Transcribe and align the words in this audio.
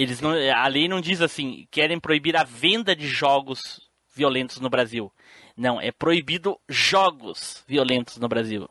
Eles 0.00 0.20
não, 0.20 0.30
a 0.30 0.66
lei 0.68 0.86
não 0.86 1.00
diz 1.00 1.20
assim, 1.20 1.66
querem 1.70 1.98
proibir 1.98 2.36
a 2.36 2.44
venda 2.44 2.94
de 2.94 3.08
jogos 3.08 3.80
violentos 4.14 4.60
no 4.60 4.70
Brasil. 4.70 5.12
Não, 5.56 5.80
é 5.80 5.90
proibido 5.90 6.58
jogos 6.68 7.64
violentos 7.66 8.16
no 8.18 8.28
Brasil. 8.28 8.68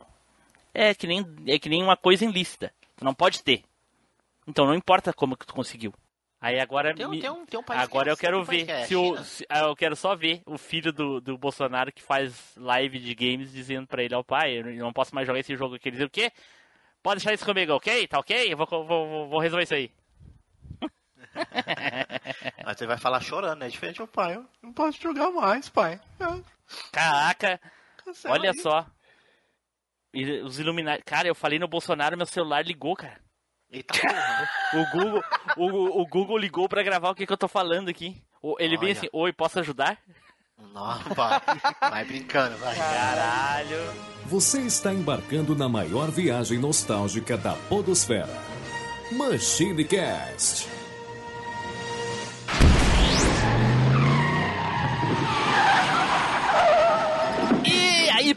É 0.74 0.94
que 0.94 1.06
nem, 1.06 1.26
é 1.48 1.60
que 1.60 1.68
nem 1.70 1.84
uma 1.84 1.98
coisa 1.98 2.24
ilícita. 2.24 2.72
Tu 2.96 3.04
não 3.04 3.14
pode 3.14 3.44
ter. 3.44 3.64
Então 4.48 4.66
não 4.66 4.74
importa 4.76 5.12
como 5.12 5.36
que 5.36 5.46
tu 5.46 5.54
conseguiu. 5.54 5.94
Aí 6.40 6.60
agora 6.60 6.94
Tem 6.94 7.08
me- 7.08 7.20
tem 7.20 7.30
um- 7.30 7.46
tem 7.46 7.60
um 7.60 7.64
agora 7.68 8.12
eu 8.12 8.16
quero 8.18 8.44
ver 8.46 8.66
que 8.66 8.72
é 8.72 8.86
se 8.86 8.96
o 8.96 9.18
se- 9.24 9.46
ah, 9.50 9.62
eu 9.66 9.76
quero 9.76 9.96
só 9.96 10.16
ver 10.16 10.42
o 10.46 10.58
filho 10.58 10.94
do, 10.94 11.20
do 11.20 11.38
Bolsonaro 11.38 11.92
que 11.92 12.02
faz 12.02 12.54
live 12.56 13.00
de 13.00 13.14
games 13.16 13.52
dizendo 13.52 13.88
pra 13.88 14.04
ele, 14.04 14.14
ó 14.16 14.22
pai, 14.24 14.60
eu 14.60 14.64
não 14.78 14.94
posso 14.94 15.14
mais 15.16 15.26
jogar 15.28 15.40
esse 15.40 15.56
jogo 15.58 15.76
aqui. 15.76 15.90
Ele 15.90 15.98
diz 15.98 16.06
o 16.06 16.10
quê? 16.10 16.32
Pode 17.02 17.18
deixar 17.20 17.34
isso 17.34 17.44
comigo, 17.46 17.74
ok? 17.74 18.08
Tá 18.08 18.20
ok? 18.20 18.54
Eu 18.54 18.56
vou, 18.56 18.68
vou- 18.86 19.28
vou 19.28 19.40
resolver 19.40 19.64
isso 19.64 19.74
aí. 19.74 19.92
Aí 22.66 22.76
você 22.76 22.86
vai 22.86 22.98
falar 22.98 23.22
chorando, 23.22 23.60
né? 23.60 23.70
Diferente 23.70 23.98
do 23.98 24.08
pai. 24.08 24.36
Eu 24.36 24.46
não 24.62 24.74
posso 24.74 25.02
jogar 25.02 25.32
mais, 25.32 25.70
pai. 25.70 26.00
Ah, 26.20 26.40
Caraca, 26.92 27.60
cancela 28.04 28.34
olha 28.34 28.52
aí. 28.52 28.60
só. 28.60 28.86
Os 30.46 30.60
Illuminati. 30.60 31.04
Cara, 31.04 31.28
eu 31.28 31.36
falei 31.36 31.60
no 31.60 31.68
Bolsonaro, 31.68 32.18
meu 32.18 32.26
celular 32.26 32.66
ligou, 32.66 32.96
cara. 32.96 33.20
Eita 33.70 33.94
porra. 34.00 34.50
O 34.74 34.92
Google, 34.92 35.24
o, 35.56 36.02
o 36.02 36.08
Google 36.08 36.38
ligou 36.38 36.68
pra 36.68 36.84
gravar 36.84 37.10
o 37.10 37.16
que, 37.16 37.26
que 37.26 37.32
eu 37.32 37.38
tô 37.38 37.48
falando 37.48 37.90
aqui. 37.90 38.22
Ele 38.60 38.78
bem 38.78 38.90
Olha. 38.90 38.98
assim, 38.98 39.10
oi, 39.14 39.32
posso 39.34 39.60
ajudar? 39.60 39.98
Não, 40.58 40.98
vai. 41.14 41.40
Vai 41.80 42.06
brincando, 42.06 42.58
vai. 42.58 42.76
Caralho. 42.76 43.78
Você 44.26 44.62
está 44.62 44.92
embarcando 44.94 45.56
na 45.56 45.70
maior 45.70 46.10
viagem 46.12 46.58
nostálgica 46.60 47.38
da 47.38 47.54
Podosfera. 47.70 48.28
Machine 49.12 49.86
Cast. 49.86 50.68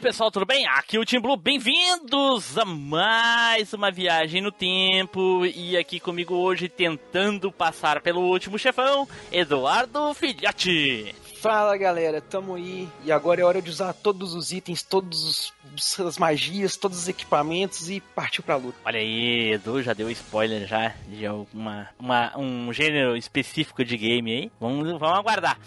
Pessoal, 0.01 0.31
tudo 0.31 0.47
bem? 0.47 0.67
Aqui 0.67 0.97
é 0.97 1.01
o 1.01 1.05
Tim 1.05 1.21
Blue, 1.21 1.37
bem-vindos 1.37 2.57
a 2.57 2.65
mais 2.65 3.75
uma 3.75 3.91
viagem 3.91 4.41
no 4.41 4.51
tempo. 4.51 5.45
E 5.45 5.77
aqui 5.77 6.01
comigo 6.01 6.35
hoje, 6.35 6.71
tentando 6.71 7.53
passar 7.53 8.01
pelo 8.01 8.23
último 8.23 8.59
chefão, 8.59 9.07
Eduardo 9.31 10.15
Filhote. 10.15 11.15
Fala 11.41 11.77
galera, 11.77 12.21
tamo 12.21 12.55
aí 12.55 12.89
e 13.05 13.13
agora 13.13 13.43
é 13.43 13.45
hora 13.45 13.61
de 13.61 13.69
usar 13.69 13.93
todos 13.93 14.35
os 14.35 14.53
itens, 14.53 14.83
todas 14.83 15.53
as 15.99 16.17
magias, 16.17 16.77
todos 16.77 16.99
os 16.99 17.09
equipamentos 17.09 17.91
e 17.91 18.01
partir 18.01 18.41
pra 18.41 18.57
luta. 18.57 18.79
Olha 18.85 18.99
aí, 18.99 19.53
Edu 19.53 19.83
já 19.83 19.93
deu 19.93 20.11
spoiler 20.11 20.67
já 20.67 20.95
de 21.09 21.27
alguma, 21.27 21.89
uma, 21.99 22.39
um 22.39 22.73
gênero 22.73 23.17
específico 23.17 23.85
de 23.85 23.99
game 23.99 24.33
aí. 24.33 24.53
Vamos, 24.59 24.99
vamos 24.99 25.19
aguardar. 25.19 25.59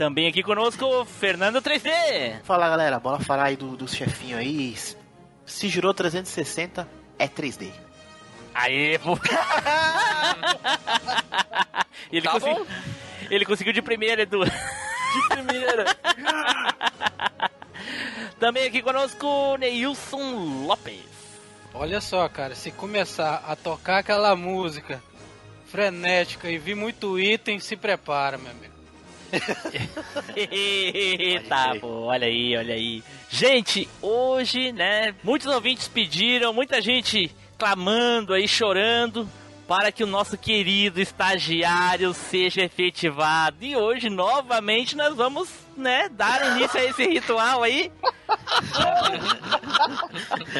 Também 0.00 0.26
aqui 0.26 0.42
conosco, 0.42 1.04
Fernando 1.04 1.60
3D. 1.60 2.40
Fala 2.44 2.70
galera, 2.70 2.98
bora 2.98 3.22
falar 3.22 3.44
aí 3.44 3.56
do, 3.56 3.76
dos 3.76 3.94
chefinhos 3.94 4.40
aí. 4.40 4.74
Se 5.44 5.68
girou 5.68 5.92
360, 5.92 6.88
é 7.18 7.28
3D. 7.28 7.70
Aê, 8.54 8.98
pô. 8.98 9.12
ele, 12.10 12.22
Tá 12.22 12.30
consegui- 12.32 12.66
ele 13.30 13.44
conseguiu 13.44 13.74
de 13.74 13.82
primeira, 13.82 14.22
Edu. 14.22 14.42
De 14.42 14.50
primeira! 15.28 15.84
Também 18.40 18.68
aqui 18.68 18.80
conosco, 18.80 19.58
Neilson 19.58 20.64
Lopes. 20.64 21.04
Olha 21.74 22.00
só, 22.00 22.26
cara, 22.26 22.54
se 22.54 22.70
começar 22.70 23.44
a 23.46 23.54
tocar 23.54 23.98
aquela 23.98 24.34
música 24.34 25.02
frenética 25.66 26.50
e 26.50 26.56
vir 26.56 26.74
muito 26.74 27.20
item, 27.20 27.60
se 27.60 27.76
prepara, 27.76 28.38
meu 28.38 28.50
amigo. 28.50 28.79
Eita, 30.36 31.74
pô, 31.80 32.04
olha 32.06 32.26
aí, 32.26 32.56
olha 32.56 32.74
aí. 32.74 33.02
Gente, 33.28 33.88
hoje, 34.02 34.72
né, 34.72 35.14
muitos 35.22 35.46
ouvintes 35.46 35.88
pediram, 35.88 36.52
muita 36.52 36.80
gente 36.80 37.30
clamando 37.58 38.32
aí, 38.34 38.48
chorando, 38.48 39.28
para 39.68 39.92
que 39.92 40.02
o 40.02 40.06
nosso 40.06 40.36
querido 40.36 41.00
estagiário 41.00 42.12
seja 42.12 42.62
efetivado. 42.62 43.58
E 43.60 43.76
hoje, 43.76 44.10
novamente, 44.10 44.96
nós 44.96 45.14
vamos, 45.14 45.48
né, 45.76 46.08
dar 46.10 46.56
início 46.56 46.80
a 46.80 46.84
esse 46.84 47.06
ritual 47.06 47.62
aí. 47.62 47.92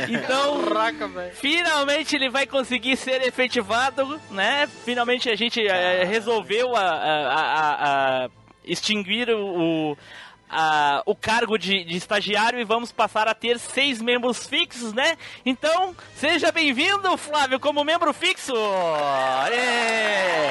então, 0.08 0.62
Caraca. 0.64 1.08
Finalmente 1.34 2.16
ele 2.16 2.28
vai 2.30 2.46
conseguir 2.46 2.96
ser 2.96 3.22
efetivado, 3.22 4.20
né? 4.30 4.68
Finalmente 4.84 5.28
a 5.28 5.36
gente 5.36 5.60
eh, 5.66 6.04
resolveu 6.04 6.74
a, 6.76 6.80
a- 6.80 7.34
a- 7.34 8.24
a 8.24 8.28
extinguir 8.64 9.28
o, 9.30 9.90
o, 9.92 9.98
a- 10.48 11.02
o 11.06 11.14
cargo 11.14 11.56
de, 11.58 11.84
de 11.84 11.96
estagiário 11.96 12.58
e 12.60 12.64
vamos 12.64 12.90
passar 12.92 13.26
a 13.28 13.34
ter 13.34 13.58
seis 13.58 14.00
membros 14.00 14.46
fixos, 14.46 14.92
né? 14.92 15.16
Então, 15.44 15.94
seja 16.16 16.50
bem-vindo, 16.52 17.16
Flávio, 17.16 17.58
como 17.60 17.82
membro 17.84 18.12
fixo! 18.12 18.52
Aê! 19.44 20.50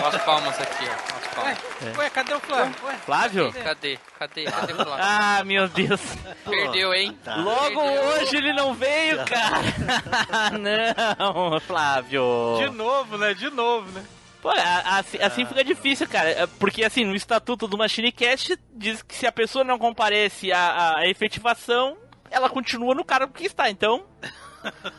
Ó 0.00 0.06
as 0.06 0.22
palmas 0.22 0.60
aqui, 0.60 0.84
ó. 0.88 0.92
As 1.16 1.26
palmas. 1.34 1.98
Ué, 1.98 2.10
cadê 2.10 2.34
o 2.34 2.40
Flávio? 2.40 2.74
Ué, 2.84 2.94
Flávio? 3.04 3.52
Cadê? 3.52 3.98
Cadê? 4.18 4.44
Cadê 4.44 4.72
o 4.72 4.76
Flávio? 4.76 4.96
Ah, 5.00 5.42
meu 5.44 5.68
Deus! 5.68 6.00
Perdeu, 6.44 6.94
hein? 6.94 7.18
Tá. 7.24 7.36
Logo 7.36 7.80
Perdeu. 7.82 8.02
hoje 8.04 8.36
ele 8.36 8.52
não 8.52 8.74
veio, 8.74 9.18
cara! 9.24 9.58
Não, 11.18 11.58
Flávio! 11.60 12.22
de 12.60 12.70
novo, 12.70 13.18
né? 13.18 13.34
De 13.34 13.50
novo, 13.50 13.90
né? 13.90 14.04
Pô, 14.48 14.52
a- 14.52 14.98
assim, 14.98 15.18
assim 15.20 15.44
fica 15.44 15.62
difícil, 15.62 16.08
cara. 16.08 16.30
É, 16.30 16.46
Porque 16.46 16.82
assim, 16.82 17.04
no 17.04 17.14
estatuto 17.14 17.68
do 17.68 17.76
MachineCast 17.76 18.58
diz 18.74 19.02
que 19.02 19.14
se 19.14 19.26
a 19.26 19.32
pessoa 19.32 19.62
não 19.62 19.78
comparece 19.78 20.50
à, 20.50 20.96
à 21.00 21.06
efetivação, 21.06 21.98
ela 22.30 22.48
continua 22.48 22.94
no 22.94 23.04
cargo 23.04 23.30
que 23.34 23.44
está. 23.44 23.68
Então, 23.68 24.06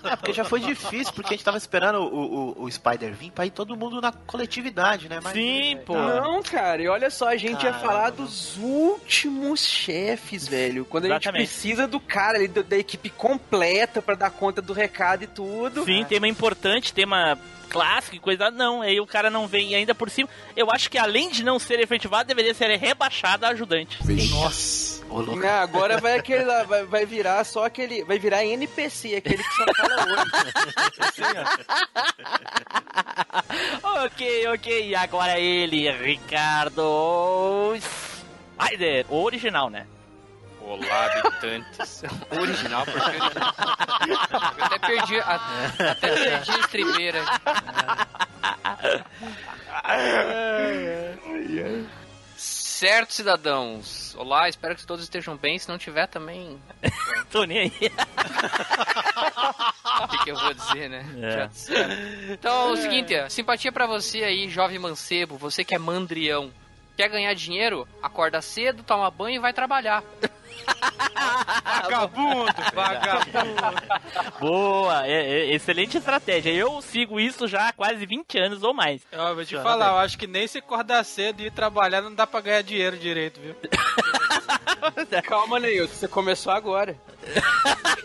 É, 0.03 0.15
porque 0.15 0.33
já 0.33 0.43
foi 0.43 0.59
difícil, 0.61 1.13
porque 1.13 1.33
a 1.33 1.37
gente 1.37 1.43
tava 1.45 1.57
esperando 1.57 1.99
o, 1.99 2.53
o, 2.59 2.63
o 2.63 2.71
Spider 2.71 3.13
vir 3.13 3.31
pra 3.31 3.45
ir 3.45 3.51
todo 3.51 3.75
mundo 3.75 3.99
na 4.01 4.11
coletividade, 4.11 5.09
né? 5.09 5.19
Mas- 5.23 5.33
sim, 5.33 5.77
pô. 5.85 5.93
Não, 5.95 6.41
cara, 6.41 6.81
e 6.81 6.87
olha 6.87 7.09
só, 7.09 7.27
a 7.29 7.37
gente 7.37 7.63
ia 7.63 7.71
Caramba. 7.71 7.79
falar 7.79 8.09
dos 8.11 8.57
últimos 8.57 9.59
chefes, 9.65 10.47
velho. 10.47 10.85
Quando 10.85 11.05
a 11.05 11.07
gente 11.09 11.23
Exatamente. 11.23 11.47
precisa 11.47 11.87
do 11.87 11.99
cara 11.99 12.37
ali, 12.37 12.47
da, 12.47 12.61
da 12.61 12.77
equipe 12.77 13.09
completa 13.09 14.01
pra 14.01 14.15
dar 14.15 14.31
conta 14.31 14.61
do 14.61 14.73
recado 14.73 15.23
e 15.23 15.27
tudo. 15.27 15.83
Sim, 15.85 16.05
tema 16.05 16.27
importante, 16.27 16.93
tema 16.93 17.37
clássico 17.69 18.15
e 18.15 18.19
coisa. 18.19 18.49
Não, 18.49 18.81
aí 18.81 18.99
o 18.99 19.05
cara 19.05 19.29
não 19.29 19.47
vem. 19.47 19.69
E 19.71 19.75
ainda 19.75 19.93
por 19.93 20.09
cima, 20.09 20.29
eu 20.55 20.71
acho 20.71 20.89
que 20.89 20.97
além 20.97 21.29
de 21.29 21.43
não 21.43 21.59
ser 21.59 21.79
efetivado, 21.79 22.27
deveria 22.27 22.53
ser 22.53 22.75
rebaixado 22.77 23.45
a 23.45 23.49
ajudante. 23.49 23.99
Nossa! 24.31 24.98
Não, 25.09 25.49
agora 25.49 25.99
vai 25.99 26.19
aquele 26.19 26.43
lá, 26.43 26.63
vai, 26.63 26.85
vai 26.85 27.05
virar 27.05 27.43
só 27.43 27.65
aquele. 27.65 28.03
Vai 28.03 28.19
virar 28.19 28.45
NPC, 28.45 29.15
aquele 29.15 29.43
que 29.43 29.55
só 29.55 29.65
fala 29.75 30.05
oi. 30.05 30.17
ok, 34.05 34.47
ok. 34.49 34.89
E 34.89 34.95
agora 34.95 35.39
ele, 35.39 35.91
Ricardo 35.91 37.73
Spider. 37.79 39.05
O 39.09 39.23
original, 39.23 39.69
né? 39.69 39.87
Olá, 40.61 41.05
habitantes. 41.05 42.03
Original, 42.39 42.85
porque. 42.85 43.17
Eu 44.59 44.65
até 44.65 44.77
perdi 44.77 45.19
a, 45.19 45.35
até 45.91 46.15
perdi 46.15 46.51
a 46.51 46.59
estribeira. 46.59 47.23
Certo, 52.79 53.11
cidadãos. 53.11 54.15
Olá, 54.15 54.47
espero 54.47 54.73
que 54.73 54.87
todos 54.87 55.03
estejam 55.03 55.35
bem. 55.35 55.59
Se 55.59 55.67
não 55.67 55.77
tiver 55.77 56.07
também, 56.07 56.57
Tô 57.29 57.43
nem 57.43 57.59
aí. 57.59 57.71
o 60.01 60.07
que, 60.07 60.23
que 60.23 60.31
eu 60.31 60.37
vou 60.37 60.53
dizer, 60.53 60.89
né? 60.89 61.05
É. 61.21 61.47
Disseram. 61.47 61.93
Então, 62.29 62.69
é 62.69 62.71
o 62.71 62.77
seguinte, 62.77 63.13
simpatia 63.29 63.69
pra 63.69 63.85
você 63.85 64.23
aí, 64.23 64.47
jovem 64.47 64.79
mancebo, 64.79 65.35
você 65.35 65.65
que 65.65 65.75
é 65.75 65.77
mandrião. 65.77 66.53
Quer 66.95 67.09
ganhar 67.09 67.33
dinheiro? 67.33 67.85
Acorda 68.01 68.41
cedo, 68.41 68.81
toma 68.81 69.11
banho 69.11 69.35
e 69.35 69.39
vai 69.39 69.51
trabalhar. 69.51 70.01
Vagabundo, 71.65 72.53
vagabundo. 72.73 74.39
Boa, 74.39 75.05
é- 75.07 75.11
é- 75.49 75.53
excelente 75.53 75.97
estratégia. 75.97 76.51
Eu 76.51 76.81
sigo 76.81 77.19
isso 77.19 77.47
já 77.47 77.69
há 77.69 77.73
quase 77.73 78.05
20 78.05 78.37
anos 78.37 78.63
ou 78.63 78.73
mais. 78.73 79.01
Eu 79.11 79.35
vou 79.35 79.45
te 79.45 79.55
falar, 79.57 79.87
eu 79.89 79.97
acho 79.97 80.17
que 80.17 80.27
nem 80.27 80.47
se 80.47 80.57
acordar 80.59 81.03
cedo 81.03 81.41
e 81.41 81.47
ir 81.47 81.51
trabalhar 81.51 82.01
não 82.01 82.13
dá 82.13 82.25
pra 82.27 82.41
ganhar 82.41 82.61
dinheiro 82.63 82.97
direito, 82.97 83.39
viu? 83.39 83.55
Calma, 85.23 85.59
Neilton, 85.59 85.93
você 85.93 86.07
começou 86.07 86.51
agora. 86.53 86.95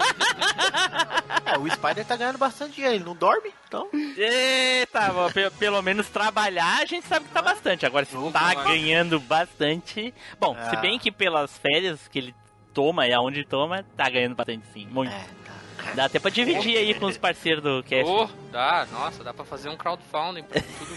É, 1.46 1.58
o 1.58 1.70
Spider 1.70 2.04
tá 2.06 2.16
ganhando 2.16 2.38
bastante 2.38 2.74
dinheiro, 2.74 2.96
ele 2.96 3.04
não 3.04 3.14
dorme, 3.14 3.52
então. 3.68 3.88
Eita, 4.16 5.12
bom, 5.12 5.30
pe- 5.30 5.50
pelo 5.50 5.80
menos 5.82 6.08
trabalhar 6.08 6.78
a 6.80 6.86
gente 6.86 7.06
sabe 7.06 7.26
que 7.26 7.32
tá 7.32 7.42
bastante. 7.42 7.84
Agora, 7.84 8.04
se 8.06 8.16
tá 8.32 8.54
ganhando 8.54 9.20
bastante. 9.20 10.12
Bom, 10.40 10.54
se 10.54 10.76
Ah. 10.76 10.80
bem 10.80 10.98
que 10.98 11.12
pelas 11.12 11.56
férias 11.58 12.08
que 12.08 12.18
ele 12.18 12.34
toma 12.74 13.06
e 13.06 13.12
aonde 13.12 13.44
toma, 13.44 13.84
tá 13.96 14.10
ganhando 14.10 14.34
bastante 14.34 14.66
sim. 14.74 14.86
Muito. 14.90 15.12
É, 15.12 15.24
tá. 15.46 15.92
Dá 15.94 16.04
até 16.06 16.18
pra 16.18 16.30
dividir 16.30 16.76
aí 16.76 16.92
com 16.94 17.06
os 17.06 17.16
parceiros 17.16 17.62
do 17.62 17.82
cast. 17.84 18.10
Oh, 18.10 18.28
dá, 18.50 18.86
nossa, 18.92 19.22
dá 19.22 19.32
pra 19.32 19.44
fazer 19.44 19.68
um 19.68 19.76
crowdfunding 19.76 20.42
pra 20.42 20.60
tudo. 20.60 20.94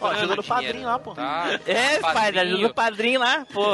Ó, 0.00 0.06
ajuda 0.08 0.36
no 0.36 0.42
dinheiro. 0.42 0.42
padrinho 0.44 0.86
lá, 0.86 0.98
pô. 0.98 1.14
Tá. 1.14 1.60
É, 1.66 1.98
pai, 1.98 2.38
ajuda 2.38 2.66
o 2.68 2.74
padrinho 2.74 3.20
lá, 3.20 3.46
pô. 3.52 3.64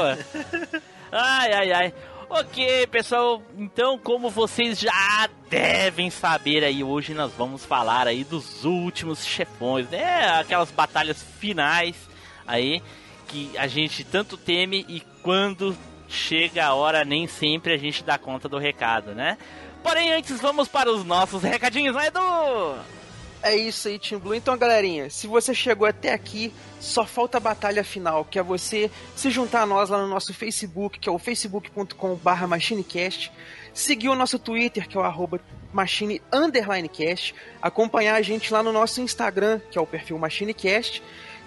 Ai, 1.12 1.53
ai, 1.53 1.73
ai. 1.73 1.94
Ok, 2.29 2.89
pessoal, 2.89 3.41
então 3.56 3.97
como 3.97 4.29
vocês 4.29 4.81
já 4.81 5.29
devem 5.49 6.11
saber 6.11 6.65
aí, 6.65 6.82
hoje 6.82 7.15
nós 7.15 7.32
vamos 7.32 7.65
falar 7.65 8.09
aí 8.09 8.25
dos 8.25 8.65
últimos 8.65 9.25
chefões, 9.25 9.89
né? 9.89 10.29
Aquelas 10.41 10.73
batalhas 10.73 11.23
finais 11.39 11.94
aí 12.44 12.82
que 13.29 13.56
a 13.56 13.69
gente 13.69 14.03
tanto 14.03 14.37
teme 14.37 14.85
e 14.89 15.00
quando 15.26 15.76
chega 16.06 16.67
a 16.67 16.75
hora 16.75 17.05
nem 17.05 17.26
sempre 17.26 17.73
a 17.73 17.76
gente 17.76 18.05
dá 18.05 18.17
conta 18.17 18.49
do 18.49 18.58
recado, 18.58 19.12
né? 19.12 19.37
Porém, 19.82 20.12
antes 20.12 20.40
vamos 20.40 20.69
para 20.69 20.88
os 20.88 21.05
nossos 21.05 21.43
recadinhos, 21.43 21.96
né, 21.96 22.06
Edu? 22.06 22.78
É 23.43 23.56
isso 23.56 23.88
aí, 23.88 23.99
Team 23.99 24.20
Blue. 24.20 24.37
Então, 24.37 24.56
galerinha, 24.56 25.11
se 25.11 25.26
você 25.26 25.52
chegou 25.52 25.84
até 25.84 26.12
aqui, 26.12 26.55
só 26.78 27.05
falta 27.05 27.38
a 27.38 27.40
batalha 27.40 27.82
final, 27.82 28.25
que 28.25 28.38
é 28.38 28.43
você 28.43 28.88
se 29.17 29.28
juntar 29.28 29.62
a 29.62 29.67
nós 29.67 29.90
lá 29.90 29.99
no 29.99 30.06
nosso 30.06 30.32
Facebook, 30.32 31.00
que 31.00 31.08
é 31.08 31.12
o 31.12 31.19
facebook.com.br 31.19 32.46
machinecast, 32.46 33.32
seguir 33.75 34.11
o 34.11 34.14
nosso 34.14 34.38
Twitter, 34.38 34.87
que 34.87 34.96
é 34.96 35.00
o 35.00 35.02
arroba 35.02 35.40
machine 35.72 36.22
underline 36.32 36.88
cast, 36.88 37.34
acompanhar 37.61 38.14
a 38.14 38.22
gente 38.22 38.52
lá 38.52 38.62
no 38.62 38.72
nosso 38.72 39.00
Instagram, 39.00 39.61
que 39.72 39.76
é 39.76 39.81
o 39.81 39.87
perfil 39.87 40.19
machinecast, 40.19 41.02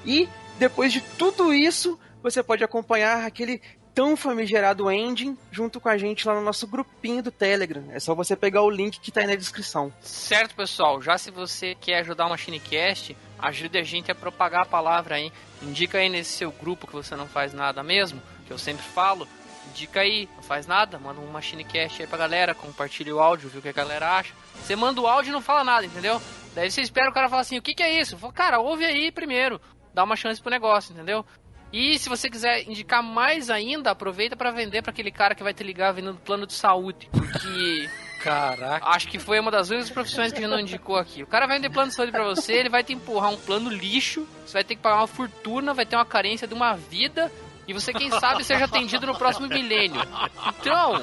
e 0.05 0.27
depois 0.57 0.91
de 0.91 0.99
tudo 0.99 1.53
isso, 1.53 1.97
você 2.21 2.44
pode 2.44 2.63
acompanhar 2.63 3.25
aquele 3.25 3.62
tão 3.94 4.16
famigerado 4.16 4.89
ending 4.89 5.38
junto 5.51 5.80
com 5.80 5.89
a 5.89 5.98
gente 5.98 6.27
lá 6.27 6.33
no 6.33 6.42
nosso 6.42 6.68
grupinho 6.68 7.21
do 7.21 7.31
Telegram. 7.31 7.83
É 7.92 8.00
só 8.00 8.16
você 8.16 8.36
pegar 8.36 8.62
o 8.62 8.69
link 8.69 9.00
que 9.00 9.12
tá 9.12 9.21
aí 9.21 9.27
na 9.27 9.36
descrição. 9.36 9.92
Certo, 10.01 10.56
pessoal. 10.56 11.01
Já 11.01 11.18
se 11.18 11.31
você 11.31 11.75
quer 11.75 12.00
ajudar 12.00 12.27
o 12.27 12.30
MachineCast, 12.30 13.18
ajude 13.38 13.77
a 13.77 13.83
gente 13.83 14.12
a 14.12 14.16
propagar 14.16 14.62
a 14.62 14.66
palavra 14.66 15.16
aí. 15.16 15.31
Indica 15.62 15.98
aí 15.98 16.10
nesse 16.10 16.31
seu 16.31 16.51
grupo 16.51 16.88
que 16.88 16.94
você 16.94 17.16
não 17.16 17.27
faz 17.27 17.54
nada 17.54 17.83
mesmo, 17.83 18.21
que 18.45 18.54
eu 18.54 18.57
sempre 18.57 18.83
falo. 18.83 19.27
Indica 19.71 20.00
aí, 20.00 20.27
não 20.36 20.44
faz 20.44 20.66
nada, 20.66 20.98
manda 20.98 21.19
um 21.19 21.27
MachineCast 21.27 22.01
aí 22.01 22.07
pra 22.07 22.18
galera, 22.18 22.56
compartilha 22.56 23.13
o 23.13 23.19
áudio, 23.19 23.50
viu 23.50 23.60
o 23.60 23.62
que 23.62 23.69
a 23.69 23.74
galera 23.74 24.18
acha. 24.18 24.33
Você 24.56 24.75
manda 24.75 25.00
o 25.00 25.07
áudio 25.07 25.30
e 25.30 25.33
não 25.33 25.42
fala 25.42 25.63
nada, 25.63 25.86
entendeu? 25.86 26.21
Daí 26.56 26.71
você 26.71 26.81
espera 26.81 27.10
o 27.10 27.13
cara 27.13 27.30
falar 27.30 27.42
assim, 27.42 27.57
o 27.57 27.62
que, 27.62 27.75
que 27.75 27.83
é 27.83 28.00
isso? 28.00 28.18
Fala, 28.18 28.33
cara, 28.33 28.60
ouve 28.60 28.86
aí 28.86 29.12
primeiro, 29.12 29.62
dá 29.94 30.04
uma 30.04 30.16
chance 30.16 30.42
pro 30.42 30.50
negócio, 30.50 30.94
entendeu? 30.94 31.25
E 31.71 32.00
se 32.00 32.10
você 32.10 32.30
quiser 32.30 32.68
indicar 32.68 33.04
mais 33.04 33.50
ainda, 33.50 33.92
aproveita 33.92 34.36
pra 34.36 34.51
vender 34.51 34.81
pra 34.81 34.92
aquele 34.92 35.12
cara 35.12 35.36
que 35.36 35.44
vai 35.44 35.54
te 35.54 35.63
ligar 35.63 35.92
vendendo 35.92 36.18
plano 36.18 36.48
de 36.48 36.54
saúde. 36.54 37.10
Porque 37.12 37.89
Caraca. 38.19 38.86
Acho 38.86 39.07
que 39.07 39.18
foi 39.18 39.39
uma 39.39 39.50
das 39.50 39.69
únicas 39.69 39.89
profissões 39.89 40.33
que 40.33 40.39
ele 40.39 40.48
não 40.48 40.60
indicou 40.60 40.98
aqui. 40.98 41.24
O 41.24 41.27
cara 41.27 41.48
vai 41.48 41.56
vender 41.57 41.69
plano 41.69 41.89
de 41.89 41.95
saúde 41.95 42.12
pra 42.12 42.24
você, 42.24 42.54
ele 42.54 42.69
vai 42.69 42.83
te 42.83 42.94
empurrar 42.94 43.31
um 43.31 43.38
plano 43.38 43.69
lixo, 43.69 44.27
você 44.45 44.54
vai 44.54 44.63
ter 44.63 44.75
que 44.75 44.81
pagar 44.81 44.98
uma 44.98 45.07
fortuna, 45.07 45.74
vai 45.74 45.86
ter 45.86 45.95
uma 45.95 46.06
carência 46.06 46.45
de 46.45 46.54
uma 46.54 46.75
vida, 46.75 47.31
e 47.66 47.74
você, 47.74 47.94
quem 47.94 48.10
sabe, 48.10 48.44
seja 48.44 48.66
atendido 48.66 49.06
no 49.06 49.16
próximo 49.16 49.48
milênio. 49.48 50.01
Então, 50.48 50.95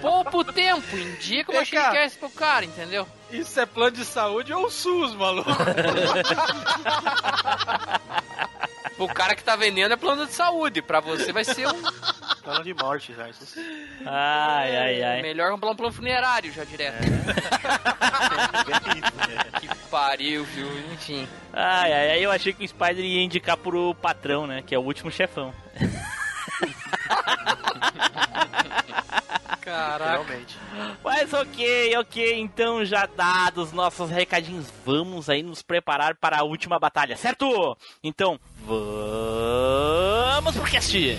poupa 0.00 0.38
o 0.38 0.44
tempo, 0.44 0.96
indica 0.96 1.50
uma 1.50 1.62
Ei, 1.62 1.66
cara. 1.66 1.86
Shinecast 1.90 2.18
pro 2.18 2.30
cara, 2.30 2.64
entendeu? 2.64 3.06
Isso 3.30 3.58
é 3.58 3.66
plano 3.66 3.96
de 3.96 4.04
saúde 4.04 4.52
ou 4.52 4.70
SUS, 4.70 5.14
maluco? 5.14 5.50
O 8.98 9.08
cara 9.08 9.34
que 9.34 9.42
tá 9.42 9.56
vendendo 9.56 9.92
é 9.92 9.96
plano 9.96 10.26
de 10.26 10.32
saúde, 10.32 10.82
pra 10.82 11.00
você 11.00 11.32
vai 11.32 11.44
ser 11.44 11.66
um 11.66 11.82
Plano 12.42 12.64
de 12.64 12.74
morte 12.74 13.14
já. 13.14 13.28
Isso. 13.28 13.58
Ai, 14.04 14.76
ai, 14.76 15.02
ai. 15.02 15.22
melhor 15.22 15.52
comprar 15.52 15.70
um 15.70 15.76
plano 15.76 15.92
funerário 15.92 16.52
já 16.52 16.64
direto. 16.64 17.02
Que 19.60 19.68
pariu, 19.90 20.44
viu? 20.44 20.66
Enfim. 20.92 21.28
Ai, 21.52 21.92
ai, 21.92 22.10
ai, 22.12 22.24
eu 22.24 22.32
achei 22.32 22.52
que 22.52 22.64
o 22.64 22.68
Spider 22.68 23.04
ia 23.04 23.22
indicar 23.22 23.56
pro 23.56 23.94
patrão, 23.94 24.46
né? 24.46 24.62
Que 24.62 24.74
é 24.74 24.78
o 24.78 24.82
último 24.82 25.10
chefão. 25.10 25.54
Caraca. 29.62 30.10
Realmente. 30.10 30.58
Mas 31.04 31.32
ok, 31.32 31.96
ok, 31.96 32.40
então 32.40 32.84
já 32.84 33.06
dados 33.06 33.72
nossos 33.72 34.10
recadinhos, 34.10 34.66
vamos 34.84 35.30
aí 35.30 35.42
nos 35.42 35.62
preparar 35.62 36.16
para 36.16 36.38
a 36.40 36.42
última 36.42 36.78
batalha, 36.78 37.16
certo? 37.16 37.76
Então, 38.02 38.38
vamos 38.66 40.56
pro 40.56 40.70
cast! 40.70 41.18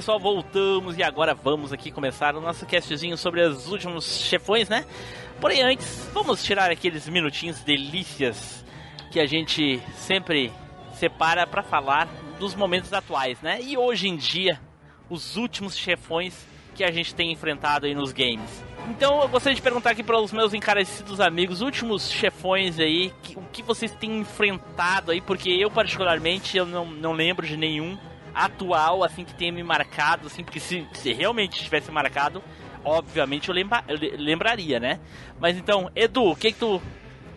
Pessoal, 0.00 0.18
voltamos 0.18 0.96
e 0.96 1.02
agora 1.02 1.34
vamos 1.34 1.74
aqui 1.74 1.90
começar 1.90 2.34
o 2.34 2.40
nosso 2.40 2.64
castzinho 2.64 3.18
sobre 3.18 3.42
os 3.42 3.70
últimos 3.70 4.20
chefões, 4.22 4.66
né? 4.66 4.86
Porém, 5.38 5.60
antes, 5.60 6.08
vamos 6.14 6.42
tirar 6.42 6.70
aqueles 6.70 7.06
minutinhos 7.06 7.60
delícias 7.60 8.64
que 9.12 9.20
a 9.20 9.26
gente 9.26 9.78
sempre 9.96 10.50
separa 10.94 11.46
para 11.46 11.62
falar 11.62 12.08
dos 12.38 12.54
momentos 12.54 12.94
atuais, 12.94 13.38
né? 13.42 13.60
E 13.60 13.76
hoje 13.76 14.08
em 14.08 14.16
dia, 14.16 14.58
os 15.10 15.36
últimos 15.36 15.76
chefões 15.76 16.46
que 16.74 16.82
a 16.82 16.90
gente 16.90 17.14
tem 17.14 17.30
enfrentado 17.30 17.84
aí 17.84 17.94
nos 17.94 18.10
games. 18.10 18.64
Então 18.88 19.20
eu 19.20 19.28
gostaria 19.28 19.54
de 19.54 19.60
perguntar 19.60 19.90
aqui 19.90 20.02
para 20.02 20.18
os 20.18 20.32
meus 20.32 20.54
encarecidos 20.54 21.20
amigos, 21.20 21.60
últimos 21.60 22.10
chefões 22.10 22.78
aí, 22.78 23.12
que- 23.22 23.36
o 23.36 23.42
que 23.52 23.62
vocês 23.62 23.92
têm 23.92 24.20
enfrentado 24.20 25.10
aí, 25.10 25.20
porque 25.20 25.50
eu 25.50 25.70
particularmente 25.70 26.56
eu 26.56 26.64
não, 26.64 26.86
não 26.86 27.12
lembro 27.12 27.46
de 27.46 27.58
nenhum 27.58 27.98
atual 28.34 29.02
assim 29.04 29.24
que 29.24 29.34
tenha 29.34 29.52
me 29.52 29.62
marcado, 29.62 30.26
assim, 30.26 30.42
porque 30.44 30.60
se, 30.60 30.86
se 30.94 31.12
realmente 31.12 31.62
tivesse 31.62 31.90
marcado, 31.90 32.42
obviamente 32.84 33.48
eu, 33.48 33.54
lembra, 33.54 33.84
eu 33.88 33.96
le- 33.96 34.16
lembraria, 34.16 34.78
né? 34.80 34.98
Mas 35.38 35.56
então, 35.56 35.90
Edu, 35.94 36.30
o 36.30 36.36
que 36.36 36.52
que 36.52 36.58
tu 36.58 36.80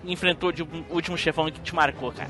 enfrentou 0.06 0.52
de 0.52 0.64
um 0.64 0.84
último 0.90 1.18
chefão 1.18 1.46
que 1.50 1.60
te 1.62 1.74
marcou, 1.76 2.12
cara? 2.12 2.30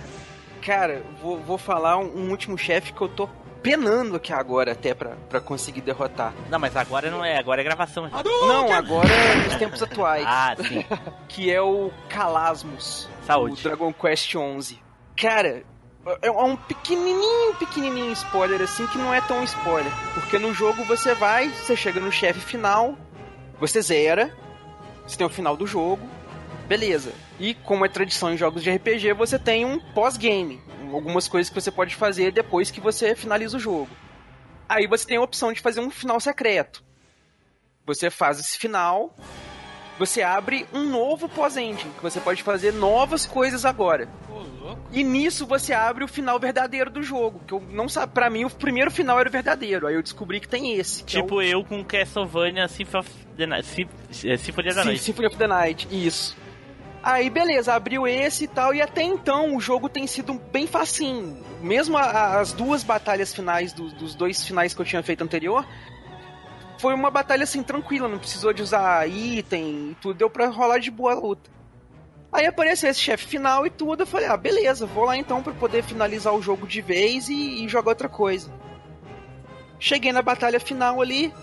Cara, 0.62 1.04
vou, 1.22 1.38
vou 1.40 1.58
falar 1.58 1.98
um, 1.98 2.26
um 2.26 2.30
último 2.32 2.58
chefe 2.58 2.94
que 2.94 3.02
eu 3.02 3.10
tô 3.10 3.28
penando 3.62 4.16
aqui 4.18 4.32
agora 4.34 4.74
até 4.74 4.94
pra, 4.94 5.12
pra 5.30 5.40
conseguir 5.40 5.82
derrotar. 5.82 6.34
Não, 6.50 6.60
mas 6.60 6.76
agora 6.76 7.10
não 7.10 7.24
é, 7.24 7.38
agora 7.38 7.62
é 7.62 7.64
gravação. 7.64 8.10
Não, 8.10 8.72
agora 8.72 9.08
é 9.10 9.36
nos 9.46 9.56
tempos 9.56 9.82
atuais. 9.82 10.24
Ah, 10.28 10.56
sim. 10.58 10.86
Que 11.30 11.50
é 11.52 11.62
o 11.62 11.90
Calasmus. 12.10 13.10
Saúde. 13.26 13.60
O 13.60 13.64
Dragon 13.64 13.92
Quest 13.94 14.36
11. 14.36 14.80
Cara, 15.16 15.64
é 16.22 16.32
um 16.32 16.56
pequenininho, 16.56 17.56
pequenininho 17.56 18.12
spoiler 18.14 18.62
assim 18.62 18.86
que 18.88 18.98
não 18.98 19.14
é 19.14 19.22
tão 19.22 19.44
spoiler. 19.44 19.92
Porque 20.14 20.38
no 20.38 20.54
jogo 20.54 20.84
você 20.84 21.16
vai, 21.16 21.50
você 21.50 21.76
chega 21.76 22.00
no 22.00 22.12
chefe 22.12 22.40
final, 22.40 22.98
você 23.60 23.82
zera, 23.82 24.36
você 25.08 25.18
tem 25.18 25.26
o 25.26 25.30
final 25.30 25.56
do 25.56 25.66
jogo, 25.66 26.08
beleza. 26.68 27.14
E 27.40 27.54
como 27.54 27.86
é 27.86 27.90
tradição 27.90 28.34
em 28.34 28.38
jogos 28.38 28.64
de 28.64 28.72
RPG, 28.72 29.14
você 29.14 29.40
tem 29.40 29.66
um 29.66 29.80
pós-game. 29.80 30.62
Algumas 30.92 31.28
coisas 31.28 31.50
que 31.50 31.60
você 31.60 31.72
pode 31.72 31.96
fazer 31.96 32.32
depois 32.32 32.70
que 32.70 32.82
você 32.82 33.16
finaliza 33.16 33.58
o 33.58 33.60
jogo. 33.60 33.90
Aí 34.68 34.88
você 34.88 35.08
tem 35.08 35.18
a 35.18 35.22
opção 35.22 35.52
de 35.52 35.62
fazer 35.62 35.80
um 35.80 35.90
final 35.90 36.20
secreto. 36.20 36.84
Você 37.86 38.10
faz 38.10 38.40
esse 38.40 38.58
final, 38.58 39.16
você 40.00 40.22
abre 40.22 40.66
um 40.74 40.84
novo 40.90 41.30
pós-ending, 41.30 41.90
que 41.92 42.02
você 42.02 42.20
pode 42.20 42.42
fazer 42.44 42.74
novas 42.74 43.26
coisas 43.26 43.66
agora. 43.66 44.08
E 44.92 45.04
nisso 45.04 45.46
você 45.46 45.74
abre 45.74 46.04
o 46.04 46.08
final 46.08 46.40
verdadeiro 46.40 46.90
do 46.90 47.04
jogo, 47.04 47.42
que 47.46 47.54
eu 47.54 47.62
não 47.72 47.90
sabe, 47.90 48.14
para 48.14 48.30
mim 48.30 48.46
o 48.46 48.50
primeiro 48.50 48.90
final 48.92 49.20
era 49.20 49.28
o 49.28 49.32
verdadeiro. 49.32 49.88
Aí 49.88 49.96
eu 49.96 50.02
descobri 50.04 50.40
que 50.40 50.48
tem 50.48 50.74
esse. 50.76 51.04
que 51.04 51.18
é 51.18 51.22
Tipo 51.22 51.42
eu 51.42 51.64
com 51.64 51.84
Castlevania 51.84 52.68
Symphony 52.68 53.00
of 53.02 53.10
the 53.38 53.46
Night. 53.46 53.88
É, 54.26 54.38
Symphony 54.38 54.70
of 54.70 54.78
the 54.80 54.84
Night. 54.86 55.00
Symphony 55.02 55.28
of 55.28 55.38
the 55.38 55.48
Night, 55.48 55.88
isso. 55.92 56.36
Aí, 57.02 57.30
beleza, 57.30 57.74
abriu 57.74 58.08
esse 58.08 58.46
e 58.46 58.48
tal, 58.48 58.74
e 58.74 58.82
até 58.82 59.02
então 59.04 59.58
o 59.58 59.60
jogo 59.60 59.90
tem 59.90 60.08
sido 60.08 60.36
bem 60.54 60.66
facinho. 60.66 61.38
Mesmo 61.62 61.98
a- 61.98 62.04
a- 62.04 62.40
as 62.40 62.54
duas 62.54 62.82
batalhas 62.82 63.34
finais, 63.34 63.74
do- 63.74 63.90
dos 63.90 64.16
dois 64.16 64.46
finais 64.46 64.74
que 64.74 64.82
eu 64.82 64.86
tinha 64.86 65.04
feito 65.04 65.22
anterior, 65.22 65.68
foi 66.84 66.94
uma 66.94 67.10
batalha 67.10 67.44
assim, 67.46 67.64
tranquila, 67.64 68.10
não 68.10 68.20
precisou 68.20 68.52
de 68.52 68.62
usar 68.62 69.08
item 69.10 69.92
e 69.92 69.98
tudo, 70.02 70.18
deu 70.18 70.30
pra 70.30 70.48
rolar 70.50 70.80
de 70.80 70.92
boa 70.92 71.14
a 71.14 71.16
luta. 71.16 71.50
Aí 72.30 72.46
apareceu 72.46 72.90
esse 72.90 73.00
chefe 73.00 73.26
final 73.26 73.66
e 73.66 73.70
tudo, 73.70 74.02
eu 74.04 74.06
falei, 74.06 74.28
ah, 74.28 74.36
beleza, 74.36 74.86
vou 74.86 75.06
lá 75.06 75.16
então 75.16 75.42
pra 75.42 75.54
poder 75.54 75.82
finalizar 75.82 76.34
o 76.34 76.42
jogo 76.42 76.68
de 76.68 76.82
vez 76.82 77.30
e, 77.30 77.64
e 77.64 77.70
jogar 77.70 77.92
outra 77.92 78.10
coisa. 78.10 78.52
Cheguei 79.80 80.12
na 80.12 80.22
batalha 80.22 80.60
final 80.60 81.02
ali, 81.02 81.34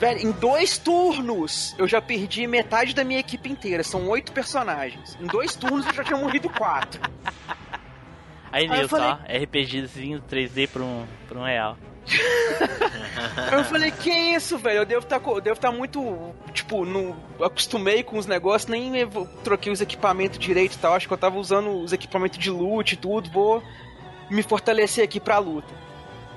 Velho, 0.00 0.18
em 0.18 0.32
dois 0.32 0.78
turnos 0.78 1.72
eu 1.78 1.86
já 1.86 2.02
perdi 2.02 2.44
metade 2.48 2.92
da 2.92 3.04
minha 3.04 3.20
equipe 3.20 3.48
inteira. 3.48 3.84
São 3.84 4.08
oito 4.08 4.32
personagens. 4.32 5.16
Em 5.20 5.26
dois 5.26 5.54
turnos 5.54 5.86
eu 5.86 5.92
já 5.92 6.02
tinha 6.02 6.18
morrido 6.18 6.50
quatro. 6.50 7.00
Aí, 8.50 8.64
eu 8.64 8.72
Nilson, 8.72 8.88
falei- 8.96 9.10
ó, 9.12 9.44
RPGzinho 9.44 10.20
3D 10.28 10.66
pra 10.68 10.82
um, 10.82 11.06
pra 11.28 11.38
um 11.38 11.44
real. 11.44 11.76
Eu 13.52 13.64
falei, 13.64 13.90
que 13.90 14.10
isso, 14.10 14.58
velho? 14.58 14.78
Eu 14.78 14.84
devo 14.84 15.06
devo 15.40 15.56
estar 15.56 15.72
muito. 15.72 16.34
Tipo, 16.52 16.84
no, 16.84 17.16
acostumei 17.42 18.02
com 18.02 18.18
os 18.18 18.26
negócios, 18.26 18.70
nem 18.70 18.92
troquei 19.42 19.72
os 19.72 19.80
equipamentos 19.80 20.38
direito 20.38 20.74
e 20.74 20.78
tal. 20.78 20.94
Acho 20.94 21.06
que 21.06 21.14
eu 21.14 21.18
tava 21.18 21.38
usando 21.38 21.70
os 21.70 21.92
equipamentos 21.92 22.38
de 22.38 22.50
loot 22.50 22.92
e 22.92 22.96
tudo. 22.96 23.30
Vou 23.30 23.62
me 24.30 24.42
fortalecer 24.42 25.04
aqui 25.04 25.18
pra 25.18 25.38
luta. 25.38 25.72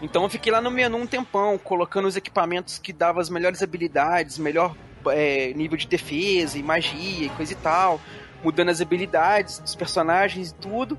Então 0.02 0.24
eu 0.24 0.30
fiquei 0.30 0.52
lá 0.52 0.60
no 0.60 0.70
menu 0.70 0.98
um 0.98 1.08
tempão, 1.08 1.58
colocando 1.58 2.08
os 2.08 2.18
equipamentos 2.18 2.78
que 2.78 2.92
davam 2.92 3.22
as 3.22 3.30
melhores 3.30 3.62
habilidades, 3.64 4.38
melhor 4.38 4.76
é, 5.08 5.54
nível 5.54 5.78
de 5.78 5.88
defesa 5.88 6.58
e 6.58 6.64
magia 6.64 7.28
e 7.28 7.30
coisa 7.30 7.54
e 7.54 7.56
tal. 7.56 8.02
Mudando 8.44 8.70
as 8.70 8.82
habilidades 8.82 9.60
dos 9.60 9.76
personagens 9.76 10.50
e 10.50 10.56
tudo. 10.56 10.98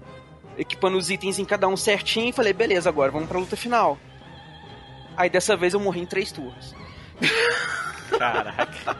Equipando 0.57 0.97
os 0.97 1.11
itens 1.11 1.39
em 1.39 1.45
cada 1.45 1.69
um 1.69 1.77
certinho. 1.77 2.33
Falei, 2.33 2.53
beleza, 2.53 2.89
agora 2.89 3.11
vamos 3.11 3.29
pra 3.29 3.39
luta 3.39 3.57
final. 3.57 3.99
Aí 5.17 5.31
dessa 5.31 5.57
vez 5.57 5.75
eu 5.75 5.81
morri 5.81 6.01
em 6.01 6.07
três 6.07 6.33
turnos. 6.33 6.75
Caraca. 8.19 8.97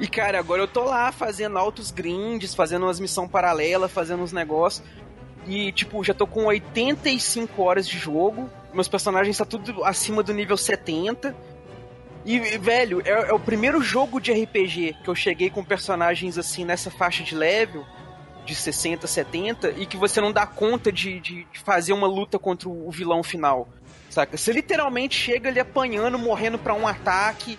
E 0.00 0.06
cara, 0.06 0.38
agora 0.38 0.62
eu 0.62 0.68
tô 0.68 0.84
lá 0.84 1.10
fazendo 1.10 1.58
altos 1.58 1.90
grinds, 1.90 2.54
fazendo 2.54 2.86
umas 2.86 3.00
missões 3.00 3.30
paralelas, 3.30 3.90
fazendo 3.90 4.22
uns 4.22 4.32
negócios. 4.32 4.86
E 5.46 5.72
tipo, 5.72 6.04
já 6.04 6.14
tô 6.14 6.26
com 6.26 6.44
85 6.44 7.62
horas 7.62 7.88
de 7.88 7.98
jogo. 7.98 8.48
Meus 8.72 8.86
personagens 8.86 9.36
tá 9.36 9.44
tudo 9.44 9.84
acima 9.84 10.22
do 10.22 10.32
nível 10.32 10.56
70. 10.56 11.34
E, 12.24 12.38
velho, 12.58 13.00
é, 13.04 13.30
é 13.30 13.32
o 13.32 13.40
primeiro 13.40 13.80
jogo 13.80 14.20
de 14.20 14.32
RPG 14.32 14.98
que 15.02 15.08
eu 15.08 15.14
cheguei 15.14 15.48
com 15.50 15.64
personagens 15.64 16.36
assim 16.36 16.64
nessa 16.64 16.90
faixa 16.90 17.24
de 17.24 17.34
level, 17.34 17.86
de 18.44 18.54
60, 18.54 19.06
70, 19.06 19.70
e 19.78 19.86
que 19.86 19.96
você 19.96 20.20
não 20.20 20.30
dá 20.30 20.46
conta 20.46 20.92
de, 20.92 21.20
de, 21.20 21.44
de 21.44 21.58
fazer 21.58 21.92
uma 21.92 22.06
luta 22.06 22.38
contra 22.38 22.68
o 22.68 22.90
vilão 22.90 23.22
final. 23.22 23.68
Saca? 24.18 24.36
Você 24.36 24.50
literalmente 24.52 25.14
chega 25.14 25.48
ali 25.48 25.60
apanhando, 25.60 26.18
morrendo 26.18 26.58
pra 26.58 26.74
um 26.74 26.88
ataque, 26.88 27.56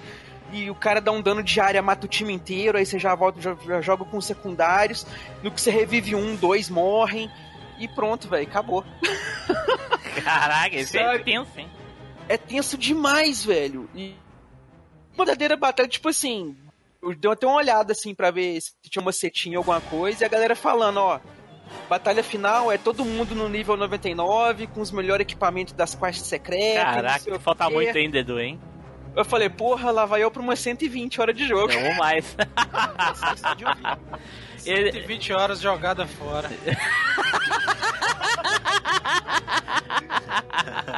e 0.51 0.69
o 0.69 0.75
cara 0.75 0.99
dá 0.99 1.09
um 1.09 1.21
dano 1.21 1.41
de 1.41 1.57
área, 1.61 1.81
mata 1.81 2.05
o 2.05 2.09
time 2.09 2.33
inteiro, 2.33 2.77
aí 2.77 2.85
você 2.85 2.99
já 2.99 3.15
volta, 3.15 3.39
já, 3.39 3.55
joga 3.79 4.03
com 4.03 4.17
os 4.17 4.25
secundários. 4.25 5.07
No 5.41 5.51
que 5.51 5.61
você 5.61 5.71
revive 5.71 6.15
um, 6.15 6.35
dois 6.35 6.69
morrem, 6.69 7.31
e 7.79 7.87
pronto, 7.87 8.27
velho, 8.27 8.45
acabou. 8.45 8.83
Caraca, 10.21 10.75
isso 10.75 10.97
é 10.97 11.19
tenso, 11.19 11.57
hein? 11.57 11.69
É 12.27 12.35
tenso 12.35 12.77
demais, 12.77 13.45
velho. 13.45 13.89
E 13.95 14.17
verdadeira 15.15 15.55
batalha, 15.55 15.87
tipo 15.87 16.09
assim, 16.09 16.57
eu 17.01 17.15
dei 17.15 17.31
até 17.31 17.47
uma 17.47 17.55
olhada 17.55 17.93
assim 17.93 18.13
pra 18.13 18.31
ver 18.31 18.59
se 18.59 18.73
tinha 18.83 19.01
uma 19.01 19.13
setinha 19.13 19.57
alguma 19.57 19.79
coisa, 19.79 20.23
e 20.23 20.25
a 20.25 20.29
galera 20.29 20.57
falando, 20.57 20.97
ó, 20.97 21.21
batalha 21.89 22.23
final 22.23 22.71
é 22.71 22.77
todo 22.77 23.03
mundo 23.05 23.33
no 23.35 23.47
nível 23.49 23.75
99, 23.77 24.67
com 24.67 24.81
os 24.81 24.91
melhores 24.91 25.23
equipamentos 25.23 25.73
das 25.73 25.95
quests 25.95 26.27
secretas. 26.27 26.83
Caraca, 26.83 27.39
falta 27.39 27.67
quê. 27.67 27.73
muito 27.73 27.97
ainda, 27.97 28.17
Edu, 28.19 28.39
hein? 28.39 28.59
Eu 29.15 29.25
falei, 29.25 29.49
porra, 29.49 29.89
lá 29.91 30.05
vai 30.05 30.23
eu 30.23 30.29
pra 30.31 30.41
umas 30.41 30.59
120 30.59 31.19
horas 31.19 31.35
de 31.35 31.47
jogo. 31.47 31.73
Não 31.73 31.95
mais. 31.95 32.35
Vocês 33.15 33.57
de 33.57 33.65
ouvir. 33.65 33.97
Ele- 34.65 34.91
120 34.91 35.33
horas 35.33 35.59
jogada 35.59 36.05
fora. 36.05 36.49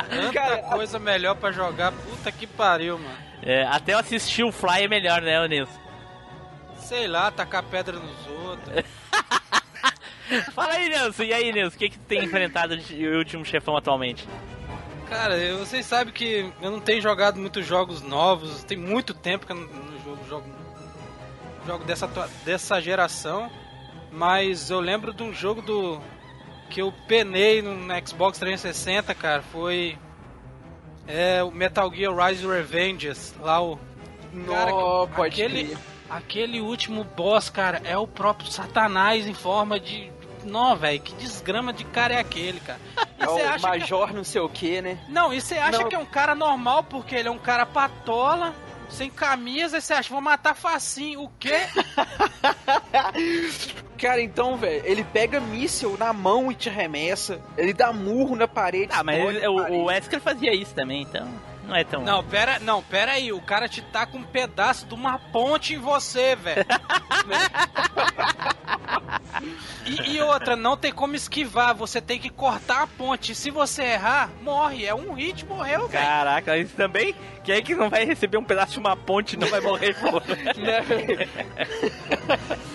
Tanta 0.09 0.33
Cara, 0.33 0.57
coisa 0.63 0.99
melhor 0.99 1.35
pra 1.35 1.51
jogar, 1.51 1.91
puta 1.91 2.31
que 2.31 2.45
pariu, 2.47 2.97
mano. 2.99 3.15
é, 3.41 3.63
até 3.63 3.93
eu 3.93 3.99
assistir 3.99 4.43
o 4.43 4.51
Fly 4.51 4.83
é 4.83 4.87
melhor, 4.87 5.21
né, 5.21 5.47
Nilson? 5.47 5.79
Sei 6.77 7.07
lá, 7.07 7.31
tacar 7.31 7.63
pedra 7.63 7.97
nos 7.97 8.27
outros. 8.27 8.83
Fala 10.53 10.73
aí, 10.73 10.89
Nilson. 10.89 11.23
E 11.23 11.33
aí, 11.33 11.51
Nilson? 11.51 11.75
O 11.75 11.79
que, 11.79 11.89
que 11.89 11.97
tu 11.99 12.05
tem 12.05 12.23
enfrentado 12.23 12.77
de 12.77 13.07
último 13.07 13.43
chefão 13.45 13.75
atualmente? 13.77 14.27
Cara, 15.09 15.37
eu- 15.37 15.59
vocês 15.59 15.85
sabem 15.85 16.13
que 16.13 16.49
eu 16.61 16.71
não 16.71 16.79
tenho 16.79 17.01
jogado 17.01 17.39
muitos 17.39 17.65
jogos 17.65 18.01
novos, 18.01 18.63
tem 18.63 18.77
muito 18.77 19.13
tempo 19.13 19.45
que 19.45 19.51
eu 19.51 19.57
não, 19.57 19.67
não 19.67 20.03
jogo, 20.03 20.19
jogo, 20.29 20.45
jogo 21.67 21.83
dessa, 21.83 22.07
dessa 22.45 22.81
geração, 22.81 23.51
mas 24.11 24.69
eu 24.69 24.79
lembro 24.79 25.13
de 25.13 25.21
um 25.23 25.33
jogo 25.33 25.61
do 25.61 25.99
que 26.69 26.81
eu 26.81 26.93
penei 27.07 27.61
no, 27.61 27.75
no 27.75 28.07
Xbox 28.07 28.39
360, 28.39 29.13
cara, 29.13 29.41
foi 29.41 29.97
é, 31.05 31.43
o 31.43 31.51
Metal 31.51 31.93
Gear 31.93 32.15
Rise 32.15 32.47
Revengeance, 32.47 33.33
lá 33.41 33.61
o 33.61 33.77
Cara, 34.47 34.71
pode 35.13 35.43
aquele, 35.43 35.77
aquele 36.09 36.61
último 36.61 37.03
boss, 37.03 37.49
cara, 37.49 37.81
é 37.83 37.97
o 37.97 38.07
próprio 38.07 38.49
Satanás 38.49 39.27
em 39.27 39.33
forma 39.33 39.77
de. 39.77 40.09
Não, 40.43 40.75
velho, 40.75 40.99
que 40.99 41.13
desgrama 41.15 41.71
de 41.73 41.83
cara 41.85 42.15
é 42.15 42.19
aquele, 42.19 42.59
cara? 42.59 42.79
E 43.19 43.23
É 43.23 43.27
o 43.29 43.35
acha 43.35 43.55
que... 43.57 43.61
Major 43.61 44.13
não 44.13 44.23
sei 44.23 44.41
o 44.41 44.49
que, 44.49 44.81
né? 44.81 44.97
Não, 45.07 45.31
e 45.31 45.39
você 45.39 45.55
acha 45.55 45.77
Não. 45.79 45.89
que 45.89 45.93
é 45.95 45.99
um 45.99 46.05
cara 46.05 46.33
normal 46.33 46.83
porque 46.83 47.13
ele 47.15 47.27
é 47.27 47.31
um 47.31 47.37
cara 47.37 47.67
patola, 47.67 48.51
sem 48.89 49.11
camisa, 49.11 49.77
e 49.77 49.81
você 49.81 49.93
acha, 49.93 50.09
vou 50.09 50.21
matar 50.21 50.55
facinho. 50.55 51.21
O 51.21 51.29
quê? 51.39 51.55
Cara, 53.97 54.19
então, 54.21 54.57
velho, 54.57 54.81
ele 54.85 55.03
pega 55.03 55.39
míssil 55.39 55.95
na 55.97 56.11
mão 56.11 56.51
e 56.51 56.55
te 56.55 56.69
arremessa. 56.69 57.39
Ele 57.55 57.71
dá 57.73 57.93
murro 57.93 58.35
na 58.35 58.47
parede. 58.47 58.91
Ah, 58.91 59.03
mas 59.03 59.23
ele- 59.23 59.47
o, 59.47 59.55
parede. 59.57 59.77
o 59.77 59.83
Wesker 59.85 60.19
fazia 60.19 60.53
isso 60.55 60.73
também, 60.73 61.03
então 61.03 61.27
não 61.67 61.75
é 61.75 61.83
tão. 61.83 62.03
Não, 62.03 62.23
pera, 62.23 62.59
não, 62.59 62.81
pera 62.81 63.13
aí, 63.13 63.31
o 63.31 63.41
cara 63.41 63.67
te 63.67 63.81
tá 63.81 64.05
com 64.05 64.19
um 64.19 64.23
pedaço 64.23 64.85
de 64.85 64.93
uma 64.93 65.17
ponte 65.17 65.73
em 65.73 65.77
você, 65.77 66.35
velho. 66.35 66.65
E, 69.85 70.13
e 70.13 70.21
outra, 70.21 70.55
não 70.55 70.77
tem 70.77 70.91
como 70.91 71.15
esquivar, 71.15 71.73
você 71.73 71.99
tem 71.99 72.19
que 72.19 72.29
cortar 72.29 72.83
a 72.83 72.87
ponte. 72.87 73.33
Se 73.33 73.49
você 73.49 73.83
errar, 73.83 74.29
morre. 74.41 74.85
É 74.85 74.93
um 74.93 75.13
hit, 75.13 75.45
morreu, 75.45 75.87
velho. 75.87 76.05
Caraca, 76.05 76.57
isso 76.57 76.75
também? 76.75 77.15
Quem 77.43 77.55
é 77.55 77.61
que 77.61 77.73
não 77.73 77.89
vai 77.89 78.05
receber 78.05 78.37
um 78.37 78.43
pedaço 78.43 78.73
de 78.73 78.79
uma 78.79 78.95
ponte 78.95 79.33
e 79.33 79.39
não 79.39 79.47
vai 79.47 79.59
morrer, 79.61 79.93
velho? 79.93 80.21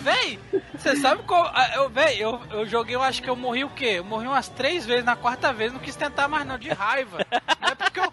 Véi, 0.03 0.39
você 0.77 0.97
sabe 0.97 1.23
qual. 1.23 1.51
ah, 1.55 1.71
Eu, 1.77 1.89
véi, 1.89 2.23
eu, 2.23 2.41
eu 2.51 2.67
joguei, 2.67 2.95
eu 2.95 3.03
acho 3.03 3.23
que 3.23 3.31
eu 3.31 3.37
morri 3.37 3.65
o 3.65 3.71
quê? 3.71 3.95
Eu 3.97 4.05
morri 4.05 4.27
umas 4.27 4.49
três 4.49 4.85
vezes, 4.87 5.05
na 5.05 5.17
quarta 5.17 5.53
vez 5.53 5.73
não 5.73 5.81
quis 5.81 5.97
tentar 5.97 6.29
mais 6.29 6.47
não, 6.47 6.59
de 6.59 6.69
raiva. 6.69 7.19
Não 7.61 7.69
é 7.69 7.75
porque 7.75 8.01
eu. 8.01 8.13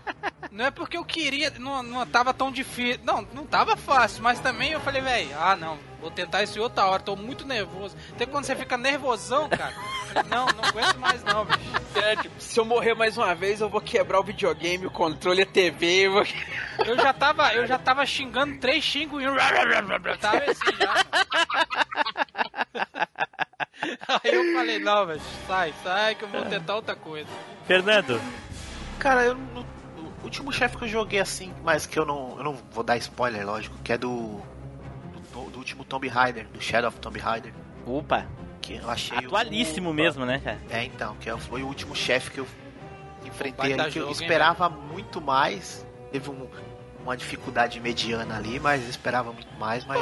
Não 0.51 0.65
é 0.65 0.71
porque 0.71 0.97
eu 0.97 1.05
queria, 1.05 1.51
não, 1.57 1.81
não 1.81 2.05
tava 2.05 2.33
tão 2.33 2.51
difícil. 2.51 2.99
Não, 3.03 3.27
não 3.33 3.45
tava 3.45 3.75
fácil, 3.75 4.21
mas 4.21 4.39
também 4.39 4.71
eu 4.71 4.79
falei, 4.79 5.01
véi, 5.01 5.31
ah 5.39 5.55
não, 5.55 5.79
vou 5.99 6.11
tentar 6.11 6.43
isso 6.43 6.59
em 6.59 6.61
outra 6.61 6.85
hora, 6.85 7.01
tô 7.01 7.15
muito 7.15 7.45
nervoso. 7.47 7.95
Até 8.11 8.25
quando 8.27 8.45
você 8.45 8.55
fica 8.55 8.77
nervosão, 8.77 9.49
cara. 9.49 9.73
Falei, 10.13 10.29
Não, 10.29 10.45
não 10.47 10.63
aguento 10.65 10.97
mais 10.97 11.23
não, 11.23 11.45
bicho. 11.45 11.59
É, 11.95 12.15
tipo, 12.15 12.35
se 12.41 12.59
eu 12.59 12.65
morrer 12.65 12.93
mais 12.95 13.17
uma 13.17 13.33
vez, 13.35 13.61
eu 13.61 13.69
vou 13.69 13.81
quebrar 13.81 14.19
o 14.19 14.23
videogame, 14.23 14.85
o 14.85 14.91
controle, 14.91 15.41
a 15.41 15.45
TV. 15.45 16.07
Eu 16.07 16.13
vou... 16.13 16.23
Eu 16.85 16.95
já 16.97 17.13
tava, 17.13 17.53
eu 17.53 17.65
já 17.67 17.77
tava 17.77 18.05
xingando 18.05 18.57
três 18.59 18.83
xingos 18.83 19.21
e 19.21 19.27
um. 19.27 19.35
Eu 19.35 20.17
tava 20.17 20.37
assim 20.39 20.75
já. 20.79 20.93
Aí 24.07 24.33
eu 24.33 24.53
falei, 24.53 24.79
não, 24.79 25.05
velho, 25.05 25.21
sai, 25.47 25.73
sai 25.83 26.15
que 26.15 26.23
eu 26.23 26.29
vou 26.29 26.43
tentar 26.45 26.75
outra 26.75 26.95
coisa. 26.95 27.27
Fernando, 27.67 28.19
Cara, 28.99 29.23
eu 29.25 29.35
não- 29.35 29.65
o 29.97 30.23
último 30.23 30.51
chefe 30.53 30.77
que 30.77 30.85
eu 30.85 30.87
joguei 30.87 31.19
assim, 31.19 31.53
mas 31.63 31.85
que 31.85 31.97
eu 31.99 32.05
não, 32.05 32.37
eu 32.37 32.43
não 32.43 32.53
vou 32.71 32.83
dar 32.83 32.95
spoiler, 32.97 33.45
lógico, 33.45 33.77
que 33.83 33.91
é 33.91 33.97
do 33.97 34.41
do, 35.33 35.49
do 35.49 35.57
último 35.57 35.83
Tomb 35.83 36.07
Raider, 36.07 36.47
do 36.47 36.61
Shadow 36.61 36.87
of 36.89 36.99
Tomb 36.99 37.19
Raider, 37.19 37.51
opa, 37.85 38.25
que 38.63 38.75
eu 38.81 38.89
achei 38.89 39.17
atualíssimo 39.17 39.89
o- 39.91 39.93
mesmo, 39.93 40.25
né, 40.25 40.39
cara? 40.43 40.57
É, 40.69 40.83
então, 40.85 41.15
que 41.17 41.29
foi 41.37 41.61
o 41.61 41.67
último 41.67 41.93
chefe 41.95 42.31
que 42.31 42.39
eu 42.39 42.47
enfrentei 43.25 43.73
ali 43.73 43.91
que 43.91 43.99
eu 43.99 44.03
jogo, 44.03 44.07
hein, 44.07 44.11
esperava 44.13 44.69
muito 44.69 45.19
mais. 45.21 45.85
Teve 46.11 46.29
um- 46.29 46.47
uma 47.03 47.17
dificuldade 47.17 47.79
mediana 47.81 48.37
ali, 48.37 48.59
mas 48.61 48.87
esperava 48.87 49.33
muito 49.33 49.53
mais, 49.59 49.85
mas. 49.85 50.01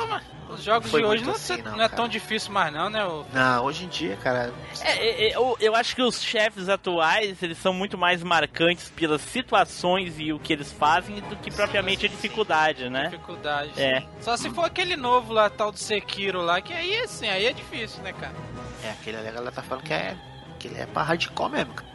Os 0.49 0.61
jogos 0.63 0.91
Foi 0.91 0.99
de 1.01 1.07
hoje 1.07 1.23
não, 1.23 1.31
assim, 1.31 1.57
não, 1.61 1.71
não, 1.71 1.75
é 1.77 1.87
cara. 1.87 1.95
tão 1.95 2.07
difícil 2.09 2.51
mais 2.51 2.73
não, 2.73 2.89
né? 2.89 3.05
o- 3.05 3.25
Não, 3.33 3.63
hoje 3.63 3.85
em 3.85 3.87
dia, 3.87 4.17
cara. 4.17 4.53
É, 4.81 4.91
é, 4.91 5.27
é, 5.29 5.35
eu, 5.37 5.55
eu 5.61 5.73
acho 5.73 5.95
que 5.95 6.01
os 6.01 6.21
chefes 6.21 6.67
atuais, 6.67 7.41
eles 7.41 7.57
são 7.57 7.73
muito 7.73 7.97
mais 7.97 8.21
marcantes 8.21 8.89
pelas 8.89 9.21
situações 9.21 10.15
e 10.19 10.33
o 10.33 10.39
que 10.39 10.51
eles 10.51 10.69
fazem 10.69 11.21
do 11.21 11.37
que 11.37 11.49
propriamente 11.49 12.05
a 12.05 12.09
dificuldade, 12.09 12.89
né? 12.89 13.05
Dificuldade. 13.05 13.71
É. 13.77 14.01
sim. 14.01 14.07
Só 14.19 14.35
se 14.35 14.49
for 14.49 14.65
aquele 14.65 14.97
novo 14.97 15.31
lá, 15.31 15.49
tal 15.49 15.71
do 15.71 15.79
Sekiro 15.79 16.41
lá, 16.41 16.59
que 16.61 16.73
aí 16.73 16.97
assim, 16.99 17.29
aí 17.29 17.45
é 17.45 17.53
difícil, 17.53 18.03
né, 18.03 18.11
cara? 18.11 18.35
É, 18.83 18.91
aquele 18.91 19.17
ali 19.17 19.27
a 19.27 19.31
galera 19.31 19.51
tá 19.51 19.61
falando 19.61 19.83
que 19.83 19.93
é. 19.93 20.15
Que 20.59 20.67
ele 20.67 20.79
é 20.79 20.85
pra 20.85 21.03
hardcore 21.03 21.51
mesmo, 21.51 21.73
cara. 21.73 21.91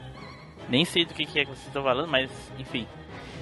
Nem 0.69 0.85
sei 0.85 1.05
do 1.05 1.15
que, 1.15 1.25
que 1.25 1.39
é 1.39 1.45
que 1.45 1.51
vocês 1.51 1.67
estão 1.67 1.83
falando, 1.83 2.09
mas 2.09 2.31
enfim. 2.59 2.87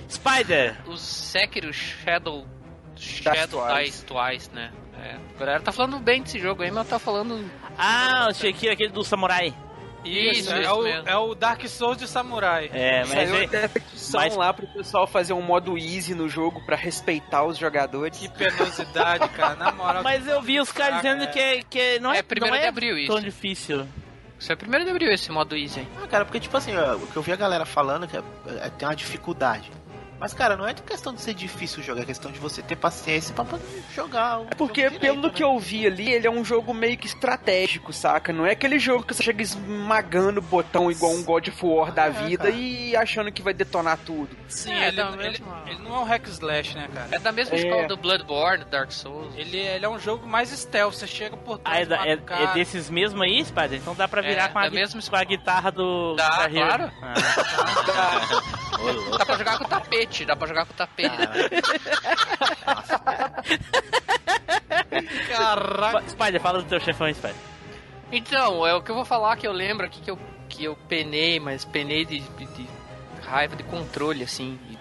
Spider! 0.08 0.76
O 0.86 0.96
Sekiro 0.96 1.72
Shadow. 1.72 2.46
Shadow 2.96 3.66
Twice. 3.66 3.84
Dice 3.84 4.04
Twice, 4.04 4.50
né? 4.52 4.72
É. 5.02 5.16
A 5.34 5.38
galera 5.38 5.60
tá 5.60 5.72
falando 5.72 5.98
bem 5.98 6.22
desse 6.22 6.38
jogo 6.38 6.62
aí, 6.62 6.70
mas 6.70 6.88
tá 6.88 6.98
falando. 6.98 7.50
Ah, 7.76 8.28
o 8.30 8.34
Shakira, 8.34 8.74
aquele 8.74 8.92
do 8.92 9.04
samurai. 9.04 9.54
Isso, 10.04 10.52
é, 10.52 10.62
isso 10.62 10.73
o, 10.75 10.87
é 10.87 11.16
o 11.16 11.34
Dark 11.34 11.66
Souls 11.66 11.96
de 11.96 12.06
Samurai. 12.06 12.70
É, 12.73 13.00
mas 13.00 13.08
Saiu 13.11 13.37
é, 13.37 13.44
até 13.44 13.68
petição 13.68 14.20
mas- 14.20 14.37
lá 14.37 14.52
pro 14.52 14.66
pessoal 14.66 15.06
fazer 15.06 15.32
um 15.32 15.42
modo 15.42 15.76
easy 15.78 16.14
no 16.14 16.28
jogo 16.28 16.61
pra 16.66 16.76
respeitar 16.76 17.44
os 17.44 17.56
jogadores. 17.58 18.18
Que 18.18 18.28
penosidade, 18.28 19.28
cara, 19.30 19.54
na 19.56 19.73
moral. 19.73 20.02
mas 20.04 20.26
eu 20.26 20.40
vi 20.42 20.61
os 20.61 20.70
caras 20.70 20.96
dizendo 20.96 21.26
que, 21.30 21.38
é- 21.38 21.62
que 21.62 21.78
é- 21.78 21.99
não 21.99 22.12
é, 22.12 22.18
É 22.18 22.23
primeiro 22.23 22.54
não 22.54 22.61
de 22.61 22.66
é 22.66 22.68
abril 22.68 22.99
isso. 22.99 23.12
tão 23.12 23.20
difícil. 23.20 23.87
Isso 24.38 24.52
é 24.52 24.56
primeiro 24.56 24.84
de 24.84 24.90
abril 24.90 25.11
esse 25.12 25.30
modo 25.32 25.56
easy. 25.56 25.87
Ah, 26.02 26.06
cara, 26.06 26.25
porque 26.25 26.40
tipo 26.40 26.56
assim, 26.56 26.76
ó, 26.76 26.96
o 26.96 27.06
que 27.06 27.16
eu 27.16 27.23
vi 27.23 27.32
a 27.32 27.37
galera 27.37 27.64
falando 27.64 28.06
que 28.06 28.16
é, 28.16 28.23
é, 28.62 28.68
tem 28.70 28.87
uma 28.87 28.94
dificuldade. 28.96 29.70
Mas, 30.24 30.32
cara, 30.32 30.56
não 30.56 30.66
é 30.66 30.72
questão 30.72 31.12
de 31.12 31.20
ser 31.20 31.34
difícil 31.34 31.82
jogar, 31.82 32.00
é 32.00 32.04
questão 32.06 32.32
de 32.32 32.38
você 32.38 32.62
ter 32.62 32.76
paciência 32.76 33.34
pra 33.34 33.44
poder 33.44 33.84
jogar. 33.94 34.40
o 34.40 34.46
É 34.50 34.54
porque, 34.54 34.84
jogo 34.84 34.94
direito, 34.94 35.00
pelo 35.16 35.26
né? 35.28 35.34
que 35.34 35.44
eu 35.44 35.58
vi 35.58 35.86
ali, 35.86 36.10
ele 36.10 36.26
é 36.26 36.30
um 36.30 36.42
jogo 36.42 36.72
meio 36.72 36.96
que 36.96 37.06
estratégico, 37.06 37.92
saca? 37.92 38.32
Não 38.32 38.46
é 38.46 38.52
aquele 38.52 38.78
jogo 38.78 39.04
que 39.04 39.12
você 39.12 39.22
chega 39.22 39.42
esmagando 39.42 40.40
o 40.40 40.42
botão 40.42 40.90
igual 40.90 41.12
um 41.12 41.22
God 41.22 41.48
of 41.48 41.66
War 41.66 41.92
da 41.92 42.06
É, 42.06 42.10
vida 42.10 42.44
cara. 42.44 42.54
e 42.56 42.96
achando 42.96 43.30
que 43.30 43.42
vai 43.42 43.52
detonar 43.52 43.98
tudo. 43.98 44.34
Sim, 44.48 44.72
É, 44.72 44.88
ele, 44.88 44.96
da 44.96 45.08
ele, 45.10 45.16
mesma- 45.18 45.62
ele 45.66 45.82
não 45.82 45.94
é 45.94 45.98
um 45.98 46.04
hack 46.04 46.26
slash, 46.28 46.74
né, 46.74 46.88
cara? 46.94 47.08
É 47.12 47.18
da 47.18 47.30
mesma 47.30 47.54
É. 47.54 47.58
escola 47.60 47.86
do 47.86 47.96
Bloodborne, 47.98 48.64
Dark 48.64 48.92
Souls. 48.92 49.34
Ele, 49.36 49.58
ele 49.58 49.84
é 49.84 49.88
um 49.90 49.98
jogo 49.98 50.26
mais 50.26 50.48
stealth, 50.48 50.94
você 50.94 51.06
chega 51.06 51.36
por 51.36 51.60
Ah, 51.62 51.70
trás 51.70 51.86
é, 51.90 51.96
mata 51.98 52.08
é- 52.08 52.16
cara. 52.16 52.44
é 52.44 52.54
desses 52.54 52.88
mesmos 52.88 53.20
aí, 53.20 53.44
Spider? 53.44 53.74
Então 53.78 53.94
dá 53.94 54.08
pra 54.08 54.22
virar 54.22 54.44
É, 54.44 54.48
com, 54.48 54.58
a, 54.58 54.70
mesma 54.70 55.02
com 55.02 55.16
a 55.16 55.24
guitarra 55.24 55.70
do. 55.70 56.14
Dá, 56.16 56.48
claro. 56.48 56.90
Ah. 57.02 57.14
Louco. 58.84 59.18
Dá 59.18 59.24
pra 59.26 59.36
jogar 59.38 59.58
com 59.58 59.64
o 59.64 59.68
tapete, 59.68 60.13
dá 60.25 60.37
pra 60.37 60.47
jogar 60.47 60.66
com 60.66 60.73
o 60.73 60.76
tapete. 60.76 61.16
Caraca. 65.28 65.99
Sp- 66.06 66.11
Spider, 66.11 66.40
fala 66.40 66.62
do 66.62 66.68
teu 66.68 66.80
chefão, 66.80 67.12
Spider. 67.12 67.35
Então, 68.12 68.66
é 68.66 68.75
o 68.75 68.83
que 68.83 68.90
eu 68.90 68.94
vou 68.94 69.04
falar 69.04 69.37
que 69.37 69.47
eu 69.47 69.52
lembro 69.52 69.87
aqui 69.87 70.00
que 70.00 70.11
eu, 70.11 70.18
que 70.49 70.64
eu 70.64 70.76
penei, 70.88 71.40
mas 71.40 71.64
penei 71.64 72.04
de, 72.04 72.21
de- 72.21 72.47
de 72.47 72.68
raiva 73.26 73.56
de 73.56 73.62
controle, 73.64 74.23
assim, 74.23 74.59
e 74.71 74.78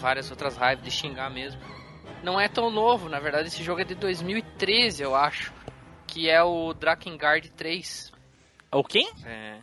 várias 0.00 0.30
outras 0.30 0.56
raivas 0.56 0.82
de 0.84 0.90
xingar 0.90 1.30
mesmo. 1.30 1.60
Não 2.22 2.40
é 2.40 2.48
tão 2.48 2.70
novo, 2.70 3.08
na 3.08 3.18
verdade 3.20 3.48
esse 3.48 3.62
jogo 3.62 3.80
é 3.80 3.84
de 3.84 3.94
2013, 3.94 5.02
eu 5.02 5.14
acho, 5.14 5.52
que 6.06 6.28
é 6.28 6.42
o 6.42 6.74
Drakengard 6.74 7.48
3. 7.50 8.12
O 8.72 8.82
quem? 8.84 9.10
É, 9.24 9.58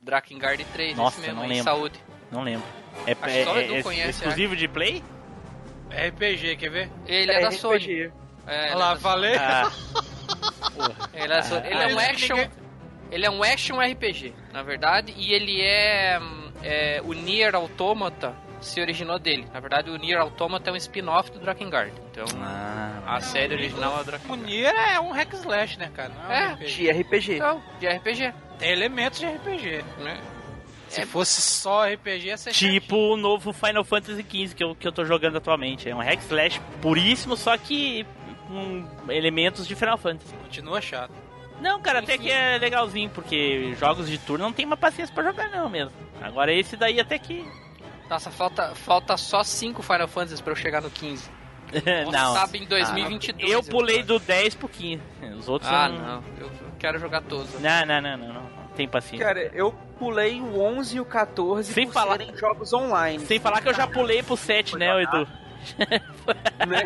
Drakengard 0.00 0.64
3, 0.66 0.96
Nossa, 0.96 1.18
esse 1.18 1.26
mesmo, 1.26 1.40
não 1.42 1.48
lembro. 1.48 1.64
saúde. 1.64 2.00
Não 2.30 2.42
lembro. 2.42 2.66
É, 3.06 3.10
é- 3.12 3.48
o 3.48 3.56
é- 3.56 3.78
é 3.78 3.82
conhece, 3.82 4.10
exclusivo 4.10 4.56
de 4.56 4.68
play? 4.68 5.02
RPG, 5.90 6.56
quer 6.56 6.70
ver? 6.70 6.90
Ele 7.06 7.30
é, 7.30 7.40
da 7.40 7.48
RPG. 7.48 7.58
Sony. 7.58 7.92
É, 7.92 7.98
ele 7.98 8.12
Olha 8.46 8.70
é 8.72 8.74
lá, 8.74 8.96
falei. 8.96 9.36
Ah, 9.36 9.70
Ele 11.14 11.32
é, 11.32 11.42
Sony. 11.42 11.66
Ele 11.66 11.74
é 11.82 11.94
um 11.94 11.98
action. 11.98 12.36
ninguém- 12.36 12.50
Ele 13.10 13.26
é 13.26 13.30
um 13.30 13.42
action 13.42 13.80
RPG, 13.80 14.34
na 14.52 14.62
verdade, 14.62 15.14
e 15.16 15.32
ele 15.32 15.60
é, 15.62 16.20
é, 16.62 17.00
o 17.04 17.12
Nier 17.12 17.54
Automata 17.54 18.34
se 18.60 18.80
originou 18.80 19.18
dele. 19.18 19.46
Na 19.54 19.60
verdade, 19.60 19.90
o 19.90 19.96
Nier 19.96 20.18
Automata 20.20 20.70
é 20.70 20.72
um 20.72 20.76
spin-off 20.76 21.30
do 21.30 21.38
Drakengard. 21.38 21.92
Então, 22.10 22.24
ah, 22.42 23.00
a 23.06 23.20
série 23.20 23.54
original 23.54 23.92
é 23.94 23.98
o 23.98 24.00
O 24.00 24.04
Drakengard. 24.04 24.42
Nier 24.42 24.74
é 24.74 24.98
um 25.00 25.12
hack 25.12 25.32
slash, 25.34 25.78
né, 25.78 25.88
cara? 25.94 26.08
Não 26.10 26.32
é, 26.32 26.48
um 26.48 26.50
É. 26.50 26.52
RPG. 26.54 26.66
De 26.74 26.90
RPG. 26.90 27.34
Então, 27.36 27.62
de 27.78 27.86
RPG, 27.88 28.34
Tem 28.58 28.70
elementos 28.72 29.20
de 29.20 29.26
RPG. 29.26 29.84
né? 29.98 30.18
Se 30.88 31.00
É. 31.02 31.06
fosse 31.06 31.42
só 31.42 31.84
RPG, 31.84 32.26
ia 32.26 32.36
ser 32.36 32.52
tipo 32.52 32.96
o 32.96 33.16
novo 33.16 33.52
Final 33.52 33.84
Fantasy 33.84 34.22
XV 34.22 34.54
que 34.54 34.62
eu, 34.64 34.74
que 34.74 34.86
eu 34.86 34.92
tô 34.92 35.04
jogando 35.04 35.36
atualmente. 35.38 35.88
É 35.88 35.94
um 35.94 35.98
hack 36.00 36.20
slash 36.22 36.60
puríssimo, 36.80 37.36
só 37.36 37.56
que 37.58 38.06
com 38.46 38.86
elementos 39.10 39.66
de 39.66 39.74
Final 39.74 39.98
Fantasy. 39.98 40.32
Continua 40.36 40.80
chato. 40.80 41.12
Não, 41.60 41.80
cara, 41.80 41.98
até 42.00 42.14
Enfim. 42.14 42.24
que 42.24 42.30
é 42.30 42.58
legalzinho, 42.58 43.10
porque 43.10 43.74
jogos 43.80 44.08
de 44.08 44.18
turno 44.18 44.44
não 44.44 44.52
tem 44.52 44.64
uma 44.66 44.76
paciência 44.76 45.12
pra 45.14 45.24
jogar 45.24 45.48
não 45.50 45.68
mesmo. 45.68 45.92
Agora 46.22 46.52
esse 46.52 46.76
daí 46.76 47.00
até 47.00 47.18
que... 47.18 47.44
Nossa, 48.08 48.30
falta, 48.30 48.74
falta 48.74 49.16
só 49.16 49.42
5 49.42 49.82
Final 49.82 50.06
Fantasies 50.06 50.40
pra 50.40 50.52
eu 50.52 50.56
chegar 50.56 50.80
no 50.82 50.90
15. 50.90 51.28
não, 52.12 52.34
Sabe, 52.34 52.58
em 52.58 52.66
2022. 52.66 53.50
eu 53.50 53.62
pulei 53.64 53.98
acho. 53.98 54.06
do 54.06 54.18
10 54.20 54.54
pro 54.54 54.68
15. 54.68 55.02
Os 55.36 55.48
outros 55.48 55.68
Ah, 55.70 55.88
eu 55.88 55.92
não. 55.98 56.24
Eu 56.38 56.46
eu 56.46 56.50
quero 56.78 56.98
jogar 57.00 57.22
todos. 57.22 57.52
Não, 57.60 57.84
não, 57.86 58.00
não, 58.00 58.16
não, 58.16 58.32
não. 58.34 58.65
Tem 58.76 58.86
paciência. 58.86 59.26
Cara, 59.26 59.40
eu 59.54 59.72
pulei 59.98 60.40
o 60.40 60.60
11 60.60 60.96
e 60.96 61.00
o 61.00 61.04
14 61.04 61.72
Sem 61.72 61.86
por 61.86 61.94
falar- 61.94 62.18
serem 62.18 62.36
jogos 62.36 62.72
online. 62.72 63.24
Sem 63.26 63.40
falar 63.40 63.60
que 63.62 63.68
eu 63.68 63.74
já 63.74 63.86
pulei 63.86 64.22
pro 64.22 64.36
7, 64.36 64.76
né, 64.76 65.02
Edu? 65.02 65.26
né? 66.68 66.82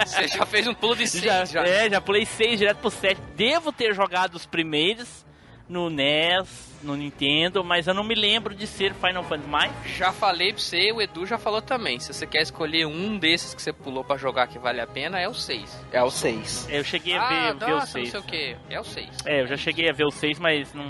Você 0.06 0.28
já 0.28 0.46
fez 0.46 0.66
um 0.66 0.74
pulo 0.74 0.96
de 0.96 1.06
6 1.06 1.22
Já, 1.22 1.44
já. 1.44 1.62
É, 1.66 1.90
já 1.90 2.00
pulei 2.00 2.24
6 2.24 2.58
direto 2.58 2.78
pro 2.78 2.90
7. 2.90 3.20
Devo 3.36 3.70
ter 3.72 3.94
jogado 3.94 4.34
os 4.34 4.46
primeiros 4.46 5.24
no 5.68 5.88
NES, 5.90 6.69
no 6.82 6.96
Nintendo, 6.96 7.62
mas 7.62 7.86
eu 7.86 7.94
não 7.94 8.02
me 8.02 8.14
lembro 8.14 8.54
de 8.54 8.66
ser 8.66 8.94
Final 8.94 9.22
Fantasy 9.24 9.48
mais. 9.48 9.72
Já 9.96 10.12
falei 10.12 10.52
pra 10.52 10.62
você, 10.62 10.90
o 10.92 11.00
Edu 11.00 11.26
já 11.26 11.36
falou 11.38 11.60
também. 11.60 11.98
Se 12.00 12.12
você 12.12 12.26
quer 12.26 12.42
escolher 12.42 12.86
um 12.86 13.18
desses 13.18 13.52
que 13.54 13.60
você 13.60 13.72
pulou 13.72 14.02
pra 14.02 14.16
jogar 14.16 14.46
que 14.46 14.58
vale 14.58 14.80
a 14.80 14.86
pena, 14.86 15.20
é 15.20 15.28
o 15.28 15.34
6. 15.34 15.86
É 15.92 16.02
o 16.02 16.10
6. 16.10 16.68
Eu 16.70 16.82
cheguei 16.82 17.16
a 17.16 17.22
Ah, 17.22 17.28
ver, 17.28 17.54
ver 17.58 17.64
o 17.64 17.68
nossa, 17.76 17.98
não 17.98 18.04
6. 18.06 18.10
sei 18.10 18.20
o 18.20 18.22
que. 18.22 18.56
É 18.70 18.80
o 18.80 18.84
6. 18.84 19.08
É, 19.26 19.42
eu 19.42 19.46
já 19.46 19.56
cheguei 19.56 19.90
a 19.90 19.92
ver 19.92 20.04
o 20.04 20.10
6, 20.10 20.38
mas 20.38 20.72
não, 20.72 20.84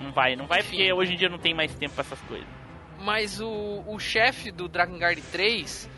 não 0.00 0.12
vai. 0.12 0.36
Não 0.36 0.46
vai 0.46 0.60
Enfim. 0.60 0.76
porque 0.76 0.92
hoje 0.92 1.14
em 1.14 1.16
dia 1.16 1.28
não 1.28 1.38
tem 1.38 1.54
mais 1.54 1.74
tempo 1.74 1.94
pra 1.94 2.02
essas 2.04 2.20
coisas. 2.20 2.46
Mas 3.00 3.40
o, 3.40 3.84
o 3.86 3.98
chefe 3.98 4.50
do 4.50 4.68
Drakengard 4.68 5.20
3, 5.32 5.88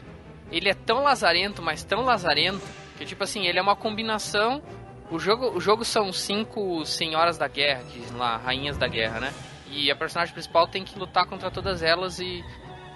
ele 0.51 0.69
é 0.69 0.75
tão 0.75 1.03
lazarento, 1.03 1.63
mas 1.63 1.83
tão 1.85 2.03
lazarento, 2.05 2.61
que 2.97 3.05
tipo 3.05 3.23
assim, 3.25 3.47
ele 3.47 3.59
é 3.59 3.63
uma 3.63 3.77
combinação. 3.77 4.63
O 5.11 5.19
jogo, 5.19 5.51
o 5.57 5.61
jogo 5.61 5.85
são 5.85 6.13
cinco 6.13 6.85
senhoras 6.85 7.39
da 7.39 7.49
guerra, 7.49 7.83
dizem 7.93 8.17
lá, 8.17 8.37
rainhas 8.37 8.77
da 8.77 8.87
guerra, 8.87 9.21
né? 9.21 9.33
E 9.71 9.91
a 9.91 9.97
personagem 9.97 10.33
principal 10.35 10.67
tem 10.67 10.85
que 10.85 10.99
lutar 10.99 11.27
contra 11.27 11.51
todas 11.51 11.83
elas 11.83 12.19
e, 12.19 12.45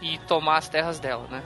e 0.02 0.18
tomar 0.26 0.58
as 0.58 0.68
terras 0.68 0.98
dela, 0.98 1.26
né? 1.30 1.42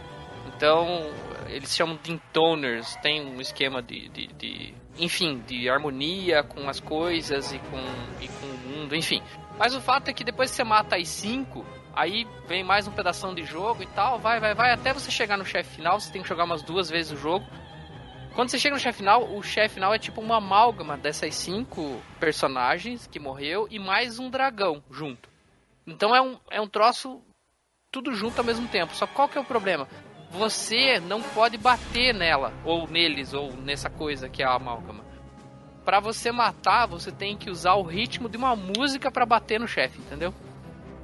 Então, 0.48 1.08
eles 1.48 1.74
chamam 1.74 1.98
de 2.02 2.12
intoners, 2.12 2.96
tem 2.96 3.24
um 3.24 3.40
esquema 3.40 3.80
de, 3.82 4.08
de, 4.08 4.26
de- 4.28 4.74
enfim, 4.98 5.42
de 5.46 5.68
harmonia 5.68 6.42
com 6.42 6.68
as 6.68 6.80
coisas 6.80 7.52
e 7.52 7.58
com, 7.58 7.78
e 8.20 8.28
com 8.28 8.46
o 8.46 8.58
mundo, 8.58 8.96
enfim. 8.96 9.22
Mas 9.58 9.74
o 9.74 9.80
fato 9.80 10.08
é 10.08 10.12
que 10.12 10.24
depois 10.24 10.50
que 10.50 10.56
você 10.56 10.64
mata 10.64 10.96
as 10.96 11.08
cinco, 11.08 11.64
aí 11.94 12.26
vem 12.48 12.64
mais 12.64 12.86
um 12.88 12.92
pedação 12.92 13.34
de 13.34 13.44
jogo 13.44 13.82
e 13.82 13.86
tal, 13.86 14.18
vai, 14.18 14.40
vai, 14.40 14.54
vai, 14.54 14.72
até 14.72 14.92
você 14.92 15.10
chegar 15.10 15.36
no 15.36 15.44
chefe 15.44 15.76
final, 15.76 16.00
você 16.00 16.10
tem 16.12 16.22
que 16.22 16.28
jogar 16.28 16.44
umas 16.44 16.62
duas 16.62 16.88
vezes 16.90 17.12
o 17.12 17.16
jogo. 17.16 17.44
Quando 18.36 18.50
você 18.50 18.58
chega 18.58 18.74
no 18.74 18.80
chefe 18.80 18.98
final, 18.98 19.34
o 19.34 19.42
chefe 19.42 19.76
final 19.76 19.94
é 19.94 19.98
tipo 19.98 20.20
uma 20.20 20.36
amálgama 20.36 20.94
dessas 20.98 21.34
cinco 21.34 22.02
personagens 22.20 23.06
que 23.06 23.18
morreu 23.18 23.66
e 23.70 23.78
mais 23.78 24.18
um 24.18 24.28
dragão 24.28 24.84
junto. 24.90 25.26
Então 25.86 26.14
é 26.14 26.20
um, 26.20 26.38
é 26.50 26.60
um 26.60 26.68
troço 26.68 27.22
tudo 27.90 28.12
junto 28.12 28.38
ao 28.38 28.44
mesmo 28.44 28.68
tempo. 28.68 28.94
Só 28.94 29.06
que 29.06 29.14
qual 29.14 29.26
que 29.26 29.38
é 29.38 29.40
o 29.40 29.44
problema? 29.44 29.88
Você 30.32 31.00
não 31.00 31.22
pode 31.22 31.56
bater 31.56 32.12
nela, 32.12 32.52
ou 32.62 32.86
neles, 32.86 33.32
ou 33.32 33.56
nessa 33.56 33.88
coisa 33.88 34.28
que 34.28 34.42
é 34.42 34.46
a 34.46 34.52
amálgama. 34.52 35.02
Pra 35.82 35.98
você 35.98 36.30
matar, 36.30 36.84
você 36.84 37.10
tem 37.10 37.38
que 37.38 37.48
usar 37.48 37.76
o 37.76 37.82
ritmo 37.84 38.28
de 38.28 38.36
uma 38.36 38.54
música 38.54 39.10
pra 39.10 39.24
bater 39.24 39.58
no 39.58 39.66
chefe, 39.66 39.98
entendeu? 39.98 40.34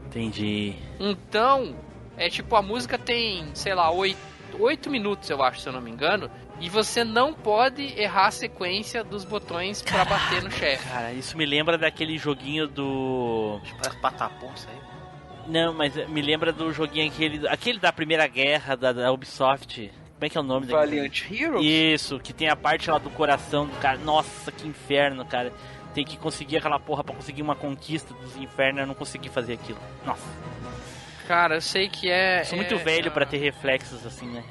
Entendi. 0.04 0.76
Então, 1.00 1.74
é 2.14 2.28
tipo, 2.28 2.54
a 2.56 2.60
música 2.60 2.98
tem, 2.98 3.54
sei 3.54 3.74
lá, 3.74 3.90
oito, 3.90 4.20
oito 4.60 4.90
minutos, 4.90 5.30
eu 5.30 5.42
acho, 5.42 5.60
se 5.60 5.68
eu 5.68 5.72
não 5.72 5.80
me 5.80 5.90
engano. 5.90 6.30
E 6.62 6.68
você 6.68 7.02
não 7.02 7.34
pode 7.34 8.00
errar 8.00 8.28
a 8.28 8.30
sequência 8.30 9.02
dos 9.02 9.24
botões 9.24 9.82
pra 9.82 10.04
bater 10.04 10.40
no 10.44 10.50
chefe. 10.50 10.88
Cara, 10.88 11.12
isso 11.12 11.36
me 11.36 11.44
lembra 11.44 11.76
daquele 11.76 12.16
joguinho 12.16 12.68
do. 12.68 13.60
Parece 13.78 14.00
patapom 14.00 14.52
isso 14.54 14.68
aí. 14.70 14.80
Não, 15.48 15.74
mas 15.74 15.92
me 16.08 16.22
lembra 16.22 16.52
do 16.52 16.72
joguinho 16.72 17.10
aquele, 17.10 17.48
aquele 17.48 17.80
da 17.80 17.92
Primeira 17.92 18.28
Guerra 18.28 18.76
da, 18.76 18.92
da 18.92 19.12
Ubisoft. 19.12 19.90
Como 20.14 20.24
é 20.24 20.28
que 20.28 20.38
é 20.38 20.40
o 20.40 20.44
nome 20.44 20.66
daquele? 20.66 20.98
Valiant 20.98 21.22
Heroes? 21.28 21.66
Isso, 21.66 22.20
que 22.20 22.32
tem 22.32 22.48
a 22.48 22.54
parte 22.54 22.88
lá 22.88 22.98
do 22.98 23.10
coração 23.10 23.66
do 23.66 23.76
cara. 23.80 23.98
Nossa, 23.98 24.52
que 24.52 24.68
inferno, 24.68 25.24
cara. 25.24 25.52
Tem 25.92 26.04
que 26.04 26.16
conseguir 26.16 26.58
aquela 26.58 26.78
porra 26.78 27.02
pra 27.02 27.12
conseguir 27.12 27.42
uma 27.42 27.56
conquista 27.56 28.14
dos 28.14 28.36
infernos. 28.36 28.82
Eu 28.82 28.86
não 28.86 28.94
consegui 28.94 29.28
fazer 29.28 29.54
aquilo. 29.54 29.80
Nossa. 30.06 30.22
Cara, 31.26 31.56
eu 31.56 31.60
sei 31.60 31.88
que 31.88 32.08
é. 32.08 32.42
Eu 32.42 32.44
sou 32.44 32.56
muito 32.56 32.74
é- 32.74 32.78
velho 32.78 33.08
é- 33.08 33.10
pra 33.10 33.26
ter 33.26 33.38
reflexos 33.38 34.06
assim, 34.06 34.28
né? 34.28 34.44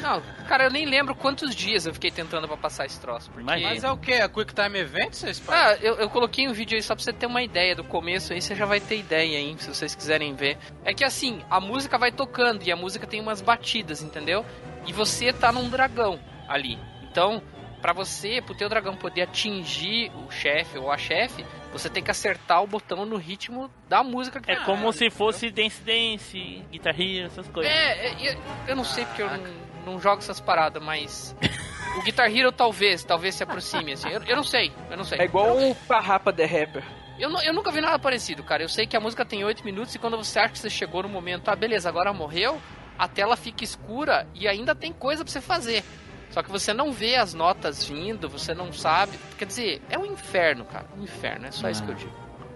Não, 0.00 0.22
cara, 0.48 0.64
eu 0.64 0.70
nem 0.70 0.86
lembro 0.86 1.14
quantos 1.14 1.54
dias 1.54 1.86
eu 1.86 1.94
fiquei 1.94 2.10
tentando 2.10 2.46
pra 2.46 2.56
passar 2.56 2.86
esse 2.86 3.00
troço. 3.00 3.30
Porque... 3.30 3.44
Mas 3.44 3.84
é 3.84 3.90
o 3.90 3.96
que? 3.96 4.12
É 4.12 4.28
Quick 4.28 4.54
Time 4.54 4.78
Event, 4.78 5.12
vocês 5.12 5.42
Ah, 5.48 5.76
eu, 5.80 5.96
eu 5.96 6.10
coloquei 6.10 6.48
um 6.48 6.52
vídeo 6.52 6.76
aí 6.76 6.82
só 6.82 6.94
pra 6.94 7.02
você 7.04 7.12
ter 7.12 7.26
uma 7.26 7.42
ideia 7.42 7.74
do 7.74 7.84
começo, 7.84 8.32
aí 8.32 8.40
você 8.40 8.54
já 8.54 8.66
vai 8.66 8.80
ter 8.80 8.98
ideia 8.98 9.38
aí, 9.38 9.56
se 9.58 9.68
vocês 9.68 9.94
quiserem 9.94 10.34
ver. 10.34 10.58
É 10.84 10.94
que 10.94 11.04
assim, 11.04 11.42
a 11.50 11.60
música 11.60 11.98
vai 11.98 12.12
tocando 12.12 12.62
e 12.62 12.72
a 12.72 12.76
música 12.76 13.06
tem 13.06 13.20
umas 13.20 13.40
batidas, 13.40 14.02
entendeu? 14.02 14.44
E 14.86 14.92
você 14.92 15.32
tá 15.32 15.52
num 15.52 15.68
dragão 15.68 16.18
ali. 16.48 16.78
Então, 17.02 17.42
pra 17.80 17.92
você, 17.92 18.40
pro 18.40 18.54
teu 18.54 18.68
dragão 18.68 18.96
poder 18.96 19.22
atingir 19.22 20.10
o 20.26 20.30
chefe 20.30 20.78
ou 20.78 20.90
a 20.90 20.98
chefe, 20.98 21.44
você 21.72 21.88
tem 21.88 22.02
que 22.02 22.10
acertar 22.10 22.62
o 22.62 22.66
botão 22.66 23.04
no 23.06 23.16
ritmo 23.16 23.70
da 23.88 24.02
música 24.02 24.40
que 24.40 24.50
É 24.50 24.56
tá 24.56 24.64
como 24.64 24.92
se 24.92 25.10
fosse 25.10 25.50
Dance 25.50 25.80
Dance, 25.82 26.64
Guitar 26.70 27.00
Hero, 27.00 27.26
essas 27.26 27.48
coisas. 27.48 27.72
É, 27.72 28.06
é, 28.08 28.32
eu, 28.32 28.40
eu 28.68 28.76
não 28.76 28.84
sei 28.84 29.04
porque 29.04 29.22
eu 29.22 29.30
não, 29.30 29.42
não 29.84 29.98
jogo 30.00 30.18
essas 30.18 30.40
paradas, 30.40 30.82
mas. 30.82 31.34
O 31.98 32.02
Guitar 32.02 32.30
Hero 32.30 32.52
talvez, 32.52 33.02
talvez 33.02 33.34
se 33.34 33.42
aproxime, 33.42 33.94
assim. 33.94 34.08
Eu, 34.10 34.22
eu 34.22 34.36
não 34.36 34.44
sei, 34.44 34.70
eu 34.88 34.96
não 34.96 35.02
sei. 35.02 35.18
É 35.18 35.24
igual 35.24 35.58
o 35.58 35.74
Parrapa 35.74 36.32
The 36.32 36.44
Rapper. 36.44 36.84
Eu, 37.18 37.28
eu 37.40 37.52
nunca 37.52 37.72
vi 37.72 37.80
nada 37.80 37.98
parecido, 37.98 38.44
cara. 38.44 38.62
Eu 38.62 38.68
sei 38.68 38.86
que 38.86 38.96
a 38.96 39.00
música 39.00 39.24
tem 39.24 39.42
8 39.42 39.64
minutos 39.64 39.92
e 39.92 39.98
quando 39.98 40.16
você 40.16 40.38
acha 40.38 40.50
que 40.52 40.58
você 40.60 40.70
chegou 40.70 41.02
no 41.02 41.08
momento, 41.08 41.48
ah, 41.48 41.56
beleza, 41.56 41.88
agora 41.88 42.12
morreu, 42.12 42.62
a 42.96 43.08
tela 43.08 43.36
fica 43.36 43.64
escura 43.64 44.24
e 44.34 44.46
ainda 44.46 44.72
tem 44.72 44.92
coisa 44.92 45.24
pra 45.24 45.32
você 45.32 45.40
fazer. 45.40 45.82
Só 46.30 46.44
que 46.44 46.50
você 46.50 46.72
não 46.72 46.92
vê 46.92 47.16
as 47.16 47.34
notas 47.34 47.84
vindo, 47.84 48.28
você 48.28 48.54
não 48.54 48.72
sabe. 48.72 49.18
Quer 49.36 49.46
dizer, 49.46 49.82
é 49.90 49.98
um 49.98 50.06
inferno, 50.06 50.64
cara. 50.64 50.86
Um 50.96 51.02
inferno, 51.02 51.46
é 51.46 51.50
só 51.50 51.68
isso 51.68 51.82
que 51.82 51.90
eu 51.90 51.96
digo. 51.96 52.14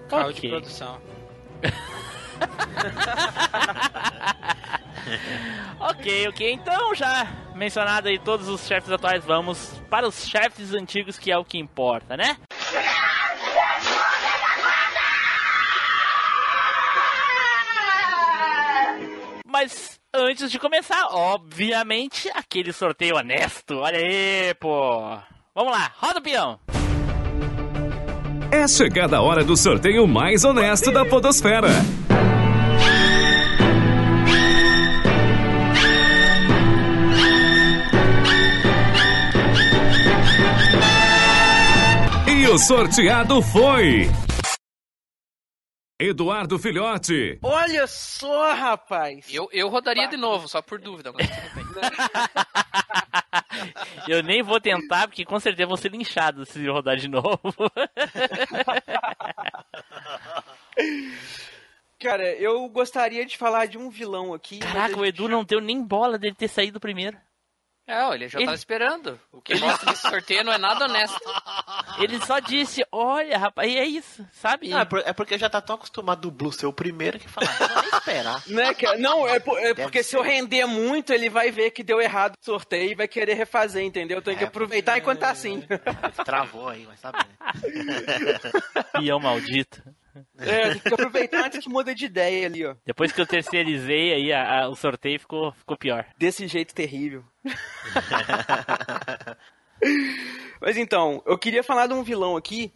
Carro 0.09 0.31
Ok. 0.31 0.43
de 0.43 0.49
produção. 0.49 1.01
Ok, 5.81 6.29
ok. 6.29 6.53
Então, 6.53 6.95
já 6.95 7.27
mencionado 7.55 8.09
aí 8.09 8.19
todos 8.19 8.49
os 8.49 8.67
chefes 8.67 8.91
atuais, 8.91 9.23
vamos 9.25 9.83
para 9.91 10.09
os 10.09 10.27
chefes 10.27 10.73
antigos, 10.73 11.19
que 11.19 11.31
é 11.31 11.37
o 11.37 11.45
que 11.45 11.59
importa, 11.59 12.17
né? 12.17 12.37
Mas 19.47 20.01
antes 20.13 20.51
de 20.51 20.59
começar, 20.59 21.07
obviamente, 21.11 22.31
aquele 22.35 22.73
sorteio 22.73 23.17
honesto. 23.17 23.77
Olha 23.77 23.99
aí, 23.99 24.55
pô. 24.55 25.19
Vamos 25.55 25.73
lá, 25.73 25.93
roda 25.97 26.19
o 26.19 26.23
peão. 26.23 26.59
É 28.51 28.67
chegada 28.67 29.19
a 29.19 29.23
hora 29.23 29.45
do 29.45 29.57
sorteio 29.57 30.07
mais 30.07 30.45
honesto 30.45 30.91
da 30.91 31.05
Podosfera. 31.05 31.69
O 42.55 42.59
sorteado 42.59 43.43
foi. 43.43 44.09
Eduardo 45.99 46.57
Filhote, 46.57 47.41
Olha 47.43 47.85
só, 47.89 48.55
rapaz! 48.55 49.27
Eu, 49.33 49.49
eu 49.53 49.69
rodaria 49.69 50.07
de 50.07 50.17
novo, 50.17 50.47
só 50.47 50.63
por 50.63 50.81
dúvida, 50.81 51.13
mas 51.13 51.29
tudo 51.29 51.75
bem. 51.75 51.83
Eu 54.07 54.23
nem 54.23 54.41
vou 54.43 54.61
tentar, 54.61 55.09
porque 55.09 55.25
com 55.25 55.41
certeza 55.41 55.67
vou 55.67 55.77
ser 55.77 55.91
linchado 55.91 56.47
se 56.47 56.65
rodar 56.69 56.97
de 56.97 57.09
novo. 57.09 57.39
Cara, 61.99 62.37
eu 62.37 62.69
gostaria 62.69 63.25
de 63.25 63.37
falar 63.39 63.67
de 63.67 63.79
um 63.79 63.91
vilão 63.91 64.35
aqui. 64.35 64.59
Caraca, 64.59 64.99
o 64.99 65.07
Edu 65.07 65.29
não 65.29 65.43
deu 65.43 65.61
nem 65.61 65.83
bola 65.83 66.19
dele 66.19 66.35
ter 66.35 66.49
saído 66.49 66.79
primeiro. 66.79 67.17
É, 67.87 68.03
olha, 68.05 68.23
ele 68.25 68.29
já 68.31 68.39
Ele- 68.39 68.47
tava 68.47 68.57
esperando. 68.57 69.21
O 69.31 69.43
que 69.43 69.55
mostra 69.57 69.91
nesse 69.91 70.09
sorteio 70.09 70.43
não 70.43 70.53
é 70.55 70.57
nada 70.57 70.87
honesto. 70.87 71.21
Ele 71.99 72.19
só 72.25 72.39
disse, 72.39 72.83
olha, 72.91 73.37
rapaz, 73.37 73.71
e 73.71 73.77
é 73.77 73.85
isso, 73.85 74.27
sabe? 74.33 74.69
Não, 74.71 74.79
é, 74.81 74.87
é 75.05 75.13
porque 75.13 75.37
já 75.37 75.51
tá 75.51 75.61
tão 75.61 75.75
acostumado 75.77 76.23
do 76.23 76.31
Blue 76.31 76.51
ser 76.51 76.65
o 76.65 76.73
primeiro 76.73 77.19
que 77.19 77.29
fala, 77.29 77.47
não 77.47 77.69
vou 77.69 77.83
nem 77.83 77.91
esperar. 77.93 78.43
Né, 78.49 78.73
cara? 78.75 78.97
Não, 78.97 79.29
é, 79.29 79.39
por- 79.39 79.59
é 79.59 79.75
Deve 79.75 79.83
porque 79.83 80.03
se 80.03 80.17
eu 80.17 80.23
ser. 80.25 80.31
render 80.31 80.65
muito, 80.67 81.13
ele 81.13 81.29
vai 81.29 81.51
ver 81.51 81.73
que 81.73 81.83
deu 81.83 82.01
errado 82.01 82.35
o 82.41 82.45
sorteio 82.45 82.93
e 82.93 82.95
vai 82.95 83.07
querer 83.07 83.35
refazer, 83.35 83.85
entendeu? 83.85 84.17
Eu 84.19 84.23
tenho 84.23 84.39
que 84.39 84.45
É, 84.45 84.47
aproveitar 84.47 84.97
enquanto 84.97 85.21
tá 85.21 85.31
assim. 85.31 85.63
Travou 86.25 86.69
aí, 86.71 86.87
mas 86.89 87.01
sabe. 87.01 87.19
né? 87.19 88.41
Peão 88.93 89.21
maldito. 89.21 89.83
É, 90.39 90.71
tem 90.71 90.81
que 90.81 90.95
aproveitar 90.95 91.45
antes 91.47 91.61
que 91.61 91.69
muda 91.69 91.95
de 91.95 92.05
ideia 92.07 92.47
ali, 92.47 92.65
ó. 92.65 92.75
Depois 92.87 93.13
que 93.13 93.21
eu 93.21 93.27
terceirizei, 93.27 94.13
aí 94.13 94.33
a- 94.33 94.63
a- 94.65 94.69
o 94.69 94.77
sorteio 94.77 95.19
ficou, 95.21 95.53
ficou 95.53 95.77
pior. 95.77 96.07
Desse 96.19 96.47
jeito 96.47 96.75
terrível. 96.75 97.25
Mas 100.61 100.77
então, 100.77 101.23
eu 101.27 101.39
queria 101.39 101.63
falar 101.63 101.87
de 101.87 101.95
um 101.95 102.03
vilão 102.03 102.37
aqui 102.37 102.73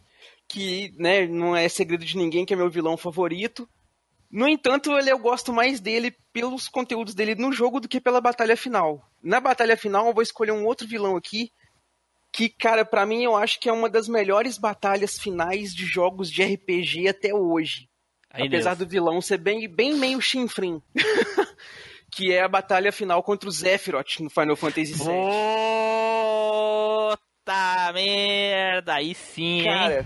que, 0.47 0.93
né, 0.97 1.27
não 1.27 1.55
é 1.55 1.67
segredo 1.69 2.03
de 2.05 2.17
ninguém 2.17 2.45
que 2.45 2.53
é 2.53 2.57
meu 2.57 2.69
vilão 2.69 2.97
favorito. 2.97 3.67
No 4.31 4.47
entanto, 4.47 4.91
eu 4.91 5.17
gosto 5.17 5.51
mais 5.51 5.79
dele 5.79 6.15
pelos 6.31 6.67
conteúdos 6.67 7.15
dele 7.15 7.33
no 7.35 7.51
jogo 7.51 7.79
do 7.79 7.87
que 7.87 7.99
pela 7.99 8.21
batalha 8.21 8.55
final. 8.55 9.03
Na 9.23 9.39
batalha 9.39 9.75
final, 9.75 10.07
eu 10.07 10.13
vou 10.13 10.21
escolher 10.23 10.51
um 10.51 10.65
outro 10.65 10.87
vilão 10.87 11.15
aqui 11.15 11.51
que, 12.31 12.49
cara, 12.49 12.85
pra 12.85 13.05
mim 13.05 13.23
eu 13.23 13.35
acho 13.35 13.59
que 13.59 13.69
é 13.69 13.73
uma 13.73 13.89
das 13.89 14.07
melhores 14.07 14.57
batalhas 14.57 15.19
finais 15.19 15.73
de 15.73 15.85
jogos 15.85 16.31
de 16.31 16.43
RPG 16.43 17.07
até 17.07 17.33
hoje. 17.33 17.89
Aí, 18.31 18.47
Apesar 18.47 18.75
Deus. 18.75 18.87
do 18.87 18.91
vilão 18.91 19.21
ser 19.21 19.37
bem, 19.39 19.67
bem 19.67 19.95
meio 19.95 20.21
chinfrim. 20.21 20.81
que 22.11 22.31
é 22.31 22.41
a 22.41 22.47
batalha 22.47 22.91
final 22.91 23.21
contra 23.23 23.49
o 23.49 23.51
Sephiroth 23.51 24.19
no 24.19 24.29
Final 24.29 24.55
Fantasy 24.55 24.93
VII. 24.93 25.05
Puta 27.09 27.91
merda, 27.93 28.95
aí 28.95 29.15
sim, 29.15 29.61
hein? 29.61 30.05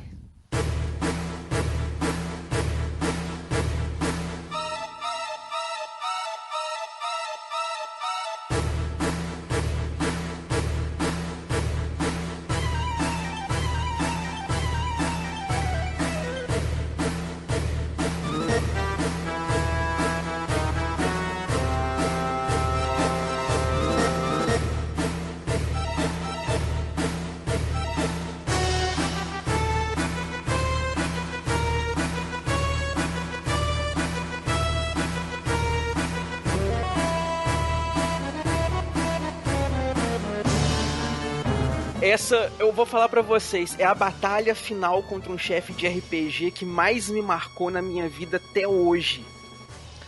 Essa 42.23 42.49
eu 42.57 42.71
vou 42.71 42.85
falar 42.85 43.09
pra 43.09 43.21
vocês, 43.21 43.75
é 43.77 43.83
a 43.83 43.93
batalha 43.93 44.55
final 44.55 45.03
contra 45.03 45.29
um 45.29 45.37
chefe 45.37 45.73
de 45.73 45.85
RPG 45.85 46.51
que 46.51 46.65
mais 46.65 47.09
me 47.09 47.21
marcou 47.21 47.69
na 47.69 47.81
minha 47.81 48.07
vida 48.07 48.37
até 48.37 48.65
hoje. 48.65 49.25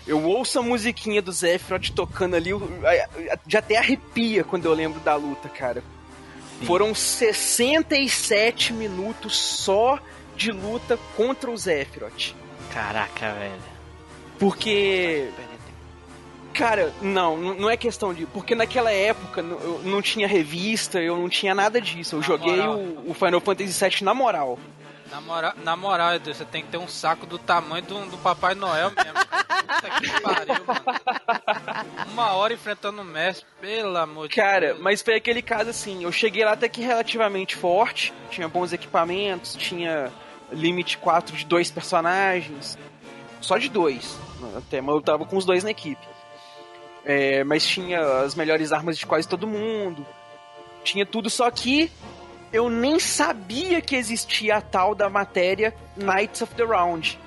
Eu 0.08 0.24
ouço 0.24 0.60
a 0.60 0.62
musiquinha 0.62 1.22
do 1.22 1.34
Sephiroth 1.34 1.90
tocando 1.94 2.36
ali, 2.36 2.52
já 3.46 3.60
até 3.60 3.76
arrepia 3.78 4.46
quando 4.46 4.66
eu 4.66 4.74
lembro 4.74 5.02
da 5.02 5.16
luta, 5.16 5.50
cara. 5.50 5.84
Foram 6.64 6.96
67 6.96 8.72
minutos 8.72 9.38
só 9.38 10.00
de 10.38 10.54
luta 10.54 10.98
contra 11.18 11.52
o 11.52 11.58
Sephiroth. 11.58 12.34
Caraca, 12.72 13.34
velho. 13.34 13.76
Porque 14.40 15.30
Cara, 16.56 16.94
não, 17.02 17.38
não 17.38 17.70
é 17.70 17.76
questão 17.78 18.14
de. 18.14 18.26
Porque 18.26 18.56
naquela 18.56 18.92
época 18.92 19.42
eu 19.42 19.82
não 19.84 20.02
tinha 20.02 20.28
revista, 20.28 21.02
eu 21.02 21.18
não 21.18 21.30
tinha 21.30 21.54
nada 21.54 21.80
disso. 21.82 22.16
Eu 22.16 22.20
Na 22.22 22.26
joguei 22.26 22.60
o, 22.60 23.10
o 23.12 23.14
Final 23.14 23.42
Fantasy 23.42 23.90
VII 23.90 24.04
na 24.04 24.14
moral. 24.14 24.58
Na 25.12 25.22
moral, 25.22 25.54
na 25.64 25.76
moral, 25.76 26.16
Edu, 26.16 26.34
você 26.34 26.44
tem 26.46 26.64
que 26.64 26.70
ter 26.70 26.78
um 26.78 26.88
saco 26.88 27.26
do 27.26 27.38
tamanho 27.38 27.84
do, 27.84 28.06
do 28.08 28.18
Papai 28.18 28.56
Noel 28.56 28.92
mesmo. 28.92 29.14
Puta 29.14 29.90
que 30.00 30.10
pariu, 30.22 30.56
mano. 30.66 32.10
Uma 32.12 32.32
hora 32.34 32.54
enfrentando 32.54 33.02
o 33.02 33.06
mestre, 33.06 33.46
pelo 33.62 33.96
amor 33.98 34.28
de 34.28 34.36
Cara, 34.36 34.68
Deus. 34.70 34.80
mas 34.80 35.02
foi 35.02 35.16
aquele 35.16 35.42
caso 35.42 35.70
assim, 35.70 36.04
eu 36.04 36.12
cheguei 36.12 36.44
lá 36.44 36.54
até 36.54 36.68
que 36.68 36.82
relativamente 36.82 37.56
forte, 37.56 38.12
tinha 38.32 38.48
bons 38.48 38.74
equipamentos, 38.74 39.56
tinha 39.56 40.12
limite 40.52 40.98
4 40.98 41.36
de 41.38 41.46
dois 41.46 41.70
personagens. 41.70 42.78
Só 43.42 43.58
de 43.58 43.70
dois. 43.70 44.18
Até, 44.58 44.82
mas 44.82 44.96
eu 44.96 45.02
tava 45.02 45.26
com 45.26 45.38
os 45.38 45.46
dois 45.46 45.64
na 45.64 45.70
equipe. 45.72 46.06
É, 47.06 47.44
mas 47.44 47.66
tinha 47.66 48.00
as 48.24 48.34
melhores 48.36 48.72
armas 48.72 48.98
de 48.98 49.06
quase 49.06 49.28
todo 49.28 49.46
mundo. 49.48 50.06
Tinha 50.84 51.06
tudo, 51.06 51.30
só 51.30 51.50
que 51.52 51.92
eu 52.52 52.70
nem 52.70 53.00
sabia 53.00 53.82
que 53.82 53.96
existia 53.96 54.58
a 54.58 54.62
tal 54.62 54.96
da 54.96 55.10
matéria 55.10 55.74
Knights 55.96 56.42
of 56.42 56.54
the 56.56 56.64
Round. 56.64 57.20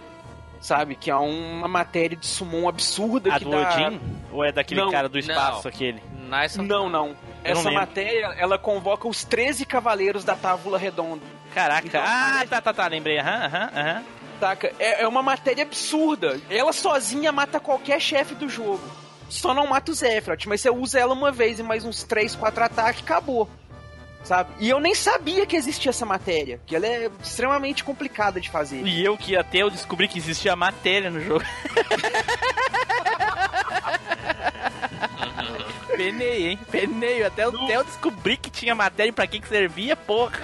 sabe? 0.61 0.97
Que 0.97 1.11
é 1.11 1.15
uma 1.17 1.69
matéria 1.69 2.17
de 2.17 2.27
summon 2.27 2.69
absurda 2.69 3.33
A 3.33 3.39
que 3.39 3.45
do 3.45 3.51
dá... 3.53 3.75
Odin? 3.87 4.01
Ou 4.33 4.45
é 4.45 4.51
daquele 4.53 4.81
Não, 4.81 4.91
cara 4.91 5.09
do 5.09 5.19
espaço, 5.19 5.63
não. 5.65 5.69
aquele? 5.71 6.03
Nice 6.29 6.59
Não, 6.61 6.89
não. 6.89 7.07
Eu 7.45 7.55
não 7.55 7.61
Essa 7.61 7.69
lembro. 7.69 7.75
matéria, 7.75 8.27
ela 8.37 8.59
convoca 8.59 9.07
os 9.09 9.23
13 9.25 9.65
cavaleiros 9.65 10.25
da 10.25 10.35
Távola 10.35 10.77
Redonda. 10.77 11.23
Caraca. 11.55 11.87
Então, 11.87 12.03
ah, 12.05 12.45
tá, 12.51 12.61
tá, 12.61 12.75
tá. 12.75 12.87
Lembrei. 12.89 13.19
Aham, 13.19 13.45
aham, 13.47 13.71
aham. 13.75 14.05
Saca? 14.41 14.73
É, 14.79 15.03
é 15.03 15.09
uma 15.09 15.23
matéria 15.23 15.63
absurda. 15.65 16.39
Ela 16.51 16.73
sozinha 16.73 17.33
mata 17.33 17.59
qualquer 17.59 18.01
chefe 18.01 18.35
do 18.35 18.49
jogo. 18.49 18.81
Só 19.29 19.53
não 19.55 19.67
mata 19.67 19.93
o 19.93 19.95
Zephyros, 19.95 20.47
mas 20.47 20.61
você 20.61 20.71
usa 20.71 20.99
ela 20.99 21.13
uma 21.15 21.31
vez 21.31 21.59
e 21.59 21.63
mais 21.63 21.85
uns 21.85 22.03
3, 22.03 22.35
4 22.37 22.65
ataques, 22.65 23.03
acabou. 23.03 23.49
Sabe? 24.25 24.51
E 24.59 24.69
eu 24.69 24.81
nem 24.81 24.95
sabia 24.95 25.47
que 25.47 25.57
existia 25.57 25.91
essa 25.91 26.05
matéria, 26.05 26.61
que 26.67 26.75
ela 26.77 26.87
é 26.87 27.09
extremamente 27.23 27.85
complicada 27.85 28.41
de 28.41 28.51
fazer. 28.51 28.85
E 28.87 29.03
eu 29.05 29.17
que 29.17 29.37
até 29.37 29.59
eu 29.59 29.71
descobri 29.71 30.09
que 30.09 30.19
existia 30.19 30.55
matéria 30.57 31.11
no 31.11 31.21
jogo. 31.21 31.45
Penei, 35.97 36.49
hein? 36.49 36.59
Penei. 36.71 37.25
Até, 37.25 37.45
eu- 37.45 37.63
até 37.65 37.77
eu 37.77 37.85
descobri 37.85 38.37
que 38.37 38.51
tinha 38.51 38.75
matéria 38.75 39.11
e 39.11 39.13
pra 39.13 39.27
que 39.27 39.41
que 39.41 39.49
servia, 39.49 39.97
porra. 39.97 40.39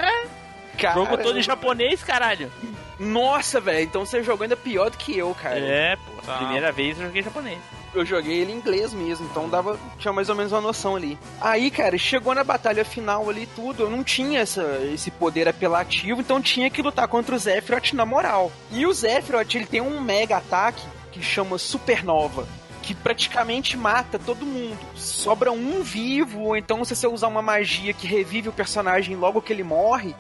Cara, 0.78 0.94
Jogo 0.94 1.16
todo 1.18 1.38
em 1.38 1.42
japonês, 1.42 2.02
caralho. 2.02 2.50
Nossa, 2.98 3.60
velho, 3.60 3.84
então 3.84 4.04
você 4.04 4.22
jogou 4.22 4.44
ainda 4.44 4.56
pior 4.56 4.90
do 4.90 4.96
que 4.96 5.16
eu, 5.16 5.34
cara. 5.34 5.58
É, 5.58 5.96
pô. 5.96 6.22
Tá. 6.24 6.38
Primeira 6.38 6.72
vez 6.72 6.98
eu 6.98 7.06
joguei 7.06 7.22
japonês. 7.22 7.58
Eu 7.94 8.04
joguei 8.04 8.40
ele 8.40 8.52
em 8.52 8.56
inglês 8.56 8.92
mesmo, 8.92 9.26
então 9.26 9.48
dava 9.48 9.78
tinha 9.98 10.12
mais 10.12 10.28
ou 10.28 10.34
menos 10.34 10.50
uma 10.50 10.60
noção 10.60 10.96
ali. 10.96 11.16
Aí, 11.40 11.70
cara, 11.70 11.96
chegou 11.96 12.34
na 12.34 12.42
batalha 12.42 12.84
final 12.84 13.30
ali 13.30 13.44
e 13.44 13.46
tudo, 13.46 13.84
eu 13.84 13.90
não 13.90 14.02
tinha 14.02 14.40
essa, 14.40 14.80
esse 14.92 15.12
poder 15.12 15.48
apelativo, 15.48 16.20
então 16.20 16.42
tinha 16.42 16.68
que 16.68 16.82
lutar 16.82 17.06
contra 17.06 17.36
o 17.36 17.38
Zephyros 17.38 17.92
na 17.92 18.04
moral. 18.04 18.50
E 18.72 18.84
o 18.84 18.92
Zephyros, 18.92 19.54
ele 19.54 19.66
tem 19.66 19.80
um 19.80 20.00
mega 20.00 20.38
ataque 20.38 20.82
que 21.12 21.22
chama 21.22 21.56
Supernova. 21.56 22.48
Que 22.82 22.94
praticamente 22.94 23.78
mata 23.78 24.18
todo 24.18 24.44
mundo. 24.44 24.78
Sobra 24.94 25.50
um 25.50 25.82
vivo, 25.82 26.42
ou 26.42 26.56
então 26.56 26.84
se 26.84 26.94
você 26.94 27.06
usar 27.06 27.28
uma 27.28 27.40
magia 27.40 27.94
que 27.94 28.06
revive 28.06 28.50
o 28.50 28.52
personagem 28.52 29.16
logo 29.16 29.40
que 29.40 29.52
ele 29.52 29.62
morre, 29.62 30.14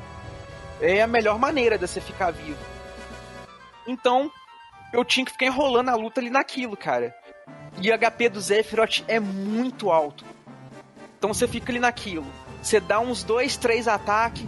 é 0.80 1.02
a 1.02 1.06
melhor 1.06 1.38
maneira 1.38 1.78
de 1.78 1.86
você 1.86 2.00
ficar 2.00 2.30
vivo. 2.30 2.58
Então, 3.86 4.30
eu 4.92 5.04
tinha 5.04 5.26
que 5.26 5.32
ficar 5.32 5.46
enrolando 5.46 5.88
a 5.88 5.94
luta 5.94 6.20
ali 6.20 6.30
naquilo, 6.30 6.76
cara. 6.76 7.14
E 7.80 7.90
o 7.90 7.98
HP 7.98 8.28
do 8.28 8.40
Zephyros 8.40 9.04
é 9.08 9.18
muito 9.18 9.90
alto. 9.90 10.24
Então 11.18 11.32
você 11.32 11.48
fica 11.48 11.72
ali 11.72 11.80
naquilo. 11.80 12.26
Você 12.62 12.80
dá 12.80 13.00
uns 13.00 13.22
dois, 13.22 13.56
três 13.56 13.88
ataques, 13.88 14.46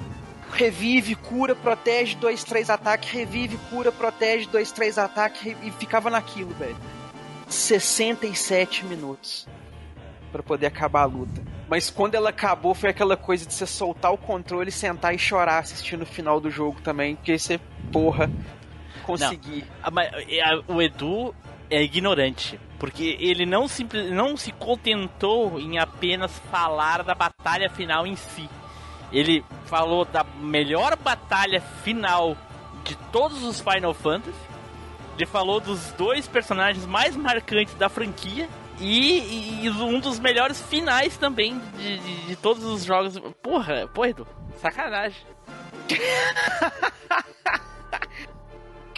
revive, 0.53 1.15
cura, 1.15 1.55
protege, 1.55 2.17
dois, 2.17 2.45
três 2.45 2.71
ataques, 2.71 3.11
revive, 3.11 3.59
cura, 3.69 3.91
protege, 3.91 4.47
dois, 4.47 4.71
três 4.73 4.99
ataques, 4.99 5.57
e 5.63 5.71
ficava 5.73 6.09
naquilo, 6.09 6.55
velho. 6.55 6.77
67 7.49 8.85
minutos 8.85 9.47
Pra 10.33 10.43
poder 10.43 10.67
acabar 10.67 11.03
a 11.03 11.07
luta. 11.07 11.41
Mas 11.69 11.91
quando 11.91 12.15
ela 12.15 12.31
acabou, 12.31 12.75
foi 12.75 12.91
aquela 12.91 13.17
coisa 13.17 13.45
de 13.45 13.53
você 13.53 13.67
soltar 13.67 14.13
o 14.13 14.19
controle, 14.19 14.71
sentar 14.71 15.15
e 15.15 15.19
chorar 15.19 15.59
assistindo 15.59 16.03
o 16.03 16.07
final 16.07 16.41
do 16.41 16.51
jogo 16.51 16.81
também, 16.81 17.17
porque 17.17 17.37
você, 17.37 17.59
porra, 17.93 18.31
consegui. 19.03 19.65
Ah, 19.83 19.91
é, 20.29 20.73
o 20.73 20.81
Edu 20.81 21.35
é 21.71 21.83
ignorante. 21.83 22.61
Porque 22.79 23.17
ele 23.19 23.47
não, 23.47 23.67
simples, 23.67 24.11
não 24.11 24.37
se 24.37 24.53
contentou 24.53 25.59
em 25.59 25.79
apenas 25.79 26.39
falar 26.51 27.03
da 27.03 27.15
batalha 27.15 27.71
final 27.71 28.07
em 28.07 28.17
si. 28.17 28.49
Ele 29.13 29.45
falou 29.65 30.05
da 30.05 30.25
melhor 30.25 30.97
batalha 30.97 31.61
final 31.61 32.37
de 32.85 32.95
todos 33.11 33.43
os 33.43 33.61
Final 33.61 33.95
Fantasy. 33.95 34.37
Ele 35.17 35.27
falou 35.27 35.59
dos 35.61 35.93
dois 35.93 36.29
personagens 36.29 36.85
mais 36.85 37.17
marcantes 37.17 37.75
da 37.75 37.89
franquia. 37.89 38.49
E, 38.79 39.65
e 39.65 39.71
um 39.71 39.99
dos 40.01 40.19
melhores 40.19 40.61
finais 40.63 41.17
também 41.17 41.59
de, 41.79 41.99
de- 41.99 42.27
de 42.27 42.37
todos 42.37 42.63
os 42.65 42.85
jogos. 42.85 43.19
Porra, 43.43 43.87
porra, 43.89 44.09
Edu, 44.11 44.27
sacanagem. 44.61 45.23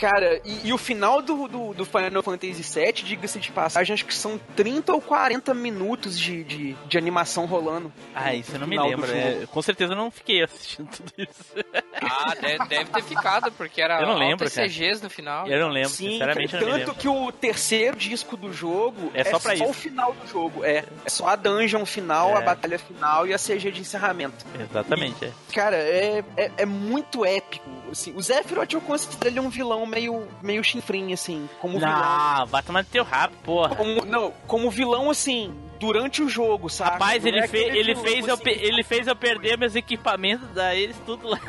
Cara, 0.01 0.41
e, 0.45 0.69
e 0.69 0.73
o 0.73 0.79
final 0.79 1.21
do, 1.21 1.49
do, 1.49 1.75
do 1.75 1.85
Final 1.85 2.23
Fantasy 2.23 2.63
VII, 2.63 2.93
diga-se 2.93 3.39
de 3.39 3.51
passagem, 3.51 3.95
acho 3.95 4.05
que 4.05 4.15
são 4.15 4.39
30 4.57 4.93
ou 4.93 5.01
40 5.01 5.53
minutos 5.55 6.19
de, 6.19 6.45
de, 6.45 6.73
de 6.87 6.99
animação 6.99 7.47
rolando. 7.47 7.93
Ah, 8.15 8.35
isso 8.35 8.53
eu 8.53 8.61
não 8.61 8.67
me 8.67 8.79
lembro. 8.79 9.11
é, 9.11 9.47
com 9.51 9.61
certeza 9.63 9.93
eu 9.93 9.97
não 9.97 10.11
fiquei 10.11 10.43
assistindo 10.45 10.89
tudo 10.91 11.13
isso. 11.17 11.55
Ah, 12.01 12.35
deve, 12.41 12.65
deve 12.67 12.85
ter 12.91 13.03
ficado, 13.03 13.51
porque 13.53 13.81
era 13.83 14.01
Eu 14.01 14.07
não 14.07 14.17
lembro. 14.17 14.49
CGs 14.49 15.03
no 15.03 15.11
final. 15.11 15.47
Eu 15.49 15.61
não 15.61 15.69
lembro, 15.71 15.91
Sim, 15.91 16.13
sinceramente 16.13 16.53
cara, 16.53 16.65
eu 16.65 16.69
não 16.71 16.79
tanto 16.79 16.95
que 16.95 17.09
o 17.09 17.33
terceiro 17.33 17.97
disco 17.97 18.37
do 18.37 18.53
jogo 18.53 19.11
É 19.15 19.25
só 19.25 19.39
pra 19.39 19.55
isso. 19.55 19.65
o 19.65 19.73
final 19.73 20.13
do 20.13 20.27
jogo. 20.29 20.65
É, 20.65 20.85
é 21.05 21.09
só 21.11 21.29
a 21.29 21.37
dungeon 21.37 21.85
final, 21.85 22.31
É. 22.31 22.39
a 22.39 22.41
batalha 22.41 22.79
final 22.79 23.27
e 23.27 23.35
a 23.35 23.39
CG 23.39 23.71
de 23.73 23.81
encerramento. 23.81 24.45
Exatamente, 24.59 25.25
é. 25.25 25.33
Cara, 25.53 25.77
é, 25.77 26.25
é, 26.37 26.51
é 26.59 26.67
muito 26.67 27.25
épico. 27.25 27.69
Assim, 27.91 28.13
o 28.15 28.23
Sephiroth 28.23 28.73
eu 28.75 28.81
considero 28.83 29.29
ele 29.33 29.41
um 29.41 29.49
vilão 29.49 29.87
meio, 29.89 30.29
meio 30.43 30.63
chinfrim, 30.63 31.13
assim, 31.13 31.49
como 31.61 31.79
vilão. 31.79 32.39
Não, 32.39 32.47
vai 32.47 32.63
tomar 32.63 32.83
no 32.83 32.89
teu 32.89 33.03
rabo, 33.03 33.35
porra. 33.43 33.75
Como, 33.75 34.05
não, 34.05 34.33
como 34.47 34.71
vilão, 34.71 35.11
assim, 35.11 35.55
durante 35.81 36.23
o 36.23 36.29
jogo, 36.29 36.69
sabe? 36.69 36.93
Rapaz, 36.93 37.23
Não 37.23 37.31
ele, 37.31 37.41
é 37.41 37.49
fez, 37.49 37.65
aquele 37.65 37.79
ele, 37.79 37.95
vilão, 37.95 38.05
fez 38.05 38.29
eu, 38.29 38.35
assim, 38.35 38.51
ele 38.51 38.83
fez 38.83 39.07
eu 39.07 39.17
perder 39.17 39.59
meus 39.59 39.75
equipamentos, 39.75 40.49
daí 40.55 40.83
eles 40.83 40.97
tudo 41.05 41.29
lá. 41.29 41.41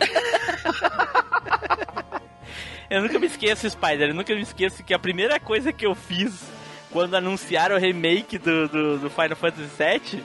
eu 2.90 3.02
nunca 3.02 3.18
me 3.18 3.26
esqueço, 3.26 3.68
Spider, 3.68 4.10
eu 4.10 4.14
nunca 4.14 4.34
me 4.34 4.42
esqueço 4.42 4.84
que 4.84 4.94
a 4.94 4.98
primeira 4.98 5.40
coisa 5.40 5.72
que 5.72 5.86
eu 5.86 5.94
fiz 5.94 6.48
quando 6.90 7.14
anunciaram 7.14 7.76
o 7.76 7.78
remake 7.78 8.38
do, 8.38 8.68
do, 8.68 8.98
do 8.98 9.10
Final 9.10 9.36
Fantasy 9.36 9.70
VII 9.76 10.22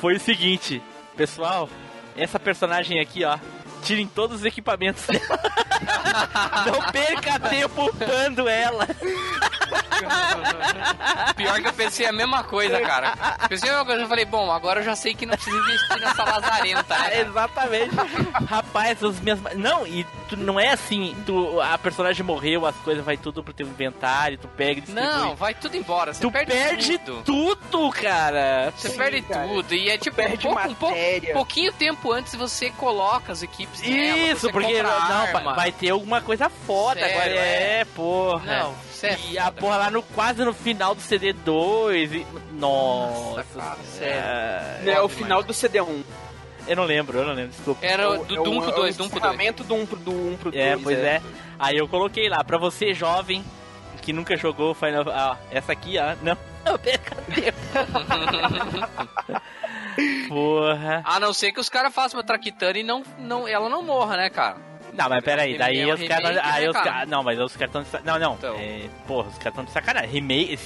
foi 0.00 0.16
o 0.16 0.20
seguinte, 0.20 0.82
pessoal, 1.16 1.68
essa 2.16 2.38
personagem 2.38 3.00
aqui, 3.00 3.24
ó, 3.24 3.38
tirem 3.84 4.06
todos 4.06 4.40
os 4.40 4.44
equipamentos 4.44 5.04
dela. 5.06 5.40
Não 6.66 6.80
perca 6.92 7.38
tempo 7.40 7.84
upando 7.86 8.48
ela. 8.48 8.86
Pior 11.36 11.60
que 11.60 11.68
eu 11.68 11.72
pensei 11.72 12.06
a 12.06 12.12
mesma 12.12 12.44
coisa, 12.44 12.80
cara. 12.80 13.12
Pensei 13.48 13.68
a 13.68 13.72
mesma 13.72 13.86
coisa, 13.86 14.02
eu 14.02 14.08
falei, 14.08 14.24
bom, 14.24 14.50
agora 14.50 14.80
eu 14.80 14.84
já 14.84 14.96
sei 14.96 15.14
que 15.14 15.26
não 15.26 15.34
precisa 15.34 15.56
investir 15.56 16.00
nessa 16.00 16.24
lazarenta, 16.24 16.98
né? 16.98 17.20
Exatamente. 17.20 17.94
Rapaz, 18.48 19.02
as 19.02 19.20
minhas. 19.20 19.38
Não, 19.56 19.86
e 19.86 20.04
tu, 20.28 20.36
não 20.36 20.58
é 20.58 20.70
assim, 20.70 21.14
tu, 21.26 21.60
a 21.60 21.76
personagem 21.78 22.24
morreu, 22.24 22.66
as 22.66 22.76
coisas 22.76 23.04
vai 23.04 23.16
tudo 23.16 23.42
pro 23.42 23.52
teu 23.52 23.66
inventário, 23.66 24.38
tu 24.38 24.48
pega 24.48 24.78
e 24.78 24.82
distribui. 24.82 25.04
Não, 25.10 25.34
vai 25.36 25.54
tudo 25.54 25.76
embora. 25.76 26.12
Você 26.14 26.20
tu 26.20 26.30
perde, 26.30 26.52
perde, 26.52 26.98
tudo. 26.98 27.22
tudo, 27.24 27.90
cara. 27.92 28.72
Você 28.76 28.88
Sim, 28.90 28.96
perde 28.96 29.22
cara. 29.22 29.46
tudo. 29.48 29.74
E 29.74 29.90
é 29.90 29.98
tipo, 29.98 30.16
perde 30.16 30.46
um 30.46 30.52
pouco, 30.54 30.68
um 30.68 30.74
pouco- 30.74 30.94
matéria. 30.94 31.32
pouquinho 31.34 31.72
tempo 31.72 32.12
antes 32.12 32.34
você 32.34 32.70
coloca 32.70 33.32
as 33.32 33.42
equipes 33.42 33.73
Isso, 33.82 34.40
você 34.40 34.52
porque 34.52 34.82
não, 34.82 35.54
vai, 35.54 35.72
ter 35.72 35.90
alguma 35.90 36.20
coisa 36.20 36.48
foda 36.48 37.00
Sério, 37.00 37.16
agora. 37.16 37.34
É, 37.34 37.80
é. 37.80 37.84
porra. 37.84 38.58
Não, 38.58 38.74
sério. 38.92 39.18
E 39.30 39.38
a 39.38 39.50
porra 39.50 39.76
lá 39.76 39.90
no, 39.90 40.02
quase 40.02 40.44
no 40.44 40.52
final 40.52 40.94
do 40.94 41.00
CD2. 41.00 42.12
E... 42.12 42.26
Nossa, 42.52 43.44
cara, 43.54 43.78
sério. 43.84 44.90
É 44.90 45.00
o 45.00 45.08
final 45.08 45.42
do 45.42 45.52
CD1. 45.52 46.02
Eu 46.66 46.76
não 46.76 46.84
lembro, 46.84 47.18
eu 47.18 47.26
não 47.26 47.34
lembro, 47.34 47.52
desculpa. 47.52 47.84
Era 47.84 48.04
É 48.04 48.06
do 48.06 48.14
é 48.36 48.40
o- 48.40 48.44
Doom 48.44 48.60
pro 48.60 48.70
é 48.70 48.72
o 48.72 48.76
2, 48.76 48.96
Doom 48.96 49.08
pro 49.08 49.20
2. 49.20 49.34
encerramento 49.34 49.64
do 49.64 49.74
1 49.74 49.86
pro, 49.86 49.98
do 49.98 50.10
1 50.12 50.36
pro 50.36 50.50
2. 50.50 50.64
É, 50.64 50.76
pois 50.76 50.98
é. 50.98 51.22
Aí 51.58 51.76
eu 51.76 51.86
coloquei 51.86 52.28
lá, 52.28 52.42
pra 52.42 52.56
você 52.56 52.94
jovem 52.94 53.44
que 54.00 54.12
nunca 54.12 54.36
jogou 54.36 54.74
Final 54.74 55.04
ah, 55.08 55.38
essa 55.50 55.72
aqui, 55.72 55.96
ó. 55.98 56.14
Não, 56.22 56.36
não 56.64 56.78
perca 56.78 57.16
tempo. 57.16 57.58
Porra. 60.28 61.02
A 61.04 61.20
não 61.20 61.32
ser 61.32 61.52
que 61.52 61.60
os 61.60 61.68
caras 61.68 61.94
façam 61.94 62.18
uma 62.18 62.24
traquitana 62.24 62.78
e 62.78 62.82
não, 62.82 63.02
não, 63.18 63.46
ela 63.46 63.68
não 63.68 63.82
morra, 63.82 64.16
né, 64.16 64.30
cara? 64.30 64.56
Não, 64.92 65.08
mas 65.08 65.24
peraí, 65.24 65.58
daí 65.58 65.80
É 65.80 65.86
um 65.86 65.94
os 65.94 66.02
caras. 66.06 66.28
remake, 66.28 66.48
Aí 66.48 66.62
né, 66.62 66.70
os 66.70 66.76
cara? 66.76 67.06
Não, 67.06 67.22
mas 67.22 67.40
os 67.40 67.56
caras 67.56 67.68
estão 67.68 67.82
de 67.82 67.88
sacanagem. 67.88 68.20
Não, 68.20 68.28
não. 68.28 68.36
Então. 68.36 68.56
É, 68.56 68.88
porra, 69.06 69.28
os 69.28 69.38
caras 69.38 69.52
estão 69.52 69.64
de 69.64 69.72
sacanagem. 69.72 70.10
Remake. 70.10 70.58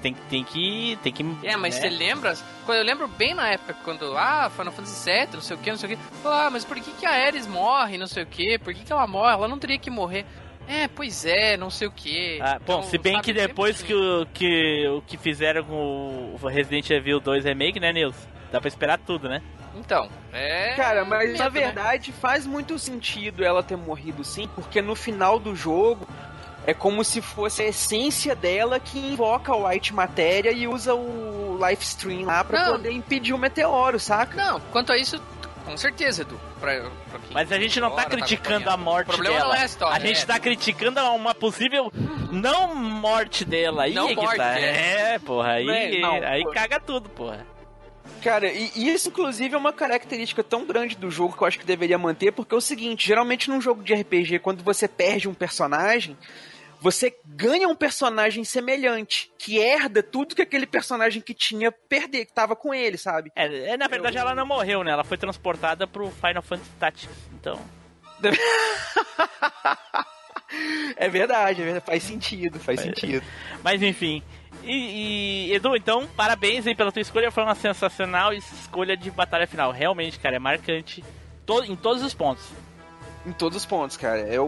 Tem, 0.00 0.14
tem 0.28 0.42
que. 0.42 0.98
Tem 1.02 1.12
que. 1.12 1.24
É, 1.44 1.56
mas 1.56 1.76
né? 1.76 1.82
você 1.82 1.88
lembra? 1.90 2.36
Quando 2.66 2.78
eu 2.78 2.84
lembro 2.84 3.06
bem 3.06 3.34
na 3.34 3.50
época, 3.50 3.76
quando, 3.84 4.16
ah, 4.16 4.50
Final 4.50 4.72
Fantasy 4.72 5.10
VII, 5.10 5.28
não 5.34 5.40
sei 5.40 5.56
o 5.56 5.60
que, 5.60 5.70
não 5.70 5.76
sei 5.78 5.92
o 5.94 5.96
que. 5.96 6.02
Ah, 6.24 6.48
mas 6.50 6.64
por 6.64 6.76
que, 6.80 6.90
que 6.92 7.06
a 7.06 7.10
Ares 7.10 7.46
morre, 7.46 7.98
não 7.98 8.06
sei 8.08 8.24
o 8.24 8.26
que? 8.26 8.58
Por 8.58 8.74
que, 8.74 8.84
que 8.84 8.92
ela 8.92 9.06
morre? 9.06 9.34
Ela 9.34 9.48
não 9.48 9.58
teria 9.58 9.78
que 9.78 9.90
morrer. 9.90 10.26
É, 10.68 10.88
pois 10.88 11.24
é, 11.24 11.56
não 11.56 11.70
sei 11.70 11.88
o 11.88 11.92
que. 11.92 12.40
Ah, 12.40 12.58
bom, 12.64 12.82
se 12.82 12.96
bem 12.98 13.20
que 13.20 13.32
depois 13.32 13.82
que 13.82 13.94
o 13.94 14.26
que, 14.32 14.86
o 14.88 15.02
que 15.02 15.16
fizeram 15.16 15.64
com 15.64 16.36
o 16.40 16.46
Resident 16.46 16.88
Evil 16.90 17.20
2 17.20 17.44
Remake, 17.44 17.80
né, 17.80 17.92
Nils? 17.92 18.16
Dá 18.50 18.60
pra 18.60 18.68
esperar 18.68 18.98
tudo, 18.98 19.28
né? 19.28 19.42
Então, 19.74 20.08
é. 20.32 20.74
Cara, 20.76 21.04
mas 21.04 21.30
medo, 21.30 21.38
na 21.38 21.44
né? 21.44 21.50
verdade 21.50 22.12
faz 22.12 22.46
muito 22.46 22.78
sentido 22.78 23.44
ela 23.44 23.62
ter 23.62 23.76
morrido 23.76 24.22
sim, 24.22 24.48
porque 24.54 24.82
no 24.82 24.94
final 24.94 25.38
do 25.38 25.56
jogo 25.56 26.06
é 26.66 26.74
como 26.74 27.02
se 27.02 27.20
fosse 27.20 27.62
a 27.62 27.66
essência 27.66 28.36
dela 28.36 28.78
que 28.78 28.98
invoca 28.98 29.54
o 29.54 29.66
White 29.66 29.92
Matéria 29.94 30.52
e 30.52 30.68
usa 30.68 30.94
o 30.94 31.58
Life 31.66 31.82
Stream 31.82 32.26
lá 32.26 32.44
pra 32.44 32.66
Não. 32.66 32.72
poder 32.72 32.92
impedir 32.92 33.32
o 33.32 33.38
meteoro, 33.38 33.98
saca? 33.98 34.36
Não, 34.36 34.60
quanto 34.70 34.92
a 34.92 34.98
isso, 34.98 35.20
Com 35.64 35.76
certeza, 35.76 36.22
Edu. 36.22 36.40
Pra, 36.60 36.80
pra 36.80 37.18
quem 37.20 37.32
Mas 37.32 37.52
a 37.52 37.58
gente 37.58 37.80
não 37.80 37.90
tá 37.90 38.02
agora 38.02 38.16
criticando 38.16 38.68
a 38.68 38.74
acompanhando. 38.74 38.84
morte 38.84 39.08
O 39.08 39.12
problema 39.12 39.36
dela. 39.36 39.48
não 39.48 39.54
é 39.54 39.62
a 39.62 39.66
história. 39.66 39.96
a 39.96 40.00
gente 40.00 40.22
é. 40.22 40.26
tá 40.26 40.38
criticando 40.40 41.00
uma 41.00 41.34
possível 41.34 41.92
não 42.32 42.74
morte 42.74 43.44
dela. 43.44 43.84
Aí 43.84 43.94
Não 43.94 44.06
é 44.06 44.08
que 44.10 44.16
morte, 44.16 44.36
tá. 44.36 44.58
é. 44.58 45.14
É, 45.14 45.18
porra. 45.18 45.52
Aí, 45.52 46.00
não, 46.00 46.14
aí 46.14 46.42
pô. 46.42 46.50
caga 46.50 46.80
tudo, 46.80 47.08
porra. 47.08 47.46
Cara, 48.22 48.46
e 48.52 48.70
e 48.74 48.88
isso 48.92 49.08
inclusive 49.08 49.54
é 49.54 49.58
uma 49.58 49.72
característica 49.72 50.42
tão 50.44 50.64
grande 50.64 50.96
do 50.96 51.10
jogo 51.10 51.36
que 51.36 51.42
eu 51.42 51.46
acho 51.46 51.58
que 51.58 51.66
deveria 51.66 51.98
manter, 51.98 52.32
porque 52.32 52.54
é 52.54 52.58
o 52.58 52.60
seguinte, 52.60 53.06
geralmente 53.06 53.48
num 53.50 53.60
jogo 53.60 53.82
de 53.82 53.94
RPG, 53.94 54.38
quando 54.40 54.62
você 54.62 54.86
perde 54.86 55.28
um 55.28 55.34
personagem, 55.34 56.16
você 56.82 57.16
ganha 57.24 57.68
um 57.68 57.76
personagem 57.76 58.42
semelhante, 58.44 59.32
que 59.38 59.58
herda 59.58 60.02
tudo 60.02 60.34
que 60.34 60.42
aquele 60.42 60.66
personagem 60.66 61.22
que 61.22 61.32
tinha 61.32 61.70
perder, 61.70 62.26
que 62.26 62.32
tava 62.32 62.56
com 62.56 62.74
ele, 62.74 62.98
sabe? 62.98 63.30
É, 63.36 63.70
é, 63.70 63.76
na 63.76 63.86
verdade 63.86 64.18
ela 64.18 64.34
não 64.34 64.44
morreu, 64.44 64.82
né? 64.82 64.90
Ela 64.90 65.04
foi 65.04 65.16
transportada 65.16 65.86
pro 65.86 66.10
Final 66.10 66.42
Fantasy 66.42 66.70
Tactics. 66.78 67.16
Então. 67.34 67.60
É 70.98 71.08
verdade, 71.08 71.62
é 71.62 71.64
verdade, 71.64 71.86
faz 71.86 72.02
sentido, 72.02 72.60
faz 72.60 72.78
sentido. 72.80 73.24
Mas 73.64 73.80
enfim. 73.82 74.22
E, 74.62 75.48
e, 75.48 75.54
Edu, 75.54 75.74
então, 75.74 76.06
parabéns 76.08 76.66
aí 76.66 76.74
pela 76.74 76.92
tua 76.92 77.00
escolha. 77.00 77.30
Foi 77.30 77.42
uma 77.42 77.54
sensacional 77.54 78.34
escolha 78.34 78.94
de 78.94 79.10
batalha 79.10 79.46
final. 79.46 79.72
Realmente, 79.72 80.18
cara, 80.20 80.36
é 80.36 80.38
marcante 80.38 81.02
to- 81.46 81.64
em 81.64 81.74
todos 81.74 82.02
os 82.02 82.12
pontos. 82.12 82.44
Em 83.26 83.32
todos 83.32 83.56
os 83.56 83.64
pontos, 83.64 83.96
cara. 83.96 84.20
É 84.20 84.38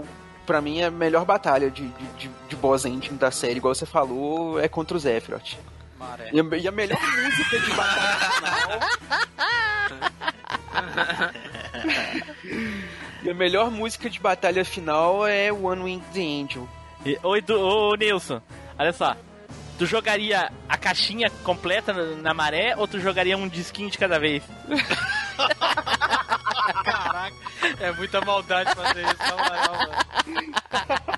o, 0.45 0.47
pra 0.47 0.61
mim, 0.61 0.83
a 0.83 0.91
melhor 0.91 1.25
batalha 1.25 1.71
de, 1.71 1.89
de, 1.89 2.07
de, 2.19 2.31
de 2.49 2.57
boss 2.57 2.85
ending 2.85 3.17
da 3.17 3.31
série, 3.31 3.57
igual 3.57 3.75
você 3.75 3.87
falou, 3.87 4.61
é 4.61 4.69
contra 4.69 4.97
o 4.97 5.01
Sephiroth. 5.01 5.57
Maré. 5.99 6.31
E 6.33 6.41
a, 6.41 6.45
e 6.57 6.69
a 6.69 6.73
melhor 6.73 7.01
música 7.01 7.59
de 7.59 7.71
batalha 7.71 8.19
final. 8.31 8.81
e 13.25 13.31
a 13.31 13.35
melhor 13.35 13.71
música 13.71 14.11
de 14.11 14.21
batalha 14.21 14.65
final 14.65 15.27
é 15.27 15.53
One 15.53 15.83
Winged 15.83 16.45
Angel. 16.45 16.69
E, 17.05 17.19
ô, 17.23 17.37
Edu, 17.37 17.59
ô, 17.59 17.95
Nilson, 17.95 18.41
olha 18.79 18.93
só. 18.93 19.17
Tu 19.79 19.87
jogaria 19.87 20.53
a 20.69 20.77
caixinha 20.77 21.29
completa 21.43 21.93
na, 21.93 22.05
na 22.17 22.35
maré 22.35 22.77
ou 22.77 22.87
tu 22.87 23.01
jogaria 23.01 23.37
um 23.37 23.49
disquinho 23.49 23.91
de 23.91 23.99
cada 23.99 24.21
vez? 24.21 24.43
Caraca, 26.85 27.44
é 27.81 27.93
muita 27.93 28.21
maldade 28.21 28.75
fazer 28.75 29.03
isso, 29.03 29.17
na 29.19 29.37
moral, 29.37 29.79
velho. 29.79 30.55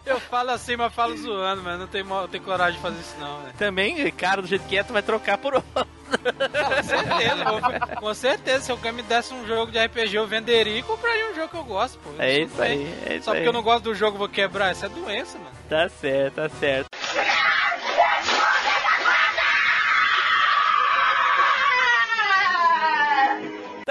Eu 0.04 0.20
falo 0.20 0.50
assim, 0.50 0.76
mas 0.76 0.94
falo 0.94 1.16
zoando, 1.16 1.62
mas 1.62 1.78
não 1.78 1.87
tenho, 1.87 2.04
não 2.04 2.28
tenho 2.28 2.44
coragem 2.44 2.76
de 2.76 2.80
fazer 2.82 3.00
isso 3.00 3.14
não, 3.18 3.40
velho. 3.42 3.54
Também, 3.54 4.11
cara, 4.12 4.40
do 4.42 4.48
jeito 4.48 4.64
que 4.66 4.76
é, 4.76 4.82
tu 4.82 4.92
vai 4.92 5.02
trocar 5.02 5.38
por 5.38 5.54
outro. 5.54 5.70
Com 6.06 6.82
certeza, 6.85 7.44
vou- 7.44 7.96
com 8.00 8.14
certeza. 8.14 8.61
Se 8.64 8.70
alguém 8.70 8.92
me 8.92 9.02
desse 9.02 9.35
um 9.35 9.44
jogo 9.46 9.72
de 9.72 9.78
RPG, 9.78 10.14
eu 10.16 10.26
venderia 10.26 10.78
e 10.78 10.82
compraria 10.82 11.30
um 11.30 11.35
jogo 11.35 11.48
que 11.48 11.56
eu 11.56 11.64
gosto, 11.64 11.98
pô. 11.98 12.11
Eu 12.11 12.20
É 12.22 12.38
isso 12.40 12.54
bem. 12.56 12.70
aí, 12.78 12.98
é 13.06 13.14
isso 13.16 13.24
Só 13.24 13.32
aí. 13.32 13.38
porque 13.38 13.48
eu 13.48 13.52
não 13.52 13.62
gosto 13.62 13.85
do 13.85 13.94
jogo, 13.94 14.16
vou 14.18 14.28
quebrar. 14.28 14.72
Isso 14.72 14.87
é 14.87 14.88
doença, 14.88 15.37
mano. 15.38 15.50
Tá 15.68 15.88
certo, 15.88 16.35
tá 16.35 16.48
certo. 16.48 16.87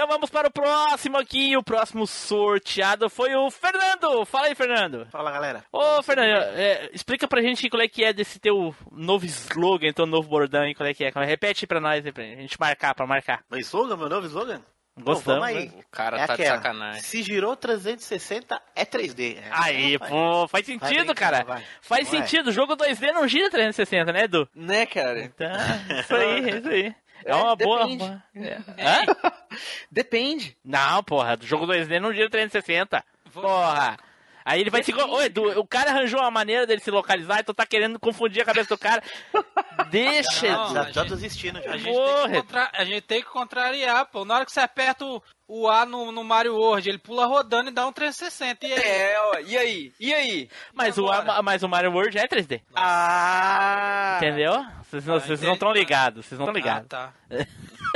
Então 0.06 0.14
vamos 0.18 0.30
para 0.30 0.46
o 0.46 0.52
próximo 0.52 1.18
aqui. 1.18 1.56
O 1.56 1.64
próximo 1.64 2.06
sorteado 2.06 3.10
foi 3.10 3.34
o 3.34 3.50
Fernando. 3.50 4.24
Fala 4.24 4.46
aí, 4.46 4.54
Fernando. 4.54 5.04
Fala 5.10 5.32
galera. 5.32 5.64
Ô, 5.72 6.00
Fernando, 6.00 6.28
é, 6.56 6.88
explica 6.92 7.26
pra 7.26 7.42
gente 7.42 7.68
qual 7.68 7.82
é 7.82 7.88
que 7.88 8.04
é 8.04 8.12
desse 8.12 8.38
teu 8.38 8.72
novo 8.92 9.26
slogan, 9.26 9.92
teu 9.92 10.06
novo 10.06 10.28
bordão 10.28 10.62
aí, 10.62 10.76
qual 10.76 10.88
é 10.88 10.94
que 10.94 11.04
é. 11.04 11.10
Repete 11.10 11.66
pra 11.66 11.80
nós 11.80 12.06
aí, 12.06 12.12
pra 12.12 12.22
gente 12.22 12.56
marcar, 12.60 12.94
pra 12.94 13.04
marcar. 13.04 13.42
Meu 13.50 13.58
slogan, 13.58 13.96
meu 13.96 14.08
novo 14.08 14.26
slogan? 14.28 14.62
Gostamos, 14.98 15.24
Bom, 15.24 15.32
vamos 15.40 15.48
aí. 15.48 15.66
né? 15.70 15.72
O 15.84 15.90
cara 15.90 16.16
É 16.20 16.26
tá 16.26 16.36
de 16.36 16.42
aquela. 16.42 16.56
sacanagem. 16.56 17.02
Se 17.02 17.22
girou 17.22 17.54
360 17.56 18.62
é 18.76 18.84
3D. 18.84 19.36
É, 19.38 19.42
Aí, 19.50 19.96
vai. 19.98 20.08
pô, 20.08 20.48
faz 20.48 20.50
Vai 20.50 20.62
sentido, 20.64 20.88
brincando, 20.88 21.14
cara. 21.14 21.44
vai. 21.44 21.64
Faz 21.82 22.10
Ué. 22.12 22.18
sentido. 22.20 22.46
O 22.48 22.52
jogo 22.52 22.76
2D 22.76 23.12
não 23.12 23.26
gira 23.28 23.50
360, 23.50 24.10
né, 24.12 24.22
Edu? 24.24 24.48
Né, 24.54 24.86
cara? 24.86 25.28
Tá, 25.36 25.56
isso 26.00 26.14
aí, 26.14 26.48
isso 26.58 26.68
aí. 26.68 26.94
É 27.26 27.32
É, 27.32 27.34
uma 27.34 27.56
boa. 27.56 27.78
depende. 27.80 27.98
boa- 28.04 28.22
É. 28.36 28.56
Hã? 28.78 29.04
Depende. 29.90 30.56
Não, 30.64 31.02
porra, 31.02 31.36
do 31.36 31.46
jogo 31.46 31.66
2D 31.66 31.98
não 32.00 32.12
gira 32.12 32.30
360. 32.30 33.04
Vou- 33.32 33.42
Porra. 33.42 33.96
Aí 34.44 34.60
ele 34.60 34.70
vai 34.70 34.80
se. 34.84 34.94
Ô, 34.94 35.20
Edu, 35.20 35.58
o 35.58 35.66
cara 35.66 35.90
arranjou 35.90 36.20
uma 36.20 36.30
maneira 36.30 36.64
dele 36.68 36.80
se 36.80 36.90
localizar 36.90 37.40
e 37.40 37.42
tu 37.42 37.52
tá 37.52 37.66
querendo 37.66 37.98
confundir 37.98 38.42
a 38.42 38.44
cabeça 38.44 38.68
do 38.68 38.78
cara. 38.78 39.02
Deixa, 39.90 40.48
Não, 40.52 40.64
Edu. 40.82 40.92
Já 40.92 41.02
a 41.02 41.04
tô 41.04 41.14
desistindo 41.16 41.60
já. 41.60 41.72
A 41.72 41.76
gente, 41.76 41.92
Porra. 41.92 42.22
tem 42.22 42.30
que 42.30 42.36
contra- 42.42 42.70
a 42.72 42.84
gente 42.84 43.02
tem 43.02 43.22
que 43.22 43.28
contrariar, 43.28 44.06
pô. 44.06 44.24
Na 44.24 44.36
hora 44.36 44.46
que 44.46 44.52
você 44.52 44.60
aperta 44.60 45.04
o, 45.04 45.20
o 45.48 45.68
A 45.68 45.86
no, 45.86 46.10
no 46.12 46.24
Mario 46.24 46.54
World, 46.56 46.88
ele 46.88 46.98
pula 46.98 47.26
rodando 47.26 47.70
e 47.70 47.72
dá 47.72 47.86
um 47.86 47.92
360. 47.92 48.66
E 48.66 48.72
aí? 48.72 48.80
É, 48.82 49.20
ó, 49.20 49.38
e 49.40 49.56
aí? 49.56 49.92
E 50.00 50.14
aí? 50.14 50.50
Mas 50.74 50.98
o, 50.98 51.10
agora? 51.10 51.42
mas 51.42 51.62
o 51.62 51.68
Mario 51.68 51.92
World 51.92 52.18
é 52.18 52.26
3D. 52.26 52.62
Ah! 52.74 54.16
Entendeu? 54.18 54.52
Vocês 54.88 55.04
não 55.06 55.14
Ah, 55.16 55.20
vocês 55.20 55.30
entendi. 55.38 55.46
não 55.46 55.54
estão 55.54 55.72
ligados. 55.72 56.26
Vocês 56.26 56.38
não 56.38 56.46
Ah, 56.46 56.50
estão 56.50 56.54
ligados. 56.60 56.88
tá. 56.88 57.12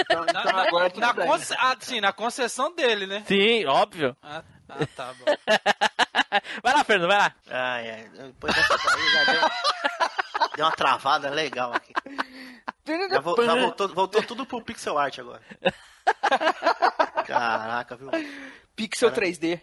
Então, 0.00 0.24
Na, 0.24 0.30
então 0.40 0.52
na- 0.52 0.62
agora 0.66 0.90
tudo 0.90 1.00
na 1.00 1.14
conce- 1.14 1.54
ah, 1.58 1.76
sim, 1.80 2.00
na 2.00 2.12
concessão 2.12 2.74
dele, 2.74 3.06
né? 3.06 3.22
Sim, 3.26 3.66
óbvio. 3.66 4.16
Ah, 4.22 4.42
ah, 4.68 4.86
tá 4.96 5.12
bom. 5.14 5.24
vai 6.62 6.74
lá, 6.74 6.84
Fernando, 6.84 7.08
vai 7.08 7.18
lá. 7.18 7.34
Ai, 7.50 7.90
ai. 7.90 8.10
Depois 8.26 8.54
dessa 8.54 8.76
daí 8.76 9.08
já 9.12 9.32
deu, 9.32 9.50
deu 10.56 10.64
uma 10.66 10.72
travada 10.72 11.30
legal 11.30 11.72
aqui. 11.74 11.92
Já, 13.10 13.20
vo- 13.20 13.42
já 13.44 13.54
voltou, 13.60 13.88
voltou 13.88 14.22
tudo 14.22 14.46
pro 14.46 14.62
pixel 14.62 14.98
art 14.98 15.18
agora. 15.18 15.42
Caraca, 17.26 17.96
viu? 17.96 18.10
Pixel 18.76 19.10
3D. 19.12 19.60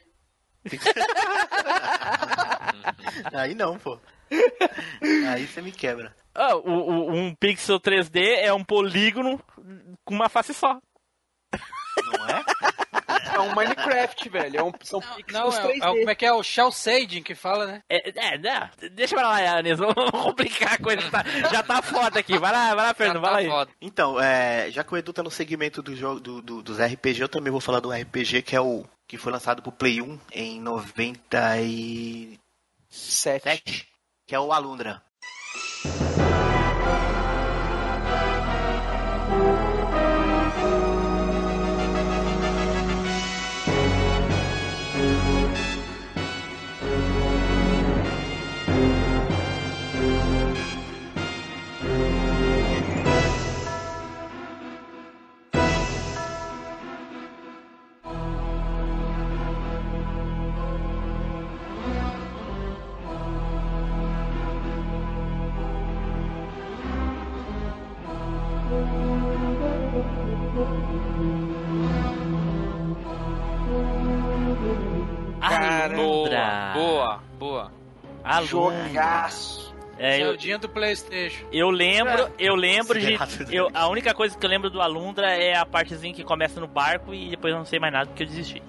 Aí 3.33 3.55
não, 3.55 3.77
pô. 3.77 3.99
Aí 5.31 5.47
você 5.47 5.61
me 5.61 5.71
quebra. 5.71 6.15
Ah, 6.33 6.55
o- 6.55 6.69
o- 6.69 7.11
um 7.11 7.33
pixel 7.35 7.79
3D 7.79 8.19
é 8.41 8.53
um 8.53 8.63
polígono 8.63 9.39
com 10.05 10.13
uma 10.13 10.29
face 10.29 10.53
só. 10.53 10.79
Não 11.53 12.27
é? 12.29 12.43
É 13.37 13.41
um 13.41 13.55
Minecraft, 13.55 14.29
velho. 14.29 14.59
É 14.59 14.63
um, 14.63 14.71
são 14.83 14.99
Não, 14.99 15.15
pixels 15.15 15.55
é, 15.57 15.63
o- 15.65 15.67
3D. 15.69 15.75
é 15.77 15.79
como 15.99 16.09
é 16.09 16.15
que 16.15 16.25
é? 16.25 16.33
O 16.33 16.43
Shell 16.43 16.71
Shading 16.71 17.23
que 17.23 17.35
fala, 17.35 17.65
né? 17.67 17.81
É, 17.89 18.33
é, 18.33 18.37
não, 18.37 18.69
deixa 18.91 19.15
pra 19.15 19.29
lá, 19.29 19.57
Anis, 19.57 19.77
vamos 19.79 20.11
complicar 20.11 20.73
a 20.73 20.77
coisa. 20.77 21.01
tá- 21.09 21.23
já 21.51 21.63
tá 21.63 21.81
foda 21.81 22.19
aqui. 22.19 22.37
Vai 22.37 22.51
lá, 22.51 22.75
vai 22.75 22.85
lá, 22.87 22.93
Fernando, 22.93 23.21
vai 23.21 23.29
tá 23.29 23.35
lá 23.35 23.39
aí. 23.41 23.47
foda. 23.47 23.71
Então, 23.81 24.19
é, 24.21 24.69
já 24.71 24.83
que 24.83 24.93
o 24.93 24.97
Edu 24.97 25.13
tá 25.13 25.23
no 25.23 25.31
segmento 25.31 25.81
do 25.81 25.95
jogo, 25.95 26.19
do, 26.19 26.41
do- 26.41 26.61
dos 26.63 26.79
RPG, 26.79 27.21
eu 27.21 27.29
também 27.29 27.51
vou 27.51 27.61
falar 27.61 27.79
do 27.79 27.91
RPG 27.91 28.41
que 28.41 28.55
é 28.55 28.61
o 28.61 28.83
que 29.07 29.17
foi 29.17 29.31
lançado 29.31 29.61
pro 29.61 29.71
Play 29.71 30.01
1 30.01 30.19
em 30.33 30.59
97, 30.59 32.39
Sete. 32.89 33.87
que 34.25 34.35
é 34.35 34.39
o. 34.39 34.51
Alundra. 34.51 35.01
Alundra. 78.37 78.87
Jogaço. 78.87 79.67
É, 79.99 80.17
eu, 80.21 80.27
Celdinho 80.27 80.59
do 80.59 80.69
Playstation. 80.69 81.43
eu 81.51 81.71
lembro, 81.71 82.29
eu 82.37 82.53
lembro 82.55 82.99
de. 82.99 83.17
Eu, 83.51 83.67
a 83.73 83.87
única 83.87 84.13
coisa 84.13 84.37
que 84.37 84.45
eu 84.45 84.49
lembro 84.49 84.69
do 84.69 84.79
Alundra 84.79 85.31
é 85.33 85.57
a 85.57 85.65
partezinha 85.65 86.13
que 86.13 86.23
começa 86.23 86.59
no 86.59 86.67
barco 86.67 87.13
e 87.15 87.29
depois 87.31 87.51
eu 87.51 87.57
não 87.57 87.65
sei 87.65 87.79
mais 87.79 87.91
nada 87.91 88.05
porque 88.05 88.21
eu 88.23 88.27
desisti. 88.27 88.61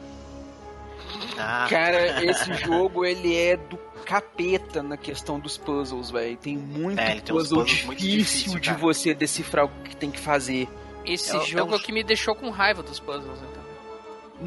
Ah, 1.38 1.66
Cara, 1.68 2.24
esse 2.24 2.52
jogo, 2.54 3.04
ele 3.04 3.36
é 3.36 3.56
do 3.56 3.76
capeta 4.04 4.82
na 4.82 4.96
questão 4.96 5.38
dos 5.38 5.56
puzzles, 5.58 6.10
velho. 6.10 6.36
Tem 6.36 6.56
muito 6.56 6.98
É, 6.98 7.16
tem 7.16 7.20
puzzle 7.34 7.60
puzzles 7.62 7.84
muito 7.84 7.98
difícil 8.00 8.52
difíceis, 8.54 8.60
de 8.62 8.72
você 8.74 9.14
decifrar 9.14 9.66
o 9.66 9.68
que 9.84 9.94
tem 9.96 10.10
que 10.10 10.18
fazer. 10.18 10.66
Esse 11.04 11.36
É- 11.36 11.40
é 11.40 11.44
jogo 11.44 11.72
um- 11.72 11.74
é 11.74 11.76
o 11.76 11.80
que 11.80 11.92
me 11.92 12.02
deixou 12.02 12.34
com 12.34 12.50
raiva 12.50 12.82
dos 12.82 12.98
puzzles, 12.98 13.38
então. 13.38 13.57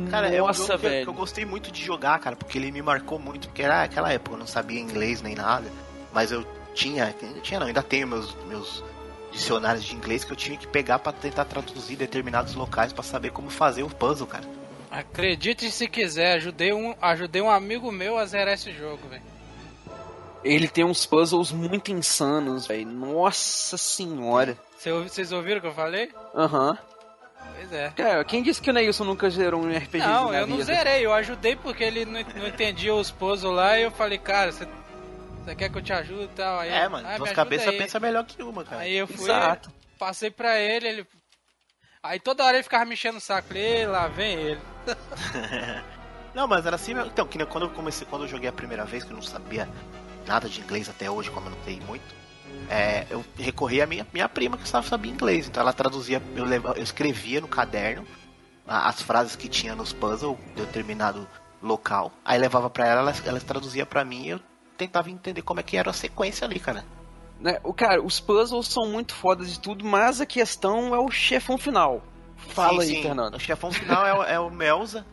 Cara, 0.10 0.28
é 0.30 0.42
um 0.42 0.48
Nossa, 0.48 0.60
jogo 0.66 0.80
que, 0.80 0.86
eu- 0.86 0.90
que 0.90 0.96
velho. 0.96 1.10
eu 1.10 1.14
gostei 1.14 1.46
muito 1.46 1.72
de 1.72 1.84
jogar, 1.84 2.18
cara, 2.20 2.36
porque 2.36 2.58
ele 2.58 2.72
me 2.72 2.82
marcou 2.82 3.20
muito, 3.20 3.48
porque 3.50 3.62
era 3.62 3.84
aquela 3.84 4.12
época, 4.12 4.36
eu 4.36 4.40
não 4.40 4.48
sabia 4.48 4.80
inglês 4.80 5.22
nem 5.22 5.36
nada, 5.36 5.70
mas 6.14 6.32
eu 6.32 6.46
tinha, 6.74 7.14
eu 7.22 7.42
tinha 7.42 7.60
não, 7.60 7.68
ainda 7.68 7.84
tenho 7.84 8.08
meus, 8.08 8.34
meus 8.48 8.84
dicionários 9.34 9.84
de 9.84 9.94
inglês 9.96 10.24
que 10.24 10.32
eu 10.32 10.36
tinha 10.38 10.58
que 10.58 10.66
pegar 10.68 11.00
pra 11.00 11.12
tentar 11.12 11.44
traduzir 11.46 11.96
determinados 11.98 12.54
locais 12.56 12.94
pra 12.94 13.04
saber 13.04 13.32
como 13.32 13.50
fazer 13.50 13.84
o 13.84 13.90
puzzle, 13.90 14.28
cara. 14.28 14.46
Acredite 14.90 15.70
se 15.72 15.88
quiser, 15.88 16.34
ajudei 16.36 16.74
um, 16.74 16.94
ajudei 17.02 17.42
um 17.42 17.50
amigo 17.50 17.92
meu 17.92 18.18
a 18.18 18.26
zerar 18.26 18.54
esse 18.54 18.72
jogo, 18.74 19.08
velho. 19.10 19.22
Ele 20.44 20.68
tem 20.68 20.84
uns 20.84 21.06
puzzles 21.06 21.52
muito 21.52 21.92
insanos, 21.92 22.66
velho. 22.68 22.88
Nossa 22.90 23.78
senhora. 23.78 24.58
Vocês 24.78 25.32
ouviram 25.32 25.60
o 25.60 25.62
que 25.62 25.68
eu 25.68 25.74
falei? 25.74 26.10
Aham. 26.36 26.78
Pois 27.62 27.74
é. 27.74 27.92
Cara, 27.92 28.24
quem 28.26 28.42
disse 28.42 28.60
que 28.60 28.70
o 28.72 28.74
Neilson 28.74 29.04
nunca 29.04 29.30
zerou 29.30 29.62
um 29.62 29.70
RPG 29.78 30.00
Não, 30.00 30.32
na 30.32 30.40
eu 30.40 30.48
não 30.48 30.58
vida? 30.58 30.66
zerei, 30.74 31.06
eu 31.06 31.14
ajudei 31.14 31.56
porque 31.56 31.84
ele 31.84 32.06
não, 32.06 32.20
não 32.36 32.48
entendia 32.48 32.94
os 32.96 33.12
puzzles 33.12 33.54
lá 33.54 33.78
e 33.78 33.84
eu 33.84 33.92
falei, 33.92 34.18
cara, 34.18 34.52
você 34.52 34.68
você 35.44 35.56
quer 35.56 35.70
que 35.70 35.78
eu 35.78 35.82
te 35.82 35.94
ajude 35.94 36.24
e 36.24 36.28
tal? 36.30 36.60
Aí, 36.60 36.70
É, 36.70 36.88
mano, 36.88 37.08
"Ah, 37.08 37.18
duas 37.18 37.32
cabeças 37.32 37.68
aí." 37.68 37.78
pensa 37.78 38.00
melhor 38.00 38.24
que 38.26 38.42
uma, 38.44 38.64
cara. 38.64 38.82
Aí 38.82 38.94
eu 38.96 39.08
fui, 39.08 39.26
Exato. 39.30 39.72
passei 39.98 40.30
pra 40.32 40.60
ele, 40.60 40.88
ele. 40.88 41.08
Aí 42.04 42.20
toda 42.20 42.44
hora 42.44 42.58
ele 42.58 42.64
ficava 42.64 42.86
me 42.86 42.94
enchendo 42.94 43.18
o 43.18 43.22
saco, 43.22 43.48
falei, 43.48 43.64
"Ei, 43.64 43.86
lá 43.88 44.08
vem 44.08 44.34
ele. 44.40 44.62
Não, 46.34 46.48
mas 46.48 46.66
era 46.66 46.76
assim 46.76 46.94
mesmo. 46.94 47.10
Então, 47.10 47.28
que 47.28 47.44
quando 47.46 47.66
eu 47.66 47.70
comecei, 47.72 48.08
quando 48.10 48.24
eu 48.24 48.28
joguei 48.28 48.50
a 48.50 48.54
primeira 48.54 48.86
vez, 48.86 49.04
que 49.04 49.12
eu 49.12 49.16
não 49.16 49.22
sabia 49.22 49.68
nada 50.26 50.48
de 50.48 50.62
inglês 50.62 50.88
até 50.90 51.10
hoje, 51.12 51.30
como 51.30 51.48
eu 51.48 51.52
não 51.52 51.64
sei 51.64 51.80
muito, 51.82 52.06
é, 52.72 53.06
eu 53.10 53.24
recorri 53.38 53.82
à 53.82 53.86
minha, 53.86 54.08
minha 54.14 54.30
prima 54.30 54.58
que 54.58 54.68
sabia, 54.68 55.12
inglês. 55.12 55.48
Então 55.48 55.62
ela 55.62 55.74
traduzia, 55.74 56.22
eu, 56.36 56.46
eu 56.48 56.82
escrevia 56.84 57.42
no 57.42 57.48
caderno 57.48 58.06
as 58.66 59.02
frases 59.02 59.36
que 59.36 59.50
tinha 59.50 59.76
nos 59.76 59.92
puzzles 59.92 60.38
de 60.56 60.62
determinado 60.66 61.28
local. 61.62 62.12
Aí 62.24 62.40
levava 62.40 62.70
pra 62.70 62.88
ela, 62.88 63.02
ela, 63.02 63.14
ela 63.26 63.40
traduzia 63.42 63.86
pra 63.86 64.06
mim 64.06 64.24
e 64.26 64.30
eu 64.30 64.40
tentava 64.78 65.10
entender 65.12 65.42
como 65.42 65.60
é 65.60 65.64
que 65.64 65.76
era 65.78 65.90
a 65.90 65.94
sequência 65.94 66.46
ali, 66.48 66.60
cara. 66.60 66.86
Né, 67.40 67.60
o 67.64 67.74
cara, 67.74 68.02
os 68.02 68.20
puzzles 68.20 68.68
são 68.68 68.88
muito 68.88 69.14
fodas 69.14 69.52
de 69.52 69.60
tudo, 69.60 69.84
mas 69.84 70.22
a 70.22 70.26
questão 70.26 70.96
é 70.96 71.00
o 71.00 71.10
chefão 71.12 71.58
final. 71.58 72.02
Fala 72.38 72.82
Sim, 72.84 72.90
aí, 72.90 72.96
sim. 72.98 73.02
Fernando. 73.04 73.36
O 73.36 73.40
chefão 73.40 73.72
final 73.72 74.06
é, 74.06 74.14
o- 74.14 74.24
é 74.24 74.40
o 74.40 74.50
Melza, 74.50 75.06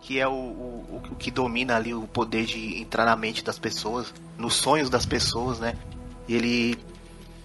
que 0.00 0.18
é 0.18 0.26
o, 0.26 0.32
o, 0.32 1.02
o 1.10 1.14
que 1.16 1.30
domina 1.30 1.76
ali 1.76 1.92
o 1.92 2.06
poder 2.06 2.44
de 2.46 2.80
entrar 2.80 3.04
na 3.04 3.14
mente 3.16 3.44
das 3.44 3.58
pessoas, 3.58 4.12
nos 4.38 4.54
sonhos 4.54 4.88
das 4.88 5.04
pessoas, 5.06 5.58
né? 5.60 5.76
E 6.28 6.34
ele 6.34 6.78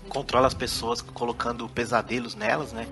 controla 0.08 0.47
as 0.47 0.53
pessoas 0.53 1.01
colocando 1.01 1.68
pesadelos 1.70 2.36
nelas, 2.36 2.74
né? 2.74 2.88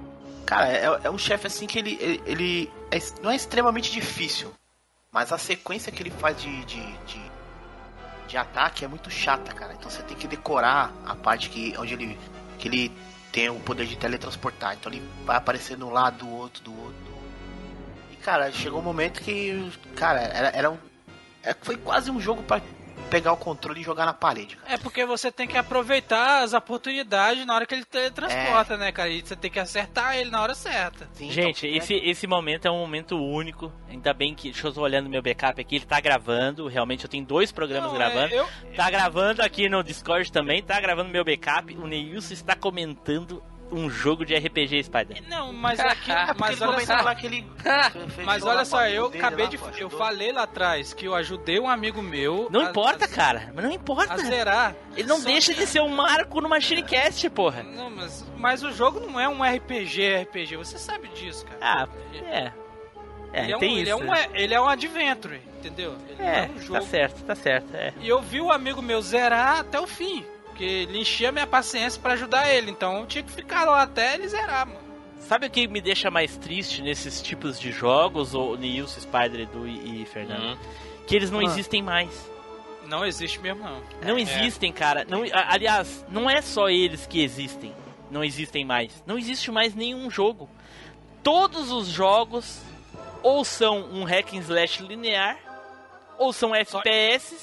Cara, 0.46 0.68
é, 0.72 1.00
é 1.06 1.10
um 1.10 1.18
chefe 1.18 1.48
assim 1.48 1.66
que 1.66 1.80
ele, 1.80 1.98
ele, 2.00 2.22
ele 2.26 2.72
é- 2.92 3.00
não 3.22 3.32
é 3.32 3.36
extremamente 3.36 3.92
difícil, 3.92 4.54
mas 5.12 5.32
a 5.32 5.38
sequência 5.38 5.92
que 5.92 6.04
ele 6.04 6.12
faz 6.12 6.40
de, 6.40 6.66
de, 6.66 6.82
de, 7.06 7.22
de 8.28 8.38
ataque 8.38 8.86
é 8.86 8.88
muito 8.88 9.10
chata, 9.10 9.54
cara. 9.54 9.74
Então 9.74 9.90
você 9.90 10.04
tem 10.04 10.16
que 10.16 10.28
decorar 10.28 10.92
a 11.06 11.16
parte 11.16 11.50
que, 11.50 11.74
onde 11.78 11.94
ele, 11.94 12.20
que 12.60 12.68
ele 12.68 12.92
tem 13.32 13.50
o 13.50 13.60
poder 13.60 13.88
de 13.88 13.96
teletransportar. 13.98 14.76
Então 14.76 14.92
ele 14.92 15.02
vai 15.26 15.38
aparecer 15.38 15.82
um 15.82 15.90
lado, 15.90 16.20
do 16.20 16.30
outro, 16.30 16.64
do 16.64 16.72
outro. 16.80 17.16
E 18.12 18.16
cara, 18.18 18.52
chegou 18.52 18.80
um 18.80 18.84
momento 18.84 19.22
que, 19.22 19.72
cara, 19.96 20.20
era, 20.22 20.48
era 20.50 20.70
um. 20.72 20.78
é- 21.44 21.56
foi 21.60 21.76
quase 21.78 22.12
um 22.12 22.20
jogo 22.22 22.44
pra 22.44 22.62
pegar 23.10 23.32
o 23.34 23.38
controle 23.38 23.80
e 23.80 23.84
jogar 23.84 24.06
na 24.06 24.14
parede, 24.14 24.56
cara. 24.58 24.74
É 24.74 24.78
porque 24.78 25.06
você 25.06 25.32
tem 25.32 25.48
que 25.48 25.58
aproveitar 25.58 26.44
as 26.44 26.54
oportunidades 26.54 27.46
na 27.46 27.54
hora 27.56 27.66
que 27.66 27.74
ele 27.74 27.86
teletransporta, 27.86 28.74
É. 28.74 28.78
né, 28.78 28.92
cara? 28.92 29.10
E 29.10 29.22
você 29.22 29.36
tem 29.36 29.50
que 29.50 29.60
acertar 29.60 30.18
ele 30.18 30.30
na 30.30 30.42
hora 30.42 30.54
certa. 30.56 31.08
Sim, 31.14 31.32
Gente, 31.32 31.68
então, 31.68 31.78
esse, 31.78 31.94
esse 31.96 32.28
momento 32.28 32.68
é 32.68 32.72
um 32.72 32.80
momento 32.80 33.16
único. 33.18 33.72
Ainda 33.90 34.14
bem 34.14 34.34
que. 34.36 34.52
Deixa 34.52 34.68
eu 34.68 34.74
tô 34.74 34.82
olhando 34.82 35.10
meu 35.10 35.22
backup 35.22 35.60
aqui, 35.62 35.76
ele 35.78 35.86
tá 35.86 36.00
gravando. 36.00 36.68
Realmente 36.68 37.04
eu 37.06 37.10
tenho 37.10 37.26
dois 37.26 37.52
programas 37.52 37.90
Não, 37.92 37.98
gravando. 37.98 38.34
é, 38.34 38.40
eu, 38.40 38.48
Tá 38.76 38.90
gravando 38.90 39.42
aqui 39.42 39.70
no 39.70 39.84
Discord 39.84 40.32
também, 40.32 40.62
tá 40.62 40.80
gravando 40.82 41.10
meu 41.10 41.24
backup. 41.24 41.74
O 41.78 41.88
Neilson 41.88 42.34
está 42.34 42.56
comentando 42.56 43.42
um 43.76 43.90
jogo 43.90 44.26
de 44.26 44.34
RPG 44.36 44.84
Spider. 44.86 45.22
não, 45.28 45.52
mas 45.52 45.80
aqui, 45.80 46.10
É 46.12 46.34
mas 46.38 46.62
olha 46.62 46.86
só, 46.86 46.94
lá 47.02 47.14
que 47.16 47.26
ele 47.26 47.46
mas 48.26 48.44
olha 48.44 48.64
só, 48.66 48.88
eu 48.88 49.08
acabei 49.08 49.48
de, 49.48 49.60
eu 49.78 49.90
falei 49.90 50.32
lá 50.32 50.44
atrás 50.44 50.94
que 50.94 51.06
eu 51.06 51.14
ajudei 51.16 51.60
um 51.60 51.68
amigo 51.70 52.02
meu. 52.02 52.48
Não 52.50 52.62
a- 52.62 52.70
importa, 52.70 53.06
a- 53.06 53.08
cara. 53.08 53.52
Mas 53.54 53.66
não 53.66 53.72
importa. 53.72 54.14
A 54.14 54.18
zerar. 54.18 54.76
Ele 54.96 55.08
não 55.08 55.20
Só 55.20 55.26
deixa 55.28 55.54
que- 55.54 55.60
de 55.60 55.68
ser 55.68 55.82
um 55.82 55.90
marco 55.90 56.40
numa 56.42 56.60
Shinecast, 56.60 57.30
porra. 57.32 57.64
Não, 57.64 57.90
mas, 57.90 58.26
mas 58.38 58.64
o 58.64 58.72
jogo 58.72 59.00
não 59.00 59.20
é 59.20 59.28
um 59.28 59.44
RPG, 59.44 60.22
RPG. 60.24 60.56
Você 60.58 60.78
sabe 60.78 61.08
disso, 61.10 61.46
cara. 61.46 61.58
Ah, 61.62 61.88
é. 62.32 62.52
É, 63.34 63.44
ele, 63.44 63.52
é 63.52 63.56
um, 63.58 63.60
tem 63.60 63.74
ele, 63.74 63.82
isso. 63.82 63.92
é 63.92 63.96
um, 63.96 64.12
né? 64.12 64.28
ele 64.34 64.54
é 64.54 64.62
um 64.62 64.68
adventure, 64.70 65.42
entendeu? 65.60 65.96
Ele 66.08 66.22
É, 66.24 66.40
é 66.40 66.44
um 66.44 66.54
tá 66.54 66.62
jogo. 66.62 66.82
certo, 66.86 67.22
tá 67.26 67.36
certo. 67.36 67.76
É. 67.76 67.94
E 68.00 68.08
eu 68.08 68.22
vi 68.22 68.40
o 68.40 68.50
amigo 68.50 68.82
meu 68.82 69.02
zerar 69.02 69.60
até 69.60 69.78
o 69.78 69.86
fim. 69.86 70.26
Porque 70.56 70.64
ele 70.64 71.00
enchia 71.00 71.34
minha 71.34 71.46
paciência 71.46 72.02
pra 72.02 72.14
ajudar 72.14 72.50
ele. 72.50 72.72
Então 72.72 73.00
eu 73.02 73.06
tinha 73.06 73.22
que 73.22 73.30
ficar 73.32 73.66
lá 73.66 73.82
até 73.82 74.14
ele 74.14 74.26
zerar, 74.26 74.66
mano. 74.66 74.80
Sabe 75.20 75.48
o 75.48 75.50
que 75.50 75.68
me 75.68 75.82
deixa 75.82 76.10
mais 76.10 76.38
triste 76.38 76.82
nesses 76.82 77.22
tipos 77.22 77.60
de 77.60 77.74
jogos, 77.74 78.34
o 78.34 78.56
Nilson, 78.56 79.02
Spider, 79.02 79.42
Edu 79.42 79.68
e, 79.68 80.04
e 80.04 80.06
Fernando? 80.06 80.56
Hum. 80.56 80.58
Que 81.06 81.14
eles 81.14 81.30
não 81.30 81.40
Ah. 81.42 81.44
existem 81.44 81.82
mais. 81.84 82.32
Não 82.86 83.06
existe 83.06 83.38
mesmo, 83.40 83.64
não. 83.64 83.82
Não 84.02 84.18
É. 84.18 84.22
existem, 84.22 84.72
cara. 84.72 85.06
Não, 85.10 85.24
aliás, 85.34 86.06
não 86.10 86.30
é 86.30 86.42
só 86.42 86.70
eles 86.70 87.06
que 87.06 87.22
existem. 87.22 87.74
Não 88.10 88.24
existem 88.24 88.64
mais. 88.64 89.04
Não 89.06 89.18
existe 89.18 89.52
mais 89.52 89.76
nenhum 89.76 90.10
jogo. 90.10 90.50
Todos 91.22 91.70
os 91.70 91.88
jogos 91.88 92.62
ou 93.22 93.44
são 93.44 93.80
um 93.92 94.06
hack 94.06 94.34
and 94.36 94.40
slash 94.42 94.82
linear, 94.84 95.38
ou 96.18 96.32
são 96.32 96.56
FPS, 96.56 97.36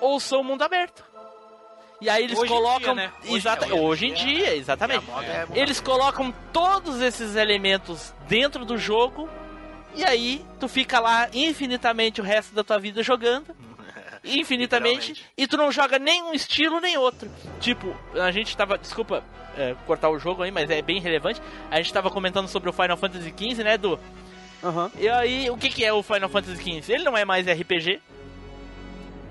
ou 0.00 0.18
são 0.20 0.42
mundo 0.42 0.62
aberto. 0.62 1.04
E 2.00 2.08
aí 2.08 2.24
eles 2.24 2.38
Hoje 2.38 2.52
em 2.52 2.56
colocam. 2.56 2.80
dia, 2.80 2.94
né? 2.94 3.12
Hoje- 3.24 3.36
Exata- 3.36 3.66
é, 3.66 3.72
hoje 3.72 3.76
em 3.76 3.84
hoje 3.84 4.06
em 4.06 4.14
dia- 4.14 4.34
dia, 4.44 4.56
exatamente. 4.56 5.04
a 5.10 5.14
moda 5.14 5.26
é 5.26 5.46
Eles 5.54 5.80
colocam 5.80 6.32
todos 6.52 7.00
esses 7.00 7.34
elementos 7.34 8.14
dentro 8.28 8.64
do 8.64 8.78
jogo 8.78 9.28
e 9.96 10.04
aí 10.04 10.44
tu 10.60 10.68
fica 10.68 11.00
lá 11.00 11.28
infinitamente 11.32 12.20
o 12.20 12.24
resto 12.24 12.54
da 12.54 12.62
tua 12.62 12.78
vida 12.78 13.02
jogando. 13.02 13.46
Infinitamente. 14.24 15.24
E 15.36 15.46
tu 15.46 15.56
não 15.56 15.70
joga 15.72 15.98
nenhum 15.98 16.32
estilo 16.34 16.80
nem 16.80 16.96
outro. 16.98 17.30
Tipo, 17.60 17.96
a 18.14 18.30
gente 18.30 18.56
tava. 18.56 18.76
Desculpa 18.78 19.22
é, 19.56 19.74
cortar 19.86 20.08
o 20.10 20.18
jogo 20.18 20.42
aí, 20.42 20.50
mas 20.50 20.68
é 20.70 20.82
bem 20.82 21.00
relevante. 21.00 21.40
A 21.70 21.76
gente 21.76 21.92
tava 21.92 22.10
comentando 22.10 22.46
sobre 22.48 22.68
o 22.68 22.72
Final 22.72 22.96
Fantasy 22.96 23.32
XV, 23.36 23.64
né, 23.64 23.74
Edu? 23.74 23.98
Aham. 24.62 24.90
E 24.98 25.08
aí, 25.08 25.48
o 25.50 25.56
que, 25.56 25.68
que 25.70 25.84
é 25.84 25.92
o 25.92 26.02
Final 26.02 26.28
Fantasy 26.28 26.56
XV? 26.80 26.92
Ele 26.92 27.04
não 27.04 27.16
é 27.16 27.24
mais 27.24 27.46
RPG. 27.46 28.00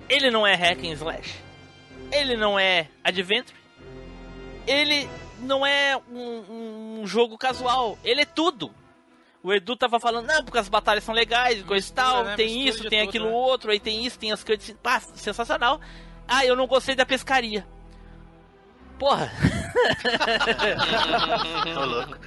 Ele 0.10 0.32
não 0.32 0.48
é 0.48 0.56
hack 0.56 0.80
and 0.86 0.94
slash. 0.94 1.36
Ele 2.12 2.36
não 2.38 2.58
é 2.58 2.88
adventure. 3.04 3.58
Ele 4.66 5.10
não 5.40 5.66
é 5.66 5.98
um, 6.12 7.00
um 7.02 7.08
jogo 7.08 7.38
casual. 7.38 7.98
Ele 8.04 8.22
é 8.22 8.26
tudo. 8.26 8.74
O 9.44 9.54
Edu 9.54 9.76
tava 9.78 10.00
falando, 10.00 10.26
não, 10.28 10.44
porque 10.44 10.58
as 10.58 10.68
batalhas 10.68 11.04
são 11.04 11.14
legais, 11.16 11.62
coisa 11.64 11.88
e 11.88 11.94
tal, 11.94 12.24
né? 12.24 12.36
tem 12.36 12.48
Mistura 12.66 12.70
isso, 12.70 12.90
tem 12.90 13.00
tudo, 13.00 13.10
aquilo 13.10 13.26
né? 13.28 13.32
outro, 13.32 13.72
aí 13.72 13.80
tem 13.80 14.06
isso, 14.06 14.20
tem 14.20 14.32
as 14.32 14.44
coisas. 14.44 14.76
Pá, 14.84 15.00
sensacional. 15.00 15.80
Ah, 16.28 16.46
eu 16.46 16.56
não 16.56 16.68
gostei 16.68 16.96
da 16.96 17.06
pescaria. 17.06 17.66
Porra, 19.00 19.32
Tô 21.74 21.86
louco. 21.86 22.18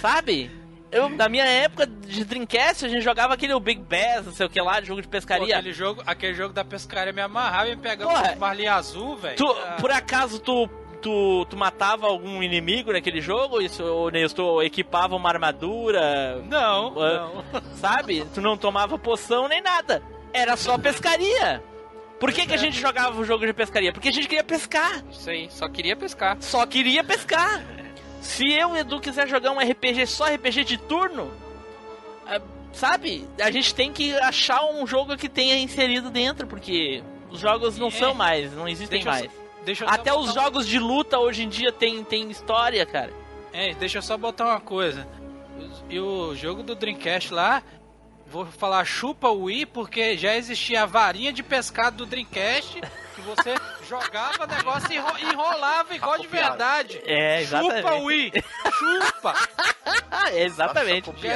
sabe? 0.00 0.50
Eu, 0.92 1.08
na 1.08 1.28
minha 1.28 1.44
época 1.44 1.86
de 1.86 2.24
Dreamcast, 2.24 2.84
a 2.84 2.88
gente 2.88 3.02
jogava 3.02 3.34
aquele 3.34 3.58
Big 3.60 3.80
Bass, 3.80 4.26
não 4.26 4.32
sei 4.32 4.46
o 4.46 4.50
que 4.50 4.60
lá, 4.60 4.80
jogo 4.82 5.00
de 5.00 5.06
Pô, 5.06 5.12
pescaria. 5.12 5.56
aquele, 5.56 5.72
jogo, 5.72 6.02
aquele 6.04 6.34
jogo 6.34 6.52
da 6.52 6.64
pescaria 6.64 7.12
me 7.12 7.20
amarrava 7.22 7.68
e 7.68 7.76
me 7.76 7.82
pegava 7.82 8.10
Porra. 8.10 8.28
com 8.32 8.38
marlinha 8.40 8.74
azul, 8.74 9.16
velho. 9.16 9.36
Ah, 9.64 9.76
por 9.80 9.92
acaso 9.92 10.40
tu, 10.40 10.68
tu, 11.00 11.46
tu 11.48 11.56
matava 11.56 12.08
algum 12.08 12.42
inimigo 12.42 12.92
naquele 12.92 13.20
jogo? 13.20 13.60
Isso, 13.62 13.84
ou 13.84 14.10
Neils, 14.10 14.32
tu 14.32 14.60
equipava 14.62 15.14
uma 15.14 15.28
armadura, 15.28 16.42
Não, 16.48 17.00
Ah. 17.00 17.30
não. 17.52 17.62
sabe? 17.76 18.26
Tu 18.34 18.40
não 18.40 18.56
tomava 18.56 18.98
poção 18.98 19.46
nem 19.46 19.62
nada. 19.62 20.02
Era 20.32 20.56
só 20.56 20.76
pescaria. 20.76 21.62
Por 22.18 22.32
que, 22.32 22.46
que 22.46 22.52
a 22.52 22.56
gente 22.58 22.78
jogava 22.78 23.18
o 23.18 23.24
jogo 23.24 23.46
de 23.46 23.52
pescaria? 23.52 23.92
Porque 23.92 24.08
a 24.08 24.12
gente 24.12 24.28
queria 24.28 24.44
pescar. 24.44 25.02
Aí, 25.26 25.48
só 25.50 25.68
queria 25.68 25.96
pescar. 25.96 26.36
Só 26.40 26.66
queria 26.66 27.02
pescar. 27.02 27.62
Se 28.20 28.50
eu 28.52 28.70
e 28.70 28.72
o 28.72 28.76
Edu 28.76 29.00
quiser 29.00 29.26
jogar 29.28 29.50
um 29.52 29.58
RPG 29.58 30.06
só 30.06 30.26
RPG 30.26 30.64
de 30.64 30.76
turno, 30.78 31.32
ah, 32.26 32.40
sabe? 32.72 33.26
A 33.40 33.50
gente 33.50 33.74
tem 33.74 33.92
que 33.92 34.14
achar 34.18 34.64
um 34.66 34.86
jogo 34.86 35.16
que 35.16 35.28
tenha 35.28 35.56
inserido 35.58 36.10
dentro, 36.10 36.46
porque 36.46 37.02
os 37.30 37.40
jogos 37.40 37.78
não 37.78 37.88
É. 37.88 37.90
são 37.92 38.14
mais, 38.14 38.52
não 38.54 38.68
existem 38.68 39.02
Deixa 39.02 39.08
eu 39.08 39.12
mais. 39.12 39.40
Deixa 39.64 39.84
eu 39.84 39.88
só 39.88 39.94
Até 39.94 40.12
os 40.14 40.30
um- 40.30 40.34
jogos 40.34 40.66
de 40.66 40.78
luta 40.78 41.18
hoje 41.18 41.42
em 41.44 41.48
dia 41.48 41.70
tem, 41.72 42.02
tem 42.04 42.30
história, 42.30 42.84
cara. 42.86 43.12
É, 43.52 43.74
deixa 43.74 43.98
eu 43.98 44.02
só 44.02 44.16
botar 44.16 44.46
uma 44.46 44.60
coisa. 44.60 45.06
E 45.88 45.98
o 46.00 46.34
jogo 46.34 46.62
do 46.62 46.74
Dreamcast 46.74 47.34
lá, 47.34 47.62
vou 48.30 48.46
falar 48.46 48.84
chupa 48.84 49.28
o 49.28 49.44
Wii, 49.44 49.66
porque 49.66 50.16
já 50.16 50.34
existia 50.36 50.82
a 50.82 50.86
varinha 50.86 51.32
de 51.32 51.42
pescado 51.42 51.98
do 51.98 52.06
Dreamcast, 52.06 52.80
que 53.14 53.20
você 53.22 53.54
jogava 53.88 54.46
negócio 54.46 54.90
e 54.92 54.96
enro- 54.96 55.18
enrolava 55.18 55.94
igual 55.94 56.18
de 56.18 56.26
verdade. 56.28 57.00
É, 57.04 57.44
Chupa 57.44 57.58
exatamente. 57.58 58.00
o 58.00 58.04
Wii! 58.04 58.32
Chupa! 58.78 59.34
Exatamente. 60.32 61.10
Nossa, 61.10 61.20
Já 61.22 61.34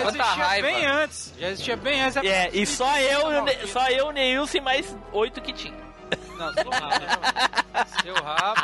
existia 0.57 0.63
bem 0.63 0.87
antes. 0.87 1.35
Já 1.39 1.49
existia 1.49 1.77
bem 1.77 2.01
antes. 2.03 2.17
É, 2.19 2.51
e 2.53 2.65
só 2.67 2.99
eu, 2.99 3.27
o 3.27 3.43
Ne- 3.45 3.67
só 3.67 3.89
eu, 3.89 4.07
o 4.09 4.13
Neilson 4.13 4.59
e 4.59 4.61
mais 4.61 4.97
oito 5.13 5.41
que 5.41 5.53
tinha. 5.53 5.75
Não, 6.37 6.53
seu 6.53 6.71
rabo. 6.71 7.05
Seu 8.03 8.15
rabo. 8.15 8.61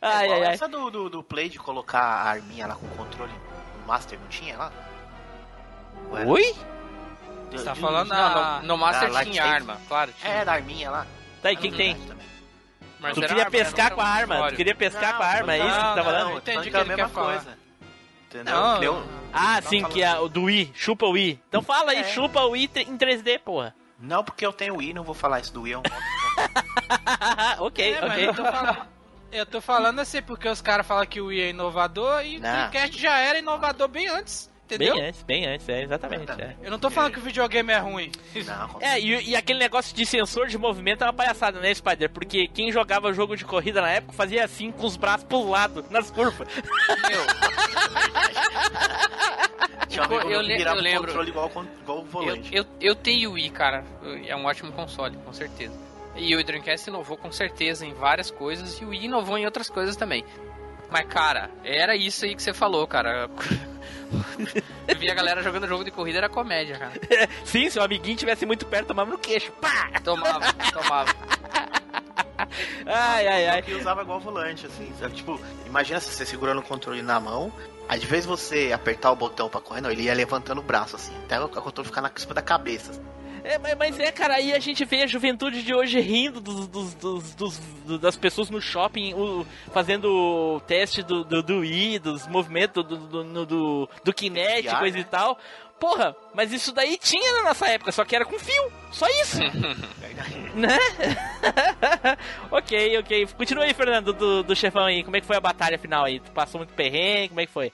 Ai, 0.00 0.24
Igual 0.26 0.40
ai, 0.40 0.46
ai. 0.46 0.54
Essa 0.54 0.68
do, 0.68 0.90
do, 0.90 1.08
do 1.10 1.22
Play 1.22 1.48
de 1.48 1.58
colocar 1.58 2.00
a 2.00 2.30
arminha 2.30 2.66
lá 2.66 2.74
com 2.74 2.86
controle 2.90 3.32
no 3.80 3.86
Master, 3.86 4.18
não 4.18 4.28
tinha 4.28 4.56
lá? 4.56 4.72
Ué? 6.14 6.24
Oi? 6.26 6.54
Você 7.52 7.64
tá 7.64 7.74
falando 7.74 8.08
Não, 8.08 8.16
na... 8.16 8.60
no, 8.62 8.66
no 8.68 8.78
Master 8.78 9.14
Ah, 9.14 9.24
tinha 9.24 9.44
arma, 9.44 9.78
claro. 9.88 10.12
Tinha. 10.20 10.32
É, 10.32 10.44
da 10.44 10.52
arminha 10.54 10.90
lá. 10.90 11.06
Tá, 11.42 11.52
e 11.52 11.56
quem 11.56 11.70
Não, 11.70 11.76
tem? 11.78 11.94
também. 12.00 12.26
Mas 12.98 13.14
Tu 13.14 13.20
queria 13.20 13.50
pescar 13.50 13.94
com 13.94 14.00
a 14.00 14.06
arma, 14.06 14.48
tu 14.50 14.56
queria 14.56 14.74
pescar 14.74 15.10
Não, 15.12 15.16
com 15.18 15.22
a 15.22 15.26
arma, 15.26 15.54
é 15.54 15.58
isso 15.58 15.66
que 15.68 15.74
tu 15.74 15.80
tá 15.82 15.94
não, 15.96 16.04
falando? 16.04 16.28
não. 16.30 16.36
entendi 16.38 16.54
tô 16.56 16.60
o 16.60 16.64
que 16.64 16.70
falando 16.70 16.90
ele 16.90 17.02
a 17.02 17.06
mesma 17.06 17.22
coisa. 17.22 17.58
Entendeu? 18.26 18.54
Não, 18.54 18.78
Que 18.80 18.84
eu- 18.86 19.04
Ah, 19.32 19.62
sim, 19.62 19.84
que 19.84 20.02
é 20.02 20.18
o 20.18 20.28
do 20.28 20.44
Wii, 20.44 20.72
chupa 20.74 21.06
o 21.06 21.10
Wii. 21.10 21.40
Então 21.48 21.62
fala 21.62 21.90
aí, 21.92 21.98
É. 21.98 22.04
chupa 22.04 22.40
o 22.42 22.50
Wii 22.50 22.70
em 22.88 22.96
3D, 22.96 23.38
porra. 23.38 23.74
Não, 23.98 24.24
porque 24.24 24.44
eu 24.44 24.52
tenho 24.52 24.76
Wii, 24.76 24.94
não 24.94 25.04
vou 25.04 25.14
falar 25.14 25.40
isso 25.40 25.52
do 25.52 25.62
Wii. 25.62 25.72
é 25.74 25.78
um- 25.78 25.82
ok, 27.60 27.92
É, 27.94 28.00
mas 28.00 28.10
ok. 28.12 28.28
eu 28.28 28.34
tô 28.34 28.44
falando... 28.44 28.94
Eu 29.32 29.46
tô 29.46 29.60
falando 29.60 29.98
assim 29.98 30.22
porque 30.22 30.48
os 30.48 30.60
caras 30.62 30.86
falam 30.86 31.04
que 31.06 31.20
o 31.20 31.26
Wii 31.26 31.40
é 31.42 31.50
inovador 31.50 32.24
e 32.24 32.36
o 32.38 32.40
Não. 32.40 32.50
Dreamcast 32.52 32.96
já 33.00 33.18
era 33.18 33.38
inovador 33.38 33.88
bem 33.88 34.06
antes, 34.08 34.48
entendeu? 34.64 34.94
Bem 34.94 35.06
antes, 35.06 35.22
bem 35.22 35.46
antes, 35.46 35.68
é, 35.68 35.82
exatamente. 35.82 36.30
É, 36.32 36.54
Eu 36.62 36.70
não 36.70 36.78
tô 36.78 36.90
falando 36.90 37.12
que 37.12 37.18
o 37.18 37.22
videogame 37.22 37.72
é 37.72 37.78
ruim. 37.78 38.10
Não, 38.46 38.76
É, 38.80 38.98
e, 39.00 39.30
e 39.30 39.36
aquele 39.36 39.58
negócio 39.58 39.94
de 39.94 40.04
sensor 40.06 40.46
de 40.48 40.56
movimento 40.58 41.02
é 41.02 41.06
uma 41.06 41.12
palhaçada, 41.12 41.60
né, 41.60 41.72
Spider? 41.74 42.10
Porque 42.10 42.48
quem 42.48 42.70
jogava 42.72 43.12
jogo 43.12 43.36
de 43.36 43.44
corrida 43.44 43.80
na 43.80 43.90
época 43.90 44.12
fazia 44.12 44.44
assim 44.44 44.70
com 44.70 44.86
os 44.86 44.96
braços 44.96 45.24
pro 45.26 45.48
lado, 45.48 45.84
nas 45.90 46.10
curvas. 46.10 46.48
Meu, 47.08 47.24
eu 50.30 50.40
le- 50.40 50.62
eu 50.62 50.72
o 50.72 50.74
lembro. 50.74 51.06
controle 51.08 51.30
igual, 51.30 51.50
igual 51.82 51.98
o 51.98 52.00
eu, 52.00 52.04
volante. 52.06 52.54
eu, 52.54 52.64
eu 52.80 52.94
tenho 52.94 53.32
Wii, 53.32 53.50
cara. 53.50 53.84
É 54.26 54.34
um 54.34 54.44
ótimo 54.46 54.72
console, 54.72 55.16
com 55.24 55.32
certeza. 55.32 55.74
E 56.16 56.34
o 56.34 56.44
Dreamcast 56.44 56.88
inovou 56.88 57.16
com 57.16 57.30
certeza 57.32 57.84
em 57.86 57.92
várias 57.92 58.30
coisas 58.30 58.80
e 58.80 58.84
o 58.84 58.88
Wii 58.90 59.04
inovou 59.06 59.36
em 59.38 59.44
outras 59.44 59.68
coisas 59.68 59.96
também. 59.96 60.24
Mas, 60.90 61.06
cara, 61.08 61.50
era 61.64 61.96
isso 61.96 62.24
aí 62.24 62.34
que 62.34 62.42
você 62.42 62.52
falou, 62.52 62.86
cara. 62.86 63.28
Eu 64.86 64.96
vi 64.96 65.10
a 65.10 65.14
galera 65.14 65.42
jogando 65.42 65.66
jogo 65.66 65.84
de 65.84 65.90
corrida, 65.90 66.18
era 66.18 66.28
comédia, 66.28 66.78
cara. 66.78 66.92
Sim, 67.44 67.68
se 67.70 67.78
o 67.78 67.82
amiguinho 67.82 68.16
tivesse 68.16 68.44
muito 68.46 68.66
perto, 68.66 68.88
tomava 68.88 69.10
no 69.10 69.18
queixo. 69.18 69.52
Pá! 69.52 69.90
Tomava, 70.02 70.52
tomava. 70.72 71.14
Ai, 72.86 73.26
ai, 73.26 73.46
ai. 73.46 73.62
que 73.62 73.72
usava 73.72 74.02
igual 74.02 74.20
volante, 74.20 74.66
assim, 74.66 74.92
sabe? 75.00 75.14
Tipo, 75.14 75.40
imagina 75.66 76.00
se 76.00 76.10
você 76.10 76.26
segurando 76.26 76.58
o 76.58 76.62
controle 76.62 77.02
na 77.02 77.18
mão, 77.18 77.52
aí 77.88 77.98
de 77.98 78.06
vez 78.06 78.26
você 78.26 78.70
apertar 78.72 79.10
o 79.10 79.16
botão 79.16 79.48
pra 79.48 79.60
correr, 79.60 79.80
não, 79.80 79.90
ele 79.90 80.02
ia 80.02 80.14
levantando 80.14 80.60
o 80.60 80.62
braço, 80.62 80.94
assim, 80.96 81.12
até 81.24 81.40
o 81.40 81.48
controle 81.48 81.88
ficar 81.88 82.02
na 82.02 82.10
cima 82.14 82.34
da 82.34 82.42
cabeça. 82.42 82.92
É, 83.44 83.74
mas- 83.76 84.00
é, 84.00 84.10
cara, 84.10 84.36
aí 84.36 84.54
a 84.54 84.58
gente 84.58 84.84
vê 84.86 85.02
a 85.02 85.06
juventude 85.06 85.62
de 85.62 85.74
hoje 85.74 86.00
rindo 86.00 86.40
dos, 86.40 86.66
dos- 86.66 86.94
dos- 86.94 87.34
dos- 87.34 87.58
do- 87.84 87.98
das 87.98 88.16
pessoas 88.16 88.48
no 88.48 88.58
shopping 88.60 89.12
o- 89.12 89.46
fazendo 89.70 90.06
o 90.10 90.60
teste 90.60 91.02
do, 91.02 91.22
do, 91.22 91.42
do 91.42 91.58
Wii, 91.58 91.98
dos 91.98 92.26
movimentos 92.26 92.82
do, 92.82 92.96
do, 92.96 93.22
do, 93.24 93.46
do, 93.46 93.88
do 94.02 94.12
Kinect, 94.14 94.68
VR, 94.68 94.78
coisa 94.78 94.96
né? 94.96 95.02
e 95.02 95.04
tal. 95.04 95.38
Porra, 95.78 96.16
mas 96.34 96.52
isso 96.52 96.72
daí 96.72 96.96
tinha 96.96 97.32
na 97.34 97.42
nossa 97.42 97.66
época, 97.68 97.92
só 97.92 98.02
que 98.04 98.16
era 98.16 98.24
com 98.24 98.38
fio. 98.38 98.72
Só 98.90 99.06
isso. 99.20 99.38
né? 100.56 100.78
ok, 102.50 102.98
ok. 102.98 103.26
Continua 103.36 103.64
aí, 103.64 103.74
Fernando, 103.74 104.12
do, 104.12 104.42
do 104.42 104.56
chefão 104.56 104.84
aí. 104.86 105.02
Como 105.04 105.16
é 105.16 105.20
que 105.20 105.26
foi 105.26 105.36
a 105.36 105.40
batalha 105.40 105.78
final 105.78 106.04
aí? 106.04 106.20
Tu 106.20 106.30
passou 106.32 106.58
muito 106.60 106.72
perrengue? 106.72 107.28
Como 107.28 107.40
é 107.40 107.46
que 107.46 107.52
foi? 107.52 107.72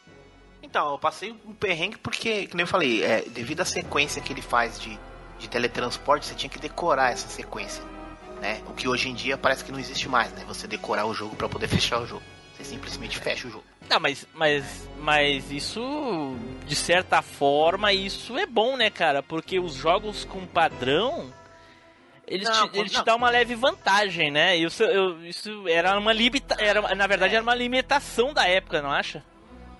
Então, 0.62 0.92
eu 0.92 0.98
passei 0.98 1.30
um 1.46 1.52
perrengue 1.54 1.98
porque, 1.98 2.46
como 2.48 2.60
eu 2.60 2.66
falei, 2.66 3.02
é, 3.02 3.22
devido 3.22 3.60
à 3.60 3.64
sequência 3.64 4.20
que 4.22 4.32
ele 4.32 4.42
faz 4.42 4.78
de, 4.80 4.98
de 5.40 5.48
teletransporte, 5.48 6.26
você 6.26 6.34
tinha 6.34 6.50
que 6.50 6.58
decorar 6.58 7.10
essa 7.12 7.28
sequência, 7.28 7.82
né? 8.40 8.60
O 8.68 8.72
que 8.74 8.86
hoje 8.86 9.08
em 9.08 9.14
dia 9.14 9.36
parece 9.36 9.64
que 9.64 9.72
não 9.72 9.78
existe 9.80 10.08
mais, 10.08 10.30
né? 10.32 10.44
Você 10.46 10.66
decorar 10.68 11.06
o 11.06 11.14
jogo 11.14 11.34
pra 11.34 11.48
poder 11.48 11.66
fechar 11.68 11.98
o 12.00 12.06
jogo. 12.06 12.22
Você 12.56 12.64
simplesmente 12.64 13.18
fecha 13.18 13.48
o 13.48 13.50
jogo. 13.50 13.64
Não, 13.88 13.98
mas, 13.98 14.26
mas, 14.34 14.88
mas 14.98 15.50
isso, 15.50 16.36
de 16.66 16.76
certa 16.76 17.22
forma, 17.22 17.92
isso 17.92 18.36
é 18.38 18.44
bom, 18.46 18.76
né, 18.76 18.90
cara? 18.90 19.22
Porque 19.22 19.58
os 19.58 19.72
jogos 19.74 20.24
com 20.24 20.46
padrão, 20.46 21.32
eles, 22.26 22.48
Não, 22.48 22.68
te, 22.68 22.78
eles 22.78 22.92
te 22.92 23.02
dão 23.04 23.16
uma 23.16 23.30
leve 23.30 23.54
vantagem, 23.54 24.30
né? 24.30 24.56
Isso, 24.56 24.82
eu- 24.84 25.24
isso 25.24 25.66
era 25.66 25.98
uma 25.98 26.12
limita, 26.12 26.54
era, 26.60 26.94
na 26.94 27.06
verdade, 27.06 27.34
era 27.34 27.42
uma 27.42 27.54
limitação 27.54 28.32
da 28.34 28.46
época, 28.46 28.80
não 28.82 28.90
acha? 28.90 29.24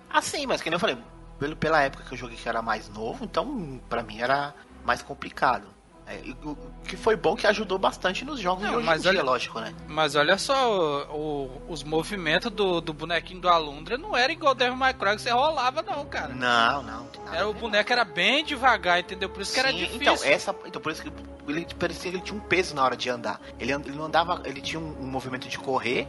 Ah, 0.09 0.21
sim, 0.21 0.45
mas 0.47 0.61
que 0.61 0.69
nem 0.69 0.75
eu 0.75 0.79
falei, 0.79 0.97
pelo, 1.39 1.55
pela 1.55 1.81
época 1.83 2.03
que 2.03 2.13
eu 2.13 2.17
joguei 2.17 2.35
que 2.35 2.49
era 2.49 2.61
mais 2.61 2.89
novo, 2.89 3.23
então 3.23 3.79
pra 3.87 4.01
mim 4.03 4.19
era 4.19 4.53
mais 4.85 5.01
complicado. 5.01 5.67
É, 6.07 6.19
o 6.43 6.57
que 6.83 6.97
foi 6.97 7.15
bom 7.15 7.35
que 7.37 7.47
ajudou 7.47 7.77
bastante 7.77 8.25
nos 8.25 8.37
jogos 8.39 8.63
Não, 8.63 8.71
de 8.71 8.75
hoje 8.77 8.85
mas 8.85 9.01
dia, 9.03 9.11
olha- 9.11 9.23
lógico, 9.23 9.59
né? 9.61 9.73
Mas 9.87 10.13
olha 10.15 10.37
só, 10.37 11.07
o- 11.09 11.15
o- 11.15 11.61
os 11.69 11.83
movimentos 11.83 12.51
do, 12.51 12.81
do 12.81 12.91
bonequinho 12.91 13.39
do 13.39 13.47
Alundra 13.47 13.97
não 13.97 14.17
era 14.17 14.31
igual 14.33 14.51
o 14.51 14.55
Devil 14.55 14.75
May 14.75 14.93
Cry 14.93 15.15
que 15.15 15.21
você 15.21 15.29
rolava, 15.29 15.81
não, 15.83 16.03
cara. 16.05 16.33
Não, 16.33 16.83
não. 16.83 17.07
nada 17.23 17.37
Era, 17.37 17.47
o 17.47 17.53
boneco 17.53 17.93
era 17.93 18.03
bem 18.03 18.43
devagar, 18.43 18.99
entendeu? 18.99 19.29
Por 19.29 19.41
isso 19.41 19.53
que 19.53 19.59
era 19.59 19.69
Sim, 19.71 19.77
difícil. 19.77 20.01
Então, 20.01 20.17
essa, 20.23 20.53
então, 20.65 20.81
por 20.81 20.91
isso 20.91 21.01
que 21.03 21.11
ele 21.47 21.65
parecia 21.79 22.11
que 22.11 22.17
ele 22.17 22.23
tinha 22.25 22.37
um 22.37 22.41
peso 22.41 22.75
na 22.75 22.83
hora 22.83 22.97
de 22.97 23.09
andar. 23.09 23.39
Ele, 23.57 23.71
ele 23.71 23.91
não 23.95 24.05
andava, 24.05 24.41
ele 24.43 24.59
tinha 24.59 24.79
um, 24.81 24.97
um 25.01 25.05
movimento 25.07 25.47
de 25.47 25.57
correr, 25.57 26.07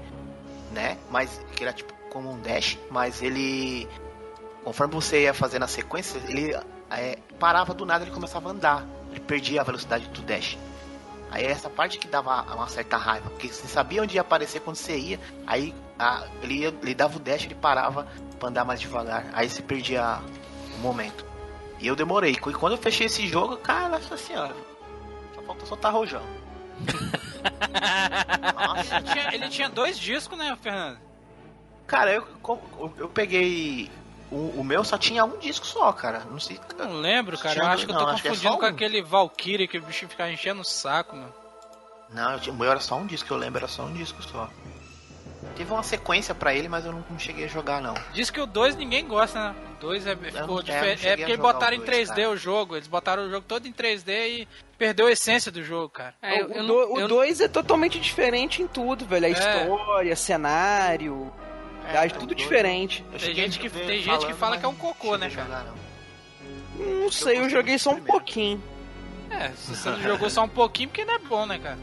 né? 0.73 0.99
Mas 1.11 1.41
que 1.55 1.63
era 1.63 1.73
tipo 1.73 1.93
como 2.11 2.31
um 2.33 2.41
dash, 2.41 2.77
mas 2.91 3.23
ele 3.23 3.89
conforme 4.65 4.95
você 4.95 5.23
ia 5.23 5.35
fazendo 5.35 5.65
a 5.65 5.69
sequência, 5.69 6.19
ele 6.29 6.55
é, 6.91 7.19
parava 7.39 7.73
do 7.75 7.85
nada, 7.87 8.05
ele 8.05 8.11
começava 8.13 8.49
a 8.49 8.53
andar. 8.53 8.85
Ele 9.11 9.21
perdia 9.21 9.61
a 9.61 9.65
velocidade 9.65 10.07
do 10.09 10.23
dash. 10.23 10.57
Aí 11.31 11.45
essa 11.45 11.69
parte 11.71 11.99
que 11.99 12.07
dava 12.09 12.43
uma 12.55 12.69
certa 12.69 12.97
raiva, 12.97 13.31
porque 13.31 13.49
você 13.49 13.67
sabia 13.67 14.03
onde 14.03 14.17
ia 14.17 14.21
aparecer 14.21 14.61
quando 14.61 14.77
você 14.77 14.97
ia, 14.99 15.21
aí 15.47 15.75
a- 15.99 16.27
ele, 16.43 16.59
ia- 16.61 16.75
ele 16.83 16.95
dava 16.95 17.17
o 17.17 17.21
dash, 17.21 17.45
ele 17.45 17.55
parava 17.55 18.07
pra 18.39 18.49
andar 18.51 18.65
mais 18.65 18.81
devagar, 18.81 19.27
aí 19.33 19.49
você 19.49 19.63
perdia 19.63 20.21
o 20.77 20.79
momento. 20.81 21.25
E 21.79 21.87
eu 21.87 21.97
demorei. 21.97 22.33
E 22.33 22.37
quando 22.37 22.73
eu 22.75 22.79
fechei 22.79 23.07
esse 23.07 23.27
jogo, 23.27 23.57
cara, 23.57 23.89
nossa 23.89 24.17
senhora. 24.17 24.55
Só 25.35 25.43
falta 25.43 25.67
soltar 25.67 25.93
rojão. 25.93 26.23
Nossa. 28.55 28.97
Ele 28.97 29.05
tinha, 29.05 29.35
ele 29.35 29.49
tinha 29.49 29.69
dois 29.69 29.99
discos, 29.99 30.39
né, 30.39 30.57
Fernando? 30.61 30.99
Cara, 31.87 32.13
eu, 32.13 32.27
eu, 32.49 32.93
eu 32.99 33.09
peguei. 33.09 33.91
O, 34.33 34.61
o 34.61 34.65
meu 34.65 34.83
só 34.83 34.97
tinha 34.97 35.25
um 35.27 35.39
disco 35.39 35.67
só, 35.67 35.93
cara. 35.93 36.21
Não 36.31 36.41
sei. 36.41 36.59
Não 36.79 36.95
lembro, 36.95 37.37
cara. 37.39 37.59
Eu 37.59 37.67
acho 37.67 37.85
que 37.85 37.93
eu 37.93 37.97
tô 37.99 38.09
é 38.09 38.13
confundindo 38.13 38.37
só 38.37 38.57
com 38.57 38.65
um. 38.65 38.69
aquele 38.69 39.03
Valkyrie 39.03 39.69
que 39.69 39.77
o 39.77 39.83
bicho 39.83 40.09
ficava 40.09 40.31
enchendo 40.33 40.63
o 40.63 40.65
saco, 40.65 41.15
mano. 41.15 41.35
Não, 42.09 42.37
o 42.37 42.55
meu 42.55 42.71
era 42.71 42.81
só 42.81 42.97
um 42.97 43.07
disco, 43.07 43.33
eu 43.33 43.37
lembro, 43.37 43.59
era 43.59 43.69
só 43.69 43.83
um 43.85 43.93
disco 43.93 44.23
só. 44.23 44.49
Teve 45.57 45.71
uma 45.73 45.83
sequência 45.83 46.35
pra 46.35 46.55
ele, 46.55 46.69
mas 46.69 46.87
eu 46.87 46.93
não, 46.93 47.05
não 47.11 47.19
cheguei 47.19 47.45
a 47.45 47.49
jogar, 47.49 47.81
não. 47.83 47.95
Diz 48.15 48.31
que 48.31 48.41
o 48.41 48.47
2 48.47 48.75
ninguém 48.77 49.07
gosta, 49.07 49.51
né? 49.51 49.55
O 49.77 49.81
2 49.81 50.07
é, 50.07 50.17
ficou 50.17 50.47
não- 50.47 50.59
é, 50.61 50.63
diferente. 50.63 51.09
É, 51.09 51.13
a 51.13 51.17
porque 51.19 51.37
botaram 51.37 51.77
em 51.77 51.81
dois, 51.81 51.89
3D 52.09 52.15
cara. 52.17 52.31
o 52.31 52.37
jogo. 52.37 52.77
Eles 52.77 52.89
botaram 52.89 53.27
o 53.27 53.31
jogo 53.31 53.45
todo 53.47 53.67
em 53.67 53.73
3D 53.73 54.09
e 54.29 54.49
perdeu 54.79 55.09
a 55.09 55.13
essência 55.13 55.51
do 55.53 55.63
jogo, 55.63 55.91
cara. 55.91 56.15
É, 56.23 56.43
o 56.45 56.53
eu 56.53 56.67
do- 57.03 57.09
2 57.09 57.41
é 57.41 57.49
totalmente 57.49 57.99
diferente 58.01 58.63
em 58.63 58.67
tudo, 58.67 59.05
velho. 59.05 59.27
A 59.27 59.29
É. 59.29 59.33
história, 59.33 60.17
cenário, 60.17 61.33
É, 61.93 62.07
o 62.07 62.11
tudo 62.11 62.35
diferente. 62.35 63.05
Tem 63.19 63.35
gente 63.35 63.59
que- 63.59 63.71
tem 63.71 64.03
gente 64.03 64.27
que 64.27 64.35
fala 64.35 64.59
que 64.59 64.65
é 64.65 64.69
um 64.69 64.75
cocô, 64.75 65.17
né, 65.17 65.31
cara? 65.31 65.65
não. 65.65 65.83
Não 67.03 67.11
sei, 67.13 67.39
eu 67.39 67.49
joguei 67.49 67.79
só 67.79 67.91
um 67.93 68.01
pouquinho. 68.03 68.63
É, 69.31 69.49
se 69.51 69.75
você 69.77 69.91
não 69.91 70.01
jogou 70.03 70.29
só 70.31 70.43
um 70.45 70.49
pouquinho, 70.49 70.89
porque 70.89 71.05
não 71.05 71.15
é 71.15 71.19
bom, 71.19 71.47
né, 71.47 71.59
cara? 71.59 71.79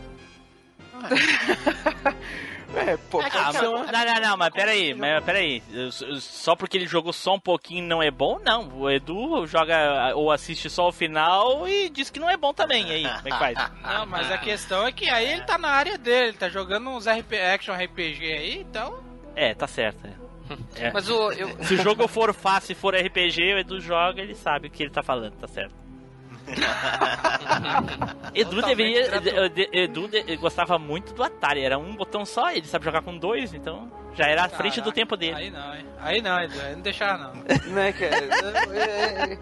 É, 2.76 2.95
pô, 2.97 3.20
É, 3.20 3.28
cara, 3.32 3.68
uma... 3.68 3.91
Não, 3.91 4.06
não, 4.06 4.22
não, 4.22 4.38
mas 4.38 4.50
peraí, 4.52 4.93
mas 4.93 5.24
peraí. 5.24 5.64
Só 6.20 6.56
porque 6.56 6.78
ele 6.78 6.86
jogou 6.86 7.12
só 7.12 7.34
um 7.34 7.39
pouquinho 7.39 7.84
não 7.88 8.02
é 8.02 8.12
bom? 8.12 8.39
Não. 8.45 8.70
O 8.78 8.88
Edu 8.88 9.47
joga 9.47 10.14
ou 10.16 10.32
assiste 10.32 10.70
só 10.70 10.88
o 10.88 10.91
final 10.91 11.68
e 11.68 11.89
diz 11.89 12.12
que 12.12 12.20
não 12.20 12.30
é 12.30 12.38
bom 12.38 12.54
também. 12.54 12.88
E 12.88 12.91
aí, 12.91 13.04
como 13.04 13.28
é 13.28 13.32
que 13.32 13.39
faz? 13.39 13.72
Não, 13.82 14.06
mas 14.06 14.32
a 14.32 14.38
questão 14.38 14.86
é 14.86 14.91
que 14.91 15.10
aí 15.10 15.32
ele 15.32 15.41
tá 15.45 15.58
na 15.58 15.70
área 15.70 15.97
dele, 15.97 16.28
ele 16.28 16.38
tá 16.38 16.47
jogando 16.47 16.91
uns 16.91 17.08
RP, 17.08 17.34
action 17.56 17.74
RPG 17.74 18.24
aí, 18.34 18.60
então. 18.60 19.00
É, 19.40 19.54
tá 19.54 19.68
certo. 19.68 20.06
é. 20.06 20.14
É. 20.76 20.92
Mas 20.92 21.08
o, 21.10 21.32
eu, 21.32 21.48
Se 21.64 21.76
o 21.76 21.78
jogo 21.78 22.08
for 22.08 22.34
fácil 22.34 22.72
e 22.74 22.76
for 22.76 22.96
RPG, 22.96 23.54
o 23.54 23.60
Edu 23.60 23.80
joga, 23.80 24.22
ele 24.22 24.34
sabe 24.36 24.68
o 24.68 24.72
que 24.72 24.84
ele 24.84 24.90
tá 24.90 25.04
falando, 25.04 25.34
tá 25.36 25.48
certo. 25.48 25.74
Edu 28.34 28.62
deveria. 28.62 29.08
Edu 29.72 30.08
de- 30.08 30.36
gostava 30.38 30.80
muito 30.80 31.14
do 31.14 31.24
Atari, 31.24 31.62
era 31.64 31.78
um 31.78 31.96
botão 31.96 32.26
só, 32.26 32.50
ele 32.52 32.66
sabe 32.66 32.86
jogar 32.86 33.02
com 33.04 33.16
dois, 33.18 33.54
então 33.54 33.92
já 34.16 34.26
era 34.26 34.46
à 34.46 34.50
frente 34.50 34.76
do 34.82 34.86
Caraca, 34.86 34.96
tempo 34.96 35.16
dele. 35.16 35.36
Aí 35.36 35.52
não, 35.52 35.76
hein? 35.76 35.86
Aí 36.00 36.22
não, 36.22 36.40
Edu, 36.42 36.60
aí 36.62 36.74
não 36.76 36.82
deixar 36.82 37.18
não. 37.20 37.34
Né, 37.72 37.94
cara? 37.94 38.16
É, 38.16 39.30
é, 39.30 39.34
é. 39.34 39.40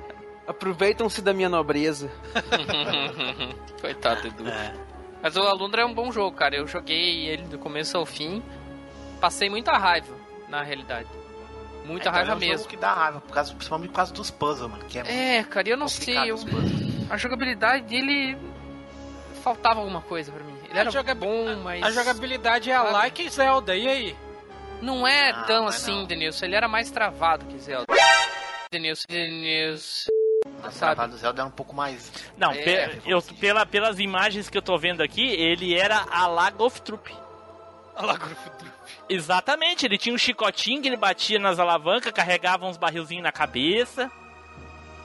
Aproveitam-se 0.47 1.21
da 1.21 1.33
minha 1.33 1.49
nobreza. 1.49 2.09
Coitado, 3.81 4.27
Edu. 4.27 4.47
É. 4.47 4.73
Mas 5.21 5.35
o 5.35 5.41
Alundra 5.41 5.81
é 5.81 5.85
um 5.85 5.93
bom 5.93 6.11
jogo, 6.11 6.35
cara. 6.35 6.55
Eu 6.55 6.67
joguei 6.67 7.25
ele 7.27 7.43
do 7.43 7.57
começo 7.57 7.97
ao 7.97 8.05
fim. 8.05 8.41
Passei 9.19 9.49
muita 9.49 9.71
raiva, 9.77 10.13
na 10.47 10.61
realidade. 10.63 11.07
Muita 11.85 12.01
Então, 12.09 12.11
raiva 12.11 12.31
é 12.31 12.35
um 12.35 12.39
jogo 12.39 12.51
mesmo. 12.51 12.67
que 12.67 12.77
dá 12.77 12.93
raiva, 12.93 13.21
por 13.21 13.33
causa, 13.33 13.53
principalmente 13.53 13.89
por 13.89 13.95
causa 13.95 14.13
dos 14.13 14.29
puzzles, 14.29 14.69
mano. 14.69 14.83
Que 14.85 14.99
é, 14.99 15.37
É, 15.37 15.43
cara, 15.43 15.69
eu 15.69 15.77
não 15.77 15.87
sei. 15.87 16.29
Eu, 16.31 16.37
a 17.09 17.17
jogabilidade 17.17 17.85
dele. 17.85 18.37
Faltava 19.43 19.79
alguma 19.79 20.01
coisa 20.01 20.29
pra 20.31 20.43
mim. 20.43 20.57
Ele 20.69 20.77
era 20.77 20.89
A 20.89 20.91
joga- 20.91 21.15
bom, 21.15 21.55
mas. 21.63 21.81
A 21.81 21.91
jogabilidade 21.91 22.69
é 22.69 22.75
a 22.75 22.83
like 22.83 23.29
Zelda, 23.29 23.75
e 23.75 23.87
aí? 23.87 24.15
Não 24.81 25.07
é 25.07 25.31
Não, 25.31 25.43
tão 25.45 25.57
não 25.61 25.65
é 25.67 25.69
assim, 25.69 25.95
não. 25.99 26.05
Denilson. 26.05 26.45
Ele 26.45 26.55
era 26.55 26.67
mais 26.67 26.91
travado 26.91 27.45
que 27.45 27.57
Zelda. 27.57 27.85
Denilson, 28.69 29.05
Denilson. 29.07 30.09
A 30.61 30.71
sabe? 30.71 30.95
travada 30.95 31.13
do 31.13 31.17
Zelda 31.17 31.41
é 31.41 31.45
um 31.45 31.49
pouco 31.51 31.73
mais. 31.73 32.11
Não, 32.37 32.51
É, 32.51 32.87
pe- 32.89 33.01
eu, 33.05 33.21
pela, 33.39 33.65
pelas 33.65 33.99
imagens 33.99 34.49
que 34.49 34.57
eu 34.57 34.61
tô 34.61 34.77
vendo 34.77 35.01
aqui, 35.01 35.25
ele 35.25 35.73
era 35.73 36.05
a 36.11 36.27
la 36.27 36.49
Golf 36.49 36.79
Troop. 36.79 37.09
Olha 37.95 38.05
lá, 38.07 38.13
grupo 38.17 38.49
do- 38.63 38.76
Exatamente, 39.09 39.85
ele 39.85 39.97
tinha 39.97 40.13
um 40.13 40.17
chicotinho 40.17 40.81
que 40.81 40.87
ele 40.87 40.97
batia 40.97 41.39
nas 41.39 41.59
alavancas, 41.59 42.11
carregava 42.11 42.65
uns 42.65 42.77
barrilzinhos 42.77 43.23
na 43.23 43.31
cabeça. 43.31 44.11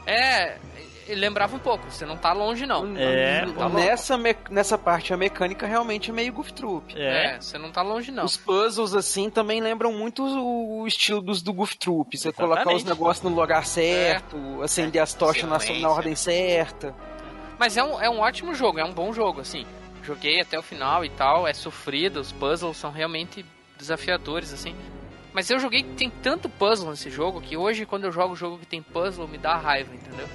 É, 0.07 0.59
ele 1.07 1.20
lembrava 1.20 1.55
um 1.55 1.59
pouco, 1.59 1.88
você 1.90 2.05
não 2.05 2.16
tá 2.16 2.32
longe 2.32 2.66
não. 2.66 2.96
É, 2.96 3.40
tá 3.40 3.46
louco. 3.46 3.68
nessa, 3.76 4.18
me- 4.18 4.36
nessa 4.50 4.76
parte 4.76 5.12
a 5.12 5.16
mecânica 5.16 5.66
realmente 5.66 6.11
é 6.11 6.12
meio 6.12 6.32
Goof 6.32 6.53
Troop. 6.53 6.94
É. 6.96 7.34
É, 7.36 7.40
você 7.40 7.57
não 7.59 7.70
tá 7.70 7.82
longe 7.82 8.11
não. 8.11 8.24
Os 8.24 8.36
puzzles, 8.36 8.94
assim, 8.94 9.30
também 9.30 9.61
lembram 9.61 9.92
muito 9.92 10.24
o, 10.24 10.80
o 10.80 10.86
estilo 10.86 11.20
dos 11.20 11.40
do 11.42 11.53
Goof 11.53 11.76
Troop. 11.78 12.16
Você 12.16 12.28
Exatamente. 12.28 12.55
colocar 12.57 12.74
os 12.76 12.84
negócios 12.84 13.22
no 13.28 13.34
lugar 13.34 13.64
certo, 13.66 14.61
acender 14.62 15.00
as 15.00 15.14
tochas 15.14 15.48
na, 15.48 15.59
na 15.80 15.88
ordem 15.90 16.16
certa. 16.16 16.94
Mas 17.59 17.76
é 17.76 17.84
um, 17.84 18.00
é 18.03 18.11
um 18.11 18.18
ótimo 18.18 18.55
jogo, 18.55 18.80
é 18.80 18.84
um 18.84 18.92
bom 18.92 19.12
jogo, 19.12 19.40
assim. 19.40 19.64
Joguei 20.03 20.40
até 20.40 20.59
o 20.59 20.62
final 20.62 21.05
e 21.05 21.11
tal, 21.11 21.46
é 21.46 21.53
sofrido, 21.55 22.18
os 22.18 22.32
puzzles 22.32 22.76
são 22.76 22.90
realmente 22.90 23.46
desafiadores, 23.82 24.52
assim. 24.52 24.74
Mas 25.32 25.48
eu 25.50 25.58
joguei, 25.58 25.82
tem 25.82 26.10
tanto 26.10 26.48
puzzle 26.48 26.90
nesse 26.90 27.10
jogo 27.10 27.40
que 27.40 27.56
hoje, 27.56 27.86
quando 27.86 28.04
eu 28.04 28.12
jogo 28.12 28.36
jogo 28.36 28.58
que 28.58 28.66
tem 28.66 28.82
puzzle, 28.82 29.26
me 29.28 29.38
dá 29.38 29.56
raiva, 29.56 29.94
entendeu? 29.94 30.28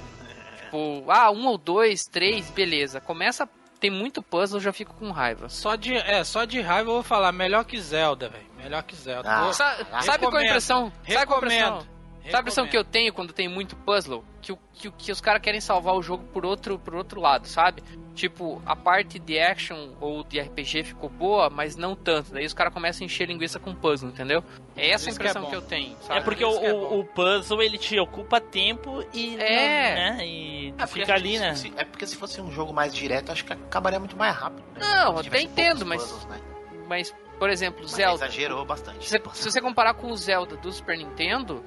Tipo, 0.64 1.04
ah, 1.10 1.30
um 1.30 1.46
ou 1.46 1.56
dois, 1.56 2.06
três, 2.06 2.50
beleza. 2.50 3.00
Começa, 3.00 3.48
tem 3.80 3.90
muito 3.90 4.20
puzzle, 4.22 4.58
eu 4.58 4.62
já 4.62 4.72
fico 4.72 4.94
com 4.94 5.10
raiva. 5.10 5.48
Só 5.48 5.76
de, 5.76 5.94
é, 5.96 6.22
só 6.24 6.44
de 6.44 6.60
raiva 6.60 6.90
eu 6.90 6.94
vou 6.94 7.02
falar, 7.02 7.30
melhor 7.32 7.64
que 7.64 7.80
Zelda, 7.80 8.28
velho. 8.28 8.44
Melhor 8.56 8.82
que 8.82 8.96
Zelda. 8.96 9.28
Ah. 9.30 9.52
Sa- 9.52 9.76
sabe 10.02 10.26
qual 10.26 10.36
é 10.40 10.42
a 10.44 10.46
impressão? 10.46 10.92
Sabe 11.08 11.26
qual 11.26 11.40
é 11.40 11.44
a 11.44 11.46
impressão? 11.46 11.97
Recomendo. 12.28 12.32
Sabe 12.32 12.36
a 12.36 12.40
impressão 12.40 12.66
que 12.68 12.76
eu 12.76 12.84
tenho 12.84 13.12
quando 13.12 13.32
tem 13.32 13.48
muito 13.48 13.74
puzzle? 13.76 14.24
Que, 14.40 14.52
o- 14.52 14.58
que, 14.72 14.90
que 14.90 15.12
os 15.12 15.20
caras 15.20 15.42
querem 15.42 15.60
salvar 15.60 15.94
o 15.94 16.02
jogo 16.02 16.24
por 16.32 16.44
outro, 16.46 16.78
por 16.78 16.94
outro 16.94 17.20
lado, 17.20 17.46
sabe? 17.46 17.82
Tipo, 18.14 18.60
a 18.66 18.74
parte 18.74 19.18
de 19.18 19.38
action 19.38 19.90
ou 20.00 20.24
de 20.24 20.40
RPG 20.40 20.84
ficou 20.84 21.08
boa, 21.08 21.48
mas 21.50 21.76
não 21.76 21.94
tanto. 21.94 22.32
Daí 22.32 22.44
os 22.46 22.54
caras 22.54 22.72
começam 22.72 23.04
a 23.04 23.06
encher 23.06 23.26
linguiça 23.28 23.58
com 23.58 23.74
puzzle, 23.74 24.08
entendeu? 24.10 24.42
É 24.76 24.90
essa 24.90 25.08
a 25.08 25.10
Isso 25.10 25.20
que 25.20 25.26
é 25.26 25.30
impressão 25.30 25.50
que, 25.50 25.56
eu 25.56 25.62
tenho, 25.62 25.96
É 26.00 26.04
sabe? 26.04 26.24
porque 26.24 26.44
isso 26.44 26.60
o, 26.60 26.64
é 26.64 26.72
o- 26.74 27.04
puzzle 27.04 27.62
ele 27.62 27.78
te 27.78 27.98
ocupa 27.98 28.40
tempo 28.40 29.04
e. 29.12 29.36
É. 29.36 29.94
Né, 30.16 30.26
e 30.26 30.68
É, 30.70 30.72
porque 30.86 31.00
fica 31.00 31.14
ali, 31.14 31.38
né? 31.38 31.54
se- 31.54 31.72
É 31.76 31.84
porque 31.84 32.06
se 32.06 32.16
fosse 32.16 32.40
um 32.40 32.50
jogo 32.50 32.72
mais 32.72 32.94
direto, 32.94 33.30
acho 33.32 33.44
que 33.44 33.52
acabaria 33.52 33.98
muito 33.98 34.16
mais 34.16 34.34
rápido. 34.36 34.64
né? 34.74 34.80
Não, 34.80 35.22
Se 35.22 35.28
até 35.28 35.40
entendo, 35.42 35.84
mas- 35.86 36.02
puzzles, 36.02 36.24
né? 36.26 36.40
Mas, 36.88 37.14
por 37.38 37.50
exemplo, 37.50 37.80
Mas 37.82 37.90
Zelda. 37.92 38.24
exagerou 38.24 38.64
bastante. 38.64 39.06
Se, 39.08 39.20
se 39.34 39.50
você 39.50 39.60
comparar 39.60 39.92
com 39.94 40.10
o 40.10 40.16
Zelda 40.16 40.56
do 40.56 40.72
Super 40.72 40.96
Nintendo, 40.96 41.62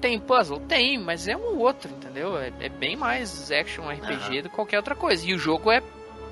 tem 0.00 0.18
puzzle? 0.18 0.60
Tem, 0.60 0.98
mas 0.98 1.28
é 1.28 1.36
um 1.36 1.58
outro, 1.58 1.90
entendeu? 1.90 2.38
É, 2.38 2.52
é 2.60 2.68
bem 2.68 2.96
mais 2.96 3.50
action 3.52 3.88
RPG 3.88 4.42
do 4.42 4.48
que 4.50 4.54
qualquer 4.56 4.78
outra 4.78 4.94
coisa. 4.96 5.26
E 5.26 5.34
o 5.34 5.38
jogo 5.38 5.70
é 5.70 5.82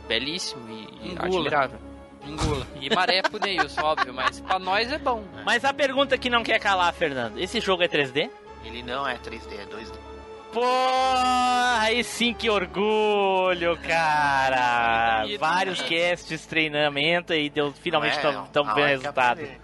belíssimo 0.08 0.68
e, 0.68 1.08
e 1.08 1.12
Engula. 1.12 1.26
admirável. 1.26 1.78
Engula. 2.26 2.66
E 2.80 2.94
maré 2.94 3.22
pro 3.22 3.38
Neilson, 3.38 3.80
óbvio, 3.82 4.12
mas 4.12 4.40
pra 4.40 4.58
nós 4.58 4.90
é 4.92 4.98
bom. 4.98 5.22
Mas 5.44 5.64
a 5.64 5.72
pergunta 5.72 6.18
que 6.18 6.28
não 6.28 6.42
quer 6.42 6.58
calar, 6.58 6.92
Fernando: 6.92 7.38
esse 7.38 7.60
jogo 7.60 7.82
é 7.82 7.88
3D? 7.88 8.28
Ele 8.64 8.82
não 8.82 9.06
é 9.06 9.14
3D, 9.16 9.52
é 9.52 9.64
2D. 9.66 9.92
Pô, 10.52 10.64
aí 11.80 12.02
sim 12.02 12.32
que 12.34 12.48
orgulho, 12.50 13.76
cara! 13.86 15.24
Vários 15.38 15.80
casts, 15.82 16.46
treinamento 16.46 17.34
e 17.34 17.50
deu, 17.50 17.70
finalmente 17.72 18.14
Não 18.22 18.30
é, 18.30 18.32
tão, 18.32 18.46
tão 18.64 18.74
bem 18.74 18.84
é 18.84 18.86
que 18.86 18.92
resultado. 18.96 19.32
aprender. 19.40 19.60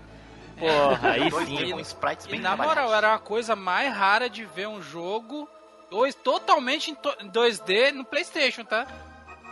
Porra, 0.58 1.10
aí 1.10 1.30
2D 1.30 1.46
sim. 1.66 1.70
com 1.72 1.80
sprites 1.80 2.26
E 2.26 2.30
bem 2.30 2.40
na 2.40 2.50
trabalhados. 2.50 2.82
moral, 2.84 2.96
era 2.96 3.08
uma 3.12 3.18
coisa 3.18 3.56
mais 3.56 3.92
rara 3.92 4.28
de 4.30 4.44
ver 4.44 4.68
um 4.68 4.80
jogo 4.82 5.48
dois, 5.90 6.14
totalmente 6.14 6.90
em 6.90 6.94
to- 6.94 7.16
em 7.20 7.28
2D 7.28 7.92
no 7.92 8.04
Playstation, 8.04 8.64
tá? 8.64 8.86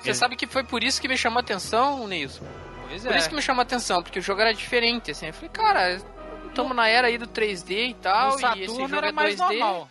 Você 0.00 0.14
sabe 0.14 0.34
que 0.36 0.46
foi 0.46 0.64
por 0.64 0.82
isso 0.82 1.00
que 1.00 1.06
me 1.08 1.16
chamou 1.16 1.38
a 1.38 1.42
atenção, 1.42 2.06
Neilson? 2.08 2.44
Pois 2.88 3.04
Por 3.04 3.12
é. 3.14 3.18
isso 3.18 3.28
que 3.28 3.34
me 3.36 3.42
chamou 3.42 3.60
a 3.60 3.62
atenção, 3.62 4.02
porque 4.02 4.18
o 4.18 4.22
jogo 4.22 4.40
era 4.40 4.52
diferente, 4.52 5.10
assim. 5.12 5.26
Eu 5.28 5.32
falei, 5.34 5.48
cara, 5.50 6.00
estamos 6.48 6.74
na 6.76 6.88
era 6.88 7.06
aí 7.06 7.16
do 7.16 7.26
3D 7.26 7.90
e 7.90 7.94
tal, 7.94 8.38
e 8.56 8.62
esse 8.64 8.74
jogo 8.74 8.94
era 8.96 9.08
é 9.08 9.12
mais 9.12 9.36
2D. 9.36 9.58
normal. 9.58 9.88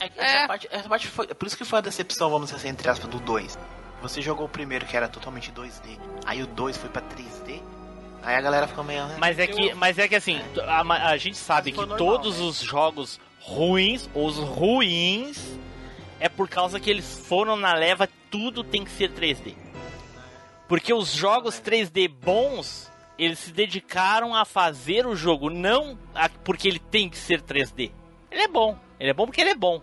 É, 0.00 0.08
que 0.08 0.18
É. 0.20 0.24
essa 0.24 0.46
parte, 0.48 0.68
essa 0.70 0.88
parte 0.88 1.06
foi, 1.06 1.26
por 1.28 1.46
isso 1.46 1.56
que 1.56 1.64
foi 1.64 1.78
a 1.78 1.82
decepção, 1.82 2.28
vamos 2.30 2.46
dizer 2.46 2.56
assim, 2.58 2.68
entre 2.68 2.90
aspas, 2.90 3.08
do 3.08 3.20
2. 3.20 3.56
Você 4.02 4.20
jogou 4.20 4.46
o 4.46 4.48
primeiro 4.48 4.84
que 4.84 4.96
era 4.96 5.08
totalmente 5.08 5.52
2D, 5.52 5.98
aí 6.26 6.42
o 6.42 6.46
2 6.48 6.76
foi 6.76 6.90
pra 6.90 7.00
3D, 7.00 7.62
aí 8.24 8.34
a 8.36 8.40
galera 8.40 8.66
ficou 8.66 8.82
meio. 8.84 9.06
né? 9.06 9.16
Mas 9.18 9.38
é 9.38 9.46
que, 9.46 9.74
mas 9.74 9.98
é 9.98 10.08
que 10.08 10.14
assim, 10.16 10.40
a, 10.66 11.08
a 11.10 11.16
gente 11.16 11.36
sabe 11.36 11.70
que 11.72 11.78
normal, 11.78 11.96
todos 11.98 12.38
né? 12.38 12.44
os 12.46 12.58
jogos 12.60 13.20
ruins, 13.40 14.08
os 14.14 14.36
ruins, 14.38 15.58
é 16.18 16.28
por 16.28 16.48
causa 16.48 16.80
que 16.80 16.88
eles 16.90 17.20
foram 17.26 17.56
na 17.56 17.74
leva, 17.74 18.08
tudo 18.30 18.64
tem 18.64 18.84
que 18.84 18.90
ser 18.90 19.10
3D. 19.12 19.54
Porque 20.68 20.92
os 20.94 21.12
jogos 21.12 21.60
3D 21.60 22.08
bons, 22.08 22.90
eles 23.18 23.38
se 23.38 23.52
dedicaram 23.52 24.34
a 24.34 24.44
fazer 24.44 25.06
o 25.06 25.14
jogo, 25.14 25.50
não 25.50 25.98
a- 26.14 26.28
porque 26.28 26.66
ele 26.66 26.78
tem 26.78 27.08
que 27.08 27.18
ser 27.18 27.42
3D. 27.42 27.90
Ele 28.30 28.42
é 28.42 28.48
bom, 28.48 28.76
ele 28.98 29.10
é 29.10 29.14
bom 29.14 29.26
porque 29.26 29.40
ele 29.40 29.50
é 29.50 29.54
bom. 29.54 29.82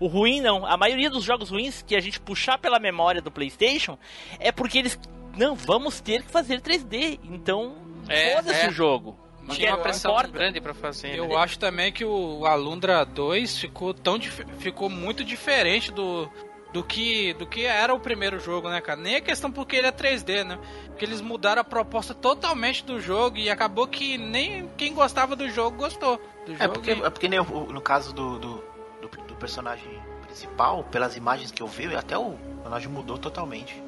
O 0.00 0.06
ruim 0.06 0.40
não. 0.40 0.64
A 0.64 0.76
maioria 0.76 1.10
dos 1.10 1.24
jogos 1.24 1.50
ruins 1.50 1.82
que 1.82 1.94
a 1.96 2.00
gente 2.00 2.20
puxar 2.20 2.56
pela 2.56 2.78
memória 2.78 3.20
do 3.20 3.30
PlayStation 3.32 3.98
é 4.38 4.50
porque 4.52 4.78
eles 4.78 4.98
não 5.38 5.54
vamos 5.54 6.00
ter 6.00 6.22
que 6.22 6.30
fazer 6.30 6.60
3D. 6.60 7.18
Então, 7.24 7.76
É, 8.08 8.36
foda-se 8.36 8.66
é. 8.66 8.68
o 8.68 8.72
jogo. 8.72 9.18
Tinha 9.50 9.70
uma 9.74 9.78
pressão 9.82 10.10
importa. 10.10 10.28
grande 10.30 10.60
pra 10.60 10.74
fazer. 10.74 11.14
Eu 11.16 11.28
né? 11.28 11.36
acho 11.36 11.58
também 11.58 11.90
que 11.90 12.04
o 12.04 12.44
Alundra 12.44 13.02
2 13.04 13.58
ficou 13.58 13.94
tão 13.94 14.18
dif- 14.18 14.44
ficou 14.58 14.90
muito 14.90 15.24
diferente 15.24 15.90
do 15.90 16.28
do 16.70 16.84
que 16.84 17.32
do 17.32 17.46
que 17.46 17.64
era 17.64 17.94
o 17.94 17.98
primeiro 17.98 18.38
jogo, 18.38 18.68
né, 18.68 18.78
cara? 18.82 19.00
Nem 19.00 19.16
a 19.16 19.20
questão 19.22 19.50
porque 19.50 19.74
ele 19.74 19.86
é 19.86 19.90
3D, 19.90 20.44
né? 20.44 20.58
Porque 20.88 21.02
eles 21.02 21.22
mudaram 21.22 21.62
a 21.62 21.64
proposta 21.64 22.12
totalmente 22.12 22.84
do 22.84 23.00
jogo 23.00 23.38
e 23.38 23.48
acabou 23.48 23.86
que 23.86 24.18
nem 24.18 24.68
quem 24.76 24.92
gostava 24.92 25.34
do 25.34 25.48
jogo 25.48 25.78
gostou 25.78 26.18
do 26.44 26.52
jogo. 26.52 26.62
É 26.62 26.68
porque, 26.68 26.90
e- 26.92 27.02
é 27.02 27.08
porque 27.08 27.26
nem 27.26 27.40
o- 27.40 27.72
no 27.72 27.80
caso 27.80 28.12
do, 28.12 28.38
do, 28.38 28.64
do, 29.00 29.08
do 29.28 29.34
personagem 29.36 29.88
principal, 30.26 30.84
pelas 30.84 31.16
imagens 31.16 31.50
que 31.50 31.62
eu 31.62 31.66
vi, 31.66 31.86
até 31.96 32.18
o 32.18 32.32
personagem 32.56 32.88
mudou 32.90 33.16
totalmente. 33.16 33.82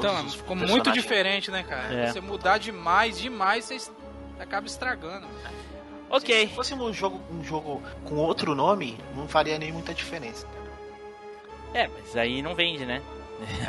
Então, 0.00 0.28
ficou 0.30 0.56
muito 0.56 0.90
diferente, 0.92 1.50
né, 1.50 1.62
cara? 1.62 1.92
É. 1.92 2.12
Você 2.12 2.20
mudar 2.20 2.58
demais, 2.58 3.18
demais, 3.18 3.64
você 3.64 3.90
acaba 4.38 4.66
estragando. 4.66 5.26
Ok. 6.10 6.48
Se 6.48 6.54
fosse 6.54 6.74
um 6.74 6.92
jogo, 6.92 7.20
um 7.30 7.44
jogo 7.44 7.82
com 8.04 8.16
outro 8.16 8.54
nome, 8.54 8.98
não 9.14 9.28
faria 9.28 9.58
nem 9.58 9.72
muita 9.72 9.94
diferença. 9.94 10.46
É, 11.72 11.86
mas 11.88 12.16
aí 12.16 12.42
não 12.42 12.54
vende, 12.54 12.84
né? 12.84 13.00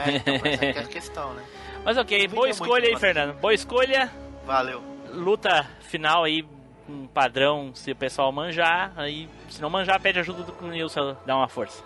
É, 0.06 0.16
então, 0.16 0.34
essa 0.36 0.58
que 0.58 0.66
é 0.66 0.82
a 0.82 0.88
questão, 0.88 1.34
né? 1.34 1.44
Mas 1.84 1.98
ok, 1.98 2.28
boa 2.28 2.50
escolha 2.50 2.90
aí. 2.90 2.98
Fernando. 2.98 3.36
Boa 3.36 3.54
escolha. 3.54 4.12
Valeu. 4.46 4.84
Luta 5.14 5.68
final 5.82 6.24
aí, 6.24 6.46
um 6.90 7.08
padrão, 7.08 7.72
se 7.74 7.92
o 7.92 7.96
pessoal 7.96 8.32
manjar. 8.32 8.92
Aí, 8.96 9.30
se 9.50 9.62
não 9.62 9.70
manjar, 9.70 10.00
pede 10.02 10.20
ajuda 10.20 10.44
do 10.44 10.68
Nilson, 10.68 11.16
dá 11.26 11.36
uma 11.36 11.48
força. 11.48 11.84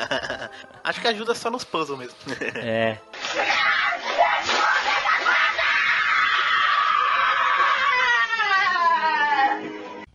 Acho 0.82 1.00
que 1.00 1.08
ajuda 1.08 1.34
só 1.34 1.50
nos 1.50 1.64
puzzles 1.64 1.98
mesmo. 1.98 2.16
É. 2.56 2.98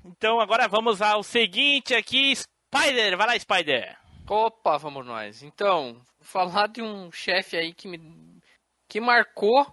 Então 0.04 0.40
agora 0.40 0.68
vamos 0.68 1.02
ao 1.02 1.22
seguinte 1.22 1.94
aqui, 1.94 2.34
Spider, 2.36 3.18
vai 3.18 3.28
lá 3.28 3.40
Spider. 3.40 3.98
Opa, 4.28 4.78
vamos 4.78 5.06
nós. 5.06 5.44
Então, 5.44 6.02
falar 6.20 6.68
de 6.68 6.82
um 6.82 7.12
chefe 7.12 7.56
aí 7.56 7.74
que 7.74 7.88
me 7.88 8.00
que 8.88 9.00
marcou 9.00 9.66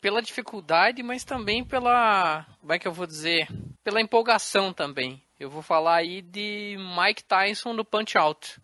pela 0.00 0.22
dificuldade, 0.22 1.02
mas 1.02 1.24
também 1.24 1.64
pela, 1.64 2.46
como 2.60 2.72
é 2.72 2.78
que 2.78 2.86
eu 2.86 2.92
vou 2.92 3.06
dizer, 3.06 3.48
pela 3.82 4.00
empolgação 4.00 4.72
também. 4.72 5.22
Eu 5.38 5.50
vou 5.50 5.62
falar 5.62 5.96
aí 5.96 6.22
de 6.22 6.76
Mike 6.96 7.24
Tyson 7.24 7.74
do 7.74 7.84
Punch 7.84 8.16
Out. 8.16 8.60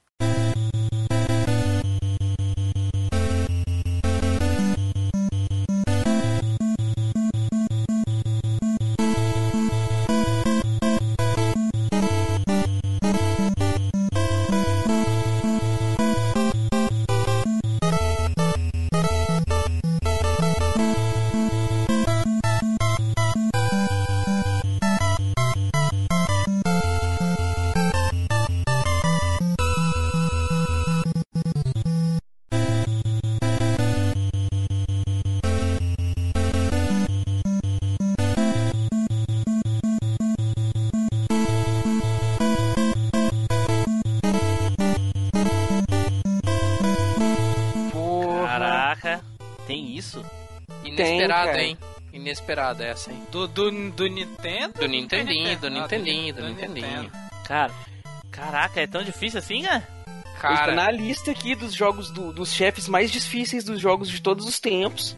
Hein? 52.35 52.39
Inesperado 52.39 52.83
essa, 52.83 53.11
hein? 53.13 53.23
Do, 53.31 53.47
do, 53.49 53.71
do 53.91 54.07
Nintendo? 54.07 54.81
Do 54.81 54.87
Nintendinho, 54.89 55.59
do 55.59 55.67
Ah, 55.67 55.71
Nintendinho, 55.71 56.35
do 56.35 56.43
do 56.43 56.49
Nintendinho. 56.49 57.03
Nintendo. 57.03 57.13
Cara, 57.47 57.73
caraca, 58.31 58.81
é 58.81 58.87
tão 58.87 59.03
difícil 59.03 59.39
assim, 59.39 59.63
né? 59.63 59.87
Ele 60.07 60.23
tá 60.35 60.41
Cara, 60.41 60.75
na 60.75 60.91
lista 60.91 61.31
aqui 61.31 61.55
dos 61.55 61.73
jogos 61.73 62.11
do- 62.11 62.33
dos 62.33 62.53
chefes 62.53 62.87
mais 62.89 63.11
difíceis 63.11 63.65
dos 63.65 63.81
jogos 63.81 64.11
de 64.11 64.21
todos 64.21 64.47
os 64.47 64.61
tempos. 64.61 65.17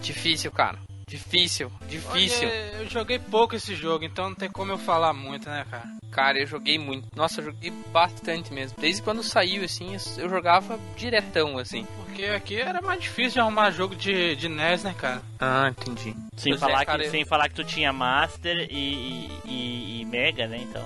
difícil, 0.00 0.50
cara. 0.50 0.78
Difícil, 1.10 1.70
difícil. 1.88 2.48
Olha, 2.48 2.54
eu 2.82 2.88
joguei 2.88 3.18
pouco 3.18 3.56
esse 3.56 3.74
jogo, 3.74 4.04
então 4.04 4.28
não 4.30 4.34
tem 4.36 4.48
como 4.48 4.70
eu 4.70 4.78
falar 4.78 5.12
muito, 5.12 5.48
né, 5.48 5.66
cara? 5.68 5.88
Cara, 6.12 6.38
eu 6.38 6.46
joguei 6.46 6.78
muito. 6.78 7.06
Nossa, 7.16 7.40
eu 7.40 7.46
joguei 7.46 7.70
bastante 7.92 8.52
mesmo. 8.52 8.76
Desde 8.80 9.02
quando 9.02 9.22
saiu, 9.22 9.64
assim, 9.64 9.96
eu 10.18 10.28
jogava 10.28 10.78
diretão, 10.96 11.58
assim. 11.58 11.84
Porque 11.96 12.24
aqui 12.26 12.56
era 12.60 12.80
mais 12.80 13.00
difícil 13.00 13.32
de 13.32 13.40
arrumar 13.40 13.70
jogo 13.72 13.94
de, 13.96 14.34
de 14.36 14.48
NES, 14.48 14.84
né, 14.84 14.94
cara? 14.96 15.20
Ah, 15.40 15.68
entendi. 15.68 16.14
Sem, 16.36 16.54
é, 16.54 16.58
falar, 16.58 16.84
cara, 16.84 17.00
que, 17.00 17.06
eu- 17.06 17.10
sem 17.10 17.24
falar 17.24 17.48
que 17.48 17.54
tu 17.56 17.64
tinha 17.64 17.92
Master 17.92 18.68
e, 18.70 18.74
e, 18.74 19.30
e- 19.44 20.00
e 20.00 20.04
Mega, 20.04 20.46
né? 20.46 20.58
Então. 20.58 20.84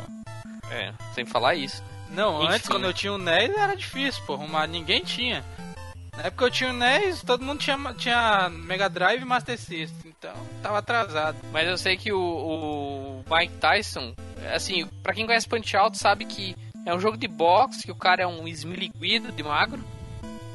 É, 0.71 0.93
sem 1.15 1.25
falar 1.27 1.55
isso. 1.55 1.83
Não, 2.11 2.43
Enfim. 2.45 2.55
antes 2.55 2.69
quando 2.69 2.85
eu 2.85 2.93
tinha 2.95 3.13
o 3.13 3.19
NES 3.19 3.51
era 3.57 3.75
difícil, 3.75 4.23
pô, 4.27 4.35
arrumar. 4.35 4.67
Ninguém 4.67 5.03
tinha. 5.03 5.45
Na 6.17 6.25
época 6.25 6.45
eu 6.45 6.51
tinha 6.51 6.71
o 6.71 6.73
NES, 6.73 7.23
todo 7.23 7.45
mundo 7.45 7.59
tinha, 7.59 7.77
tinha 7.95 8.49
Mega 8.49 8.89
Drive 8.89 9.23
e 9.23 9.25
Master 9.25 9.59
System, 9.59 10.15
então 10.17 10.35
tava 10.63 10.79
atrasado. 10.79 11.37
Mas 11.53 11.69
eu 11.69 11.77
sei 11.77 11.97
que 11.97 12.13
o, 12.13 12.21
o 12.21 13.25
Mike 13.29 13.55
Tyson, 13.55 14.15
assim, 14.55 14.87
pra 15.03 15.13
quem 15.13 15.27
conhece 15.27 15.49
Punch 15.49 15.77
Out 15.77 15.99
sabe 15.99 16.25
que 16.25 16.57
é 16.87 16.95
um 16.95 17.01
jogo 17.01 17.17
de 17.17 17.27
boxe, 17.27 17.83
que 17.83 17.91
o 17.91 17.97
cara 17.97 18.23
é 18.23 18.27
um 18.27 18.47
esmiliguido 18.47 19.33
de 19.33 19.43
magro, 19.43 19.83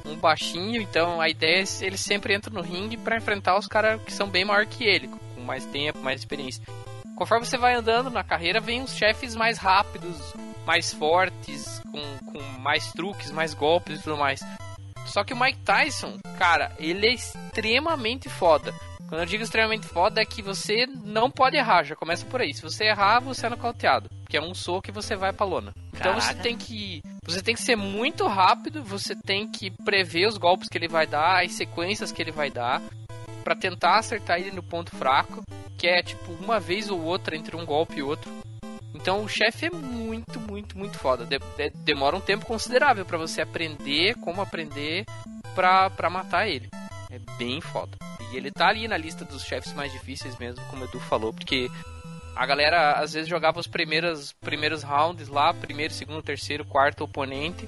um 0.06 0.16
baixinho, 0.16 0.82
então 0.82 1.20
a 1.20 1.30
ideia 1.30 1.64
é 1.64 1.86
ele 1.86 1.98
sempre 1.98 2.34
entra 2.34 2.54
no 2.54 2.62
ringue 2.62 2.98
pra 2.98 3.18
enfrentar 3.18 3.58
os 3.58 3.68
caras 3.68 4.02
que 4.02 4.14
são 4.14 4.30
bem 4.30 4.46
maior 4.46 4.66
que 4.66 4.84
ele, 4.84 5.08
com 5.08 5.42
mais 5.42 5.66
tempo, 5.66 6.00
mais 6.00 6.22
experiência. 6.22 6.64
Conforme 7.16 7.46
você 7.46 7.58
vai 7.58 7.76
andando 7.76 8.10
na 8.10 8.24
carreira, 8.24 8.62
vem 8.62 8.82
os 8.82 8.96
chefes 8.96 9.36
mais 9.36 9.58
rápidos, 9.58 10.16
mais 10.66 10.94
fortes, 10.94 11.82
com, 11.92 12.32
com 12.32 12.42
mais 12.60 12.92
truques, 12.94 13.30
mais 13.30 13.54
golpes 13.54 14.00
e 14.00 14.04
tudo 14.04 14.16
mais. 14.18 14.40
Só 15.06 15.24
que 15.24 15.34
o 15.34 15.40
Mike 15.40 15.60
Tyson, 15.60 16.18
cara, 16.38 16.72
ele 16.78 17.08
é 17.08 17.14
extremamente 17.14 18.30
foda. 18.30 18.74
Quando 19.08 19.22
eu 19.22 19.26
digo 19.26 19.44
extremamente 19.44 19.88
foda, 19.88 20.22
é 20.22 20.26
que 20.26 20.42
você 20.42 20.86
não 20.86 21.32
pode 21.32 21.58
errar, 21.58 21.84
já 21.84 21.96
começa 21.96 22.24
por 22.28 22.42
aí. 22.42 22.54
Se 22.54 22.62
você 22.62 22.86
errar, 22.86 23.20
você 23.20 23.48
é 23.48 23.50
nocauteado. 23.50 24.08
Porque 24.22 24.38
é 24.38 24.42
um 24.42 24.54
soco 24.54 24.90
e 24.90 24.94
você 24.94 25.16
vai 25.16 25.34
pra 25.34 25.48
lona. 25.48 25.74
Então 25.92 26.14
você 26.14 26.28
Caraca. 26.28 26.44
tem 26.44 26.56
que. 26.56 27.02
Você 27.26 27.42
tem 27.42 27.56
que 27.56 27.62
ser 27.62 27.76
muito 27.76 28.28
rápido, 28.28 28.84
você 28.84 29.16
tem 29.16 29.50
que 29.50 29.72
prever 29.84 30.28
os 30.28 30.38
golpes 30.38 30.70
que 30.70 30.78
ele 30.78 30.88
vai 30.88 31.08
dar, 31.08 31.44
as 31.44 31.54
sequências 31.54 32.12
que 32.12 32.22
ele 32.22 32.32
vai 32.32 32.52
dar, 32.52 32.82
pra 33.44 33.56
tentar 33.56 33.98
acertar 33.98 34.40
ele 34.40 34.52
no 34.52 34.62
ponto 34.62 34.96
fraco, 34.96 35.44
que 35.76 35.88
é 35.88 36.04
tipo 36.04 36.32
uma 36.34 36.60
vez 36.60 36.90
ou 36.90 37.02
outra 37.04 37.36
entre 37.36 37.56
um 37.56 37.66
golpe 37.66 37.98
e 37.98 38.04
outro. 38.04 38.32
Então 38.94 39.24
o 39.24 39.30
chefe 39.30 39.68
é 39.68 39.70
muito, 39.70 40.40
muito, 40.40 40.78
muito 40.78 40.98
foda. 40.98 41.26
De- 41.26 41.40
de- 41.40 41.70
demora 41.84 42.16
um 42.16 42.22
tempo 42.22 42.46
considerável 42.46 43.06
pra 43.06 43.18
você 43.18 43.42
aprender 43.42 44.16
como 44.16 44.42
aprender 44.42 45.06
pra, 45.56 45.90
pra 45.90 46.10
matar 46.10 46.48
ele. 46.48 46.70
É 47.12 47.20
bem 47.38 47.62
foda. 47.62 47.98
E 48.32 48.38
ele 48.38 48.52
tá 48.52 48.68
ali 48.68 48.88
na 48.88 48.98
lista 48.98 49.26
dos 49.26 49.44
chefes 49.44 49.74
mais 49.74 49.92
difíceis 49.92 50.38
mesmo, 50.38 50.64
como 50.70 50.84
o 50.84 50.86
Edu 50.88 51.00
falou, 51.00 51.34
porque 51.34 51.70
a 52.36 52.46
galera 52.46 52.94
às 52.94 53.14
vezes 53.14 53.28
jogava 53.30 53.60
os 53.60 53.68
primeiros, 53.68 54.32
primeiros 54.34 54.84
rounds 54.84 55.28
lá, 55.28 55.54
primeiro, 55.54 55.94
segundo, 55.94 56.22
terceiro, 56.22 56.64
quarto 56.66 57.04
oponente. 57.04 57.68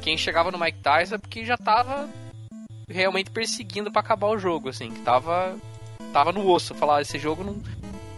Quem 0.00 0.16
chegava 0.16 0.50
no 0.52 0.58
Mike 0.58 0.78
Tyson 0.78 1.16
é 1.16 1.18
porque 1.18 1.44
já 1.44 1.56
tava 1.56 2.08
realmente 2.88 3.30
perseguindo 3.30 3.90
pra 3.90 4.00
acabar 4.00 4.28
o 4.28 4.38
jogo, 4.38 4.68
assim, 4.68 4.90
que 4.92 5.00
tava 5.00 5.56
tava 6.12 6.32
no 6.32 6.48
osso, 6.48 6.74
falar 6.74 7.02
esse 7.02 7.18
jogo 7.18 7.44
não 7.44 7.60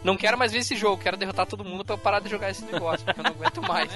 não 0.05 0.17
quero 0.17 0.39
mais 0.39 0.53
ver 0.53 0.59
esse 0.59 0.75
jogo, 0.77 1.03
quero 1.03 1.17
derrotar 1.17 1.47
todo 1.47 1.65
mundo 1.65 1.85
pra 1.85 1.95
eu 1.95 1.99
parar 1.99 2.21
de 2.21 2.29
jogar 2.31 2.51
esse 2.51 2.65
negócio, 2.65 3.05
porque 3.05 3.21
eu 3.21 3.25
não 3.25 3.31
aguento 3.33 3.63
mais. 3.63 3.91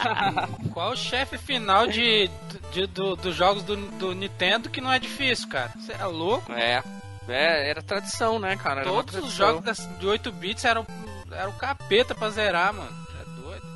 Qual 0.72 0.92
o 0.92 0.96
chefe 0.96 1.38
final 1.38 1.86
de, 1.86 2.30
de- 2.72 2.86
do- 2.86 3.16
dos 3.16 3.34
jogos 3.34 3.62
do, 3.62 3.76
do 3.76 4.14
Nintendo 4.14 4.68
que 4.70 4.80
não 4.80 4.92
é 4.92 4.98
difícil, 4.98 5.48
cara? 5.48 5.70
Você 5.78 5.92
é 5.92 6.04
louco? 6.04 6.52
É, 6.52 6.82
é, 7.28 7.70
era 7.70 7.82
tradição, 7.82 8.38
né, 8.38 8.56
cara? 8.56 8.80
Era 8.82 8.90
uma 8.92 9.02
Todos 9.02 9.14
os 9.14 9.20
tradição. 9.36 9.46
jogos 9.48 9.64
das- 9.64 9.98
de 9.98 10.06
8 10.06 10.32
bits 10.32 10.64
eram, 10.64 10.86
eram 11.32 11.52
capeta 11.52 12.14
pra 12.14 12.30
zerar, 12.30 12.72
mano. 12.74 13.06
É 13.20 13.40
doido. 13.40 13.66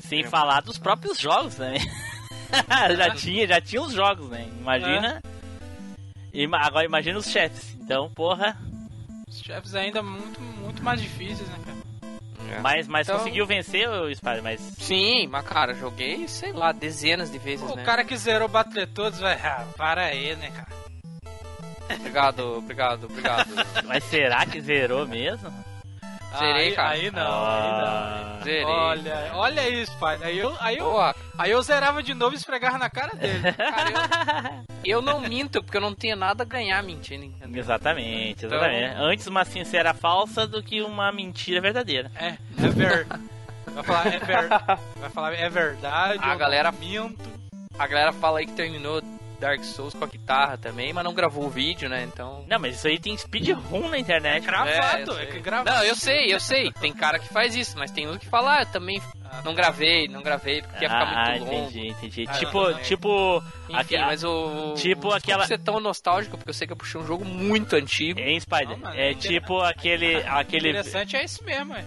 Sem 0.00 0.20
É. 0.24 0.28
falar 0.28 0.60
dos 0.62 0.78
próprios 0.78 1.18
jogos 1.18 1.54
também. 1.56 1.80
já, 2.96 3.10
tinha, 3.14 3.46
já 3.46 3.60
tinha 3.60 3.82
os 3.82 3.92
jogos, 3.92 4.28
né? 4.28 4.48
Imagina. 4.60 5.20
Ima- 6.32 6.60
agora 6.60 6.84
imagina 6.84 7.18
os 7.18 7.26
chefes. 7.30 7.74
Então, 7.80 8.10
porra. 8.10 8.56
Os 9.36 9.42
chefes 9.42 9.74
ainda 9.74 10.02
muito, 10.02 10.40
muito 10.40 10.82
mais 10.82 11.00
difíceis, 11.00 11.48
né, 11.48 11.58
cara? 11.64 11.76
É. 12.56 12.60
Mas, 12.60 12.86
mas 12.88 13.06
Então- 13.06 13.18
conseguiu 13.18 13.44
vencer 13.46 13.88
o 13.88 14.14
Spider, 14.14 14.42
mas. 14.42 14.60
Sim, 14.60 15.26
mas 15.26 15.44
cara, 15.44 15.74
joguei, 15.74 16.26
sei 16.28 16.52
lá, 16.52 16.72
dezenas 16.72 17.30
de 17.30 17.38
vezes, 17.38 17.68
O 17.68 17.74
né? 17.76 17.82
cara 17.84 18.04
que 18.04 18.16
zerou 18.16 18.48
Battletoads 18.48 19.18
vai. 19.20 19.34
Ah, 19.34 19.66
para 19.76 20.04
aí, 20.04 20.34
né, 20.36 20.50
cara? 20.50 20.68
Obrigado, 21.98 22.40
obrigado, 22.58 23.04
obrigado. 23.04 23.48
Mas 23.86 24.02
será 24.04 24.44
que 24.44 24.60
zerou 24.60 25.06
mesmo? 25.06 25.52
Zerei, 26.38 26.68
aí, 26.68 26.72
cara. 26.74 26.88
Aí 26.90 27.10
não, 27.10 27.22
Ah. 27.44 28.38
Zerei. 28.42 28.58
aí 28.58 28.64
não. 28.64 28.72
Olha, 28.72 29.30
olha 29.34 29.68
isso, 29.68 29.96
pai. 29.98 30.18
Aí 30.22 30.38
eu, 30.38 30.54
aí, 30.60 30.76
eu, 30.78 30.84
Porra, 30.90 31.14
aí 31.38 31.50
eu 31.50 31.62
zerava 31.62 32.02
de 32.02 32.14
novo 32.14 32.34
e 32.34 32.36
esfregava 32.38 32.78
na 32.78 32.90
cara 32.90 33.14
dele. 33.14 33.40
cara, 33.54 34.62
eu, 34.84 34.98
eu 34.98 35.02
não 35.02 35.20
minto, 35.20 35.62
porque 35.62 35.76
eu 35.76 35.80
não 35.80 35.94
tenho 35.94 36.16
nada 36.16 36.42
a 36.42 36.46
ganhar 36.46 36.82
mentindo, 36.82 37.24
entendeu? 37.24 37.58
Exatamente, 37.60 38.44
Então- 38.46 38.58
exatamente. 38.58 38.94
Antes 38.98 39.26
uma 39.26 39.44
sincera 39.44 39.94
falsa 39.94 40.46
do 40.46 40.62
que 40.62 40.82
uma 40.82 41.10
mentira 41.12 41.60
verdadeira. 41.60 42.10
É, 42.16 42.28
é 42.28 42.68
ver. 42.68 43.06
Vai 43.72 43.82
falar, 43.84 44.06
é 44.06 44.18
ver. 44.18 44.48
Vai 44.96 45.10
falar, 45.10 45.34
é 45.34 45.48
verdade. 45.48 46.18
A 46.22 46.32
eu 46.32 46.38
galera- 46.38 46.72
não 46.72 46.78
minto. 46.78 47.30
A 47.78 47.86
galera 47.86 48.12
fala 48.12 48.38
aí 48.38 48.46
que 48.46 48.52
terminou 48.52 49.02
Dark 49.36 49.62
Souls 49.64 49.94
com 49.94 50.04
a 50.04 50.08
guitarra 50.08 50.56
também, 50.58 50.92
mas 50.92 51.04
não 51.04 51.14
gravou 51.14 51.44
o 51.44 51.50
vídeo, 51.50 51.88
né? 51.88 52.04
Então. 52.04 52.44
Não, 52.48 52.58
mas 52.58 52.76
isso 52.76 52.88
aí 52.88 52.98
tem 52.98 53.16
speedrun 53.16 53.88
na 53.88 53.98
internet. 53.98 54.42
É, 54.42 54.46
Gravado, 54.46 55.18
é, 55.18 55.26
que 55.26 55.40
gravado. 55.40 55.76
Não, 55.76 55.84
eu 55.84 55.94
sei, 55.94 56.32
eu 56.32 56.40
sei. 56.40 56.70
Tem 56.72 56.92
cara 56.92 57.18
que 57.18 57.28
faz 57.28 57.54
isso, 57.54 57.78
mas 57.78 57.90
tem 57.90 58.08
uns 58.08 58.18
que 58.18 58.26
fala, 58.26 58.58
ah, 58.58 58.62
eu 58.62 58.66
também 58.66 59.00
não 59.44 59.54
gravei, 59.54 60.08
não 60.08 60.22
gravei, 60.22 60.62
porque 60.62 60.84
ia 60.84 60.88
ficar 60.90 61.02
ah, 61.02 61.30
muito 61.30 61.44
longo. 61.44 61.68
entendi, 61.68 61.88
entendi. 61.88 62.24
Ah, 62.28 62.32
tipo, 62.32 62.62
não, 62.62 62.70
não. 62.72 62.78
tipo. 62.82 63.42
Enfim, 63.68 63.98
mas 63.98 64.24
o. 64.24 64.74
tipo 64.74 65.10
aquela- 65.12 65.46
ser 65.46 65.58
tão 65.58 65.80
nostálgico, 65.80 66.36
porque 66.36 66.50
eu 66.50 66.54
sei 66.54 66.66
que 66.66 66.72
eu 66.72 66.76
puxei 66.76 67.00
um 67.00 67.06
jogo 67.06 67.24
muito 67.24 67.74
antigo. 67.76 68.18
Em 68.20 68.38
Spider, 68.38 68.70
Não, 68.70 68.78
mano, 68.78 68.96
é 68.96 69.10
é 69.10 69.14
tipo 69.14 69.60
aquele, 69.60 70.16
O 70.24 70.28
aquele, 70.28 70.70
interessante 70.70 71.16
é 71.16 71.24
isso 71.24 71.42
mesmo, 71.44 71.74
é. 71.74 71.84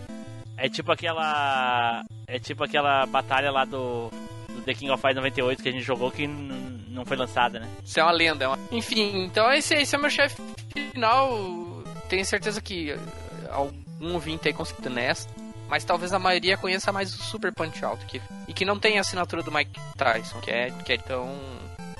é 0.57 0.69
tipo 0.69 0.91
aquela, 0.91 2.03
é 2.27 2.39
tipo 2.39 2.63
aquela 2.63 3.05
batalha 3.05 3.51
lá 3.51 3.65
do, 3.65 4.09
do 4.49 4.61
The 4.65 4.73
King 4.73 4.91
of 4.91 5.01
Fighters 5.01 5.17
98 5.17 5.63
que 5.63 5.69
a 5.69 5.71
gente 5.71 5.83
jogou 5.83 6.11
que 6.11 6.27
não 6.99 7.05
foi 7.05 7.17
lançada, 7.17 7.59
né? 7.59 7.67
Isso 7.83 7.99
é 7.99 8.03
uma 8.03 8.11
lenda. 8.11 8.45
é 8.45 8.47
uma- 8.47 8.59
Enfim, 8.71 9.23
então 9.23 9.51
esse, 9.51 9.73
esse 9.73 9.95
é 9.95 9.97
o 9.97 10.01
meu 10.01 10.09
chefe 10.09 10.41
final. 10.91 11.83
Tenho 12.09 12.25
certeza 12.25 12.61
que 12.61 12.91
eh, 12.91 12.99
algum 13.49 14.13
ouvinte 14.13 14.47
aí 14.47 14.53
conseguiu 14.53 14.89
nessa. 14.91 15.27
Mas 15.69 15.83
talvez 15.83 16.11
a 16.13 16.17
maioria 16.19 16.57
conheça 16.57 16.91
mais 16.91 17.13
o 17.13 17.17
Super 17.23 17.53
Punch 17.53 17.83
Out. 17.85 18.03
Que, 18.07 18.19
e 18.47 18.53
que 18.53 18.65
não 18.65 18.79
tem 18.79 18.97
a 18.97 19.01
assinatura 19.01 19.43
do 19.43 19.51
Mike 19.51 19.79
Tyson. 19.95 20.39
Que 20.41 20.49
é, 20.51 20.71
que 20.71 20.93
é 20.93 20.95
então. 20.95 21.29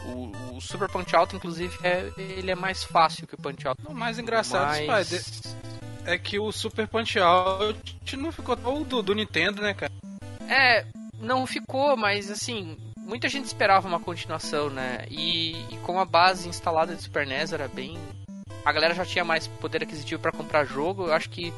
O, 0.05 0.55
o 0.55 0.61
Super 0.61 0.89
Punch 0.89 1.15
Out, 1.15 1.35
inclusive, 1.35 1.77
é, 1.83 2.09
ele 2.17 2.49
é 2.49 2.55
mais 2.55 2.83
fácil 2.83 3.27
que 3.27 3.35
o 3.35 3.37
Punch 3.37 3.67
Out. 3.67 3.79
O 3.85 3.93
mais 3.93 4.17
engraçado, 4.17 4.65
Mas- 4.67 4.85
pai, 4.87 5.03
de- 5.05 5.59
é 6.05 6.17
que 6.17 6.39
o 6.39 6.51
Super 6.51 6.87
Punch 6.87 7.19
Out 7.19 8.17
não 8.17 8.31
ficou 8.31 8.57
o 8.65 8.83
do, 8.83 9.03
do 9.03 9.13
Nintendo, 9.13 9.61
né, 9.61 9.75
cara? 9.75 9.91
É, 10.47 10.83
não 11.19 11.45
ficou, 11.45 11.95
mas 11.95 12.31
assim, 12.31 12.75
muita 13.09 13.27
gente 13.27 13.45
esperava 13.45 13.87
uma 13.87 13.99
continuação, 13.99 14.69
né? 14.69 15.05
E, 15.09 15.51
e 15.71 15.77
com 15.83 15.99
a 15.99 16.05
base 16.05 16.47
instalada 16.47 16.95
de 16.95 17.01
Super 17.01 17.25
NES 17.27 17.51
era 17.51 17.67
bem. 17.67 17.97
A 18.63 18.71
galera 18.71 18.93
já 18.93 19.05
tinha 19.05 19.25
mais 19.25 19.47
poder 19.47 19.83
aquisitivo 19.83 20.21
pra 20.21 20.31
comprar 20.31 20.63
jogo, 20.65 21.07
eu 21.07 21.13
acho 21.13 21.29
que. 21.29 21.53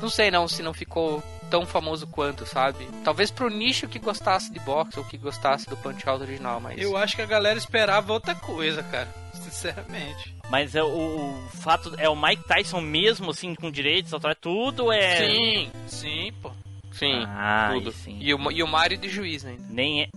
Não 0.00 0.08
sei 0.08 0.30
não 0.30 0.46
se 0.46 0.62
não 0.62 0.72
ficou 0.72 1.20
tão 1.50 1.66
famoso 1.66 2.06
quanto, 2.06 2.46
sabe? 2.46 2.88
Talvez 3.02 3.30
pro 3.32 3.48
nicho 3.50 3.88
que 3.88 3.98
gostasse 3.98 4.52
de 4.52 4.60
boxe 4.60 4.96
ou 4.98 5.04
que 5.04 5.18
gostasse 5.18 5.68
do 5.68 5.76
Punch 5.76 6.08
Out 6.08 6.22
original, 6.22 6.60
mas. 6.60 6.80
Eu 6.80 6.96
acho 6.96 7.16
que 7.16 7.22
a 7.22 7.26
galera 7.26 7.58
esperava 7.58 8.12
outra 8.12 8.34
coisa, 8.34 8.82
cara. 8.84 9.08
Sinceramente. 9.34 10.34
Mas 10.50 10.74
é 10.74 10.82
o, 10.82 10.86
o 10.88 11.48
fato 11.58 11.92
é 11.98 12.08
o 12.08 12.14
Mike 12.16 12.44
Tyson 12.46 12.80
mesmo, 12.80 13.30
assim, 13.30 13.54
com 13.54 13.70
direitos 13.70 14.14
autorais, 14.14 14.38
tudo 14.40 14.92
é. 14.92 15.16
Sim, 15.16 15.70
Sim, 15.88 16.32
pô. 16.40 16.52
sim, 16.92 17.24
Ah, 17.26 17.70
tudo. 17.74 17.90
sim. 17.92 18.18
E 18.20 18.32
o, 18.32 18.50
e 18.52 18.62
o 18.62 18.68
Mario 18.68 18.96
de 18.98 19.08
juiz 19.08 19.44
ainda. 19.44 19.62
Nem 19.68 20.02
é. 20.02 20.08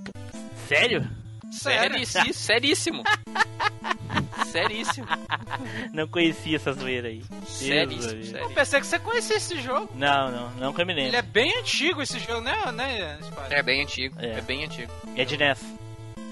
Sério? 0.77 1.09
Sério? 1.51 2.05
Seríssimo. 2.05 2.33
Seríssimo. 2.33 3.03
Seríssimo. 4.51 5.07
Não 5.93 6.07
conhecia 6.07 6.55
essa 6.57 6.73
zoeira 6.73 7.07
aí. 7.09 7.23
Seríssimo, 7.45 8.13
Deus, 8.13 8.25
Eu 8.27 8.31
sério. 8.33 8.49
pensei 8.55 8.79
que 8.81 8.87
você 8.87 8.99
conhecia 8.99 9.35
esse 9.37 9.61
jogo. 9.61 9.89
Não, 9.95 10.31
não, 10.31 10.49
não 10.51 10.73
que 10.73 10.81
eu 10.81 10.85
me 10.85 10.93
Ele 10.93 11.01
lembro. 11.03 11.17
é 11.17 11.21
bem 11.21 11.57
antigo 11.57 12.01
esse 12.01 12.19
jogo, 12.19 12.41
né, 12.41 12.71
né, 12.71 13.17
Spider? 13.21 13.51
É 13.59 13.63
bem 13.63 13.81
antigo, 13.83 14.19
É. 14.19 14.37
é, 14.37 14.41
bem 14.41 14.63
antigo. 14.65 14.91
É 15.15 15.25
de 15.25 15.37
NES. 15.37 15.59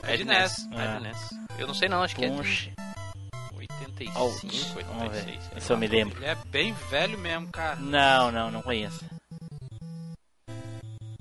É 0.04 0.18
de 0.18 0.24
NES. 0.26 0.68
É 0.74 0.98
de 0.98 1.04
NES. 1.04 1.30
Eu 1.58 1.68
não 1.68 1.74
sei 1.74 1.90
não, 1.90 2.02
acho 2.04 2.16
que 2.16 2.26
é 2.26 2.30
Punch. 2.30 2.70
de 2.72 3.58
85, 3.58 4.20
Ouch, 4.20 4.46
86. 4.46 4.86
vamos 4.88 5.12
ver. 5.14 5.24
sei 5.24 5.40
Isso 5.58 5.74
eu 5.74 5.78
me 5.78 5.88
lembro. 5.88 6.18
Ele 6.20 6.26
é 6.32 6.36
bem 6.48 6.74
velho 6.90 7.18
mesmo, 7.18 7.48
cara. 7.50 7.76
Não, 7.78 8.32
não, 8.32 8.52
não 8.52 8.62
conheço. 8.62 9.04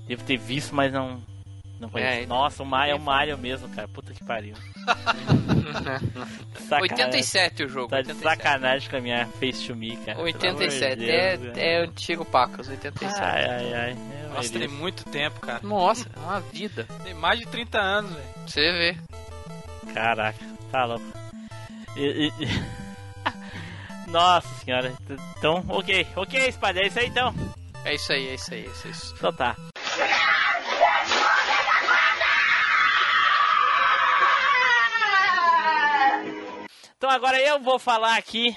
Devo 0.07 0.23
ter 0.23 0.37
visto, 0.37 0.73
mas 0.73 0.91
não. 0.91 1.21
Não 1.79 1.89
conheço. 1.89 2.11
É, 2.11 2.17
ele- 2.17 2.25
Nossa, 2.27 2.61
o 2.61 2.65
Mario 2.65 2.91
é 2.91 2.95
o 2.95 2.99
Mario 2.99 3.37
mesmo, 3.37 3.69
cara. 3.69 3.87
Puta 3.87 4.13
que 4.13 4.23
pariu. 4.23 4.53
Sacanagem. 6.67 6.81
87 6.81 7.63
o 7.63 7.69
jogo. 7.69 7.87
Tá 7.89 8.01
de 8.01 8.09
87. 8.11 8.21
sacanagem 8.43 8.89
com 8.89 8.97
a 8.97 9.01
minha 9.01 9.25
face 9.27 9.67
to 9.67 9.75
me, 9.75 9.95
cara. 9.97 10.15
Pelo 10.15 10.23
87. 10.23 10.85
amor 10.93 10.97
de 10.97 11.09
É, 11.11 11.37
Deus, 11.37 11.57
é 11.57 11.77
antigo 11.77 12.25
Pacas, 12.25 12.67
87. 12.67 13.21
Ai, 13.21 13.45
ai, 13.45 13.73
ai. 13.73 13.97
Nossa, 14.33 14.51
tem 14.59 14.67
muito 14.67 15.03
tempo, 15.05 15.39
cara. 15.39 15.59
Nossa, 15.63 16.09
é 16.15 16.19
uma 16.19 16.39
vida. 16.41 16.85
Tem 17.03 17.13
mais 17.13 17.39
de 17.39 17.47
30 17.47 17.79
anos, 17.79 18.11
velho. 18.11 18.25
Pra 18.33 18.47
Você 18.47 18.71
vê. 18.73 18.97
Caraca, 19.93 20.45
tá 20.71 20.85
louco. 20.85 21.05
E- 21.95 22.27
e- 22.27 22.33
Nossa 24.11 24.47
senhora. 24.63 24.93
Então, 25.37 25.63
ok. 25.67 26.05
Ok, 26.15 26.47
Espada, 26.47 26.79
é 26.81 26.87
isso 26.87 26.99
aí 26.99 27.07
então. 27.07 27.33
É 27.85 27.95
isso 27.95 28.11
aí, 28.11 28.27
é 28.27 28.33
isso 28.35 28.53
aí, 28.53 28.65
é 28.65 28.69
isso. 28.69 28.87
aí. 28.87 28.93
Então 29.17 29.33
tá. 29.33 29.55
Então 36.99 37.09
agora 37.09 37.39
eu 37.41 37.61
vou 37.61 37.79
falar 37.79 38.17
aqui 38.17 38.53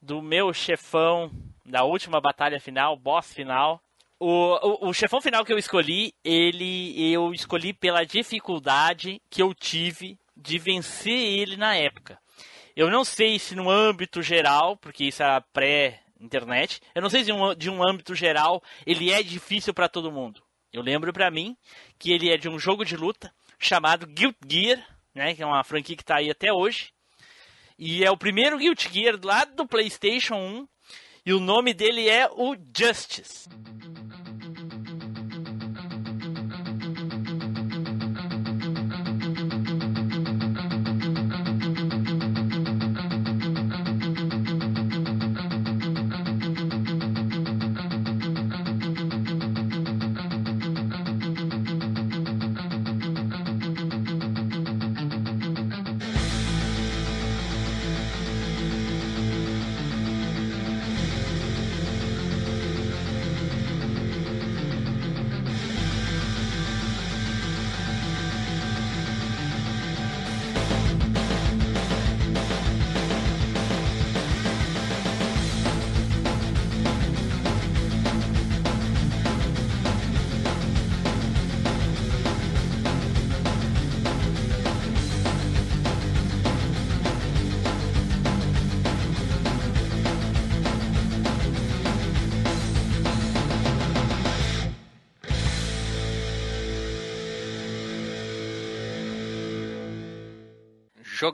do 0.00 0.22
meu 0.22 0.50
chefão 0.54 1.30
da 1.62 1.84
última 1.84 2.18
batalha 2.18 2.58
final, 2.58 2.96
boss 2.96 3.34
final. 3.34 3.82
O, 4.18 4.86
o, 4.86 4.88
o 4.88 4.94
chefão 4.94 5.20
final 5.20 5.44
que 5.44 5.52
eu 5.52 5.58
escolhi, 5.58 6.14
ele 6.24 7.12
eu 7.12 7.34
escolhi 7.34 7.74
pela 7.74 8.02
dificuldade 8.06 9.20
que 9.28 9.42
eu 9.42 9.52
tive 9.52 10.18
de 10.34 10.58
vencer 10.58 11.12
ele 11.12 11.58
na 11.58 11.76
época. 11.76 12.18
Eu 12.74 12.90
não 12.90 13.04
sei 13.04 13.38
se 13.38 13.54
no 13.54 13.68
âmbito 13.68 14.22
geral, 14.22 14.74
porque 14.78 15.04
isso 15.04 15.22
era 15.22 15.38
pré-internet, 15.42 16.80
eu 16.94 17.02
não 17.02 17.10
sei 17.10 17.24
se 17.24 17.30
um- 17.30 17.54
de 17.54 17.68
um 17.68 17.86
âmbito 17.86 18.14
geral 18.14 18.62
ele 18.86 19.10
é 19.12 19.22
difícil 19.22 19.74
pra 19.74 19.86
todo 19.86 20.10
mundo. 20.10 20.42
Eu 20.72 20.80
lembro 20.80 21.12
pra 21.12 21.30
mim 21.30 21.54
que 21.98 22.10
ele 22.10 22.30
é 22.30 22.38
de 22.38 22.48
um 22.48 22.58
jogo 22.58 22.86
de 22.86 22.96
luta 22.96 23.30
chamado 23.58 24.06
Guild 24.06 24.34
Gear, 24.48 24.82
né, 25.14 25.34
que 25.34 25.42
é 25.42 25.46
uma 25.46 25.62
franquia 25.62 25.94
que 25.94 26.02
tá 26.02 26.16
aí 26.16 26.30
até 26.30 26.50
hoje. 26.50 26.93
E 27.78 28.04
é 28.04 28.10
o 28.10 28.16
primeiro 28.16 28.58
Guilty 28.58 28.88
Gear 28.92 29.18
lá 29.22 29.44
do 29.44 29.66
PlayStation 29.66 30.36
1. 30.36 30.68
E 31.26 31.32
o 31.32 31.40
nome 31.40 31.72
dele 31.72 32.08
é 32.08 32.28
o 32.30 32.54
Justice. 32.76 33.48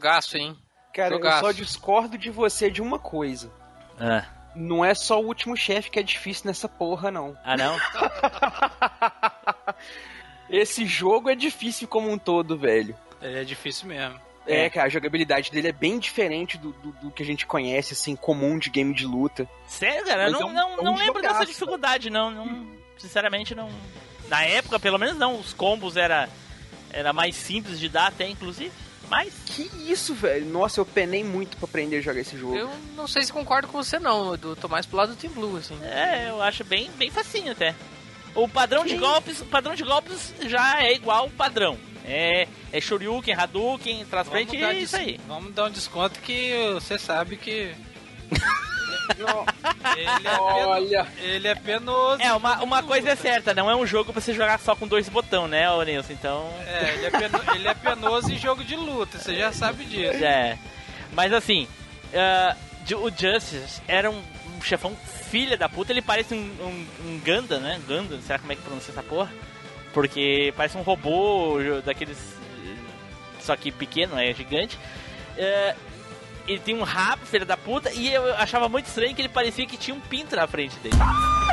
Jogaço, 0.01 0.39
hein? 0.39 0.57
Cara, 0.95 1.11
Jogaço. 1.11 1.37
eu 1.45 1.49
só 1.49 1.53
discordo 1.53 2.17
de 2.17 2.31
você 2.31 2.71
de 2.71 2.81
uma 2.81 2.99
coisa. 2.99 3.53
Ah, 4.01 4.25
Não 4.57 4.83
é 4.83 4.95
só 4.95 5.21
o 5.21 5.27
último 5.27 5.55
chefe 5.57 5.91
que 5.91 5.99
é 5.99 6.03
difícil 6.03 6.47
nessa 6.47 6.67
porra, 6.69 7.11
não. 7.11 7.37
ah 7.45 7.55
não? 7.57 7.77
Esse 10.49 10.87
jogo 10.87 11.29
é 11.29 11.35
difícil 11.35 11.87
como 11.87 12.11
um 12.11 12.19
todo, 12.19 12.57
velho. 12.57 12.97
Ele 13.21 13.41
é 13.41 13.45
difícil 13.45 13.87
mesmo. 13.89 14.19
É, 14.47 14.65
É. 14.65 14.71
cara, 14.71 14.87
a 14.87 14.91
jogabilidade 14.91 15.51
dele 15.53 15.69
é 15.69 15.73
bem 15.73 15.99
diferente 15.99 16.57
do, 16.59 16.73
do, 16.73 16.93
do 16.93 17.11
que 17.11 17.23
a 17.23 17.27
gente 17.27 17.47
conhece, 17.47 17.93
assim, 17.93 18.17
comum 18.17 18.59
de 18.59 18.71
game 18.71 18.93
de 18.95 19.05
luta. 19.07 19.47
Sério, 19.67 20.05
cara? 20.07 20.25
Mas 20.25 20.33
não, 20.33 20.41
é 20.41 20.45
um- 20.47 20.53
não, 20.55 20.71
é 20.71 20.81
um 20.81 20.85
não 20.85 20.95
lembro 20.97 21.21
dessa 21.23 21.45
dificuldade, 21.47 22.09
não, 22.11 22.31
não. 22.31 22.67
Sinceramente, 22.99 23.55
não. 23.55 23.71
Na 24.29 24.43
época, 24.45 24.81
pelo 24.81 24.99
menos 24.99 25.17
não. 25.17 25.39
Os 25.39 25.53
combos 25.53 25.97
era, 25.97 26.29
era 26.91 27.13
mais 27.13 27.37
simples 27.37 27.79
de 27.79 27.89
dar 27.89 28.09
até, 28.09 28.29
inclusive. 28.29 28.73
Mas. 29.11 29.35
Que 29.45 29.69
isso, 29.91 30.15
velho? 30.15 30.47
Nossa, 30.47 30.81
eu 30.81 30.87
penei 30.87 31.25
muito 31.25 31.57
pra 31.57 31.67
aprender 31.67 31.99
a 31.99 32.01
jogar 32.01 32.21
esse 32.21 32.39
jogo. 32.39 32.57
Eu 32.57 32.71
não 32.97 33.09
sei 33.09 33.23
se 33.23 33.33
concordo 33.33 33.67
com 33.69 33.83
você, 33.83 33.99
não. 33.99 34.33
Eu 34.33 34.57
tô 34.57 34.69
mais 34.69 34.87
pro 34.87 34.97
lado 34.97 35.11
do 35.11 35.17
Team 35.17 35.33
Blue, 35.33 35.57
assim. 35.57 35.77
É, 35.83 36.31
eu 36.31 36.41
acho 36.41 36.63
bem, 36.65 36.91
bem 36.97 37.11
facinho 37.11 37.51
até. 37.53 37.75
O 38.35 38.49
padrão 38.49 38.85
de 38.85 38.95
Que 38.95 38.99
golpes, 38.99 39.41
o 39.41 39.47
padrão 39.47 39.75
de 39.75 39.83
golpes 39.83 40.33
já 40.47 40.83
é 40.83 40.95
igual 40.95 41.27
o 41.27 41.31
padrão. 41.31 41.77
É, 42.05 42.47
é 42.73 42.81
Shoryuken, 42.81 43.35
Hadouken, 43.35 44.05
traz 44.07 44.29
frente 44.29 44.57
e 44.57 44.63
é 44.63 44.75
isso 44.75 44.97
aí. 44.97 45.21
Vamos 45.27 45.53
dar 45.53 45.67
um 45.67 45.71
desconto 45.71 46.21
que 46.21 46.53
você 46.75 46.99
sabe 46.99 47.37
que 47.37 47.75
ele 49.97 50.29
é, 50.29 50.39
Olha, 50.67 51.07
ele 51.21 51.49
é 51.49 51.55
penoso. 51.55 52.21
É, 52.23 52.33
uma, 52.33 52.63
uma 52.63 52.83
coisa 52.83 53.11
é 53.11 53.17
certa, 53.17 53.53
não 53.55 53.71
é 53.71 53.75
um 53.77 53.87
jogo 53.87 54.13
pra 54.13 54.21
você 54.21 54.33
jogar 54.33 54.59
só 54.61 54.75
com 54.77 54.87
dois 54.87 55.09
botão, 55.09 55.47
né, 55.49 55.71
ô 55.71 55.83
Nilson? 55.83 56.13
Então, 56.13 56.53
É, 56.67 56.95
ele 56.95 57.07
é, 57.07 57.11
peno- 57.11 57.55
ele 57.55 57.69
é 57.69 57.75
penoso 57.75 58.33
em 58.33 58.39
jogo 58.39 58.63
de 58.65 58.77
luta, 58.77 59.19
você 59.19 59.35
já 59.37 59.53
sabe 59.53 59.85
disso. 59.85 60.25
é. 60.25 60.59
Mas 61.13 61.33
assim, 61.33 61.67
Ju- 62.87 62.99
o 63.05 63.11
Justice 63.11 63.81
era 63.89 64.11
um, 64.11 64.23
um 64.57 64.63
chefão 64.63 64.97
filha 65.31 65.57
da 65.57 65.69
puta, 65.69 65.93
ele 65.93 66.03
parece 66.03 66.35
um, 66.35 66.39
um, 66.39 66.87
um 67.09 67.21
Gundam, 67.25 67.61
né? 67.61 67.81
Gundam, 67.87 68.21
será 68.23 68.39
como 68.39 68.53
é 68.53 68.57
que 68.57 68.63
pronuncia 68.63 68.93
essa 68.93 69.03
porra? 69.03 69.31
Porque 69.93 70.53
parece 70.57 70.77
um 70.77 70.83
robô 70.83 71.59
daqueles. 71.85 72.17
eh, 72.65 72.75
Só 73.41 73.57
que 73.57 73.71
pequeno, 73.73 74.19
é 74.19 74.33
gigante. 74.33 74.79
É, 75.37 75.75
ele 76.51 76.61
tem 76.61 76.75
um 76.75 76.83
rabo, 76.83 77.25
filha 77.25 77.45
da 77.45 77.57
puta, 77.57 77.93
e 77.93 78.13
eu 78.13 78.35
achava 78.35 78.69
muito 78.69 78.87
estranho 78.87 79.15
que 79.15 79.23
ele 79.23 79.29
parecia 79.29 79.67
que 79.67 79.77
tinha 79.77 79.95
um 79.95 80.01
pinto 80.01 80.35
na 80.35 80.47
frente 80.49 80.77
dele. 80.81 80.97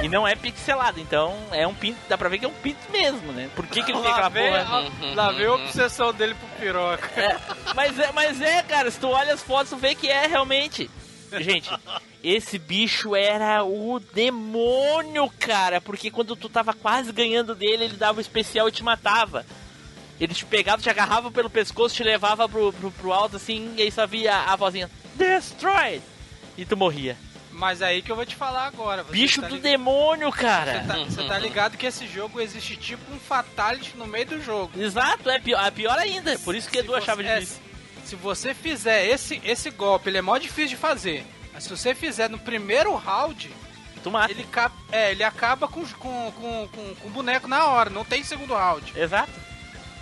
E 0.01 0.09
não 0.09 0.27
é 0.27 0.35
pixelado, 0.35 0.99
então 0.99 1.35
é 1.51 1.67
um 1.67 1.73
pinto, 1.73 1.99
dá 2.09 2.17
pra 2.17 2.29
ver 2.29 2.39
que 2.39 2.45
é 2.45 2.47
um 2.47 2.53
pinto 2.53 2.79
mesmo, 2.91 3.31
né? 3.31 3.49
Por 3.55 3.67
que, 3.67 3.83
que 3.83 3.91
ele 3.91 4.01
tem 4.01 4.11
aquela 4.11 4.29
vem, 4.29 4.51
porra? 4.51 4.91
a, 5.01 5.15
lá 5.15 5.31
vem 5.31 5.45
a 5.45 5.53
obsessão 5.53 6.11
dele 6.13 6.35
pro 6.35 6.47
piroca. 6.59 7.07
É, 7.19 7.37
mas, 7.75 7.99
é, 7.99 8.11
mas 8.11 8.41
é, 8.41 8.63
cara, 8.63 8.89
se 8.89 8.99
tu 8.99 9.07
olha 9.07 9.33
as 9.33 9.43
fotos, 9.43 9.69
tu 9.69 9.77
vê 9.77 9.93
que 9.93 10.07
é 10.07 10.25
realmente. 10.25 10.89
Gente, 11.39 11.69
esse 12.23 12.57
bicho 12.57 13.15
era 13.15 13.63
o 13.63 13.99
demônio, 13.99 15.29
cara, 15.39 15.79
porque 15.79 16.09
quando 16.09 16.35
tu 16.35 16.49
tava 16.49 16.73
quase 16.73 17.11
ganhando 17.11 17.53
dele, 17.53 17.85
ele 17.85 17.97
dava 17.97 18.17
o 18.17 18.21
especial 18.21 18.67
e 18.67 18.71
te 18.71 18.83
matava. 18.83 19.45
Ele 20.19 20.33
te 20.33 20.45
pegava, 20.45 20.81
te 20.81 20.89
agarrava 20.89 21.29
pelo 21.31 21.49
pescoço, 21.49 21.95
te 21.95 22.03
levava 22.03 22.47
pro, 22.49 22.73
pro, 22.73 22.91
pro 22.91 23.13
alto 23.13 23.35
assim, 23.35 23.73
e 23.77 23.81
aí 23.83 23.91
só 23.91 24.07
via 24.07 24.35
a 24.35 24.55
vozinha 24.55 24.89
Destroy! 25.15 26.01
E 26.57 26.65
tu 26.65 26.75
morria. 26.75 27.15
Mas 27.51 27.81
aí 27.81 28.01
que 28.01 28.11
eu 28.11 28.15
vou 28.15 28.25
te 28.25 28.35
falar 28.35 28.65
agora. 28.67 29.03
Bicho 29.03 29.41
tá 29.41 29.47
do 29.47 29.55
lig- 29.55 29.63
demônio, 29.63 30.31
cara! 30.31 30.83
tá, 30.87 30.97
você 31.05 31.23
tá 31.23 31.37
ligado 31.39 31.77
que 31.77 31.85
esse 31.87 32.07
jogo 32.07 32.39
existe 32.39 32.75
tipo 32.75 33.11
um 33.13 33.19
fatality 33.19 33.95
no 33.97 34.05
meio 34.07 34.25
do 34.27 34.41
jogo. 34.41 34.71
Exato, 34.79 35.29
é 35.29 35.39
pior, 35.39 35.65
é 35.65 35.71
pior 35.71 35.97
ainda. 35.97 36.37
Por 36.39 36.55
isso 36.55 36.67
que 36.69 36.77
Se 36.77 36.83
Edu 36.83 36.93
achava 36.95 37.21
você- 37.23 37.29
é, 37.29 37.41
se 38.05 38.15
você 38.15 38.53
fizer 38.53 39.05
esse, 39.07 39.41
esse 39.43 39.69
golpe, 39.71 40.09
ele 40.09 40.17
é 40.19 40.21
mó 40.21 40.37
difícil 40.37 40.69
de 40.69 40.75
fazer. 40.77 41.25
Mas 41.53 41.63
se 41.63 41.69
você 41.69 41.95
fizer 41.95 42.29
no 42.29 42.37
primeiro 42.37 42.93
round, 42.95 43.49
Tu 44.03 44.11
mata. 44.11 44.31
ele, 44.31 44.45
é, 44.91 45.11
ele 45.11 45.23
acaba 45.23 45.67
com, 45.67 45.83
com, 45.87 46.31
com, 46.31 46.67
com, 46.71 46.95
com 46.95 47.07
o 47.07 47.11
boneco 47.11 47.47
na 47.47 47.65
hora, 47.65 47.89
não 47.89 48.05
tem 48.05 48.23
segundo 48.23 48.53
round. 48.53 48.93
Exato. 48.95 49.31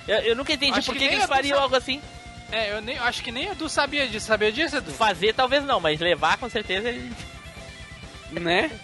Eu, 0.08 0.18
eu 0.20 0.36
nunca 0.36 0.54
entendi 0.54 0.78
Acho 0.78 0.92
por 0.92 0.98
que 0.98 1.08
que, 1.08 1.16
eles 1.16 1.26
fariam 1.26 1.56
sabe. 1.56 1.64
algo 1.64 1.76
assim. 1.76 2.02
É, 2.52 2.72
eu 2.72 2.82
nem, 2.82 2.98
acho 2.98 3.24
que 3.24 3.32
nem 3.32 3.48
Edu 3.48 3.68
sabia 3.68 4.08
disso. 4.08 4.28
Sabia 4.28 4.52
disso, 4.52 4.78
Edu? 4.78 4.92
Fazer 4.92 5.34
talvez 5.34 5.64
não, 5.64 5.80
mas 5.80 6.00
levar 6.00 6.38
com 6.38 6.50
certeza 6.50 6.90
ele... 6.90 7.12
né? 8.32 8.70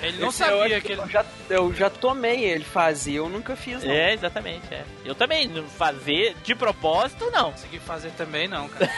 Ele 0.00 0.18
não 0.18 0.28
Esse 0.28 0.42
eu, 0.44 0.46
sabia 0.46 0.76
acho 0.76 0.86
que 0.86 0.92
ele. 0.92 1.00
eu 1.00 1.08
já, 1.08 1.24
eu 1.50 1.74
já 1.74 1.90
tomei 1.90 2.44
ele 2.44 2.62
fazer, 2.64 3.14
eu 3.14 3.28
nunca 3.28 3.56
fiz, 3.56 3.82
não. 3.82 3.90
É, 3.90 4.14
exatamente, 4.14 4.72
é. 4.72 4.84
Eu 5.04 5.12
também, 5.14 5.48
não 5.48 5.64
fazer 5.64 6.36
de 6.44 6.54
propósito, 6.54 7.28
não. 7.32 7.50
consegui 7.50 7.80
fazer 7.80 8.12
também, 8.12 8.46
não, 8.46 8.68
cara. 8.70 8.90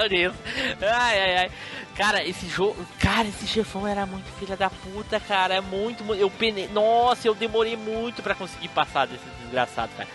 Olha 0.00 0.26
isso. 0.26 0.34
Ai, 0.80 1.20
ai, 1.20 1.36
ai. 1.36 1.50
Cara, 1.94 2.24
esse 2.26 2.48
jogo. 2.48 2.86
Cara, 2.98 3.28
esse 3.28 3.46
chefão 3.46 3.86
era 3.86 4.06
muito 4.06 4.24
filha 4.38 4.56
da 4.56 4.70
puta, 4.70 5.20
cara. 5.20 5.54
É 5.54 5.60
muito. 5.60 6.02
mu- 6.02 6.14
Eu 6.14 6.30
penei. 6.30 6.66
Nossa, 6.68 7.28
eu 7.28 7.34
demorei 7.34 7.76
muito 7.76 8.22
pra 8.22 8.34
conseguir 8.34 8.68
passar 8.68 9.06
desse 9.06 9.24
desgraçado, 9.42 9.92
cara. 9.96 10.08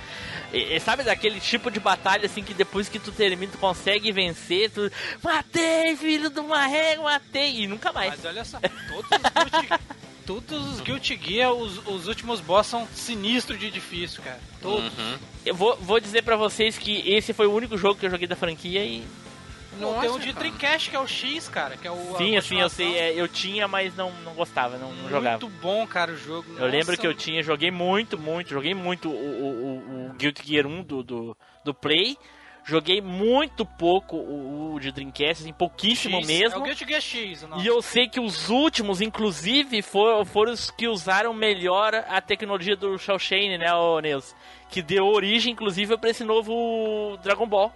E, 0.53 0.75
e 0.75 0.80
sabe 0.80 1.03
daquele 1.03 1.39
tipo 1.39 1.69
de 1.69 1.80
batalha 1.80 2.25
assim 2.25 2.41
que 2.41 2.53
depois 2.53 2.88
que 2.89 2.97
tu 2.99 3.11
termina, 3.11 3.51
tu 3.51 3.57
consegue 3.57 4.11
vencer, 4.11 4.71
tu. 4.71 4.89
Matei, 5.23 5.95
filho 5.97 6.30
do 6.30 6.43
marrego, 6.43 7.03
matei! 7.03 7.61
E 7.63 7.67
nunca 7.67 7.91
mais. 7.93 8.11
Mas 8.11 8.25
olha 8.25 8.43
só, 8.45 8.59
todos 8.59 9.11
os 9.11 9.51
Guilty, 9.51 9.84
todos 10.25 10.67
os 10.73 10.80
Guilty 10.82 11.19
Gear, 11.21 11.51
os, 11.53 11.86
os 11.86 12.07
últimos 12.07 12.39
boss 12.41 12.65
são 12.67 12.88
sinistros 12.93 13.59
de 13.59 13.69
difícil, 13.69 14.23
cara. 14.23 14.39
Todos. 14.61 14.91
Eu 15.45 15.53
vou, 15.53 15.78
vou 15.78 15.99
dizer 15.99 16.23
pra 16.23 16.36
vocês 16.38 16.78
que 16.78 16.99
esse 17.07 17.34
foi 17.34 17.45
o 17.45 17.53
único 17.53 17.78
jogo 17.78 17.99
que 17.99 18.05
eu 18.05 18.09
joguei 18.09 18.28
da 18.28 18.36
franquia 18.36 18.84
e. 18.84 19.05
Não, 19.80 19.99
tem 19.99 20.09
um 20.09 20.19
de 20.19 20.34
cara. 20.34 20.39
Dreamcast, 20.39 20.89
que 20.89 20.95
é 20.95 20.99
o 20.99 21.07
X, 21.07 21.47
cara, 21.49 21.78
que 21.78 21.88
é 21.88 21.91
o. 21.91 22.17
Sim, 22.17 22.38
assim, 22.38 22.59
eu 22.59 22.69
sei, 22.69 22.97
é, 22.97 23.13
eu 23.13 23.28
tinha, 23.28 23.67
mas 23.67 23.95
não, 23.95 24.11
não 24.23 24.34
gostava, 24.34 24.78
não, 24.78 24.91
não 24.91 25.09
jogava. 25.09 25.39
Muito 25.39 25.61
bom, 25.61 25.86
cara, 25.88 26.11
o 26.11 26.17
jogo. 26.17 26.47
Eu 26.57 26.65
lembro 26.65 26.88
Nossa, 26.88 26.97
que 26.97 27.07
eu 27.07 27.13
tinha, 27.13 27.41
joguei 27.43 27.71
muito, 27.71 28.17
muito, 28.17 28.49
joguei 28.49 28.73
muito 28.73 29.09
o, 29.09 29.13
o, 29.13 29.47
o, 29.47 30.07
o 30.09 30.13
Guilty 30.13 30.45
Gear 30.45 30.67
1 30.67 30.84
do, 30.84 31.03
do, 31.03 31.38
do 31.63 31.73
Play. 31.73 32.17
Joguei 32.67 32.99
muito 32.99 33.65
pouco 33.65 34.17
o, 34.17 34.73
o 34.73 34.80
de 34.82 34.91
Dreamcast, 34.91 35.41
assim, 35.41 35.53
pouquíssimo 35.53 36.17
X, 36.17 36.28
mesmo. 36.28 36.57
É 36.57 36.59
o 36.59 36.63
Guilty 36.63 36.86
Gear 36.86 37.01
X. 37.01 37.47
E 37.61 37.65
eu 37.65 37.82
sei 37.82 38.09
que 38.09 38.19
os 38.19 38.49
últimos, 38.49 38.99
inclusive, 38.99 39.82
foram, 39.82 40.25
foram 40.25 40.51
os 40.51 40.69
que 40.69 40.86
usaram 40.86 41.34
melhor 41.34 41.95
a 41.95 42.19
tecnologia 42.19 42.75
do 42.75 42.97
Shao 42.97 43.17
Shane, 43.17 43.57
né, 43.57 43.73
ô 43.73 44.01
Neus? 44.01 44.36
Que 44.69 44.82
deu 44.82 45.05
origem, 45.05 45.53
inclusive, 45.53 45.95
pra 45.97 46.09
esse 46.09 46.25
novo 46.25 47.17
Dragon 47.23 47.47
Ball. 47.47 47.73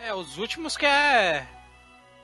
É, 0.00 0.14
os 0.14 0.38
últimos 0.38 0.76
que 0.76 0.86
é. 0.86 1.46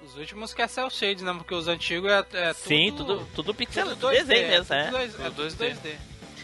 Os 0.04 0.16
últimos 0.16 0.52
que 0.52 0.60
é 0.62 0.66
Cell 0.68 0.90
Shade, 0.90 1.22
né? 1.24 1.32
Porque 1.32 1.54
os 1.54 1.68
antigos 1.68 2.10
é, 2.10 2.18
é 2.18 2.52
tudo. 2.54 2.66
Sim, 2.66 2.94
tudo, 2.96 3.28
tudo 3.34 3.54
pixel, 3.54 3.84
tudo 3.84 3.96
tudo 3.96 4.12
2D, 4.12 4.24
desenho 4.24 4.44
é, 4.46 4.48
mesmo, 4.48 4.74
é. 4.74 4.90
dois- 4.90 5.14
é 5.14 5.16
Tudo 5.24 5.34
tudo 5.34 5.46
2D. 5.48 5.74
2D. 5.74 5.96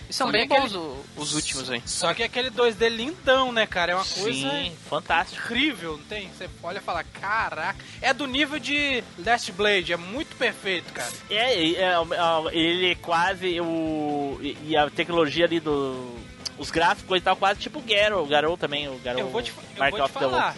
E 0.08 0.12
são 0.12 0.28
Só 0.28 0.32
bem 0.32 0.44
aquele- 0.44 0.60
bons 0.60 1.04
os 1.16 1.34
últimos, 1.34 1.68
hein? 1.70 1.82
Só 1.84 2.14
que 2.14 2.22
aquele 2.22 2.50
2D 2.50 2.88
lindão, 2.88 3.52
né, 3.52 3.66
cara? 3.66 3.92
É 3.92 3.94
uma 3.94 4.04
coisa 4.06 4.50
Sim, 4.50 4.72
fantástico. 4.88 5.42
incrível, 5.44 5.98
não 5.98 6.04
tem? 6.04 6.30
Você 6.30 6.48
olha 6.62 6.78
e 6.78 6.80
fala, 6.80 7.04
caraca. 7.04 7.78
É 8.00 8.14
do 8.14 8.26
nível 8.26 8.58
de 8.58 9.04
Last 9.18 9.52
Blade, 9.52 9.92
é 9.92 9.96
muito 9.98 10.34
perfeito, 10.36 10.90
cara. 10.94 11.12
É, 11.28 11.52
é, 11.62 11.72
é, 11.82 11.94
ele 12.52 12.92
é 12.92 12.94
quase 12.94 13.60
o. 13.60 14.38
E 14.40 14.74
a 14.76 14.88
tecnologia 14.88 15.44
ali 15.44 15.60
do. 15.60 16.16
Os 16.56 16.70
gráficos 16.70 17.18
e 17.18 17.20
tal, 17.20 17.36
quase 17.36 17.60
tipo 17.60 17.78
o 17.78 17.82
Garo, 17.82 18.22
o 18.22 18.26
Garou 18.26 18.56
também, 18.56 18.88
o 18.88 18.98
Garou. 18.98 19.20
Eu 19.20 19.28
vou 19.28 19.42
te, 19.42 19.50
eu 19.50 19.78
Mark 19.78 19.94
vou 19.94 20.06
te 20.06 20.12
falar. 20.12 20.56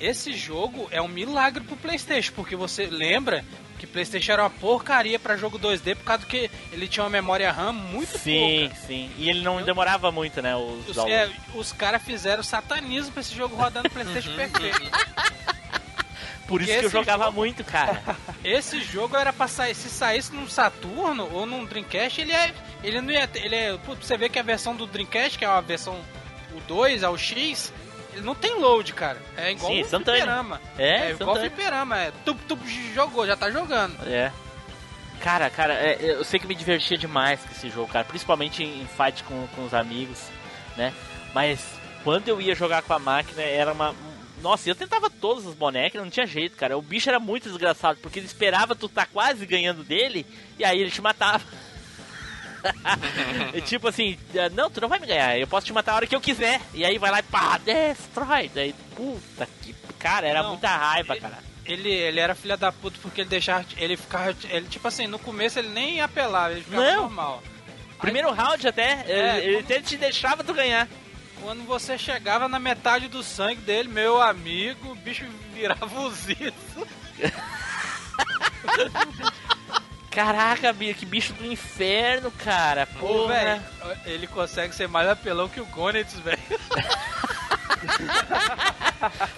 Esse 0.00 0.32
jogo 0.32 0.88
é 0.90 1.00
um 1.02 1.08
milagre 1.08 1.62
pro 1.62 1.76
PlayStation, 1.76 2.32
porque 2.34 2.56
você 2.56 2.86
lembra 2.86 3.44
que 3.78 3.86
PlayStation 3.86 4.32
era 4.32 4.42
uma 4.42 4.50
porcaria 4.50 5.18
pra 5.18 5.36
jogo 5.36 5.58
2D 5.58 5.94
por 5.96 6.04
causa 6.04 6.26
que 6.26 6.50
ele 6.72 6.86
tinha 6.88 7.04
uma 7.04 7.10
memória 7.10 7.50
RAM 7.52 7.72
muito 7.72 8.18
Sim, 8.18 8.68
pouca. 8.68 8.86
sim. 8.86 9.10
E 9.16 9.28
ele 9.30 9.40
não 9.42 9.62
demorava 9.62 10.10
muito, 10.10 10.40
né? 10.42 10.54
Os, 10.56 10.88
Os, 10.88 10.98
é, 11.06 11.30
os 11.54 11.72
caras 11.72 12.02
fizeram 12.02 12.42
satanismo 12.42 13.12
pra 13.12 13.20
esse 13.20 13.34
jogo 13.34 13.56
rodar 13.56 13.82
no 13.82 13.90
PlayStation 13.90 14.34
perfeito. 14.34 14.80
Por 16.46 16.60
isso 16.62 16.70
esse 16.72 16.80
que 16.80 16.86
eu 16.86 16.90
jogava 16.90 17.26
jogo- 17.26 17.36
muito, 17.36 17.62
cara. 17.62 18.02
Esse 18.42 18.80
jogo 18.82 19.16
era 19.16 19.32
pra 19.32 19.46
sair, 19.46 19.72
se 19.74 19.88
saísse 19.88 20.34
num 20.34 20.48
Saturno 20.48 21.28
ou 21.32 21.46
num 21.46 21.64
Dreamcast, 21.64 22.20
ele 22.20 22.32
é. 22.32 22.52
Ele 22.82 23.00
não 23.00 23.12
ia 23.12 23.28
ter. 23.28 23.44
Ele 23.44 23.54
é. 23.54 23.76
Você 24.00 24.16
vê 24.16 24.28
que 24.28 24.36
a 24.38 24.42
versão 24.42 24.74
do 24.74 24.84
Dreamcast, 24.84 25.38
que 25.38 25.44
é 25.44 25.48
a 25.48 25.60
versão 25.60 25.94
o 26.52 26.60
2, 26.66 27.04
ao 27.04 27.16
X, 27.16 27.72
não 28.22 28.34
tem 28.34 28.58
load, 28.58 28.92
cara. 28.92 29.18
É 29.36 29.52
igual 29.52 29.72
Sim, 29.72 29.82
um 29.82 29.84
fliperama. 29.84 30.60
É, 30.78 30.88
É, 30.88 31.10
igual 31.12 31.36
fliperama, 31.36 31.98
é. 31.98 32.12
Tu, 32.24 32.34
tu 32.48 32.58
jogou, 32.94 33.26
já 33.26 33.36
tá 33.36 33.50
jogando. 33.50 33.96
É. 34.06 34.32
Cara, 35.20 35.50
cara, 35.50 35.74
é, 35.74 35.98
eu 36.00 36.24
sei 36.24 36.40
que 36.40 36.46
me 36.46 36.54
divertia 36.54 36.96
demais 36.96 37.40
com 37.40 37.52
esse 37.52 37.68
jogo, 37.68 37.92
cara. 37.92 38.04
Principalmente 38.04 38.62
em 38.62 38.86
fight 38.86 39.22
com, 39.24 39.46
com 39.48 39.64
os 39.64 39.74
amigos, 39.74 40.18
né? 40.76 40.94
Mas 41.34 41.60
quando 42.02 42.28
eu 42.28 42.40
ia 42.40 42.54
jogar 42.54 42.82
com 42.82 42.94
a 42.94 42.98
máquina, 42.98 43.42
era 43.42 43.72
uma. 43.72 43.94
Nossa, 44.40 44.70
eu 44.70 44.74
tentava 44.74 45.10
todos 45.10 45.44
os 45.44 45.54
bonecos, 45.54 46.00
não 46.00 46.08
tinha 46.08 46.26
jeito, 46.26 46.56
cara. 46.56 46.78
O 46.78 46.82
bicho 46.82 47.10
era 47.10 47.20
muito 47.20 47.48
desgraçado, 47.48 47.98
porque 48.00 48.18
ele 48.18 48.26
esperava 48.26 48.74
tu 48.74 48.88
tá 48.88 49.04
quase 49.04 49.44
ganhando 49.44 49.84
dele, 49.84 50.24
e 50.58 50.64
aí 50.64 50.80
ele 50.80 50.90
te 50.90 51.02
matava. 51.02 51.44
E 53.54 53.60
tipo 53.60 53.88
assim, 53.88 54.18
não, 54.52 54.70
tu 54.70 54.80
não 54.80 54.88
vai 54.88 54.98
me 54.98 55.06
ganhar, 55.06 55.38
eu 55.38 55.46
posso 55.46 55.66
te 55.66 55.72
matar 55.72 55.92
a 55.92 55.96
hora 55.96 56.06
que 56.06 56.14
eu 56.14 56.20
quiser. 56.20 56.60
E 56.74 56.84
aí 56.84 56.98
vai 56.98 57.10
lá 57.10 57.20
e 57.20 57.22
pá, 57.22 57.58
destrói. 57.58 58.50
Daí, 58.54 58.74
puta 58.94 59.48
que. 59.62 59.74
Cara, 59.98 60.26
era 60.26 60.42
Não, 60.42 60.50
muita 60.50 60.68
raiva, 60.74 61.12
ele- 61.14 61.20
cara. 61.20 61.38
Ele, 61.66 61.90
ele 61.90 62.18
era 62.20 62.34
filha 62.34 62.56
da 62.56 62.72
puta 62.72 62.98
porque 63.02 63.20
ele 63.20 63.28
deixava. 63.30 63.64
Ele 63.76 63.96
ficava. 63.96 64.34
Ele, 64.48 64.66
tipo 64.68 64.86
assim, 64.88 65.06
no 65.06 65.18
começo 65.18 65.58
ele 65.58 65.68
nem 65.68 66.00
apelava, 66.00 66.52
ele 66.52 66.62
ficava 66.62 66.82
Não. 66.84 67.02
normal. 67.02 67.42
Primeiro 68.00 68.30
round 68.32 68.66
até, 68.66 69.04
É, 69.06 69.38
ele, 69.38 69.46
ele 69.56 69.62
como- 69.62 69.82
te 69.82 69.96
deixava 69.96 70.42
tu 70.42 70.54
ganhar. 70.54 70.88
Quando 71.42 71.64
você 71.66 71.96
chegava 71.96 72.48
na 72.48 72.58
metade 72.58 73.08
do 73.08 73.22
sangue 73.22 73.60
dele, 73.62 73.88
meu 73.88 74.20
amigo, 74.20 74.92
o 74.92 74.94
bicho 74.94 75.24
virava 75.54 76.00
o 76.00 76.10
zito. 76.10 76.86
Caraca, 80.10 80.74
que 80.74 81.06
bicho 81.06 81.32
do 81.34 81.46
inferno, 81.46 82.32
cara. 82.32 82.86
Pô, 82.98 83.28
velho, 83.28 83.62
ele 84.04 84.26
consegue 84.26 84.74
ser 84.74 84.88
mais 84.88 85.08
apelão 85.08 85.48
que 85.48 85.60
o 85.60 85.66
Gonitz, 85.66 86.14
velho. 86.18 86.38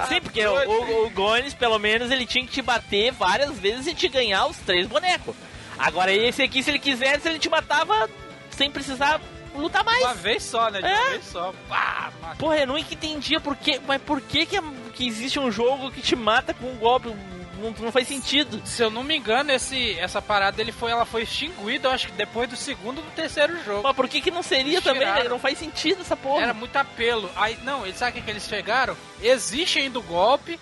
Sim, 0.08 0.20
porque 0.20 0.44
o, 0.46 0.68
o, 0.68 1.06
o 1.06 1.10
Gones, 1.10 1.54
pelo 1.54 1.78
menos, 1.78 2.10
ele 2.10 2.26
tinha 2.26 2.44
que 2.44 2.52
te 2.52 2.62
bater 2.62 3.12
várias 3.12 3.58
vezes 3.58 3.86
e 3.86 3.94
te 3.94 4.08
ganhar 4.08 4.46
os 4.46 4.56
três 4.58 4.86
bonecos. 4.86 5.34
Agora 5.78 6.12
esse 6.12 6.42
aqui, 6.42 6.62
se 6.62 6.70
ele 6.70 6.78
quisesse, 6.78 7.28
ele 7.28 7.38
te 7.38 7.48
matava 7.48 8.08
sem 8.50 8.70
precisar 8.70 9.20
lutar 9.54 9.84
mais. 9.84 10.02
Uma 10.02 10.14
vez 10.14 10.42
só, 10.42 10.70
né? 10.70 10.80
De 10.80 10.86
uma 10.88 11.06
É. 11.06 11.10
vez 11.10 11.24
só. 11.26 11.54
Pá. 11.68 12.12
Porra, 12.38 12.58
eu 12.58 12.66
nunca 12.66 12.92
entendia 12.94 13.40
por 13.40 13.56
quê, 13.56 13.80
mas 13.86 14.00
por 14.02 14.20
que 14.20 14.46
que, 14.46 14.60
que 14.94 15.06
existe 15.06 15.38
um 15.38 15.50
jogo 15.50 15.90
que 15.90 16.02
te 16.02 16.16
mata 16.16 16.52
com 16.54 16.66
um 16.66 16.76
golpe? 16.76 17.14
Não, 17.62 17.70
não 17.70 17.92
faz 17.92 18.08
sentido. 18.08 18.60
Se 18.66 18.82
eu 18.82 18.90
não 18.90 19.04
me 19.04 19.16
engano, 19.16 19.52
esse, 19.52 19.96
essa 19.98 20.20
parada 20.20 20.60
ele 20.60 20.72
foi, 20.72 20.90
ela 20.90 21.04
foi 21.04 21.22
extinguida, 21.22 21.88
eu 21.88 21.92
acho 21.92 22.08
que 22.08 22.12
depois 22.12 22.48
do 22.50 22.56
segundo 22.56 22.98
ou 22.98 23.04
do 23.04 23.10
terceiro 23.12 23.62
jogo. 23.64 23.82
Mas 23.84 23.94
por 23.94 24.08
que 24.08 24.20
que 24.20 24.30
não 24.30 24.42
seria 24.42 24.82
também, 24.82 25.02
Tiraram. 25.02 25.22
né? 25.24 25.28
Não 25.28 25.38
faz 25.38 25.58
sentido 25.58 26.00
essa 26.00 26.16
porra. 26.16 26.42
Era 26.42 26.54
muito 26.54 26.74
apelo. 26.76 27.30
Aí, 27.36 27.56
não, 27.62 27.84
eles 27.86 27.96
sabem 27.96 28.20
o 28.20 28.24
que, 28.24 28.30
eles 28.30 28.44
chegaram? 28.44 28.96
Existe 29.22 29.78
ainda 29.78 29.98
o 29.98 30.02
golpe, 30.02 30.58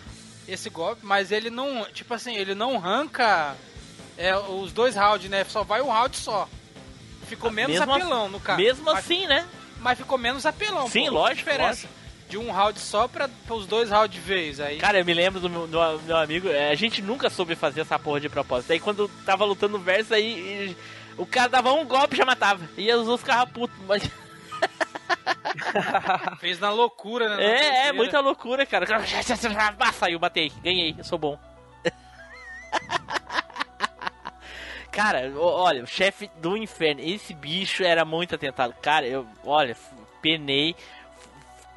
esse 0.47 0.69
golpe, 0.69 1.01
mas 1.05 1.33
ele 1.33 1.49
não, 1.49 1.85
tipo 1.87 2.13
assim, 2.13 2.37
ele 2.37 2.55
não 2.55 2.77
arranca 2.77 3.57
é, 4.19 4.37
os 4.37 4.73
dois 4.73 4.95
rounds, 4.95 5.31
né? 5.31 5.45
Só 5.45 5.65
vai 5.65 5.81
um 5.81 5.89
round 5.89 6.17
só. 6.17 6.49
Ficou 7.27 7.51
menos 7.51 7.79
Mesmo 7.79 7.93
apelão 7.93 8.29
no 8.29 8.41
caso. 8.41 8.61
Mesmo 8.61 8.85
Mas- 8.85 8.99
assim, 8.99 9.27
né? 9.27 9.47
Mas 9.79 9.97
ficou 9.97 10.19
menos 10.19 10.45
apelão. 10.45 10.89
Sim, 10.89 11.07
pô. 11.07 11.13
lógico, 11.13 11.37
diferença 11.49 11.89
de 12.31 12.39
um 12.39 12.51
round 12.51 12.79
só 12.79 13.07
pra, 13.09 13.29
pra 13.29 13.55
os 13.55 13.67
dois 13.67 13.91
rounds 13.91 14.15
de 14.15 14.21
vez. 14.21 14.61
Aí, 14.61 14.79
Cara, 14.79 14.99
eu 15.01 15.05
me 15.05 15.13
lembro 15.13 15.41
do 15.41 15.51
meu, 15.51 15.67
do 15.67 16.01
meu 16.05 16.17
amigo, 16.17 16.49
é, 16.49 16.71
a 16.71 16.75
gente 16.75 17.03
nunca 17.03 17.29
soube 17.29 17.55
fazer 17.57 17.81
essa 17.83 17.99
porra 17.99 18.21
de 18.21 18.29
propósito. 18.29 18.73
Aí 18.73 18.81
quando 18.81 19.09
tava 19.27 19.45
lutando 19.45 19.77
no 19.77 19.85
verso, 19.85 20.15
aí 20.15 20.71
e- 20.71 20.77
o 21.19 21.27
cara 21.27 21.49
dava 21.49 21.73
um 21.73 21.85
golpe 21.85 22.15
e 22.15 22.19
já 22.19 22.25
matava. 22.25 22.67
E 22.79 22.91
os 22.93 23.09
outros 23.09 23.21
ficavam 23.21 23.53
putos. 23.53 23.77
Mas... 23.87 24.09
fez 26.41 26.59
na 26.61 26.71
loucura, 26.71 27.29
né? 27.29 27.37
na 27.37 27.43
É, 27.43 27.87
é, 27.89 27.93
muita 27.93 28.21
loucura, 28.21 28.65
cara. 28.65 28.87
Ah, 29.79 29.93
saiu, 29.93 30.19
matei, 30.21 30.51
ganhei, 30.63 30.95
eu 30.97 31.05
sou 31.05 31.19
bom. 31.19 31.39
Cara, 34.93 35.29
o- 35.31 35.41
olha, 35.41 35.85
o 35.85 35.87
chefe 35.87 36.29
do 36.41 36.57
inferno, 36.57 37.01
esse 37.01 37.33
bicho 37.33 37.85
era 37.85 38.05
muito 38.05 38.35
atentado. 38.35 38.75
Cara, 38.83 39.07
eu, 39.07 39.25
olha, 39.45 39.77
penei, 40.21 40.75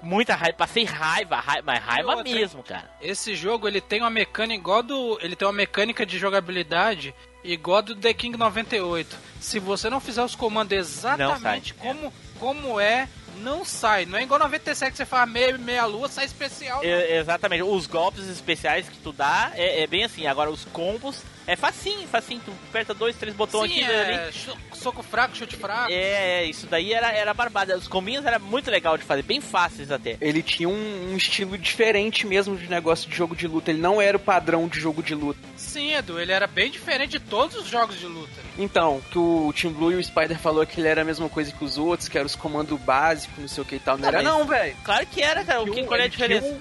muita 0.03 0.35
raiva, 0.35 0.57
passei 0.57 0.83
raiva, 0.83 1.37
raiva 1.37 1.63
mas 1.65 1.83
raiva 1.83 2.15
outra, 2.15 2.23
mesmo, 2.23 2.61
cara. 2.61 2.89
Esse 3.01 3.35
jogo 3.35 3.67
ele 3.67 3.81
tem 3.81 4.01
uma 4.01 4.09
mecânica 4.09 4.59
igual 4.59 4.83
do. 4.83 5.17
Ele 5.21 5.35
tem 5.35 5.47
uma 5.47 5.53
mecânica 5.53 6.05
de 6.05 6.19
jogabilidade 6.19 7.15
igual 7.43 7.81
do 7.81 7.95
The 7.95 8.13
King 8.13 8.37
98. 8.37 9.17
Se 9.39 9.59
você 9.59 9.89
não 9.89 9.99
fizer 9.99 10.23
os 10.23 10.35
comandos 10.35 10.77
exatamente 10.77 11.73
como, 11.73 12.13
como 12.39 12.79
é, 12.79 13.07
não 13.37 13.65
sai. 13.65 14.05
Não 14.05 14.17
é 14.17 14.23
igual 14.23 14.39
97 14.39 14.91
que 14.91 14.97
você 14.97 15.05
faz 15.05 15.29
meia, 15.29 15.57
meia 15.57 15.85
lua, 15.85 16.07
sai 16.07 16.25
especial. 16.25 16.81
É, 16.83 17.17
exatamente, 17.17 17.63
os 17.63 17.87
golpes 17.87 18.27
especiais 18.27 18.87
que 18.87 18.97
tu 18.97 19.11
dá 19.11 19.51
é, 19.55 19.83
é 19.83 19.87
bem 19.87 20.03
assim. 20.03 20.27
Agora, 20.27 20.51
os 20.51 20.65
combos 20.65 21.21
é 21.47 21.55
facinho, 21.55 22.07
facinho. 22.07 22.41
Tu 22.45 22.51
aperta 22.69 22.93
dois, 22.93 23.15
três 23.15 23.35
botões 23.35 23.71
Sim, 23.71 23.81
aqui 23.83 23.91
é, 23.91 24.15
ali. 24.25 24.33
so- 24.33 24.57
soco 24.73 25.01
fraco, 25.03 25.35
chute 25.35 25.55
fraco. 25.55 25.91
É, 25.91 26.45
isso 26.45 26.67
daí 26.67 26.93
era, 26.93 27.11
era 27.11 27.33
barbada. 27.33 27.77
Os 27.77 27.87
combinhos 27.87 28.25
era 28.25 28.39
muito 28.39 28.69
legal 28.69 28.97
de 28.97 29.03
fazer, 29.03 29.21
bem 29.23 29.39
fáceis 29.41 29.91
até. 29.91 30.17
Ele 30.21 30.41
tinha 30.43 30.67
um, 30.69 31.11
um 31.13 31.17
estilo 31.17 31.57
diferente 31.57 32.25
mesmo 32.27 32.55
de 32.57 32.69
negócio 32.69 33.09
de 33.09 33.15
jogo 33.15 33.35
de 33.35 33.47
luta. 33.47 33.71
Ele 33.71 33.81
não 33.81 34.01
era 34.01 34.17
o 34.17 34.19
padrão 34.19 34.67
de 34.67 34.79
jogo 34.79 35.01
de 35.03 35.15
luta. 35.15 35.39
Sim, 35.55 35.93
Edu, 35.93 36.19
ele 36.19 36.31
era 36.31 36.47
bem 36.47 36.69
diferente 36.69 37.11
de 37.11 37.19
todos 37.19 37.55
os 37.57 37.67
jogos 37.67 37.97
de 37.99 38.05
luta. 38.05 38.31
Então, 38.57 39.01
que 39.11 39.17
o 39.17 39.53
Team 39.59 39.73
Blue 39.73 39.91
e 39.91 39.95
o 39.95 40.03
Spider 40.03 40.37
falou 40.37 40.65
que 40.65 40.79
ele 40.79 40.87
era 40.87 41.01
a 41.01 41.05
mesma 41.05 41.29
coisa 41.29 41.51
que 41.51 41.63
os 41.63 41.77
outros, 41.77 42.07
que 42.09 42.17
era 42.17 42.25
os 42.27 42.35
comandos 42.35 42.79
básicos, 42.81 43.37
não 43.39 43.47
sei 43.47 43.63
o 43.63 43.65
que 43.65 43.75
e 43.75 43.79
tal. 43.79 43.95
Não 43.97 44.01
Tá, 44.03 44.07
era 44.09 44.23
mas- 44.23 44.33
não, 44.33 44.45
velho. 44.45 44.75
Claro 44.83 45.05
que 45.07 45.21
era, 45.21 45.43
cara. 45.43 45.61
O 45.61 45.71
que, 45.71 45.83
qual 45.83 45.99
é 45.99 46.03
a 46.03 46.07
diferença? 46.07 46.59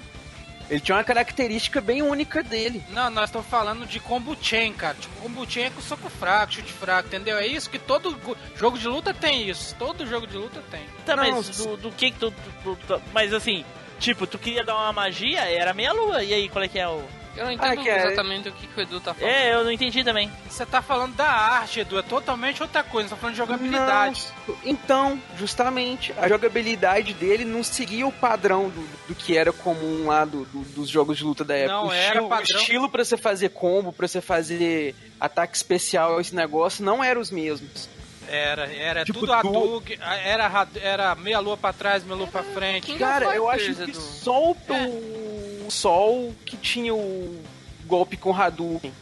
Ele 0.73 0.81
tinha 0.81 0.97
uma 0.97 1.03
característica 1.03 1.79
bem 1.79 2.01
única 2.01 2.41
dele. 2.41 2.83
Não, 2.89 3.07
nós 3.11 3.25
estamos 3.29 3.47
falando 3.47 3.85
de 3.85 3.99
combo 3.99 4.35
chain, 4.41 4.73
cara. 4.73 4.95
Tipo, 4.99 5.21
combo 5.21 5.45
chain 5.47 5.65
é 5.65 5.69
com 5.69 5.79
soco 5.81 6.09
fraco, 6.09 6.53
chute 6.53 6.73
fraco, 6.73 7.07
entendeu? 7.09 7.37
É 7.37 7.45
isso 7.45 7.69
que 7.69 7.77
todo 7.77 8.15
go- 8.17 8.35
jogo 8.55 8.79
de 8.79 8.87
luta 8.87 9.13
tem 9.13 9.47
isso. 9.47 9.75
Todo 9.77 10.03
jogo 10.07 10.25
de 10.25 10.35
luta 10.35 10.63
tem. 10.71 10.81
Tá, 11.05 11.15
Não, 11.15 11.31
mas 11.31 11.57
do, 11.57 11.77
do 11.77 11.91
que 11.91 12.09
que 12.09 12.17
tu, 12.17 12.31
tu- 12.31 12.35
tu- 12.63 12.77
tu- 12.87 13.01
Mas 13.13 13.31
assim, 13.35 13.63
tipo, 13.99 14.25
tu 14.25 14.39
queria 14.39 14.63
dar 14.63 14.75
uma 14.75 14.91
magia, 14.91 15.41
era 15.41 15.75
meia 15.75 15.93
lua. 15.93 16.23
E 16.23 16.33
aí, 16.33 16.49
qual 16.49 16.63
é 16.63 16.67
que 16.67 16.79
é 16.79 16.87
o. 16.87 17.03
Eu 17.35 17.45
não 17.45 17.51
entendo 17.51 17.79
Ah, 17.79 17.83
que 17.83 17.89
é- 17.89 18.05
exatamente 18.07 18.49
o 18.49 18.51
que, 18.51 18.67
que 18.67 18.79
o 18.79 18.81
Edu 18.83 18.99
tá 19.01 19.13
falando. 19.13 19.31
É, 19.33 19.53
eu 19.53 19.63
não 19.63 19.71
entendi 19.71 20.03
também. 20.03 20.31
Você 20.47 20.65
tá 20.65 20.81
falando 20.81 21.15
da 21.15 21.27
arte, 21.27 21.79
Edu, 21.79 21.97
é 21.97 22.01
totalmente 22.03 22.61
outra 22.61 22.83
coisa. 22.83 23.09
Você 23.09 23.15
tá 23.15 23.19
falando 23.21 23.33
de 23.33 23.37
jogabilidade. 23.39 24.27
Não, 24.47 24.55
então, 24.63 25.19
justamente, 25.37 26.13
a 26.19 26.27
jogabilidade 26.27 27.13
dele 27.13 27.43
não 27.43 27.63
seguia 27.63 28.05
o 28.05 28.11
padrão 28.11 28.69
do, 28.69 28.81
do 29.07 29.15
que 29.15 29.35
era 29.37 29.51
comum 29.51 30.05
lá 30.07 30.25
do, 30.25 30.45
do- 30.45 30.61
dos 30.73 30.89
jogos 30.89 31.17
de 31.17 31.23
luta 31.23 31.43
da 31.43 31.55
época. 31.55 31.73
Não 31.73 31.87
o 31.87 31.91
era 31.91 32.05
estilo, 32.09 32.29
padrão. 32.29 32.57
O 32.57 32.61
estilo 32.61 32.89
pra 32.89 33.03
você 33.03 33.17
fazer 33.17 33.49
combo, 33.49 33.91
pra 33.91 34.07
você 34.07 34.21
fazer 34.21 34.95
ataque 35.19 35.55
especial, 35.55 36.21
esse 36.21 36.35
negócio, 36.35 36.83
não 36.85 37.03
eram 37.03 37.19
os 37.19 37.31
mesmos. 37.31 37.89
Era, 38.27 38.71
era 38.73 39.03
Tipo, 39.05 39.19
tudo 39.19 39.31
tu- 39.31 39.33
Hadouken, 39.49 39.97
era, 40.23 40.67
era 40.81 41.13
meia 41.15 41.39
lua 41.39 41.57
pra 41.57 41.73
trás, 41.73 42.03
meia 42.03 42.15
lua 42.15 42.27
pra 42.27 42.41
frente. 42.41 42.85
King 42.87 42.97
Cara, 42.99 43.35
eu 43.35 43.49
acho 43.49 43.73
que 43.75 43.81
Edu. 43.83 43.99
só 43.99 44.51
o, 44.51 44.51
o 44.51 45.52
Sol 45.73 46.33
que 46.45 46.55
tinha 46.55 46.93
o 46.93 47.43
golpe 47.85 48.15
com 48.15 48.33
Hadouken. 48.33 48.93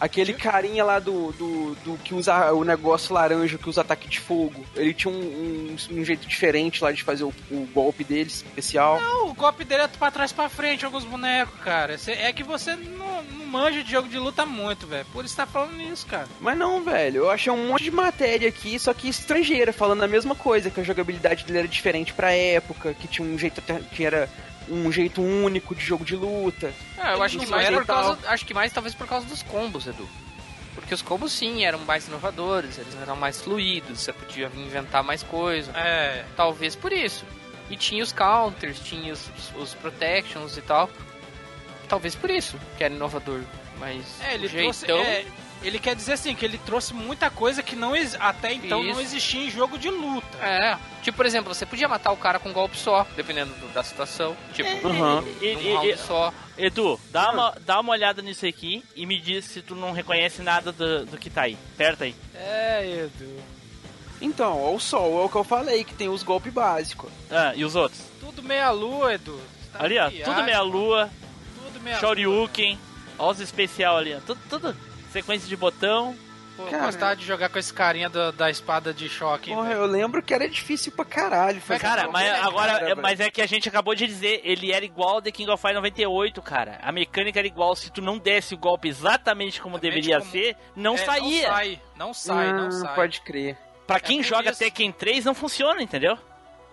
Aquele 0.00 0.32
carinha 0.32 0.82
lá 0.84 0.98
do, 0.98 1.30
do, 1.32 1.76
do 1.84 1.96
que 1.98 2.12
usa 2.12 2.52
o 2.52 2.64
negócio 2.64 3.14
laranja, 3.14 3.56
que 3.56 3.68
usa 3.68 3.82
ataque 3.82 4.08
de 4.08 4.18
fogo. 4.18 4.64
Ele 4.74 4.92
tinha 4.92 5.12
um, 5.14 5.16
um, 5.16 5.76
um 5.92 6.04
jeito 6.04 6.26
diferente 6.26 6.82
lá 6.82 6.90
de 6.90 7.04
fazer 7.04 7.22
o, 7.22 7.32
o 7.52 7.68
golpe 7.72 8.02
dele, 8.02 8.28
especial. 8.28 9.00
Não, 9.00 9.28
o 9.28 9.34
golpe 9.34 9.62
dele 9.64 9.82
é 9.82 9.86
pra 9.88 10.10
trás 10.10 10.32
pra 10.32 10.48
frente, 10.48 10.84
alguns 10.84 11.04
bonecos, 11.04 11.54
cara. 11.60 11.96
É 12.08 12.32
que 12.32 12.42
você 12.42 12.74
não, 12.74 13.22
não 13.22 13.46
manja 13.46 13.84
de 13.84 13.92
jogo 13.92 14.08
de 14.08 14.18
luta 14.18 14.44
muito, 14.44 14.88
velho. 14.88 15.06
Por 15.12 15.24
isso 15.24 15.36
tá 15.36 15.46
falando 15.46 15.74
nisso, 15.76 16.04
cara. 16.06 16.26
Mas 16.40 16.58
não, 16.58 16.82
velho. 16.82 17.18
Eu 17.18 17.30
achei 17.30 17.52
um 17.52 17.68
monte 17.68 17.84
de 17.84 17.92
matéria 17.92 18.48
aqui, 18.48 18.76
só 18.80 18.92
que 18.92 19.08
estrangeira, 19.08 19.72
falando 19.72 20.02
a 20.02 20.08
mesma 20.08 20.34
coisa, 20.34 20.68
que 20.68 20.80
a 20.80 20.84
jogabilidade 20.84 21.44
dele 21.44 21.60
era 21.60 21.68
diferente 21.68 22.12
pra 22.12 22.32
época, 22.32 22.92
que 22.92 23.06
tinha 23.06 23.26
um 23.28 23.38
jeito 23.38 23.60
até- 23.60 23.78
que 23.94 24.04
era 24.04 24.28
um 24.68 24.90
jeito 24.92 25.22
único 25.22 25.74
de 25.74 25.84
jogo 25.84 26.04
de 26.04 26.16
luta. 26.16 26.72
Ah, 26.98 27.12
eu 27.12 27.22
acho 27.22 27.38
que 27.38 27.46
mais 27.46 27.68
por 27.70 27.84
causa, 27.86 28.18
acho 28.28 28.46
que 28.46 28.54
mais 28.54 28.72
talvez 28.72 28.94
por 28.94 29.06
causa 29.06 29.26
dos 29.26 29.42
combos, 29.42 29.86
Edu. 29.86 30.08
Porque 30.74 30.94
os 30.94 31.02
combos 31.02 31.32
sim 31.32 31.64
eram 31.64 31.78
mais 31.80 32.08
inovadores, 32.08 32.78
eles 32.78 32.94
eram 33.00 33.14
mais 33.16 33.40
fluidos, 33.42 34.00
você 34.00 34.12
podia 34.12 34.50
inventar 34.56 35.02
mais 35.04 35.22
coisa. 35.22 35.70
É. 35.76 36.24
Talvez 36.36 36.74
por 36.74 36.92
isso. 36.92 37.24
E 37.68 37.76
tinha 37.76 38.02
os 38.02 38.12
counters, 38.12 38.78
tinha 38.80 39.12
os, 39.12 39.30
os 39.56 39.74
protections 39.74 40.56
e 40.56 40.62
tal. 40.62 40.88
Talvez 41.88 42.14
por 42.14 42.30
isso 42.30 42.58
que 42.78 42.84
era 42.84 42.94
inovador. 42.94 43.40
Mas 43.78 44.04
É, 44.22 44.34
ele 44.34 44.46
o 44.46 44.50
trouxe. 44.50 44.86
jeitão... 44.86 45.02
é, 45.04 45.24
ele 45.62 45.78
quer 45.78 45.94
dizer 45.94 46.14
assim, 46.14 46.34
que 46.34 46.44
ele 46.44 46.58
trouxe 46.58 46.92
muita 46.94 47.30
coisa 47.30 47.62
que 47.62 47.74
não 47.76 47.94
ex- 47.96 48.16
até 48.18 48.52
então 48.52 48.82
não 48.82 48.92
Isso. 48.92 49.00
existia 49.00 49.44
em 49.44 49.50
jogo 49.50 49.78
de 49.78 49.88
luta. 49.90 50.38
É, 50.40 50.76
tipo, 51.02 51.16
por 51.16 51.26
exemplo, 51.26 51.54
você 51.54 51.64
podia 51.66 51.88
matar 51.88 52.12
o 52.12 52.16
cara 52.16 52.38
com 52.38 52.48
um 52.48 52.52
golpe 52.52 52.76
só, 52.76 53.06
dependendo 53.16 53.52
do- 53.54 53.68
da 53.72 53.82
situação. 53.82 54.36
Tipo, 54.52 54.88
Aham. 54.88 55.24
E- 55.40 55.54
num 55.54 55.60
e- 55.60 55.72
round 55.74 55.88
e- 55.90 55.96
só. 55.98 56.32
Edu, 56.58 57.00
dá 57.10 57.30
uma, 57.30 57.56
dá 57.64 57.80
uma 57.80 57.92
olhada 57.92 58.20
nisso 58.20 58.44
aqui 58.46 58.84
e 58.94 59.06
me 59.06 59.18
diz 59.18 59.44
se 59.46 59.62
tu 59.62 59.74
não 59.74 59.92
reconhece 59.92 60.42
nada 60.42 60.70
do, 60.70 61.06
do 61.06 61.16
que 61.18 61.30
tá 61.30 61.42
aí. 61.42 61.56
Aperta 61.74 62.04
aí. 62.04 62.14
É, 62.34 63.04
Edu. 63.06 63.42
Então, 64.20 64.60
ó, 64.62 64.74
o 64.74 64.78
Sol, 64.78 65.20
é 65.20 65.24
o 65.24 65.28
que 65.28 65.36
eu 65.36 65.42
falei, 65.44 65.82
que 65.82 65.94
tem 65.94 66.08
os 66.08 66.22
golpes 66.22 66.52
básicos. 66.52 67.10
Ah, 67.30 67.52
e 67.56 67.64
os 67.64 67.74
outros? 67.74 68.00
Tudo 68.20 68.42
meia 68.42 68.70
lua, 68.70 69.14
Edu. 69.14 69.40
Tá 69.72 69.82
Ali, 69.84 69.98
ó, 69.98 70.08
viagem, 70.08 70.24
tudo 70.24 70.44
meia 70.44 70.60
lua, 70.60 71.10
Tudo 71.56 71.80
meia 71.80 71.96
lua. 71.96 72.00
Shoryuken, 72.00 72.78
ó 73.18 73.30
os 73.30 73.40
especial 73.40 73.96
ali, 73.96 74.14
ó. 74.14 74.20
Tudo, 74.20 74.40
tudo. 74.48 74.76
Sequência 75.12 75.48
de 75.48 75.56
botão. 75.56 76.16
Pô, 76.56 76.64
Cara. 76.64 76.84
gostava 76.84 77.16
de 77.16 77.24
jogar 77.24 77.48
com 77.48 77.58
esse 77.58 77.72
carinha 77.72 78.10
da, 78.10 78.30
da 78.30 78.50
espada 78.50 78.92
de 78.92 79.08
choque. 79.08 79.50
Porra, 79.50 79.68
velho. 79.68 79.80
eu 79.80 79.86
lembro 79.86 80.22
que 80.22 80.34
era 80.34 80.46
difícil 80.46 80.92
pra 80.92 81.02
caralho. 81.04 81.60
fazer 81.62 81.80
Cara, 81.80 82.10
mas 82.10 82.28
cara, 82.30 82.44
agora, 82.46 82.72
é- 82.72 82.84
velho. 82.90 83.02
mas 83.02 83.20
é 83.20 83.30
que 83.30 83.40
a 83.40 83.46
gente 83.46 83.68
acabou 83.70 83.94
de 83.94 84.06
dizer, 84.06 84.42
ele 84.44 84.70
era 84.70 84.84
igual 84.84 85.14
ao 85.16 85.22
The 85.22 85.30
King 85.30 85.50
of 85.50 85.60
Fighters 85.60 85.76
98, 85.76 86.42
cara. 86.42 86.78
A 86.82 86.92
mecânica 86.92 87.38
era 87.38 87.46
igual, 87.48 87.74
se 87.74 87.90
tu 87.90 88.02
não 88.02 88.18
desse 88.18 88.54
o 88.54 88.58
golpe 88.58 88.86
exatamente 88.88 89.62
como 89.62 89.76
Exatamente 89.76 89.94
deveria 90.02 90.18
como- 90.18 90.30
ser, 90.30 90.56
não 90.76 90.94
É, 90.94 90.98
saía. 90.98 91.48
Não 91.48 91.54
sai, 91.54 91.80
não 91.96 92.14
sai, 92.14 92.52
não 92.52 92.66
Ah, 92.66 92.70
sai. 92.70 92.94
Pode 92.96 93.20
crer. 93.22 93.56
Pra 93.86 93.98
quem 93.98 94.18
por 94.18 94.24
joga 94.24 94.50
isso- 94.50 94.58
Tekken 94.58 94.92
3 94.92 95.24
não 95.24 95.34
funciona, 95.34 95.82
entendeu? 95.82 96.18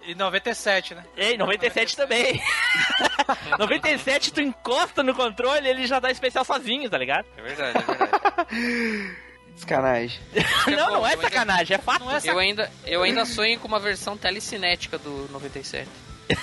E 0.02 0.16
97, 0.16 0.96
né? 0.96 1.04
Ei, 1.16 1.38
97 1.38 1.96
também. 1.96 2.42
97 3.60 4.34
tu 4.34 4.42
encosta 4.42 5.04
no 5.04 5.14
controle 5.14 5.68
ele 5.68 5.86
já 5.86 6.00
dá 6.00 6.10
especial 6.10 6.44
sozinho, 6.46 6.90
tá 6.90 6.98
ligado? 6.98 7.26
É 7.38 7.42
verdade, 7.42 7.78
é 7.78 7.82
verdade. 7.82 9.16
Descanagem. 9.56 10.20
é 10.34 10.72
não, 10.72 10.86
bom, 10.88 10.94
não 10.94 11.06
é 11.08 11.10
ainda- 11.12 11.22
sacanagem, 11.24 11.76
é 11.76 11.78
fato. 11.78 12.10
É 12.10 12.22
Eu 12.32 12.40
ainda, 12.40 12.72
eu 12.86 13.04
ainda 13.04 13.26
sonho 13.26 13.60
com 13.60 13.68
uma 13.68 13.80
versão 13.80 14.18
telecinética 14.18 14.98
do 14.98 15.28
97. 15.32 15.88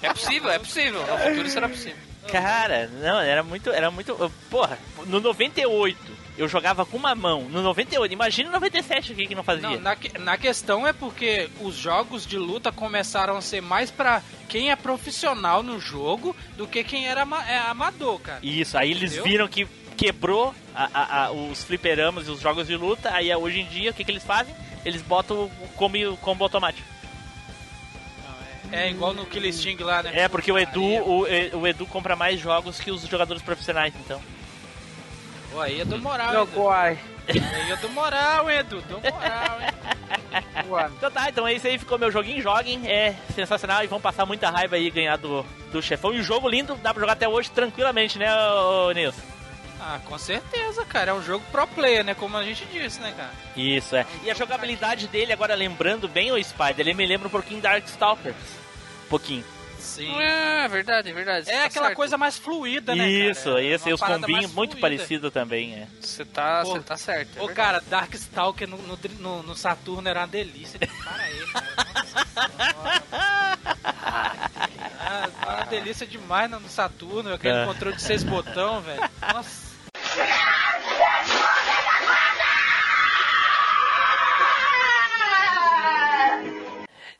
É 0.00 0.12
possível, 0.12 0.50
é 0.50 0.58
possível. 0.58 1.04
No 1.06 1.18
futuro 1.18 1.48
será 1.50 1.68
possível. 1.68 1.96
Cara, 2.30 2.86
não, 2.88 3.20
era 3.20 3.42
muito, 3.42 3.70
era 3.70 3.90
muito, 3.90 4.32
porra, 4.48 4.78
no 5.06 5.18
98 5.20 5.98
eu 6.38 6.48
jogava 6.48 6.86
com 6.86 6.96
uma 6.96 7.14
mão, 7.14 7.42
no 7.48 7.60
98, 7.62 8.12
imagina 8.12 8.48
no 8.48 8.54
97 8.54 9.12
o 9.12 9.14
que 9.16 9.26
que 9.26 9.34
não 9.34 9.42
fazia. 9.42 9.68
Não, 9.68 9.80
na, 9.80 9.96
na 10.20 10.38
questão 10.38 10.86
é 10.86 10.92
porque 10.92 11.50
os 11.60 11.74
jogos 11.74 12.24
de 12.26 12.38
luta 12.38 12.70
começaram 12.72 13.36
a 13.36 13.40
ser 13.42 13.60
mais 13.60 13.90
pra 13.90 14.22
quem 14.48 14.70
é 14.70 14.76
profissional 14.76 15.62
no 15.62 15.78
jogo 15.80 16.34
do 16.56 16.66
que 16.66 16.82
quem 16.84 17.06
era 17.08 17.22
ama- 17.22 17.44
é 17.50 17.58
amador, 17.58 18.18
cara. 18.20 18.40
Isso, 18.42 18.78
aí 18.78 18.92
eles 18.92 19.12
Entendeu? 19.12 19.24
viram 19.24 19.48
que 19.48 19.66
quebrou 19.96 20.54
a- 20.74 20.88
a- 20.94 21.24
a- 21.24 21.30
os 21.32 21.64
fliperamas 21.64 22.28
e 22.28 22.30
os 22.30 22.40
jogos 22.40 22.66
de 22.68 22.76
luta, 22.76 23.12
aí 23.12 23.34
hoje 23.34 23.60
em 23.60 23.66
dia 23.66 23.90
o 23.90 23.94
que 23.94 24.04
que 24.04 24.10
eles 24.12 24.22
fazem? 24.24 24.54
Eles 24.84 25.02
botam 25.02 25.44
o 25.46 25.68
combo, 25.74 25.98
o 26.12 26.16
combo 26.16 26.44
automático. 26.44 26.86
É 28.70 28.90
igual 28.90 29.14
no 29.14 29.24
Kill 29.24 29.50
Sting 29.52 29.76
lá, 29.82 30.02
né? 30.02 30.12
É, 30.14 30.28
porque 30.28 30.52
o 30.52 30.58
Edu, 30.58 30.80
Putaria. 30.82 31.56
o, 31.56 31.60
o 31.60 31.66
Edu 31.66 31.86
compra 31.86 32.14
mais 32.14 32.38
jogos 32.38 32.78
que 32.78 32.90
os 32.90 33.02
jogadores 33.02 33.42
profissionais, 33.42 33.94
então. 34.04 34.20
Pô, 35.58 35.62
aí 35.62 35.80
é 35.80 35.84
do 35.84 35.98
moral, 35.98 36.32
Não, 36.32 36.42
Edu. 36.44 36.70
Aí 36.70 36.98
é 37.72 37.76
do 37.76 37.88
moral, 37.88 38.48
Edu. 38.48 38.80
Do 38.82 39.00
moral, 39.00 39.60
hein? 39.60 39.68
Então 40.96 41.10
tá, 41.10 41.28
então 41.28 41.48
esse 41.48 41.66
aí 41.66 41.78
ficou 41.78 41.98
meu 41.98 42.12
joguinho, 42.12 42.42
joguem, 42.42 42.86
é 42.86 43.16
sensacional 43.34 43.82
e 43.82 43.86
vão 43.86 44.00
passar 44.00 44.26
muita 44.26 44.50
raiva 44.50 44.76
aí 44.76 44.86
e 44.86 44.90
ganhar 44.90 45.16
do, 45.16 45.44
do 45.72 45.82
chefão. 45.82 46.14
E 46.14 46.20
o 46.20 46.22
jogo 46.22 46.48
lindo, 46.48 46.76
dá 46.76 46.92
pra 46.92 47.00
jogar 47.00 47.14
até 47.14 47.26
hoje 47.26 47.50
tranquilamente, 47.50 48.18
né, 48.18 48.28
ô, 48.36 48.92
Nilson? 48.92 49.22
Ah, 49.80 49.98
com 50.04 50.18
certeza, 50.18 50.84
cara. 50.84 51.10
É 51.12 51.14
um 51.14 51.22
jogo 51.22 51.44
pro 51.50 51.66
player, 51.66 52.04
né? 52.04 52.14
Como 52.14 52.36
a 52.36 52.44
gente 52.44 52.64
disse, 52.66 53.00
né, 53.00 53.12
cara? 53.16 53.30
Isso, 53.56 53.96
é. 53.96 54.06
E 54.22 54.30
a 54.30 54.34
jogabilidade 54.34 55.08
dele, 55.08 55.32
agora 55.32 55.54
lembrando 55.54 56.06
bem 56.06 56.30
o 56.30 56.44
Spider, 56.44 56.80
ele 56.80 56.94
me 56.94 57.06
lembra 57.06 57.26
um 57.26 57.30
pouquinho 57.30 57.60
Darkstalkers. 57.60 58.36
Um 59.06 59.08
pouquinho. 59.08 59.44
Sim. 59.88 60.14
É 60.20 60.68
verdade, 60.68 61.10
é 61.10 61.12
verdade. 61.12 61.50
É 61.50 61.60
Tá 61.60 61.64
aquela 61.66 61.86
certo. 61.86 61.96
coisa 61.96 62.16
mais 62.18 62.36
fluida, 62.38 62.94
né, 62.94 63.08
Isso, 63.08 63.44
cara? 63.46 63.62
É 63.62 63.66
esse, 63.66 63.88
e 63.88 63.92
uma 63.92 63.94
os 63.94 64.00
combinhos 64.00 64.52
muito 64.54 64.76
parecido 64.76 65.30
também, 65.30 65.74
é. 65.74 65.86
Você 66.00 66.24
tá, 66.24 66.62
Pô, 66.62 66.78
tá 66.80 66.96
certo. 66.96 67.38
é 67.38 67.42
Ô, 67.42 67.48
cara, 67.48 67.80
Darkstalker 67.88 68.68
no, 68.68 68.76
no, 68.78 68.98
no, 69.18 69.42
no 69.42 69.54
Saturno 69.56 70.08
era 70.08 70.20
uma 70.20 70.26
delícia. 70.28 70.78
Para 70.78 71.22
aí, 71.22 71.46
cara. 71.52 71.66
Nossa 71.94 72.24
senhora. 72.24 73.02
Ah, 75.10 75.28
era 75.42 75.56
uma 75.56 75.64
delícia 75.66 76.06
demais 76.06 76.50
no 76.50 76.60
no 76.60 76.68
Saturno. 76.68 77.32
Aquele 77.32 77.56
É. 77.56 77.64
controle 77.64 77.96
de 77.96 78.02
seis 78.02 78.22
botão, 78.22 78.82
velho. 78.82 79.00
Nossa. 79.32 79.68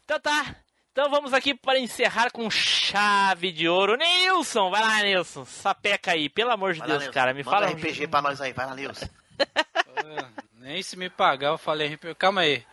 Então 0.05 0.20
tá. 0.20 0.57
Então 0.99 1.11
vamos 1.12 1.33
aqui 1.33 1.55
para 1.55 1.79
encerrar 1.79 2.29
com 2.33 2.51
chave 2.51 3.53
de 3.53 3.69
ouro. 3.69 3.97
Nilson, 3.97 4.69
vai 4.69 4.81
lá, 4.83 5.01
Nilson. 5.05 5.45
Sapeca 5.45 6.11
aí, 6.11 6.29
pelo 6.29 6.51
amor 6.51 6.73
de 6.73 6.81
Vai 6.81 6.89
lá, 6.89 6.95
Deus, 6.95 7.03
Nilson. 7.05 7.15
cara. 7.15 7.33
Me 7.33 7.45
Manda 7.45 7.57
fala. 7.57 7.70
um 7.70 7.75
RPG 7.77 8.09
pra 8.09 8.20
nós 8.20 8.41
aí, 8.41 8.53
vai 8.53 8.66
lá, 8.66 8.75
Nilson. 8.75 9.09
Nem 10.55 10.83
se 10.83 10.97
me 10.97 11.09
pagar, 11.09 11.51
eu 11.51 11.57
falei 11.59 11.95
RPG. 11.95 12.16
Calma 12.16 12.41
aí. 12.41 12.65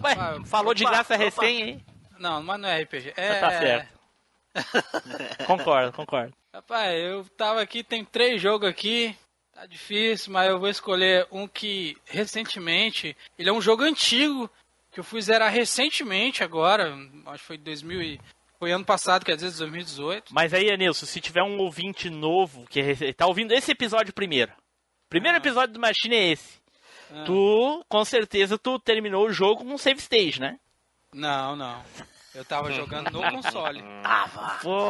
Ué, 0.00 0.12
Ah, 0.12 0.36
falou 0.46 0.72
de 0.72 0.84
opa, 0.84 0.92
graça 0.92 1.14
opa. 1.16 1.24
recém, 1.24 1.62
hein? 1.62 1.84
Não, 2.16 2.40
mas 2.44 2.60
não 2.60 2.68
é 2.68 2.80
RPG. 2.82 3.12
É, 3.16 3.40
Tá 3.40 3.50
certo. 3.50 3.88
Concordo, 5.44 5.92
concordo. 5.92 6.32
Rapaz, 6.54 6.96
eu 6.96 7.24
tava 7.36 7.60
aqui, 7.60 7.82
tem 7.82 8.04
três 8.04 8.40
jogos 8.40 8.68
aqui. 8.68 9.16
Tá 9.52 9.66
difícil, 9.66 10.32
mas 10.32 10.48
eu 10.48 10.60
vou 10.60 10.68
escolher 10.68 11.26
um 11.32 11.48
que 11.48 11.96
recentemente. 12.06 13.16
Ele 13.36 13.48
é 13.48 13.52
um 13.52 13.60
jogo 13.60 13.82
antigo 13.82 14.48
que 14.94 15.00
eu 15.00 15.04
fui 15.04 15.20
zerar 15.20 15.52
recentemente 15.52 16.42
agora. 16.42 16.96
Acho 17.26 17.40
que 17.40 17.46
foi 17.46 17.58
2000 17.58 18.00
e, 18.02 18.20
Foi 18.58 18.70
ano 18.72 18.84
passado, 18.84 19.24
quer 19.26 19.34
dizer, 19.36 19.50
2018. 19.58 20.32
Mas 20.32 20.54
aí, 20.54 20.70
Anilson, 20.70 21.04
se 21.04 21.20
tiver 21.20 21.42
um 21.42 21.58
ouvinte 21.58 22.08
novo 22.08 22.64
que 22.70 22.80
rece- 22.80 23.12
tá 23.12 23.26
ouvindo 23.26 23.52
esse 23.52 23.72
episódio 23.72 24.14
primeiro. 24.14 24.52
Primeiro 25.10 25.36
Ah. 25.36 25.38
episódio 25.38 25.74
do 25.74 25.80
Machine 25.80 26.14
é 26.14 26.30
esse. 26.32 26.60
Ah. 27.12 27.24
Tu, 27.26 27.84
com 27.88 28.04
certeza, 28.04 28.56
tu 28.56 28.78
terminou 28.78 29.26
o 29.26 29.32
jogo 29.32 29.64
com 29.64 29.74
um 29.74 29.76
save 29.78 30.00
stage, 30.00 30.40
né? 30.40 30.58
Não, 31.12 31.54
não. 31.56 31.82
Eu 32.34 32.44
tava 32.44 32.72
jogando 32.72 33.10
no 33.12 33.22
console. 33.30 33.82
Pô, 34.60 34.82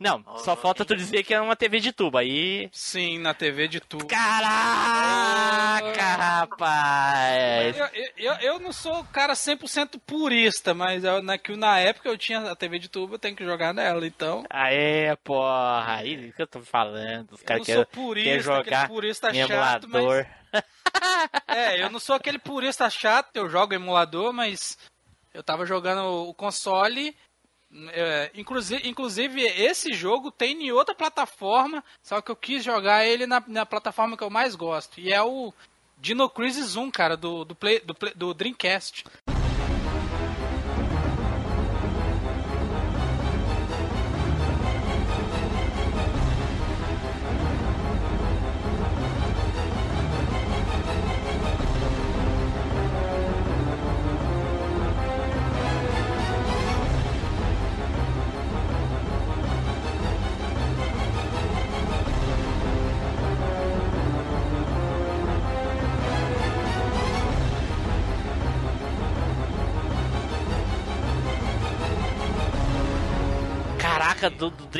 não, 0.00 0.24
só 0.38 0.56
falta 0.56 0.86
tu 0.86 0.96
dizer 0.96 1.22
que 1.22 1.34
é 1.34 1.40
uma 1.40 1.54
TV 1.54 1.80
de 1.80 1.92
tubo. 1.92 2.16
Aí. 2.16 2.70
Sim, 2.72 3.18
na 3.18 3.34
TV 3.34 3.68
de 3.68 3.78
tubo. 3.78 4.06
Caraca, 4.06 5.92
rapaz! 6.16 7.76
Eu, 7.76 7.88
eu, 8.16 8.32
eu, 8.40 8.58
não 8.58 8.72
sou 8.72 9.04
cara 9.04 9.34
100% 9.34 10.00
purista, 10.06 10.72
mas 10.72 11.04
eu, 11.04 11.22
na, 11.22 11.36
que 11.36 11.54
na 11.56 11.78
época 11.78 12.08
eu 12.08 12.16
tinha 12.16 12.40
a 12.40 12.56
TV 12.56 12.78
de 12.78 12.88
tubo, 12.88 13.14
eu 13.14 13.18
tenho 13.18 13.36
que 13.36 13.44
jogar 13.44 13.74
nela, 13.74 14.06
então. 14.06 14.44
Aê, 14.48 15.14
porra, 15.22 15.96
aí 15.96 16.32
que 16.32 16.40
eu 16.40 16.46
tô 16.46 16.62
falando. 16.62 17.32
Os 17.32 17.40
Eu 17.40 17.46
caras 17.46 17.68
não 17.68 17.74
sou 17.74 17.84
querem 17.86 18.04
purista, 18.04 18.30
quer 18.30 18.40
jogar 18.40 18.60
aquele 18.60 18.88
purista 18.88 19.34
chato, 19.34 19.84
emulador. 19.84 20.26
mas. 20.26 20.64
É, 21.46 21.82
eu 21.82 21.90
não 21.90 21.98
sou 21.98 22.14
aquele 22.14 22.38
purista 22.38 22.88
chato, 22.88 23.36
eu 23.36 23.48
jogo 23.48 23.74
emulador, 23.74 24.32
mas 24.32 24.78
eu 25.38 25.42
tava 25.44 25.64
jogando 25.64 26.02
o 26.28 26.34
console. 26.34 27.16
é, 27.92 28.30
inclusive, 28.34 28.88
inclusive, 28.88 29.40
esse 29.40 29.92
jogo 29.92 30.32
tem 30.32 30.66
em 30.66 30.72
outra 30.72 30.96
plataforma, 30.96 31.84
só 32.02 32.20
que 32.20 32.28
eu 32.28 32.34
quis 32.34 32.64
jogar 32.64 33.06
ele 33.06 33.24
na, 33.24 33.40
na 33.46 33.64
plataforma 33.64 34.16
que 34.16 34.24
eu 34.24 34.30
mais 34.30 34.56
gosto. 34.56 34.98
E 34.98 35.12
é 35.12 35.22
o 35.22 35.54
Dino 35.96 36.28
Crisis 36.28 36.74
1, 36.74 36.90
cara, 36.90 37.16
do, 37.16 37.44
do, 37.44 37.54
play, 37.54 37.78
do, 37.78 37.94
do 38.16 38.34
Dreamcast. 38.34 39.04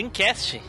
Dreamcast. 0.03 0.62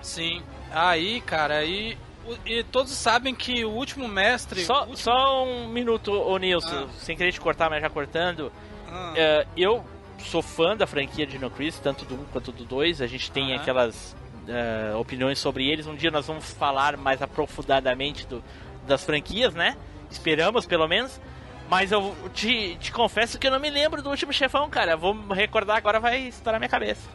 Sim. 0.00 0.42
Aí, 0.72 1.20
cara, 1.20 1.58
aí. 1.58 1.98
E 2.46 2.62
todos 2.64 2.92
sabem 2.92 3.34
que 3.34 3.64
o 3.64 3.70
último 3.70 4.08
mestre. 4.08 4.64
Só, 4.64 4.80
último- 4.80 4.96
só 4.96 5.44
um 5.44 5.68
minuto, 5.68 6.12
ô 6.12 6.36
Nilson, 6.38 6.86
Ah. 6.88 6.88
sem 6.98 7.16
querer 7.16 7.32
te 7.32 7.40
cortar, 7.40 7.68
mas 7.68 7.82
já 7.82 7.90
cortando. 7.90 8.50
Ah, 8.88 9.12
É, 9.16 9.46
eu 9.56 9.84
sou 10.18 10.42
fã 10.42 10.76
da 10.76 10.86
franquia 10.86 11.26
de 11.26 11.38
No 11.38 11.50
Chris, 11.50 11.78
tanto 11.78 12.04
do 12.04 12.14
1 12.14 12.24
quanto 12.32 12.52
do 12.52 12.64
2. 12.64 13.00
A 13.02 13.06
gente 13.06 13.30
tem 13.30 13.52
Aham. 13.52 13.60
aquelas 13.60 14.16
é, 14.48 14.94
opiniões 14.96 15.38
sobre 15.38 15.68
eles. 15.68 15.86
Um 15.86 15.94
dia 15.94 16.10
nós 16.10 16.26
vamos 16.26 16.50
falar 16.54 16.96
mais 16.96 17.22
aprofundadamente 17.22 18.26
do, 18.26 18.42
das 18.86 19.04
franquias, 19.04 19.54
né? 19.54 19.76
Esperamos, 20.10 20.66
pelo 20.66 20.88
menos. 20.88 21.20
Mas 21.68 21.92
eu 21.92 22.16
te, 22.34 22.76
te 22.80 22.90
confesso 22.90 23.38
que 23.38 23.46
eu 23.46 23.50
não 23.52 23.60
me 23.60 23.70
lembro 23.70 24.02
do 24.02 24.10
último 24.10 24.32
chefão, 24.32 24.68
cara. 24.68 24.96
Vou 24.96 25.12
recordar 25.28 25.76
agora, 25.76 26.00
vai 26.00 26.22
estourar 26.22 26.58
minha 26.58 26.68
cabeça. 26.70 27.08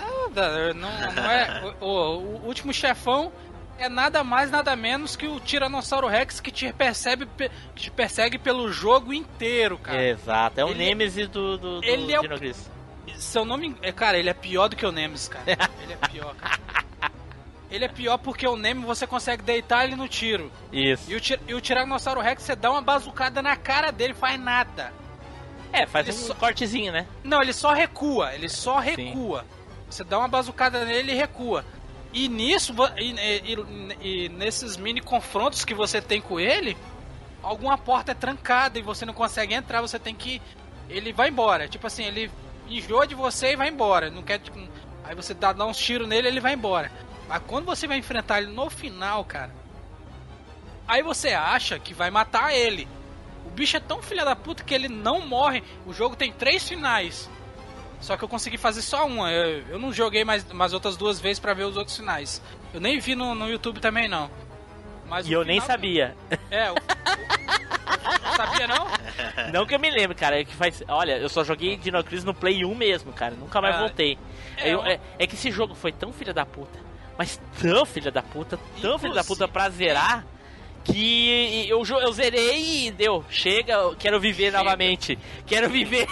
Nada, 0.00 0.74
não, 0.74 0.90
não 1.12 1.30
é. 1.30 1.74
O, 1.80 1.86
o- 1.86 2.46
último 2.46 2.72
chefão 2.72 3.32
é 3.78 3.88
nada 3.88 4.22
mais, 4.24 4.50
nada 4.50 4.74
menos 4.76 5.16
que 5.16 5.26
o 5.26 5.38
Tiranossauro 5.40 6.06
Rex 6.06 6.40
que 6.40 6.50
te 6.50 6.72
percebe, 6.72 7.26
pe- 7.26 7.50
que 7.74 7.82
te 7.84 7.90
persegue 7.90 8.38
pelo 8.38 8.70
jogo 8.72 9.12
inteiro, 9.12 9.76
cara. 9.78 10.02
Exato, 10.02 10.60
é 10.60 10.64
o 10.64 10.68
Ele- 10.70 10.78
Nemesis 10.84 11.28
do, 11.28 11.58
do, 11.58 11.80
do 11.80 11.84
ele 11.86 12.12
é 12.12 12.18
o- 12.18 12.22
Dino 12.22 12.38
Chris. 12.38 12.70
Se 13.16 13.38
eu 13.38 13.44
não 13.44 13.56
me. 13.56 13.74
é, 13.82 13.92
Cara, 13.92 14.18
ele 14.18 14.28
é 14.28 14.34
pior 14.34 14.68
do 14.68 14.76
que 14.76 14.84
o 14.84 14.92
Nemesis, 14.92 15.28
cara. 15.28 15.44
Ele 15.82 15.92
é 15.92 15.96
pior, 16.08 16.34
cara. 16.34 16.58
Ele 17.70 17.84
é 17.84 17.88
pior 17.88 18.18
porque 18.18 18.46
o 18.46 18.56
Nemesis 18.56 18.86
você 18.86 19.06
consegue 19.06 19.42
deitar 19.42 19.84
ele 19.84 19.96
no 19.96 20.06
tiro. 20.08 20.52
Isso. 20.72 21.10
E 21.10 21.16
o, 21.16 21.20
e 21.48 21.54
o 21.54 21.60
Tiranossauro 21.60 22.20
Rex 22.20 22.42
você 22.42 22.54
dá 22.54 22.70
uma 22.70 22.82
bazucada 22.82 23.40
na 23.42 23.56
cara 23.56 23.90
dele, 23.90 24.12
faz 24.14 24.38
nada. 24.38 24.92
É, 25.72 25.84
faz 25.86 26.06
ele 26.08 26.16
um 26.16 26.20
só- 26.20 26.34
cortezinho, 26.34 26.92
né? 26.92 27.06
Não, 27.24 27.42
ele 27.42 27.52
só 27.52 27.72
recua, 27.72 28.34
ele 28.34 28.48
só 28.48 28.80
Sim. 28.82 28.94
Você 29.96 30.04
dá 30.04 30.18
uma 30.18 30.28
bazucada 30.28 30.84
nele 30.84 31.12
e 31.12 31.14
recua. 31.14 31.64
E 32.12 32.28
nisso, 32.28 32.74
e- 32.98 33.14
e- 33.14 33.96
e 34.24 34.28
nesses 34.28 34.76
mini 34.76 35.00
confrontos 35.00 35.64
que 35.64 35.72
você 35.72 36.02
tem 36.02 36.20
com 36.20 36.38
ele, 36.38 36.76
alguma 37.42 37.78
porta 37.78 38.12
é 38.12 38.14
trancada 38.14 38.78
e 38.78 38.82
você 38.82 39.06
não 39.06 39.14
consegue 39.14 39.54
entrar, 39.54 39.80
você 39.80 39.98
tem 39.98 40.14
que. 40.14 40.42
Ele 40.90 41.14
vai 41.14 41.30
embora. 41.30 41.66
Tipo 41.66 41.86
assim, 41.86 42.04
ele 42.04 42.30
enjoa 42.68 43.06
de 43.06 43.14
você 43.14 43.52
e 43.52 43.56
vai 43.56 43.70
embora. 43.70 44.10
Não 44.10 44.22
quer. 44.22 44.38
Tipo, 44.38 44.58
aí 45.02 45.14
você 45.14 45.32
dá, 45.32 45.54
dá 45.54 45.64
uns 45.64 45.78
tiros 45.78 46.06
nele 46.06 46.28
ele 46.28 46.40
vai 46.40 46.52
embora. 46.52 46.92
Mas 47.26 47.40
quando 47.46 47.64
você 47.64 47.86
vai 47.86 47.96
enfrentar 47.96 48.42
ele 48.42 48.52
no 48.52 48.68
final, 48.68 49.24
cara. 49.24 49.54
Aí 50.86 51.02
você 51.02 51.30
acha 51.30 51.78
que 51.78 51.94
vai 51.94 52.10
matar 52.10 52.54
ele. 52.54 52.86
O 53.46 53.50
bicho 53.50 53.78
é 53.78 53.80
tão 53.80 54.02
filha 54.02 54.26
da 54.26 54.36
puta 54.36 54.62
que 54.62 54.74
ele 54.74 54.88
não 54.88 55.26
morre. 55.26 55.64
O 55.86 55.94
jogo 55.94 56.14
tem 56.14 56.30
três 56.32 56.68
finais. 56.68 57.30
Só 58.06 58.16
que 58.16 58.22
eu 58.22 58.28
consegui 58.28 58.56
fazer 58.56 58.82
só 58.82 59.04
uma. 59.04 59.32
Eu, 59.32 59.62
eu 59.68 59.78
não 59.80 59.92
joguei 59.92 60.24
mais, 60.24 60.44
mais 60.52 60.72
outras 60.72 60.96
duas 60.96 61.18
vezes 61.20 61.40
pra 61.40 61.52
ver 61.54 61.64
os 61.64 61.76
outros 61.76 61.96
finais. 61.96 62.40
Eu 62.72 62.80
nem 62.80 63.00
vi 63.00 63.16
no, 63.16 63.34
no 63.34 63.48
YouTube 63.50 63.80
também, 63.80 64.06
não. 64.06 64.30
Mas 65.08 65.26
E 65.28 65.32
eu 65.32 65.44
nem 65.44 65.60
final- 65.60 65.66
sabia. 65.66 66.16
É, 66.50 66.70
o, 66.70 66.74
o- 66.74 68.36
sabia 68.36 68.66
não? 68.68 68.86
Não 69.52 69.66
que 69.66 69.74
eu 69.74 69.78
me 69.80 69.90
lembre, 69.90 70.14
cara. 70.14 70.40
É 70.40 70.44
que 70.44 70.54
faz. 70.54 70.82
Olha, 70.88 71.16
eu 71.18 71.28
só 71.28 71.42
joguei 71.44 71.76
Dino 71.76 72.02
Crisis 72.04 72.24
no 72.24 72.32
Play 72.34 72.64
1 72.64 72.74
mesmo, 72.74 73.12
cara. 73.12 73.34
Nunca 73.34 73.60
mais 73.60 73.74
Ah, 73.76 73.78
voltei. 73.80 74.16
é, 74.56 74.72
Eu- 74.74 74.84
é, 74.84 75.00
é 75.18 75.26
que 75.26 75.34
esse 75.34 75.50
jogo 75.50 75.74
foi 75.74 75.90
tão 75.92 76.12
filha 76.12 76.32
da 76.32 76.44
puta. 76.46 76.78
Mas 77.18 77.40
tão 77.60 77.84
filha 77.86 78.10
da 78.10 78.22
puta, 78.22 78.58
tão 78.80 78.98
filha 78.98 79.14
da 79.14 79.24
puta 79.24 79.48
pra 79.48 79.68
zerar. 79.70 80.24
Que 80.84 81.66
eu, 81.68 81.82
eu 81.84 82.12
zerei 82.12 82.86
e 82.86 82.90
deu. 82.92 83.24
Chega, 83.28 83.72
eu 83.74 83.96
quero 83.96 84.20
viver 84.20 84.46
Chega. 84.52 84.58
novamente. 84.58 85.18
Quero 85.46 85.68
viver. 85.68 86.06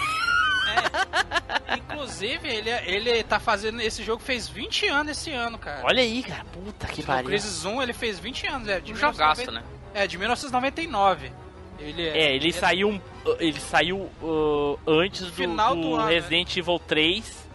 Inclusive, 1.77 2.47
ele, 2.47 2.69
ele 2.69 3.23
tá 3.23 3.39
fazendo. 3.39 3.81
Esse 3.81 4.03
jogo 4.03 4.21
fez 4.21 4.47
20 4.47 4.87
anos 4.87 5.17
esse 5.17 5.31
ano, 5.31 5.57
cara. 5.57 5.81
Olha 5.83 6.01
aí, 6.01 6.23
cara. 6.23 6.45
Puta 6.45 6.87
que 6.87 7.03
pariu. 7.03 7.25
Crisis 7.29 7.65
1 7.65 7.81
ele 7.81 7.93
fez 7.93 8.19
20 8.19 8.47
anos, 8.47 8.67
é. 8.67 8.79
De 8.79 8.93
Um 8.93 8.95
jogaço, 8.95 9.41
1990 9.41 9.51
né? 9.51 9.63
É, 9.93 10.07
de 10.07 10.17
1999. 10.17 11.31
Ele 11.79 12.07
É, 12.07 12.35
ele 12.35 12.53
saiu. 12.53 13.01
Ele 13.39 13.59
saiu 13.59 14.09
uh, 14.21 14.79
antes 14.87 15.21
do, 15.21 15.33
Final 15.33 15.75
do 15.75 15.81
do 15.81 15.95
ano, 15.95 16.05
né? 16.05 16.13
Resident 16.13 16.55
Evil 16.57 16.79
3. 16.79 17.47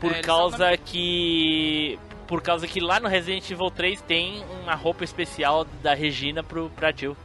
Por 0.00 0.12
É, 0.12 0.14
ele 0.16 0.22
causa 0.22 0.76
que. 0.76 1.98
Por 2.26 2.42
causa 2.42 2.66
que 2.66 2.80
lá 2.80 2.98
no 2.98 3.08
Resident 3.08 3.48
Evil 3.50 3.70
3 3.70 4.00
tem 4.02 4.44
uma 4.62 4.74
roupa 4.74 5.04
especial 5.04 5.64
da 5.82 5.94
Regina 5.94 6.42
pro, 6.42 6.68
pra 6.70 6.90
Jill. 6.90 7.16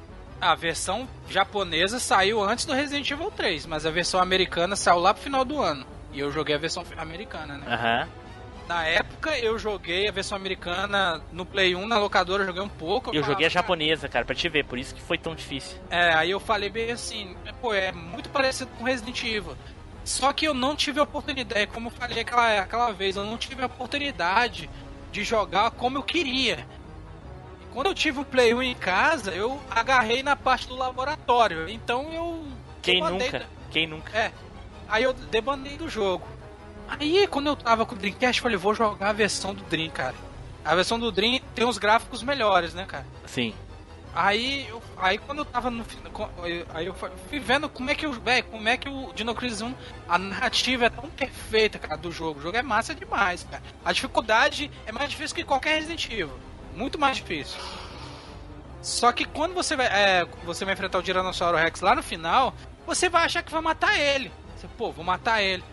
A 0.41 0.55
versão 0.55 1.07
japonesa 1.29 1.99
saiu 1.99 2.41
antes 2.43 2.65
do 2.65 2.73
Resident 2.73 3.09
Evil 3.11 3.29
3, 3.29 3.67
mas 3.67 3.85
a 3.85 3.91
versão 3.91 4.19
americana 4.19 4.75
saiu 4.75 4.97
lá 4.97 5.13
pro 5.13 5.21
final 5.21 5.45
do 5.45 5.61
ano. 5.61 5.85
E 6.11 6.19
eu 6.19 6.31
joguei 6.31 6.55
a 6.55 6.57
versão 6.57 6.83
americana, 6.97 7.57
né? 7.57 7.65
Aham. 7.71 8.07
Na 8.67 8.85
época 8.85 9.37
eu 9.37 9.59
joguei 9.59 10.07
a 10.07 10.11
versão 10.11 10.35
americana 10.35 11.21
no 11.31 11.45
Play 11.45 11.75
1, 11.75 11.85
na 11.85 11.99
locadora 11.99 12.43
eu 12.43 12.47
joguei 12.47 12.61
um 12.61 12.69
pouco. 12.69 13.13
Eu 13.13 13.21
joguei 13.21 13.45
a 13.45 13.49
falava, 13.49 13.67
japonesa, 13.67 14.09
cara, 14.09 14.25
pra 14.25 14.33
te 14.33 14.49
ver, 14.49 14.65
por 14.65 14.79
isso 14.79 14.95
que 14.95 15.01
foi 15.01 15.17
tão 15.17 15.35
difícil. 15.35 15.77
É, 15.89 16.13
aí 16.13 16.31
eu 16.31 16.39
falei 16.39 16.69
bem 16.69 16.91
assim, 16.91 17.35
pô, 17.61 17.73
é 17.73 17.91
muito 17.91 18.29
parecido 18.29 18.71
com 18.77 18.83
Resident 18.83 19.23
Evil. 19.23 19.55
Só 20.03 20.33
que 20.33 20.45
eu 20.45 20.53
não 20.53 20.75
tive 20.75 20.99
a 20.99 21.03
oportunidade, 21.03 21.67
como 21.67 21.89
eu 21.89 21.91
falei 21.91 22.21
aquela, 22.21 22.61
aquela 22.61 22.91
vez, 22.91 23.15
eu 23.15 23.23
não 23.23 23.37
tive 23.37 23.61
a 23.61 23.67
oportunidade 23.67 24.69
de 25.11 25.23
jogar 25.23 25.69
como 25.71 25.97
eu 25.97 26.03
queria. 26.03 26.65
Quando 27.73 27.87
eu 27.87 27.93
tive 27.95 28.19
o 28.19 28.25
Play 28.25 28.53
1 28.53 28.61
em 28.63 28.75
casa, 28.75 29.31
eu 29.31 29.59
agarrei 29.69 30.21
na 30.21 30.35
parte 30.35 30.67
do 30.67 30.75
laboratório. 30.75 31.69
Então 31.69 32.11
eu. 32.11 32.45
Quem 32.81 33.01
nunca? 33.01 33.39
da- 33.39 33.45
Quem 33.71 33.87
nunca? 33.87 34.17
É. 34.17 34.31
Aí 34.89 35.03
eu 35.03 35.13
debandei 35.13 35.77
do 35.77 35.87
jogo. 35.89 36.27
Aí 36.87 37.25
quando 37.27 37.47
eu 37.47 37.55
tava 37.55 37.85
com 37.85 37.95
o 37.95 37.97
Dreamcast, 37.97 38.39
eu 38.39 38.43
falei, 38.43 38.57
vou 38.57 38.73
jogar 38.75 39.09
a 39.09 39.13
versão 39.13 39.53
do 39.53 39.63
Dream, 39.63 39.89
cara. 39.89 40.15
A 40.65 40.75
versão 40.75 40.99
do 40.99 41.11
Dream 41.11 41.39
tem 41.55 41.65
uns 41.65 41.77
gráficos 41.77 42.21
melhores, 42.21 42.73
né, 42.73 42.85
cara? 42.85 43.05
Sim. 43.25 43.53
Aí, 44.13 44.67
eu, 44.67 44.81
aí 44.97 45.17
quando 45.17 45.39
eu 45.39 45.45
tava 45.45 45.71
no 45.71 45.85
aí 46.73 46.85
eu 46.85 46.93
fui 46.93 47.39
vendo 47.39 47.69
como 47.69 47.89
é 47.89 47.95
que 47.95 48.05
o 48.05 48.11
velho, 48.11 48.43
como 48.43 48.67
é 48.67 48.75
que 48.75 48.89
o 48.89 49.13
Dino 49.13 49.33
Crisis 49.33 49.61
1, 49.61 49.73
a 50.09 50.17
narrativa 50.17 50.85
é 50.87 50.89
tão 50.89 51.09
perfeita, 51.09 51.79
cara, 51.79 51.95
do 51.95 52.11
jogo. 52.11 52.39
O 52.39 52.43
jogo 52.43 52.57
é 52.57 52.61
massa 52.61 52.93
demais, 52.93 53.47
cara. 53.49 53.63
A 53.85 53.93
dificuldade 53.93 54.69
é 54.85 54.91
mais 54.91 55.09
difícil 55.09 55.33
que 55.33 55.45
qualquer 55.45 55.75
Resident 55.75 56.05
Evil. 56.11 56.37
Muito 56.75 56.99
mais 56.99 57.17
difícil. 57.17 57.59
Só 58.81 59.11
que 59.11 59.25
quando 59.25 59.53
você 59.53 59.75
vai, 59.75 59.87
é, 59.87 60.25
você 60.43 60.65
vai 60.65 60.73
enfrentar 60.73 60.97
o 60.97 61.03
Tiranossauro 61.03 61.57
Rex 61.57 61.81
lá 61.81 61.95
no 61.95 62.01
final, 62.01 62.53
você 62.85 63.09
vai 63.09 63.25
achar 63.25 63.43
que 63.43 63.51
vai 63.51 63.61
matar 63.61 63.97
ele. 63.99 64.31
Você, 64.57 64.67
pô, 64.77 64.91
vou 64.91 65.05
matar 65.05 65.41
ele. 65.41 65.63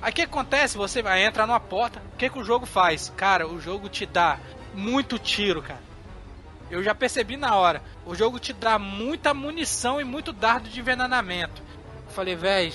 Aí 0.00 0.10
o 0.10 0.14
que 0.14 0.22
acontece? 0.22 0.76
Você 0.76 1.02
vai 1.02 1.24
entrar 1.24 1.46
numa 1.46 1.60
porta. 1.60 2.00
O 2.14 2.16
que, 2.16 2.30
que 2.30 2.38
o 2.38 2.44
jogo 2.44 2.66
faz? 2.66 3.12
Cara, 3.16 3.46
o 3.46 3.60
jogo 3.60 3.88
te 3.88 4.06
dá 4.06 4.38
muito 4.74 5.18
tiro, 5.18 5.62
cara. 5.62 5.84
Eu 6.70 6.82
já 6.82 6.94
percebi 6.94 7.36
na 7.36 7.54
hora. 7.54 7.82
O 8.04 8.14
jogo 8.14 8.38
te 8.38 8.52
dá 8.52 8.78
muita 8.78 9.32
munição 9.32 10.00
e 10.00 10.04
muito 10.04 10.32
dardo 10.32 10.68
de 10.68 10.80
envenenamento. 10.80 11.62
Falei, 12.08 12.34
velho, 12.34 12.72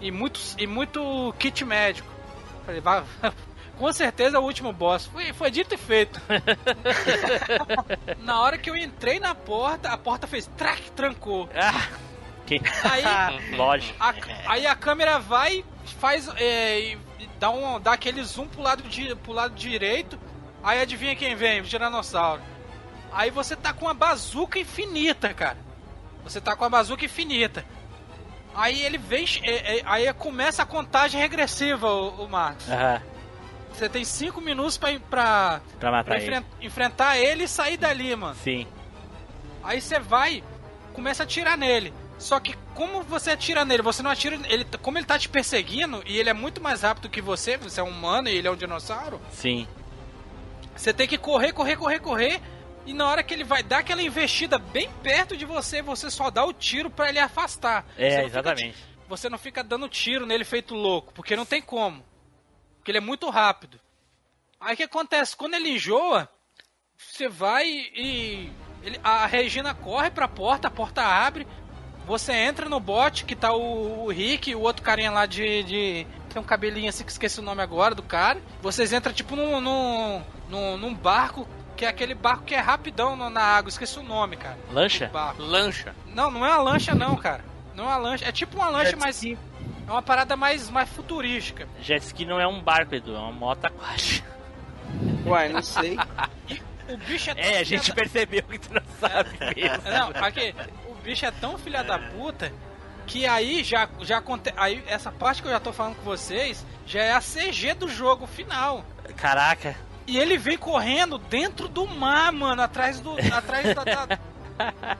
e 0.00 0.10
muito, 0.10 0.40
e 0.58 0.66
muito 0.66 1.34
kit 1.38 1.64
médico. 1.64 2.08
Falei, 2.66 2.80
vai, 2.80 3.04
com 3.82 3.92
certeza 3.92 4.36
é 4.36 4.40
o 4.40 4.44
último 4.44 4.72
boss. 4.72 5.06
Foi, 5.06 5.32
foi 5.32 5.50
dito 5.50 5.74
e 5.74 5.76
feito. 5.76 6.22
na 8.22 8.40
hora 8.40 8.56
que 8.56 8.70
eu 8.70 8.76
entrei 8.76 9.18
na 9.18 9.34
porta, 9.34 9.88
a 9.88 9.98
porta 9.98 10.28
fez 10.28 10.46
track, 10.56 10.92
trancou. 10.92 11.48
Ah, 11.52 11.88
que... 12.46 12.60
Aí, 12.88 13.02
Lógico. 13.58 13.96
a, 13.98 14.14
aí 14.46 14.68
a 14.68 14.76
câmera 14.76 15.18
vai, 15.18 15.64
faz, 15.98 16.28
é, 16.36 16.96
dá, 17.40 17.50
um, 17.50 17.80
dá 17.80 17.94
aquele 17.94 18.22
zoom 18.22 18.46
pro 18.46 18.62
lado, 18.62 18.84
di, 18.84 19.16
pro 19.16 19.32
lado 19.32 19.52
direito. 19.56 20.16
Aí 20.62 20.80
adivinha 20.80 21.16
quem 21.16 21.34
vem? 21.34 21.60
O 21.60 21.64
Tiranossauro. 21.64 22.40
Aí 23.12 23.32
você 23.32 23.56
tá 23.56 23.72
com 23.72 23.86
uma 23.86 23.94
bazuca 23.94 24.60
infinita, 24.60 25.34
cara. 25.34 25.58
Você 26.22 26.40
tá 26.40 26.54
com 26.54 26.64
a 26.64 26.68
bazuca 26.68 27.04
infinita. 27.04 27.64
Aí 28.54 28.80
ele 28.80 28.96
vem. 28.96 29.26
é, 29.42 29.78
é, 29.78 29.82
Aí 29.86 30.12
começa 30.12 30.62
a 30.62 30.66
contagem 30.66 31.20
regressiva, 31.20 31.88
o, 31.88 32.26
o 32.26 32.28
Marcos. 32.28 32.70
Aham, 32.70 33.02
Você 33.72 33.88
tem 33.88 34.04
5 34.04 34.40
minutos 34.40 34.76
pra, 34.76 34.98
pra, 35.10 35.60
pra 35.80 35.90
matar 35.90 36.04
pra 36.04 36.16
ele. 36.16 36.26
enfren- 36.26 36.44
enfrentar 36.60 37.18
ele 37.18 37.44
e 37.44 37.48
sair 37.48 37.76
dali, 37.76 38.14
mano. 38.14 38.34
Sim. 38.36 38.66
Aí 39.62 39.80
você 39.80 39.98
vai, 39.98 40.42
começa 40.92 41.22
a 41.22 41.24
atirar 41.24 41.56
nele. 41.56 41.92
Só 42.18 42.38
que 42.38 42.54
como 42.74 43.02
você 43.02 43.32
atira 43.32 43.64
nele, 43.64 43.82
você 43.82 44.02
não 44.02 44.10
atira. 44.10 44.38
Ele, 44.48 44.64
como 44.80 44.96
ele 44.98 45.06
tá 45.06 45.18
te 45.18 45.28
perseguindo 45.28 46.02
e 46.06 46.18
ele 46.18 46.30
é 46.30 46.32
muito 46.32 46.60
mais 46.60 46.82
rápido 46.82 47.08
que 47.08 47.20
você, 47.20 47.56
você 47.56 47.80
é 47.80 47.82
um 47.82 47.88
humano 47.88 48.28
e 48.28 48.36
ele 48.36 48.46
é 48.46 48.50
um 48.50 48.56
dinossauro, 48.56 49.20
Sim. 49.32 49.66
você 50.76 50.92
tem 50.92 51.08
que 51.08 51.18
correr, 51.18 51.52
correr, 51.52 51.76
correr, 51.76 51.98
correr. 52.00 52.40
E 52.86 52.92
na 52.92 53.08
hora 53.08 53.22
que 53.22 53.32
ele 53.32 53.44
vai 53.44 53.62
dar 53.62 53.78
aquela 53.78 54.02
investida 54.02 54.58
bem 54.58 54.88
perto 55.02 55.36
de 55.36 55.44
você, 55.44 55.82
você 55.82 56.10
só 56.10 56.30
dá 56.30 56.44
o 56.44 56.52
tiro 56.52 56.90
pra 56.90 57.08
ele 57.08 57.18
afastar. 57.18 57.84
Você 57.96 58.02
É, 58.04 58.10
fica 58.16 58.26
exatamente. 58.26 58.72
ti- 58.76 58.84
você 59.08 59.28
não 59.28 59.38
fica 59.38 59.62
dando 59.62 59.88
tiro 59.88 60.26
nele 60.26 60.44
feito 60.44 60.74
louco, 60.74 61.12
porque 61.12 61.34
não 61.36 61.44
tem 61.44 61.60
como. 61.62 62.02
Porque 62.82 62.90
ele 62.90 62.98
é 62.98 63.00
muito 63.00 63.30
rápido. 63.30 63.78
Aí 64.60 64.74
o 64.74 64.76
que 64.76 64.82
acontece? 64.82 65.36
Quando 65.36 65.54
ele 65.54 65.70
enjoa, 65.70 66.28
você 66.98 67.28
vai 67.28 67.64
e. 67.68 68.50
ele- 68.82 68.98
a 69.04 69.24
Regina 69.24 69.72
corre 69.72 70.10
pra 70.10 70.26
porta, 70.26 70.66
a 70.66 70.70
porta 70.70 71.00
abre. 71.00 71.46
Você 72.06 72.32
entra 72.32 72.68
no 72.68 72.80
bote 72.80 73.24
que 73.24 73.36
tá 73.36 73.52
o, 73.52 74.04
o 74.06 74.10
Rick 74.10 74.50
e 74.50 74.56
o 74.56 74.60
outro 74.60 74.82
carinha 74.82 75.12
lá 75.12 75.24
de, 75.26 75.62
de- 75.62 76.06
Tem 76.28 76.42
um 76.42 76.44
cabelinho 76.44 76.88
assim 76.88 77.04
que 77.04 77.12
esqueci 77.12 77.38
o 77.38 77.42
nome 77.42 77.62
agora 77.62 77.94
do 77.94 78.02
cara. 78.02 78.42
Vocês 78.60 78.92
entram 78.92 79.12
tipo 79.12 79.36
num, 79.36 79.60
num, 79.60 80.22
num, 80.48 80.76
num 80.76 80.94
barco, 80.94 81.46
que 81.76 81.84
é 81.84 81.88
aquele 81.88 82.14
barco 82.16 82.42
que 82.42 82.54
é 82.56 82.58
rapidão 82.60 83.14
no- 83.14 83.30
na 83.30 83.42
água. 83.42 83.68
Esqueci 83.68 83.96
o 84.00 84.02
nome, 84.02 84.36
cara. 84.36 84.58
Lancha? 84.72 85.08
Lancha. 85.38 85.94
Não, 86.06 86.32
não 86.32 86.44
é 86.44 86.48
uma 86.50 86.62
lancha 86.62 86.94
não, 86.96 87.16
cara. 87.16 87.44
Não 87.76 87.84
é 87.84 87.86
uma 87.88 87.96
lancha. 87.98 88.24
É 88.24 88.32
tipo 88.32 88.56
uma 88.56 88.68
lancha, 88.68 88.90
mas 88.98 89.16
é 89.86 89.90
uma 89.90 90.02
parada 90.02 90.36
mais, 90.36 90.68
mais 90.70 90.88
futurística. 90.88 91.68
Jet 91.80 92.04
ski 92.04 92.24
não 92.24 92.40
é 92.40 92.46
um 92.46 92.60
barco, 92.62 92.94
Edu, 92.94 93.14
é 93.14 93.18
uma 93.18 93.32
moto 93.32 93.64
aquática. 93.64 94.28
Uai, 95.26 95.48
não 95.50 95.62
sei. 95.62 95.96
O 96.88 96.96
bicho 96.98 97.30
é 97.30 97.34
tão 97.34 97.42
É, 97.44 97.58
a 97.58 97.64
gente 97.64 97.88
da- 97.88 97.94
percebeu 97.94 98.42
que 98.42 98.58
tu 98.58 98.74
não 98.74 98.82
sabe 99.00 99.30
mesmo. 99.56 99.82
Não, 99.90 100.08
aqui, 100.24 100.54
o 100.88 100.94
bicho 100.96 101.24
é 101.24 101.30
tão 101.30 101.56
filha 101.58 101.82
da 101.82 101.98
puta 101.98 102.52
que 103.06 103.26
aí 103.26 103.62
já, 103.64 103.88
já 104.00 104.18
acontece. 104.18 104.56
Aí 104.58 104.82
essa 104.86 105.10
parte 105.10 105.42
que 105.42 105.48
eu 105.48 105.52
já 105.52 105.60
tô 105.60 105.72
falando 105.72 105.96
com 105.96 106.02
vocês 106.02 106.64
já 106.86 107.00
é 107.02 107.12
a 107.12 107.20
CG 107.20 107.74
do 107.74 107.88
jogo 107.88 108.26
final. 108.26 108.84
Caraca. 109.16 109.74
E 110.06 110.18
ele 110.18 110.36
vem 110.36 110.58
correndo 110.58 111.16
dentro 111.18 111.68
do 111.68 111.86
mar, 111.86 112.32
mano, 112.32 112.60
atrás 112.62 113.00
do. 113.00 113.16
atrás 113.32 113.74
da. 113.74 113.84
da- 113.84 114.18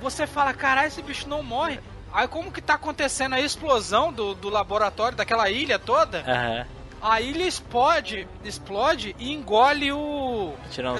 Você 0.00 0.26
fala, 0.26 0.52
caralho, 0.52 0.88
esse 0.88 1.00
bicho 1.02 1.28
não 1.28 1.42
morre. 1.42 1.80
Aí 2.14 2.28
como 2.28 2.52
que 2.52 2.62
tá 2.62 2.74
acontecendo 2.74 3.34
a 3.34 3.40
explosão 3.40 4.12
do, 4.12 4.36
do 4.36 4.48
laboratório, 4.48 5.18
daquela 5.18 5.50
ilha 5.50 5.80
toda? 5.80 6.20
Aham. 6.20 6.64
A 7.02 7.20
ilha 7.20 7.44
explode, 7.44 8.26
explode 8.44 9.14
e 9.18 9.32
engole 9.32 9.92
o. 9.92 10.54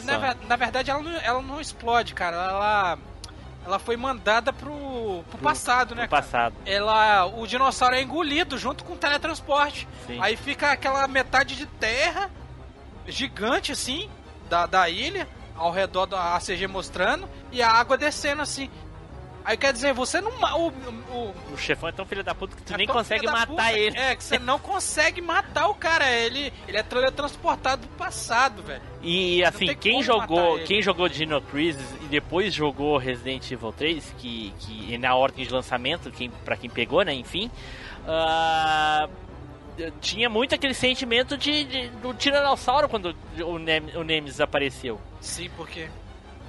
Na, 0.04 0.34
na 0.48 0.56
verdade, 0.56 0.90
ela 0.90 1.00
não, 1.00 1.16
ela 1.18 1.40
não 1.40 1.60
explode, 1.60 2.12
cara. 2.12 2.36
Ela, 2.36 2.98
ela 3.64 3.78
foi 3.78 3.96
mandada 3.96 4.52
pro, 4.52 5.24
pro 5.30 5.38
passado, 5.38 5.94
né? 5.94 6.06
Cara? 6.08 6.22
passado. 6.22 6.56
Ela, 6.66 7.24
o 7.24 7.46
dinossauro 7.46 7.94
é 7.94 8.02
engolido 8.02 8.58
junto 8.58 8.84
com 8.84 8.94
o 8.94 8.96
teletransporte. 8.96 9.88
Sim. 10.06 10.18
Aí 10.20 10.36
fica 10.36 10.72
aquela 10.72 11.06
metade 11.06 11.56
de 11.56 11.64
terra 11.64 12.28
gigante 13.06 13.72
assim 13.72 14.10
da, 14.50 14.66
da 14.66 14.88
ilha 14.90 15.28
ao 15.56 15.70
redor 15.70 16.06
da 16.06 16.34
ACG 16.34 16.66
mostrando 16.66 17.28
e 17.52 17.62
a 17.62 17.70
água 17.70 17.96
descendo 17.96 18.42
assim. 18.42 18.68
Aí 19.44 19.58
quer 19.58 19.72
dizer, 19.74 19.92
você 19.92 20.22
não 20.22 20.30
o, 20.30 20.68
o, 20.68 21.34
O 21.52 21.58
chefão 21.58 21.88
é 21.88 21.92
tão 21.92 22.06
filho 22.06 22.24
da 22.24 22.34
puta 22.34 22.56
que 22.56 22.62
tu 22.62 22.72
é 22.72 22.76
nem 22.78 22.86
consegue 22.86 23.26
matar 23.26 23.46
puta, 23.46 23.72
ele. 23.72 23.98
É, 23.98 24.16
que 24.16 24.24
você 24.24 24.38
não 24.38 24.58
consegue 24.58 25.20
matar 25.20 25.68
o 25.68 25.74
cara. 25.74 26.10
Ele, 26.10 26.50
ele 26.66 26.78
é 26.78 26.82
teletransportado 26.82 27.86
pro 27.86 27.96
passado, 28.06 28.62
velho. 28.62 28.80
E 29.02 29.44
assim, 29.44 29.74
quem 29.74 30.02
jogou, 30.02 30.58
quem 30.60 30.80
jogou 30.80 31.08
Dino 31.10 31.42
Crisis 31.42 31.84
e 32.02 32.06
depois 32.06 32.54
jogou 32.54 32.96
Resident 32.96 33.50
Evil 33.50 33.70
3, 33.72 34.14
que, 34.16 34.54
que 34.60 34.96
na 34.96 35.14
ordem 35.14 35.44
de 35.44 35.52
lançamento, 35.52 36.10
quem, 36.10 36.30
pra 36.30 36.56
quem 36.56 36.70
pegou, 36.70 37.02
né, 37.02 37.12
enfim, 37.12 37.50
ah, 38.08 39.06
tinha 40.00 40.30
muito 40.30 40.54
aquele 40.54 40.72
sentimento 40.72 41.36
de, 41.36 41.64
de- 41.64 41.88
do 41.88 42.14
Tiranossauro 42.14 42.88
quando 42.88 43.14
o, 43.40 43.58
Nem, 43.58 43.80
o 43.96 44.02
Nemesis 44.04 44.40
apareceu. 44.40 44.98
Sim, 45.20 45.50
porque 45.56 45.88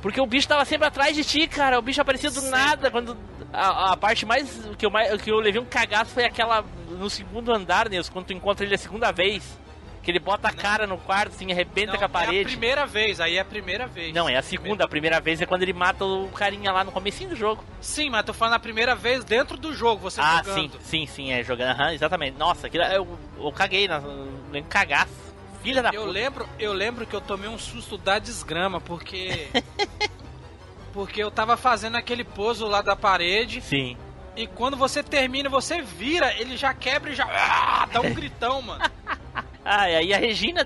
Porque 0.05 0.21
o 0.21 0.25
bicho 0.27 0.47
tava 0.47 0.63
sempre 0.65 0.87
atrás 0.87 1.15
de 1.15 1.23
ti, 1.23 1.47
cara. 1.47 1.79
O 1.79 1.81
bicho 1.81 1.99
aparecia 1.99 2.29
do 2.29 2.39
Sempre. 2.39 2.51
nada. 2.51 2.91
Quando 2.91 3.17
a, 3.51 3.93
a 3.93 3.97
parte 3.97 4.23
mais 4.23 4.47
que, 4.77 4.85
eu 4.85 4.91
que 5.17 5.31
eu 5.31 5.39
levei 5.39 5.59
um 5.59 5.65
cagaço 5.65 6.11
foi 6.11 6.25
aquela 6.25 6.63
no 6.91 7.09
segundo 7.09 7.51
andar, 7.51 7.89
Nilson, 7.89 8.13
quando 8.13 8.27
tu 8.27 8.33
encontra 8.33 8.63
ele 8.63 8.75
a 8.75 8.77
segunda 8.77 9.11
vez. 9.11 9.57
Que 10.03 10.11
ele 10.11 10.19
bota 10.19 10.47
a 10.47 10.53
cara 10.53 10.85
no 10.85 10.99
quarto, 10.99 11.33
assim, 11.33 11.51
arrebenta 11.51 11.93
não, 11.93 11.97
com 11.97 12.03
a 12.03 12.03
é 12.03 12.05
a 12.05 12.09
parede. 12.09 12.51
primeira 12.51 12.85
vez, 12.85 13.19
aí 13.19 13.37
é 13.37 13.39
a 13.39 13.45
primeira 13.45 13.87
vez. 13.87 14.13
Não, 14.13 14.29
é 14.29 14.35
a 14.35 14.43
segunda. 14.43 14.85
A 14.85 14.87
primeira 14.87 15.19
vez 15.19 15.41
é 15.41 15.47
quando 15.47 15.63
ele 15.63 15.73
mata 15.73 16.05
o 16.05 16.29
carinha 16.29 16.71
lá 16.71 16.83
no 16.83 16.91
comecinho 16.91 17.31
do 17.31 17.35
jogo. 17.35 17.63
Sim, 17.81 18.11
mas 18.11 18.23
tô 18.23 18.31
falando 18.31 18.53
a 18.53 18.59
primeira 18.59 18.93
vez 18.93 19.23
dentro 19.23 19.57
do 19.57 19.73
jogo, 19.73 20.03
você 20.03 20.21
ah, 20.21 20.43
sim, 20.43 20.51
jogando. 20.51 20.79
sim, 20.83 21.07
sim, 21.07 21.31
é 21.31 21.43
jogando. 21.43 21.71
Aham, 21.71 21.93
exatamente. 21.93 22.37
Nossa, 22.37 22.67
aquilo, 22.67 22.83
eu, 22.83 23.17
eu 23.39 23.51
caguei, 23.51 23.89
um 23.89 24.61
cagaço. 24.69 25.24
Filha 25.65 25.81
da 25.81 25.89
Eu 25.89 26.01
puta. 26.01 26.13
lembro, 26.13 26.49
eu 26.59 26.73
lembro 26.73 27.07
que 27.07 27.15
eu 27.15 27.21
tomei 27.21 27.49
um 27.49 27.57
susto 27.57 27.97
da 27.97 28.19
desgrama, 28.19 28.79
porque. 28.79 29.47
porque 30.93 31.23
eu 31.23 31.31
tava 31.31 31.57
fazendo 31.57 31.97
aquele 31.97 32.23
pouso 32.23 32.67
lá 32.67 32.83
da 32.83 32.95
parede, 32.95 33.61
Sim. 33.61 33.97
e 34.35 34.45
quando 34.45 34.77
você 34.77 35.01
termina, 35.01 35.49
você 35.49 35.81
vira, 35.81 36.39
ele 36.39 36.55
já 36.55 36.71
quebra 36.71 37.09
e 37.09 37.15
já. 37.15 37.25
Ah, 37.25 37.87
dá 37.91 37.99
um 37.99 38.13
gritão, 38.13 38.61
mano. 38.61 38.83
Ah, 39.67 39.89
e 39.89 40.13
a 40.13 40.19
Regina 40.19 40.63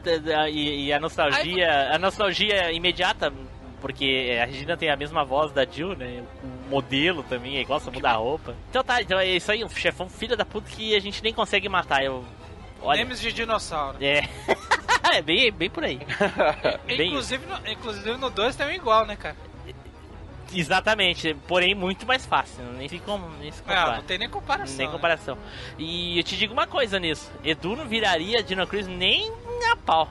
e, 0.52 0.92
a 0.92 1.00
nostalgia, 1.00 1.96
a 1.96 1.98
nostalgia 1.98 2.70
imediata, 2.74 3.32
porque 3.80 4.38
a 4.42 4.46
Regina 4.46 4.76
tem 4.76 4.90
a 4.90 4.98
mesma 4.98 5.24
voz 5.24 5.54
da 5.54 5.64
Jill, 5.64 5.96
né? 5.96 6.22
O 6.44 6.70
modelo 6.70 7.24
também 7.24 7.56
é 7.56 7.62
igual, 7.62 7.80
só 7.80 7.90
muda 7.90 8.10
a 8.10 8.16
roupa. 8.16 8.58
Então 8.70 8.84
tá, 8.84 9.02
então 9.02 9.18
é 9.18 9.26
isso 9.26 9.50
aí, 9.54 9.64
um 9.64 9.70
chefão 9.70 10.10
filho 10.10 10.36
da 10.36 10.44
puta 10.44 10.70
que 10.70 10.94
a 10.98 11.00
gente 11.00 11.24
nem 11.24 11.34
consegue 11.34 11.70
matar. 11.70 12.04
Eu. 12.04 12.26
Olha. 12.82 12.98
Memes 12.98 13.22
de 13.22 13.32
dinossauro. 13.32 13.98
É. 14.04 14.28
é 15.14 15.22
bem, 15.22 15.52
bem 15.52 15.70
por 15.70 15.84
aí. 15.84 16.00
Bem 16.86 17.10
Inclusive 17.10 17.46
no, 17.46 17.72
inclusive 17.72 18.18
no 18.18 18.30
2 18.30 18.56
tem 18.56 18.68
um 18.68 18.72
igual, 18.72 19.06
né, 19.06 19.16
cara? 19.16 19.36
Exatamente, 20.52 21.36
porém 21.48 21.76
muito 21.76 22.08
mais 22.08 22.26
fácil, 22.26 22.64
nem 22.76 22.88
se, 22.90 22.98
com, 23.00 23.20
nem 23.40 23.52
se 23.52 23.62
Ah, 23.68 23.70
compara. 23.76 23.96
não 23.98 24.04
tem 24.04 24.18
nem 24.18 24.28
comparação. 24.30 24.78
nem 24.78 24.88
né? 24.88 24.92
comparação. 24.94 25.38
E 25.78 26.18
eu 26.18 26.24
te 26.24 26.36
digo 26.36 26.54
uma 26.54 26.66
coisa 26.66 27.00
nisso: 27.00 27.32
Edu 27.44 27.76
não 27.76 27.86
viraria 27.88 28.42
Dino 28.42 28.66
Crisis 28.66 28.92
nem 28.92 29.32
a 29.72 29.76
pau. 29.76 30.10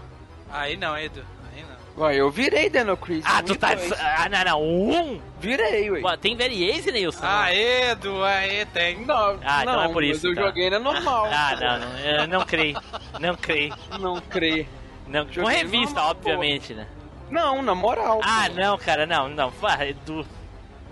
Aí 0.49 0.77
não, 0.77 0.97
Edu. 0.97 1.25
Aí 1.53 1.63
não. 1.65 2.03
Uai, 2.05 2.21
eu 2.21 2.31
virei 2.31 2.71
Dino 2.71 2.97
Crisis. 2.97 3.25
Ah, 3.27 3.43
tu 3.43 3.57
tá. 3.57 3.75
dois. 3.75 3.93
Ah, 3.99 4.29
não, 4.29 4.45
não. 4.45 4.63
Um? 4.63 5.21
Virei, 5.41 5.91
ué. 5.91 6.01
Ué, 6.03 6.17
Tem 6.17 6.37
variance, 6.37 6.91
Nilson? 6.93 7.19
Ah, 7.25 7.53
Edu, 7.53 8.23
aí 8.23 8.65
tem. 8.67 9.05
Não, 9.05 9.41
Ah, 9.43 9.63
então 9.63 9.75
não, 9.75 9.83
é 9.83 9.89
por 9.93 10.03
mas 10.05 10.19
isso, 10.19 10.29
eu 10.29 10.35
tá. 10.37 10.43
joguei 10.43 10.71
na 10.71 10.79
normal. 10.79 11.27
Ah, 11.33 11.57
não, 11.61 11.79
não, 11.81 11.99
eu 11.99 12.29
não 12.29 12.45
creio. 12.47 12.81
Não 13.19 13.35
creio. 13.35 13.75
Não 13.99 14.21
creio. 14.21 14.69
Não, 15.09 15.27
com 15.27 15.45
revista, 15.45 15.95
normal, 15.95 16.11
obviamente, 16.11 16.75
né? 16.75 16.87
Não, 17.31 17.63
na 17.63 17.75
moral. 17.75 18.21
Ah, 18.23 18.47
pô. 18.49 18.55
não, 18.61 18.79
cara, 18.79 19.07
não, 19.07 19.29
não. 19.29 19.53
Edu. 19.87 20.27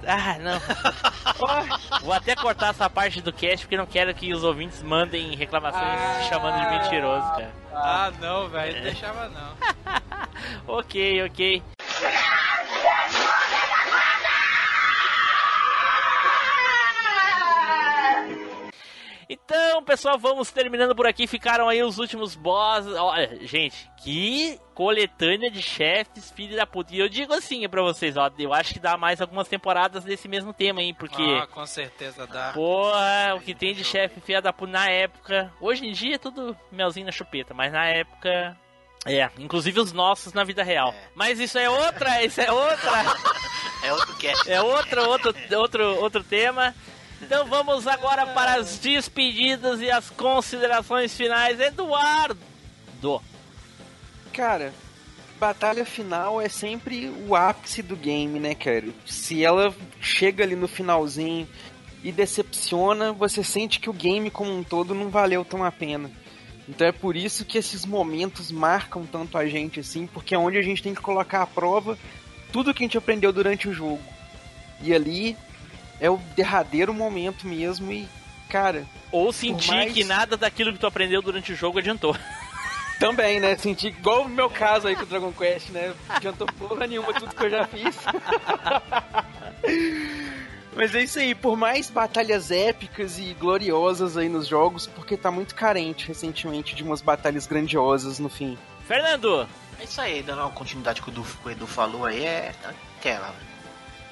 Ah, 0.07 0.37
não. 0.39 0.59
Vou 2.03 2.13
até 2.13 2.37
cortar 2.37 2.69
essa 2.71 2.89
parte 2.89 3.21
do 3.21 3.33
cast 3.33 3.65
porque 3.67 3.77
não 3.77 3.87
quero 3.87 4.15
que 4.15 4.33
os 4.33 4.45
ouvintes 4.45 4.83
mandem 4.83 5.35
reclamações 5.35 5.83
Ah. 5.85 6.21
chamando 6.29 6.61
de 6.61 6.71
mentiroso, 6.71 7.29
cara. 7.31 7.53
Ah, 7.73 8.13
não, 8.21 8.49
velho. 8.49 8.77
Não 8.77 8.83
deixava 8.83 9.29
não. 9.29 9.57
Ok, 10.69 11.25
ok. 11.25 11.63
Então, 19.29 19.83
pessoal, 19.83 20.17
vamos 20.17 20.53
terminando 20.53 20.95
por 20.95 21.07
aqui. 21.07 21.27
Ficaram 21.27 21.69
aí 21.69 21.83
os 21.83 21.99
últimos 21.99 22.37
bosses. 22.37 22.93
Olha, 22.93 23.45
gente, 23.45 23.91
que 23.97 24.61
coletânea 24.73 25.51
de 25.51 25.61
chefes, 25.61 26.31
filho 26.31 26.57
da 26.57 26.65
puta. 26.65 26.95
E 26.95 27.01
eu 27.01 27.09
digo 27.09 27.33
assim 27.33 27.69
pra 27.69 27.83
vocês, 27.83 28.17
ó, 28.17 28.31
eu 28.39 28.55
acho 28.55 28.73
que 28.73 28.79
dá 28.79 28.97
mais 28.97 29.21
algumas 29.21 29.49
temporadas 29.49 30.05
desse 30.05 30.29
mesmo 30.29 30.53
tema, 30.53 30.81
hein? 30.81 30.95
Porque. 30.95 31.23
Ah, 31.23 31.47
com 31.49 31.67
certeza 31.67 32.25
dá. 32.27 32.53
Porra, 32.53 33.35
o 33.37 33.41
que 33.41 33.53
tem 33.53 33.75
de 33.75 33.83
chefe 33.83 34.21
filha 34.21 34.41
da 34.41 34.53
puta 34.53 34.71
na 34.71 34.89
época. 34.89 35.53
Hoje 35.61 35.87
em 35.87 35.93
dia 35.93 36.15
é 36.15 36.19
tudo 36.19 36.57
melzinho 36.71 37.07
na 37.07 37.13
chupeta, 37.13 37.53
mas 37.53 37.73
na 37.73 37.85
época. 37.85 38.57
É, 39.05 39.29
inclusive 39.39 39.81
os 39.81 39.93
nossos 39.93 40.33
na 40.33 40.45
vida 40.45 40.63
real. 40.63 40.91
É. 40.91 41.09
Mas 41.15 41.41
isso 41.41 41.59
é 41.59 41.69
outra, 41.69 42.23
isso 42.25 42.41
é 42.41 42.51
outra. 42.51 42.93
É 43.83 43.93
outro 43.93 44.17
cast. 44.17 44.51
É 44.51 44.61
outro, 44.61 45.09
outro, 45.09 45.35
outro, 45.53 46.01
outro 46.01 46.25
tema. 46.25 46.75
Então 47.23 47.47
vamos 47.47 47.87
agora 47.87 48.27
para 48.27 48.57
as 48.57 48.79
despedidas 48.79 49.81
e 49.81 49.91
as 49.91 50.11
considerações 50.11 51.17
finais. 51.17 51.59
Eduardo! 51.59 52.39
Cara, 54.33 54.75
batalha 55.41 55.85
final 55.85 56.41
é 56.41 56.49
sempre 56.49 57.09
o 57.27 57.35
ápice 57.35 57.83
do 57.83 57.97
game, 57.97 58.39
né, 58.39 58.55
cara? 58.55 58.87
Se 59.07 59.45
ela 59.45 59.75
chega 60.01 60.45
ali 60.45 60.55
no 60.55 60.69
finalzinho 60.69 61.49
e 62.05 62.13
decepciona, 62.13 63.13
você 63.13 63.43
sente 63.43 63.81
que 63.81 63.89
o 63.89 63.95
game 63.95 64.31
como 64.31 64.55
um 64.55 64.63
todo 64.63 64.95
não 64.95 65.09
valeu 65.09 65.45
tão 65.45 65.65
a 65.65 65.73
pena. 65.73 66.11
Então 66.69 66.87
é 66.87 66.93
por 66.93 67.17
isso 67.17 67.45
que 67.45 67.59
esses 67.59 67.87
momentos 67.87 68.51
marcam 68.51 69.07
tanto 69.07 69.39
a 69.39 69.47
gente 69.47 69.81
assim, 69.81 70.07
porque 70.07 70.35
é 70.35 70.39
onde 70.39 70.59
a 70.59 70.63
gente 70.63 70.83
tem 70.83 70.95
que 70.95 71.01
colocar 71.01 71.43
à 71.43 71.47
prova 71.47 71.99
tudo 72.53 72.75
que 72.75 72.83
a 72.83 72.87
gente 72.87 72.99
aprendeu 72.99 73.33
durante 73.33 73.69
o 73.69 73.73
jogo. 73.73 74.03
E 74.83 74.93
ali 74.93 75.37
é 76.01 76.11
o 76.11 76.17
derradeiro 76.37 76.93
momento 76.95 77.47
mesmo 77.47 77.93
e, 77.93 78.09
cara, 78.49 78.85
Ou 79.13 79.33
sentir 79.33 79.71
mais- 79.71 79.93
que 79.93 80.05
nada 80.05 80.37
daquilo 80.37 80.73
que 80.73 80.79
tu 80.79 80.87
aprendeu 80.87 81.21
durante 81.23 81.53
o 81.53 81.57
jogo 81.57 81.79
adiantou. 81.79 82.17
Também, 82.99 83.41
né? 83.41 83.57
Senti 83.57 83.89
igual 83.89 84.23
o 84.23 84.29
meu 84.29 84.49
caso 84.49 84.89
aí 84.89 84.97
com 84.97 85.03
o 85.03 85.07
Dragon 85.07 85.31
Quest, 85.31 85.69
né? 85.69 85.93
Não 86.09 86.17
adiantou 86.17 86.47
porra 86.59 86.87
nenhuma 86.87 87.13
tudo 87.13 87.35
que 87.35 87.45
eu 87.45 87.51
já 87.51 87.67
fiz. 87.67 87.95
Mas 90.75 90.95
é 90.95 91.03
isso 91.03 91.19
aí, 91.19 91.35
por 91.35 91.57
mais 91.57 91.89
batalhas 91.89 92.51
épicas 92.51 93.19
e 93.19 93.33
gloriosas 93.35 94.17
aí 94.17 94.29
nos 94.29 94.47
jogos, 94.47 94.87
porque 94.87 95.17
tá 95.17 95.31
muito 95.31 95.55
carente 95.55 96.07
recentemente 96.07 96.75
de 96.75 96.83
umas 96.83 97.01
batalhas 97.01 97.47
grandiosas 97.47 98.19
no 98.19 98.29
fim. 98.29 98.59
Fernando! 98.87 99.49
É 99.81 99.85
isso 99.85 100.01
aí, 100.01 100.23
dando 100.23 100.41
uma 100.43 100.51
continuidade 100.51 101.01
que 101.03 101.09
o, 101.09 101.13
Edu, 101.13 101.23
que 101.25 101.49
o 101.49 101.51
Edu 101.51 101.67
falou 101.67 102.05
aí, 102.05 102.25
é 102.25 102.53
aquela. 102.99 103.35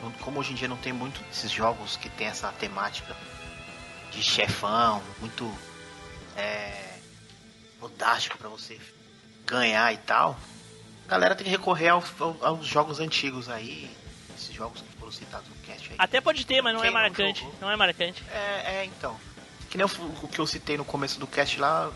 Não- 0.01 0.11
Como 0.13 0.41
hoje 0.41 0.53
em 0.53 0.55
dia 0.55 0.69
não 0.69 0.77
tem 0.77 0.93
muito 0.93 1.21
desses 1.25 1.51
jogos 1.51 1.97
que 1.97 2.09
tem 2.11 2.27
essa 2.27 2.49
temática 2.53 3.17
de 4.11 4.23
chefão, 4.23 5.03
muito 5.21 5.53
é, 6.37 6.99
fodástico 7.81 8.37
pra 8.39 8.49
você 8.49 8.81
ganhar 9.47 9.93
e 9.93 9.97
tal, 9.99 10.39
a 11.07 11.11
galera 11.11 11.35
tem 11.35 11.45
que 11.45 11.51
recorrer 11.51 11.89
ao- 11.89 12.03
ao- 12.19 12.37
aos 12.45 12.67
jogos 12.67 12.99
antigos 13.01 13.49
aí, 13.49 13.91
esses 14.37 14.55
jogos 14.55 14.81
que 14.81 14.97
foram 14.99 15.13
citados 15.13 15.49
no 15.49 15.55
cast 15.57 15.91
aí. 15.91 15.97
Até 15.99 16.21
pode 16.21 16.45
ter, 16.47 16.61
mas 16.63 16.73
não 16.75 16.81
Quem 16.81 16.89
é 16.91 16.93
não 16.93 17.01
marcante. 17.01 17.41
jogou? 17.41 17.55
Não 17.61 17.71
é 17.71 17.77
marcante. 17.77 18.25
É, 18.31 18.79
é, 18.79 18.85
então. 18.85 19.17
Que 19.71 19.77
nem 19.79 19.87
o, 19.87 19.91
o 20.23 20.29
que 20.29 20.39
eu 20.41 20.47
citei 20.47 20.77
no 20.77 20.85
começo 20.85 21.19
do 21.21 21.27
cast 21.27 21.59
lá, 21.61 21.91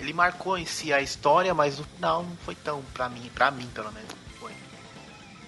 ele 0.00 0.12
marcou 0.12 0.56
em 0.56 0.64
si 0.66 0.92
a 0.92 1.00
história, 1.00 1.52
mas 1.54 1.78
no 1.78 1.84
final 1.84 2.22
não 2.24 2.36
foi 2.38 2.54
tão 2.54 2.82
pra 2.94 3.08
mim, 3.08 3.30
pra 3.34 3.50
mim 3.50 3.66
pelo 3.74 3.90
menos, 3.92 4.08
não 4.10 4.38
foi. 4.38 4.52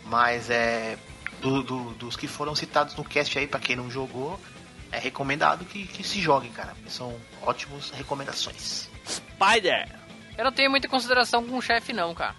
Mas 0.05 0.51
é. 0.51 0.99
Do- 1.41 1.63
do- 1.63 1.91
dos 1.95 2.17
que 2.17 2.27
foram 2.27 2.55
citados 2.55 2.95
no 2.95 3.05
cast 3.05 3.39
aí, 3.39 3.47
pra 3.47 3.61
quem 3.61 3.77
não 3.77 3.91
jogou, 3.91 4.41
é 4.93 4.99
recomendado 4.99 5.65
que, 5.65 5.87
que 5.87 6.03
se 6.03 6.21
joguem, 6.21 6.51
cara. 6.53 6.75
São 6.89 7.19
ótimas 7.43 7.91
recomendações. 7.91 8.89
Spider! 9.07 9.89
Eu 10.37 10.45
não 10.45 10.53
tenho 10.53 10.71
muita 10.71 10.89
consideração 10.89 11.45
com 11.47 11.57
o 11.57 11.63
chefe, 11.63 11.93
não, 11.93 12.15
cara. 12.15 12.35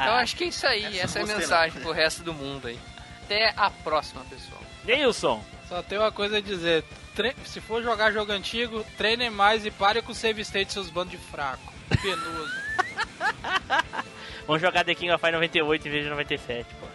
Então 0.00 0.14
acho 0.14 0.36
que 0.36 0.44
é 0.44 0.46
isso 0.48 0.66
aí. 0.66 0.98
Essa 0.98 1.20
Essa 1.20 1.32
é 1.32 1.34
a 1.34 1.38
mensagem 1.38 1.74
não. 1.76 1.82
pro 1.82 1.92
resto 1.92 2.22
do 2.22 2.32
mundo 2.32 2.68
aí. 2.68 2.78
Até 3.24 3.52
a 3.56 3.70
próxima, 3.70 4.24
pessoal. 4.24 4.60
Neilson! 4.84 5.44
Só 5.68 5.82
tem 5.82 5.98
uma 5.98 6.10
coisa 6.10 6.38
a 6.38 6.40
dizer. 6.40 6.84
Tre- 7.14 7.36
Se 7.44 7.60
for 7.60 7.82
jogar 7.82 8.12
jogo 8.12 8.32
antigo, 8.32 8.84
treinem 8.96 9.30
mais 9.30 9.64
e 9.66 9.70
pare 9.70 10.00
com 10.02 10.12
o 10.12 10.14
save 10.14 10.40
state 10.42 10.72
seus 10.72 10.88
bandos 10.88 11.12
de 11.12 11.18
fraco. 11.18 11.72
Penoso. 12.02 12.52
Vamos 14.50 14.62
jogar 14.62 14.84
The 14.84 14.96
King 14.96 15.12
of 15.12 15.20
Fire 15.20 15.32
98 15.32 15.86
em 15.86 15.90
vez 15.92 16.02
de 16.02 16.10
97, 16.10 16.66
pô. 16.80 16.86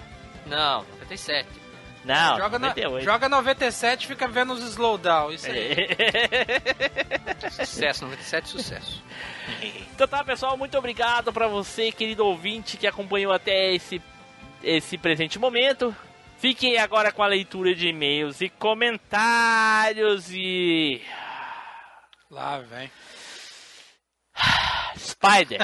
Não, 0.45 0.83
97. 0.99 1.47
Não, 2.03 2.37
joga, 2.37 2.59
na- 2.59 2.67
98. 2.67 3.05
joga 3.05 3.29
97 3.29 4.03
e 4.03 4.07
fica 4.07 4.27
vendo 4.27 4.51
os 4.51 4.61
slowdown. 4.61 5.31
Isso 5.31 5.47
aí. 5.49 5.87
Sucesso, 7.49 8.03
97, 8.03 8.49
sucesso. 8.49 9.01
Então 9.93 10.05
tá, 10.05 10.21
pessoal, 10.23 10.57
muito 10.57 10.77
obrigado 10.77 11.31
pra 11.31 11.47
você, 11.47 11.91
querido 11.93 12.25
ouvinte, 12.25 12.75
que 12.75 12.85
acompanhou 12.87 13.31
até 13.31 13.73
esse, 13.73 14.01
esse 14.61 14.97
presente 14.97 15.39
momento. 15.39 15.95
Fiquem 16.37 16.77
agora 16.77 17.11
com 17.13 17.23
a 17.23 17.27
leitura 17.27 17.73
de 17.73 17.87
e-mails 17.87 18.41
e 18.41 18.49
comentários 18.49 20.29
e. 20.29 21.01
Lá 22.29 22.59
vem. 22.59 22.91
Spider! 25.29 25.59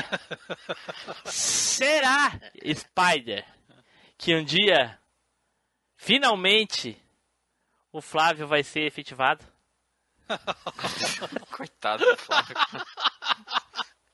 Será, 1.25 2.39
Spider, 2.75 3.45
que 4.17 4.35
um 4.35 4.43
dia, 4.43 4.99
finalmente, 5.95 7.01
o 7.91 8.01
Flávio 8.01 8.47
vai 8.47 8.63
ser 8.63 8.81
efetivado? 8.81 9.45
Coitado 11.51 12.05
do 12.05 12.17
Flávio. 12.17 12.55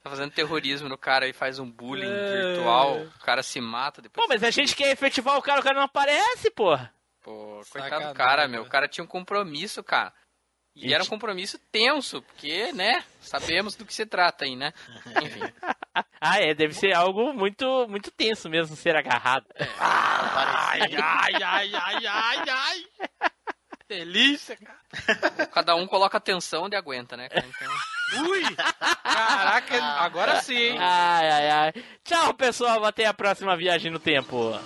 Tá 0.01 0.09
fazendo 0.09 0.31
terrorismo 0.31 0.89
no 0.89 0.97
cara 0.97 1.27
e 1.27 1.33
faz 1.33 1.59
um 1.59 1.69
bullying 1.69 2.07
virtual. 2.07 3.01
O 3.01 3.19
cara 3.19 3.43
se 3.43 3.59
mata 3.59 4.01
depois. 4.01 4.25
Pô, 4.25 4.33
mas 4.33 4.43
a 4.43 4.49
gente 4.49 4.75
quer 4.75 4.91
efetivar 4.91 5.37
o 5.37 5.41
cara, 5.41 5.59
o 5.59 5.63
cara 5.63 5.75
não 5.75 5.83
aparece, 5.83 6.49
porra! 6.51 6.93
Pô, 7.21 7.61
coitado 7.69 7.89
Sacanagem, 7.89 8.13
do 8.13 8.15
cara, 8.15 8.41
né? 8.43 8.47
meu. 8.47 8.61
O 8.63 8.69
cara 8.69 8.87
tinha 8.87 9.03
um 9.03 9.07
compromisso, 9.07 9.83
cara. 9.83 10.13
E 10.79 10.93
era 10.93 11.03
um 11.03 11.07
compromisso 11.07 11.57
tenso, 11.71 12.21
porque, 12.21 12.71
né? 12.71 13.03
Sabemos 13.19 13.75
do 13.75 13.85
que 13.85 13.93
se 13.93 14.05
trata 14.05 14.45
aí, 14.45 14.55
né? 14.55 14.73
Enfim. 15.23 15.41
Ah, 16.19 16.39
é, 16.39 16.53
deve 16.53 16.73
ser 16.73 16.95
algo 16.95 17.33
muito, 17.33 17.87
muito 17.87 18.11
tenso 18.11 18.49
mesmo 18.49 18.75
ser 18.75 18.95
agarrado. 18.95 19.45
Ai, 19.79 20.81
ai, 20.95 21.43
ai, 21.43 21.71
ai, 21.73 22.07
ai, 22.07 22.49
ai. 22.49 22.85
Delícia, 23.87 24.57
cara. 24.57 25.47
Cada 25.47 25.75
um 25.75 25.87
coloca 25.87 26.17
atenção 26.17 26.63
onde 26.63 26.75
aguenta, 26.75 27.15
né? 27.15 27.29
cara? 27.29 27.45
Então, 27.47 28.29
Ui! 28.29 28.43
Caraca, 29.03 29.83
agora 29.83 30.41
sim, 30.41 30.55
hein? 30.55 30.77
Ai, 30.79 31.29
ai, 31.29 31.49
ai. 31.49 31.73
Tchau, 32.03 32.33
pessoal. 32.33 32.83
Até 32.83 33.05
a 33.05 33.13
próxima 33.13 33.55
viagem 33.55 33.91
no 33.91 33.99
tempo. 33.99 34.59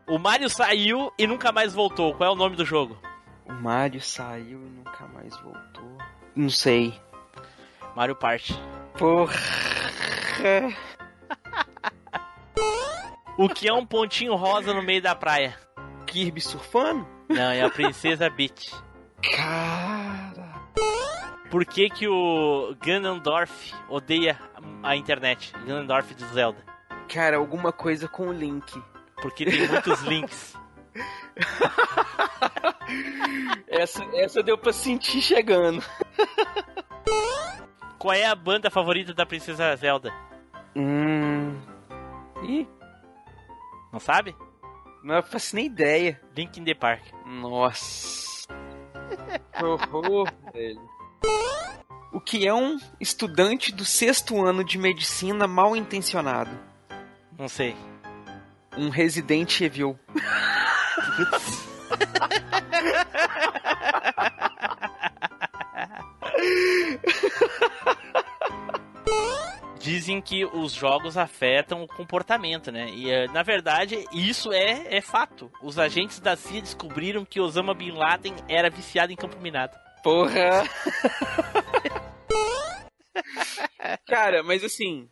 O 0.07 0.17
Mario 0.17 0.49
saiu 0.49 1.11
e 1.19 1.27
nunca 1.27 1.51
mais 1.51 1.73
voltou. 1.73 2.13
Qual 2.15 2.29
é 2.29 2.31
o 2.31 2.35
nome 2.35 2.55
do 2.55 2.63
jogo? 2.63 2.97
O 3.45 3.51
Mario 3.51 3.99
saiu 3.99 4.65
e 4.65 4.69
nunca 4.69 5.05
mais 5.09 5.35
voltou. 5.41 5.97
Não 6.33 6.49
sei. 6.49 6.97
Mario 7.97 8.15
Party. 8.15 8.53
Porra. 8.95 9.33
O 13.35 13.49
que 13.49 13.67
é 13.67 13.73
um 13.73 13.83
pontinho 13.83 14.35
rosa 14.35 14.71
no 14.71 14.83
meio 14.83 15.01
da 15.01 15.15
praia? 15.15 15.57
Kirby 16.05 16.39
surfando? 16.39 17.07
Não, 17.27 17.49
é 17.49 17.63
a 17.63 17.71
Princesa 17.71 18.29
Peach. 18.29 18.71
Cara. 19.35 20.61
Por 21.49 21.65
que 21.65 21.89
que 21.89 22.07
o 22.07 22.75
Ganondorf 22.79 23.73
odeia 23.89 24.39
a 24.83 24.95
internet? 24.95 25.51
Ganondorf 25.65 26.13
do 26.13 26.27
Zelda. 26.27 26.63
Cara, 27.11 27.37
alguma 27.37 27.71
coisa 27.71 28.07
com 28.07 28.27
o 28.27 28.31
Link. 28.31 28.79
Porque 29.23 29.43
tem 29.43 29.67
muitos 29.67 30.01
links. 30.03 30.55
Essa, 33.67 34.03
essa 34.13 34.41
deu 34.41 34.57
pra 34.57 34.71
sentir 34.71 35.21
chegando. 35.21 35.83
Qual 38.07 38.15
é 38.15 38.25
a 38.25 38.33
banda 38.35 38.71
favorita 38.71 39.13
da 39.13 39.25
Princesa 39.25 39.75
Zelda? 39.75 40.13
Hum. 40.73 41.59
Ih, 42.41 42.65
Não 43.91 43.99
sabe? 43.99 44.33
não 45.03 45.21
faço 45.21 45.57
nem 45.57 45.65
ideia. 45.65 46.17
Link 46.33 46.57
in 46.57 46.63
the 46.63 46.73
Park. 46.73 47.01
Nossa. 47.25 48.47
Que 49.51 49.65
horror, 49.65 50.31
velho. 50.53 50.79
O 52.13 52.21
que 52.21 52.47
é 52.47 52.53
um 52.53 52.77
estudante 52.97 53.75
do 53.75 53.83
sexto 53.83 54.41
ano 54.41 54.63
de 54.63 54.77
medicina 54.77 55.45
mal 55.45 55.75
intencionado? 55.75 56.57
Não 57.37 57.49
sei. 57.49 57.75
Um 58.77 58.87
Resident 58.87 59.59
Evil. 59.59 59.99
Dizem 69.79 70.19
que 70.19 70.43
os 70.43 70.73
jogos 70.73 71.17
afetam 71.17 71.83
o 71.83 71.87
comportamento, 71.87 72.71
né? 72.71 72.89
E 72.89 73.09
eh, 73.09 73.27
na 73.27 73.41
verdade, 73.41 74.05
isso 74.11 74.51
é, 74.51 74.97
é 74.97 75.01
fato. 75.01 75.49
Os 75.61 75.79
agentes 75.79 76.19
da 76.19 76.35
CIA 76.35 76.61
descobriram 76.61 77.23
que 77.23 77.39
Osama 77.39 77.73
Bin 77.73 77.91
Laden 77.91 78.35
era 78.49 78.69
viciado 78.69 79.13
em 79.13 79.15
campo 79.15 79.39
minado. 79.39 79.77
Porra! 80.03 80.65
Cara, 84.05 84.43
mas 84.43 84.63
assim, 84.63 85.09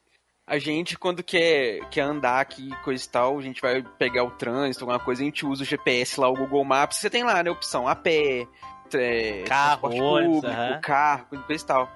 a 0.48 0.60
gente 0.60 0.98
quando 0.98 1.24
quer, 1.24 1.80
quer 1.90 2.02
andar 2.02 2.40
aqui, 2.40 2.70
coisa 2.84 3.04
e 3.04 3.10
tal, 3.10 3.40
a 3.40 3.42
gente 3.42 3.62
vai 3.62 3.82
pegar 3.98 4.24
o 4.24 4.32
trânsito, 4.32 4.84
alguma 4.84 5.00
coisa, 5.00 5.22
a 5.22 5.26
gente 5.26 5.46
usa 5.46 5.64
o 5.64 5.66
GPS 5.66 6.20
lá, 6.20 6.30
o 6.30 6.36
Google 6.36 6.64
Maps, 6.64 6.98
você 6.98 7.10
tem 7.10 7.24
lá, 7.24 7.42
né, 7.42 7.50
opção 7.50 7.88
a 7.88 7.96
pé, 7.96 8.48
é, 8.94 9.44
Carro, 9.44 9.90
ônibus, 9.90 10.42
público, 10.42 10.82
carro, 10.82 11.26
coisa 11.46 11.64
e 11.64 11.66
tal. 11.66 11.92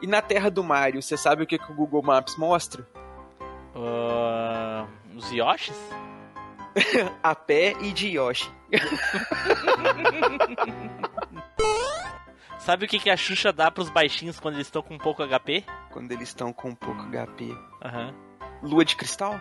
E 0.00 0.06
na 0.06 0.20
Terra 0.20 0.50
do 0.50 0.62
Mario, 0.62 1.02
você 1.02 1.16
sabe 1.16 1.42
o 1.42 1.46
que, 1.46 1.58
que 1.58 1.72
o 1.72 1.74
Google 1.74 2.02
Maps 2.02 2.36
mostra? 2.36 2.86
Ah, 3.74 4.86
os 5.14 5.30
Yoshis? 5.30 5.78
A 7.22 7.34
pé 7.34 7.72
e 7.80 7.92
de 7.92 8.08
Yoshi. 8.08 8.50
Sabe 12.58 12.84
o 12.84 12.88
que, 12.88 12.98
que 12.98 13.08
a 13.08 13.16
Xuxa 13.16 13.52
dá 13.52 13.70
pros 13.70 13.88
baixinhos 13.88 14.40
quando 14.40 14.56
eles 14.56 14.66
estão 14.66 14.82
com 14.82 14.98
pouco 14.98 15.22
HP? 15.22 15.64
Quando 15.92 16.10
eles 16.10 16.30
estão 16.30 16.52
com 16.52 16.74
pouco 16.74 17.00
HP. 17.04 17.56
Aham. 17.80 18.12
Lua 18.60 18.84
de 18.84 18.96
cristal? 18.96 19.40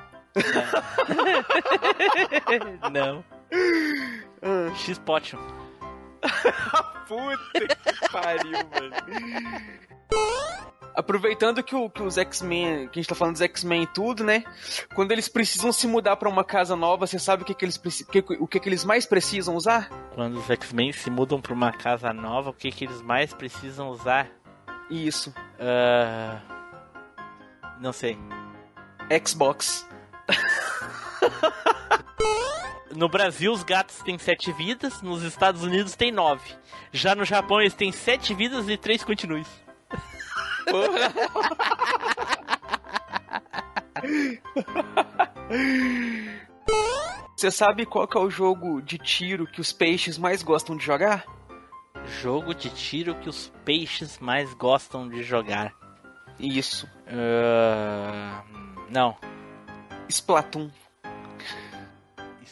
Não. 2.93 3.25
X-Potion. 4.75 5.39
Puta 7.07 7.67
que 7.67 8.09
pariu, 8.11 8.51
mano. 8.51 8.95
Aproveitando 10.95 11.61
que, 11.61 11.75
o- 11.75 11.89
que 11.89 12.01
os 12.01 12.17
X-Men, 12.17 12.87
que 12.87 12.99
a 12.99 13.01
gente 13.01 13.09
tá 13.09 13.15
falando 13.15 13.33
dos 13.33 13.41
X-Men 13.41 13.83
e 13.83 13.87
tudo, 13.87 14.23
né? 14.23 14.43
Quando 14.93 15.11
eles 15.11 15.27
precisam 15.27 15.71
se 15.73 15.87
mudar 15.87 16.15
pra 16.15 16.29
uma 16.29 16.43
casa 16.43 16.75
nova, 16.75 17.05
você 17.05 17.19
sabe 17.19 17.43
o 17.43 17.45
que, 17.45 17.53
que 17.53 17.65
eles 17.65 17.77
que- 17.77 18.23
o 18.39 18.47
que, 18.47 18.59
que 18.59 18.69
eles 18.69 18.85
mais 18.85 19.05
precisam 19.05 19.55
usar? 19.55 19.89
Quando 20.13 20.37
os 20.39 20.49
X-Men 20.49 20.93
se 20.93 21.09
mudam 21.09 21.41
pra 21.41 21.53
uma 21.53 21.71
casa 21.73 22.13
nova, 22.13 22.51
o 22.51 22.53
que, 22.53 22.71
que 22.71 22.85
eles 22.85 23.01
mais 23.01 23.33
precisam 23.33 23.89
usar? 23.89 24.29
Isso. 24.89 25.33
Ah, 25.59 26.39
Não 27.81 27.91
sei. 27.91 28.17
Xbox. 29.25 29.85
No 32.95 33.09
Brasil, 33.09 33.51
os 33.51 33.63
gatos 33.63 33.97
têm 33.99 34.17
sete 34.17 34.51
vidas, 34.53 35.01
nos 35.01 35.21
Estados 35.21 35.63
Unidos 35.63 35.95
tem 35.95 36.11
nove. 36.11 36.49
Já 36.91 37.13
no 37.13 37.25
Japão, 37.25 37.59
eles 37.59 37.73
têm 37.73 37.91
sete 37.91 38.33
vidas 38.33 38.69
e 38.69 38.77
três 38.77 39.03
continues. 39.03 39.47
Você 47.35 47.51
sabe 47.51 47.85
qual 47.85 48.07
é 48.15 48.19
o 48.19 48.29
jogo 48.29 48.81
de 48.81 48.97
tiro 48.97 49.45
que 49.45 49.59
os 49.59 49.73
peixes 49.73 50.17
mais 50.17 50.41
gostam 50.41 50.77
de 50.77 50.85
jogar? 50.85 51.25
Jogo 52.21 52.53
de 52.53 52.69
tiro 52.69 53.15
que 53.15 53.27
os 53.27 53.51
peixes 53.63 54.19
mais 54.19 54.53
gostam 54.53 55.09
de 55.09 55.21
jogar. 55.21 55.73
Isso. 56.39 56.87
Ah, 57.07 58.43
Não. 58.89 59.17
Splatoon. 60.07 60.69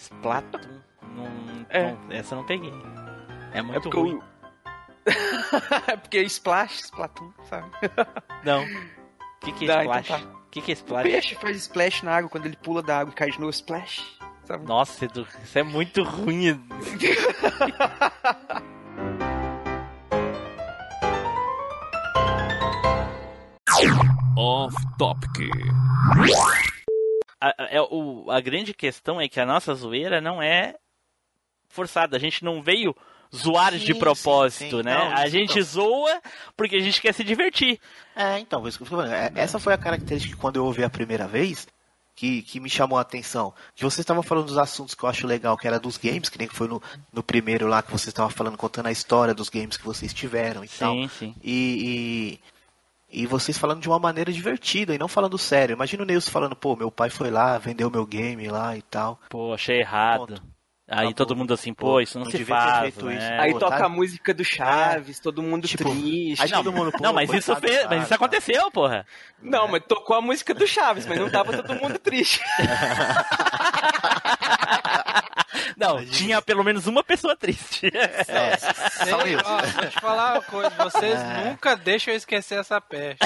Splatoon. 0.03 0.81
Não, 1.15 1.65
É. 1.69 1.91
não, 1.91 2.11
essa 2.11 2.33
eu 2.35 2.39
não 2.39 2.45
peguei. 2.45 2.73
É 3.53 3.59
É 3.59 3.61
muito 3.61 3.81
porque 3.81 3.97
ruim. 3.97 4.15
o... 4.15 4.23
é 5.91 5.97
porque 5.97 6.21
Splash, 6.23 6.79
Splatoon, 6.85 7.31
sabe? 7.49 7.69
Não. 8.43 8.63
O 8.63 9.45
que, 9.45 9.51
que 9.51 9.65
é 9.65 9.67
Dá, 9.67 9.83
então 9.85 9.99
Splash? 9.99 10.21
tá. 10.23 10.27
O 10.29 10.49
que, 10.49 10.61
que 10.61 10.71
é 10.71 10.73
O 10.73 10.77
Splash? 10.77 11.03
peixe 11.03 11.35
faz 11.35 11.57
splash 11.57 12.03
na 12.03 12.15
água 12.15 12.29
quando 12.29 12.45
ele 12.45 12.55
pula 12.57 12.81
da 12.81 12.99
água 12.99 13.11
e 13.11 13.15
cai 13.15 13.29
de 13.31 13.39
novo. 13.39 13.49
Splash. 13.51 14.17
Sabe? 14.45 14.65
Nossa, 14.65 15.05
Edu, 15.05 15.25
isso 15.43 15.57
é 15.59 15.63
muito 15.63 16.03
ruim. 16.03 16.61
Off 24.35 24.73
Topic. 24.97 25.49
A, 27.45 27.63
a- 27.63 27.67
é, 27.71 27.81
o- 27.81 28.25
a 28.29 28.39
grande 28.39 28.73
questão 28.73 29.19
é 29.19 29.27
que 29.27 29.39
a 29.39 29.45
nossa 29.45 29.73
zoeira 29.73 30.21
não 30.21 30.41
é 30.41 30.75
forçada. 31.69 32.15
A 32.15 32.19
gente 32.19 32.43
não 32.43 32.61
veio 32.61 32.95
zoar 33.35 33.73
Sim, 33.73 33.79
de 33.79 33.93
sim, 33.93 33.99
propósito, 33.99 34.77
sim. 34.77 34.83
né? 34.83 34.93
Não, 34.95 35.11
a 35.17 35.27
gente 35.27 35.55
não. 35.57 35.63
zoa 35.65 36.21
porque 36.55 36.75
a 36.75 36.79
gente 36.79 37.01
quer 37.01 37.13
se 37.13 37.23
divertir. 37.23 37.79
É, 38.15 38.39
então. 38.39 38.63
É, 38.67 39.31
essa 39.35 39.59
foi 39.59 39.73
a 39.73 39.77
característica 39.77 40.35
que 40.35 40.39
quando 40.41 40.57
eu 40.57 40.65
ouvi 40.65 40.83
a 40.83 40.89
primeira 40.89 41.27
vez 41.27 41.67
que, 42.15 42.43
que 42.43 42.59
me 42.59 42.69
chamou 42.69 42.97
a 42.97 43.01
atenção. 43.01 43.53
Que 43.75 43.83
vocês 43.83 43.99
estavam 43.99 44.21
falando 44.21 44.45
dos 44.45 44.57
assuntos 44.57 44.93
que 44.93 45.03
eu 45.03 45.09
acho 45.09 45.25
legal, 45.25 45.57
que 45.57 45.67
era 45.67 45.79
dos 45.79 45.97
games, 45.97 46.29
que 46.29 46.37
nem 46.37 46.47
foi 46.47 46.67
no, 46.67 46.81
no 47.11 47.23
primeiro 47.23 47.67
lá 47.67 47.81
que 47.81 47.91
vocês 47.91 48.09
estavam 48.09 48.29
falando, 48.29 48.55
contando 48.55 48.85
a 48.87 48.91
história 48.91 49.33
dos 49.33 49.49
games 49.49 49.77
que 49.77 49.85
vocês 49.85 50.13
tiveram 50.13 50.63
e 50.63 50.67
tal. 50.69 50.93
Sim, 50.93 51.07
sim. 51.09 51.35
E, 51.43 52.39
e, 52.39 52.39
e 53.13 53.25
vocês 53.27 53.57
falando 53.57 53.79
de 53.81 53.87
uma 53.87 53.99
maneira 53.99 54.31
divertida 54.31 54.93
e 54.93 54.97
não 54.97 55.07
falando 55.07 55.37
sério. 55.37 55.73
Imagina 55.73 56.03
o 56.03 56.05
Nilson 56.05 56.31
falando, 56.31 56.55
pô, 56.55 56.75
meu 56.75 56.89
pai 56.91 57.09
foi 57.09 57.29
lá, 57.29 57.57
vendeu 57.57 57.89
meu 57.91 58.05
game 58.05 58.47
lá 58.49 58.75
e 58.75 58.81
tal. 58.81 59.19
Pô, 59.29 59.53
achei 59.53 59.79
errado. 59.81 60.27
Ponto. 60.27 60.53
Aí 60.85 61.07
Tá 61.07 61.13
todo 61.13 61.33
bom. 61.33 61.39
mundo 61.39 61.53
assim, 61.53 61.73
Pô, 61.73 61.85
pô, 61.85 62.01
isso 62.01 62.17
não, 62.19 62.25
não 62.25 62.31
se 62.31 62.43
faz, 62.43 62.93
né? 62.97 63.15
isso. 63.15 63.31
Aí 63.41 63.53
Pô, 63.53 63.59
toca 63.59 63.77
tá- 63.77 63.85
a 63.85 63.89
música 63.89 64.33
do 64.33 64.43
Chaves, 64.43 65.17
todo 65.19 65.41
mundo 65.41 65.65
Tipo, 65.65 65.89
triste. 65.89 66.43
Aí 66.43 66.51
todo 66.51 66.73
mundo, 66.73 66.91
pô, 66.91 66.97
não, 67.01 67.13
mas 67.13 67.31
isso, 67.33 67.53
coitado 67.53 67.73
fez, 67.73 67.87
mas 67.89 68.03
isso 68.03 68.13
aconteceu, 68.13 68.69
porra. 68.69 69.05
Não, 69.41 69.67
mas 69.69 69.81
tocou 69.87 70.17
a 70.17 70.21
música 70.21 70.53
do 70.53 70.67
Chaves, 70.67 71.05
mas 71.07 71.17
não 71.17 71.29
tava 71.29 71.55
todo 71.63 71.73
mundo 71.81 71.97
triste. 71.97 72.41
Não, 75.87 76.05
tinha 76.05 76.41
pelo 76.41 76.63
menos 76.63 76.87
uma 76.87 77.03
pessoa 77.03 77.35
triste. 77.35 77.91
É, 78.27 78.57
só 79.09 79.25
isso. 79.25 79.41
ó, 79.45 79.61
vou 79.61 79.89
te 79.89 79.99
falar 79.99 80.33
uma 80.33 80.41
coisa, 80.41 80.69
vocês 80.83 81.19
É. 81.21 81.49
nunca 81.49 81.75
deixam 81.75 82.13
eu 82.13 82.17
esquecer 82.17 82.59
essa 82.59 82.79
peste. 82.81 83.19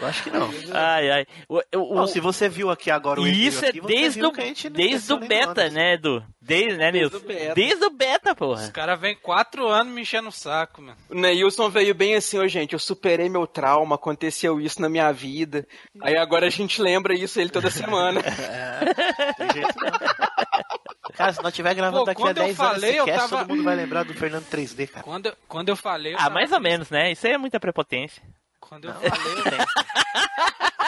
Eu 0.00 0.06
acho 0.08 0.22
que 0.22 0.30
não. 0.30 0.50
ai, 0.72 1.10
ai. 1.10 1.26
O, 1.48 1.58
o- 1.58 1.94
Não, 1.94 2.04
o- 2.04 2.06
se 2.08 2.20
você 2.20 2.48
viu 2.48 2.70
aqui 2.70 2.90
agora 2.90 3.20
o 3.20 3.26
isso 3.26 3.64
é 3.64 3.68
aqui, 3.68 3.80
desde 3.80 4.20
viu 4.20 4.30
o, 4.30 4.70
desde 4.70 5.12
o 5.12 5.18
beta, 5.18 5.68
né, 5.70 5.94
Edu? 5.94 6.24
Desde, 6.50 6.76
né, 6.76 6.90
Desde 6.92 6.98
Nilson? 7.10 7.16
o 7.16 7.20
beta. 7.28 7.54
Desde 7.54 7.84
o 7.84 7.90
beta, 7.90 8.32
Os 8.32 8.36
porra. 8.38 8.70
caras 8.70 9.00
vêm 9.00 9.14
quatro 9.16 9.68
anos 9.68 9.92
me 9.92 10.02
enchendo 10.02 10.28
o 10.28 10.32
saco, 10.32 10.82
mano. 10.82 10.96
O 11.08 11.14
Neilson 11.14 11.70
veio 11.70 11.94
bem 11.94 12.14
assim, 12.14 12.38
ô 12.38 12.46
gente, 12.48 12.72
eu 12.72 12.78
superei 12.78 13.28
meu 13.28 13.46
trauma, 13.46 13.94
aconteceu 13.94 14.60
isso 14.60 14.80
na 14.82 14.88
minha 14.88 15.10
vida. 15.12 15.66
Aí 16.02 16.16
agora 16.16 16.46
a 16.46 16.50
gente 16.50 16.82
lembra 16.82 17.14
isso 17.14 17.40
ele 17.40 17.50
toda 17.50 17.70
semana. 17.70 18.20
Tem 18.22 19.50
jeito 19.52 19.74
não. 19.80 21.14
Cara, 21.16 21.32
se 21.32 21.42
não 21.42 21.50
tiver 21.50 21.74
gravando 21.74 22.00
Pô, 22.00 22.04
daqui 22.06 22.22
a 22.22 22.24
quando 22.24 22.38
eu 22.38 22.44
10 22.44 22.60
anos 22.60 22.72
falei, 22.72 22.90
esse 22.90 22.98
eu 22.98 23.04
cast, 23.04 23.20
tava- 23.30 23.42
todo 23.44 23.48
mundo 23.56 23.64
vai 23.64 23.76
lembrar 23.76 24.04
do 24.04 24.14
Fernando 24.14 24.44
3D, 24.46 24.86
cara. 24.88 25.04
Quando, 25.04 25.26
eu- 25.26 25.36
quando 25.48 25.68
eu 25.68 25.76
falei. 25.76 26.12
eu 26.12 26.16
Ah, 26.16 26.22
tava- 26.24 26.34
mais 26.34 26.52
ou 26.52 26.60
menos, 26.60 26.88
né? 26.90 27.12
Isso 27.12 27.26
aí 27.26 27.32
é 27.34 27.38
muita 27.38 27.60
prepotência. 27.60 28.22
Quando 28.60 28.88
eu 28.88 28.94
Não. 28.94 29.00
falei. 29.00 29.58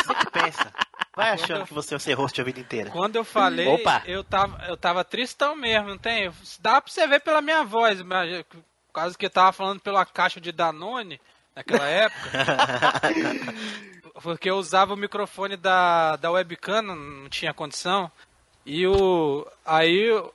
Sempre 0.06 0.30
pensa. 0.32 0.72
Vai 1.14 1.30
achando 1.30 1.66
que 1.66 1.74
você 1.74 1.90
vai 1.90 2.00
ser 2.00 2.14
host 2.14 2.40
a 2.40 2.44
vida 2.44 2.58
inteira. 2.60 2.90
Quando 2.90 3.16
eu 3.16 3.24
falei, 3.24 3.66
Opa. 3.68 4.02
eu 4.06 4.24
tava, 4.24 4.64
eu 4.66 4.76
tava 4.76 5.04
tristão 5.04 5.54
mesmo, 5.54 5.88
não 5.90 5.98
tem? 5.98 6.32
Dá 6.60 6.80
pra 6.80 6.90
você 6.90 7.06
ver 7.06 7.20
pela 7.20 7.40
minha 7.42 7.62
voz, 7.64 8.00
mas 8.02 8.44
causa 8.94 9.16
que 9.16 9.26
eu 9.26 9.30
tava 9.30 9.52
falando 9.52 9.80
pela 9.80 10.04
caixa 10.06 10.40
de 10.40 10.50
Danone 10.52 11.20
naquela 11.54 11.86
época. 11.86 12.30
porque 14.22 14.50
eu 14.50 14.56
usava 14.56 14.94
o 14.94 14.96
microfone 14.96 15.56
da, 15.56 16.16
da 16.16 16.30
webcam, 16.30 16.82
não, 16.82 17.28
tinha 17.28 17.52
condição. 17.54 18.10
E 18.64 18.86
o. 18.86 19.46
Aí. 19.64 19.98
eu- 20.08 20.32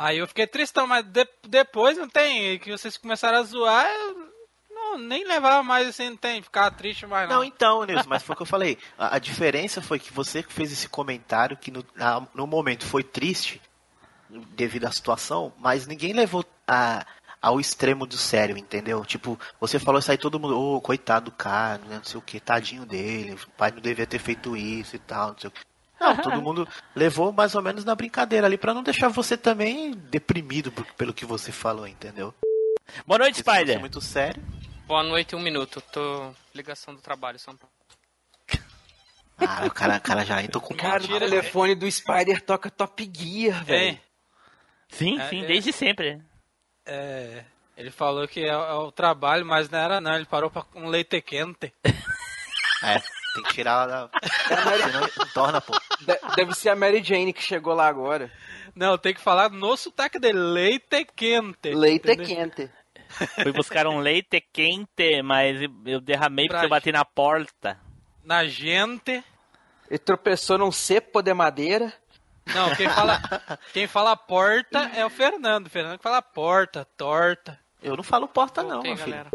Aí 0.00 0.18
eu 0.18 0.28
fiquei 0.28 0.46
tristão, 0.46 0.86
mas 0.86 1.04
de- 1.04 1.26
depois 1.48 1.98
não 1.98 2.08
tem. 2.08 2.56
Que 2.60 2.70
vocês 2.70 2.96
começaram 2.96 3.38
a 3.38 3.42
zoar, 3.42 3.84
eu 3.84 4.27
não, 4.78 4.98
nem 4.98 5.26
levava 5.26 5.62
mais 5.62 5.88
assim, 5.88 6.10
não 6.10 6.16
tem. 6.16 6.42
Ficar 6.42 6.70
triste 6.70 7.06
mais 7.06 7.28
não. 7.28 7.36
Não, 7.36 7.44
então, 7.44 7.84
Nilson, 7.84 8.08
mas 8.08 8.22
foi 8.22 8.34
o 8.34 8.36
que 8.36 8.42
eu 8.42 8.46
falei. 8.46 8.78
A, 8.96 9.16
a 9.16 9.18
diferença 9.18 9.82
foi 9.82 9.98
que 9.98 10.12
você 10.12 10.42
que 10.42 10.52
fez 10.52 10.72
esse 10.72 10.88
comentário, 10.88 11.56
que 11.56 11.70
no, 11.70 11.84
a- 11.98 12.22
no 12.34 12.46
momento 12.46 12.86
foi 12.86 13.02
triste, 13.02 13.60
devido 14.50 14.84
à 14.86 14.90
situação, 14.92 15.52
mas 15.58 15.86
ninguém 15.86 16.12
levou 16.12 16.44
a, 16.66 17.04
ao 17.40 17.58
extremo 17.58 18.06
do 18.06 18.16
sério, 18.18 18.58
entendeu? 18.58 19.04
Tipo, 19.04 19.38
você 19.60 19.78
falou 19.78 19.98
isso 19.98 20.10
aí, 20.10 20.18
todo 20.18 20.38
mundo, 20.38 20.58
ô, 20.58 20.80
coitado 20.80 21.26
do 21.30 21.36
cara, 21.36 21.80
né, 21.86 21.96
não 21.96 22.04
sei 22.04 22.18
o 22.18 22.22
que, 22.22 22.38
tadinho 22.38 22.84
dele, 22.84 23.32
o 23.34 23.50
pai 23.56 23.70
não 23.70 23.80
devia 23.80 24.06
ter 24.06 24.18
feito 24.18 24.54
isso 24.56 24.96
e 24.96 24.98
tal, 24.98 25.28
não 25.32 25.38
sei 25.38 25.48
o 25.48 25.50
que. 25.50 25.60
Não, 26.00 26.16
todo 26.16 26.40
mundo 26.42 26.68
levou 26.94 27.32
mais 27.32 27.54
ou 27.54 27.62
menos 27.62 27.84
na 27.84 27.94
brincadeira 27.94 28.46
ali, 28.46 28.56
pra 28.58 28.72
não 28.74 28.82
deixar 28.84 29.08
você 29.08 29.36
também 29.36 29.92
deprimido 29.92 30.70
por- 30.70 30.84
pelo 30.94 31.12
que 31.14 31.24
você 31.24 31.50
falou, 31.50 31.86
entendeu? 31.88 32.32
Boa 33.06 33.18
noite, 33.18 33.42
fosse 33.42 33.56
Spider. 33.58 33.80
muito 33.80 34.00
sério. 34.00 34.42
Boa 34.88 35.02
noite, 35.02 35.36
um 35.36 35.40
minuto. 35.40 35.80
Tô. 35.92 36.32
Ligação 36.54 36.94
do 36.94 37.00
trabalho, 37.00 37.38
São 37.38 37.54
Paulo. 37.56 37.72
Ah, 39.40 39.64
o 39.66 39.70
cara, 39.70 39.98
o 39.98 40.00
cara 40.00 40.24
já 40.24 40.42
entrou 40.42 40.60
com 40.60 40.74
Cara, 40.74 41.00
o 41.04 41.06
telefone 41.20 41.76
do 41.76 41.88
Spider 41.88 42.42
toca 42.42 42.68
Top 42.72 43.08
Gear, 43.14 43.64
velho. 43.64 43.90
Hein? 43.90 44.00
Sim, 44.88 45.20
É, 45.20 45.28
sim, 45.28 45.44
é. 45.44 45.46
desde 45.46 45.72
sempre. 45.72 46.20
É, 46.84 47.44
ele 47.76 47.92
falou 47.92 48.26
que 48.26 48.40
é, 48.40 48.48
é 48.48 48.56
o 48.56 48.90
trabalho, 48.90 49.46
mas 49.46 49.70
não 49.70 49.78
era 49.78 50.00
não, 50.00 50.16
ele 50.16 50.24
parou 50.24 50.50
pra 50.50 50.64
um 50.74 50.88
leite 50.88 51.20
quente. 51.22 51.72
É, 52.82 52.94
tem 53.34 53.42
que 53.44 53.54
tirar 53.54 53.86
da. 53.86 54.08
Senão 54.48 55.08
torna, 55.34 55.60
pô. 55.60 55.72
De- 56.00 56.34
Deve 56.36 56.54
ser 56.54 56.68
a 56.70 56.76
Mary 56.76 57.02
Jane 57.02 57.32
que 57.32 57.42
chegou 57.42 57.74
lá 57.74 57.88
agora. 57.88 58.32
Não, 58.74 58.96
tem 58.96 59.12
que 59.14 59.20
falar 59.20 59.50
no 59.50 59.76
sotaque 59.76 60.18
de 60.20 60.32
leite 60.32 61.04
quente. 61.16 61.74
Leite 61.74 62.08
entendeu? 62.12 62.26
quente. 62.26 62.70
Fui 63.42 63.52
buscar 63.52 63.86
um 63.86 63.98
leite 63.98 64.40
quente, 64.52 65.22
mas 65.22 65.60
eu 65.86 66.00
derramei 66.00 66.46
porque 66.46 66.58
Pra- 66.58 66.66
eu 66.66 66.70
bati 66.70 66.92
na 66.92 67.04
porta. 67.04 67.78
Na 68.24 68.46
gente. 68.46 69.22
Ele 69.90 69.98
tropeçou 69.98 70.58
num 70.58 70.70
cepo 70.70 71.22
de 71.22 71.32
madeira. 71.32 71.92
Não, 72.54 72.74
quem 72.76 72.88
fala, 72.88 73.20
quem 73.72 73.86
fala 73.86 74.16
porta 74.16 74.78
é 74.94 75.04
o 75.04 75.10
Fernando. 75.10 75.66
O 75.66 75.70
Fernando 75.70 75.96
que 75.98 76.02
fala 76.02 76.20
porta, 76.22 76.86
torta. 76.96 77.58
Eu 77.82 77.96
não 77.96 78.02
falo 78.02 78.26
porta, 78.28 78.62
não, 78.62 78.70
Voltei, 78.82 78.90
meu 78.94 78.98
filho. 78.98 79.10
galera. 79.10 79.30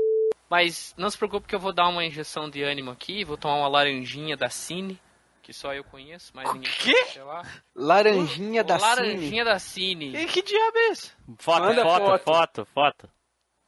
Mas 0.49 0.93
não 0.97 1.09
se 1.09 1.17
preocupe 1.17 1.47
que 1.47 1.55
eu 1.55 1.59
vou 1.59 1.73
dar 1.73 1.87
uma 1.87 2.05
injeção 2.05 2.49
de 2.49 2.61
ânimo 2.61 2.91
aqui. 2.91 3.23
Vou 3.23 3.37
tomar 3.37 3.55
uma 3.55 3.67
laranjinha 3.67 4.37
da 4.37 4.49
Cine, 4.49 4.99
que 5.41 5.51
só 5.53 5.73
eu 5.73 5.83
conheço, 5.83 6.31
mas 6.35 6.51
ninguém 6.53 6.69
quê? 6.79 6.93
conhece, 6.93 7.19
lá. 7.19 7.43
Laranjinha 7.75 8.63
da 8.63 8.77
Cine. 8.77 8.89
Laranjinha 8.95 9.45
da 9.45 9.59
Cine. 9.59 10.15
E 10.15 10.25
que 10.27 10.41
diabo 10.43 10.77
é 10.77 10.87
isso? 10.91 11.15
Foto, 11.39 11.61
Manda 11.63 11.81
foto, 11.83 12.05
foto. 12.05 12.23
foto, 12.23 12.65
foto. 12.73 13.09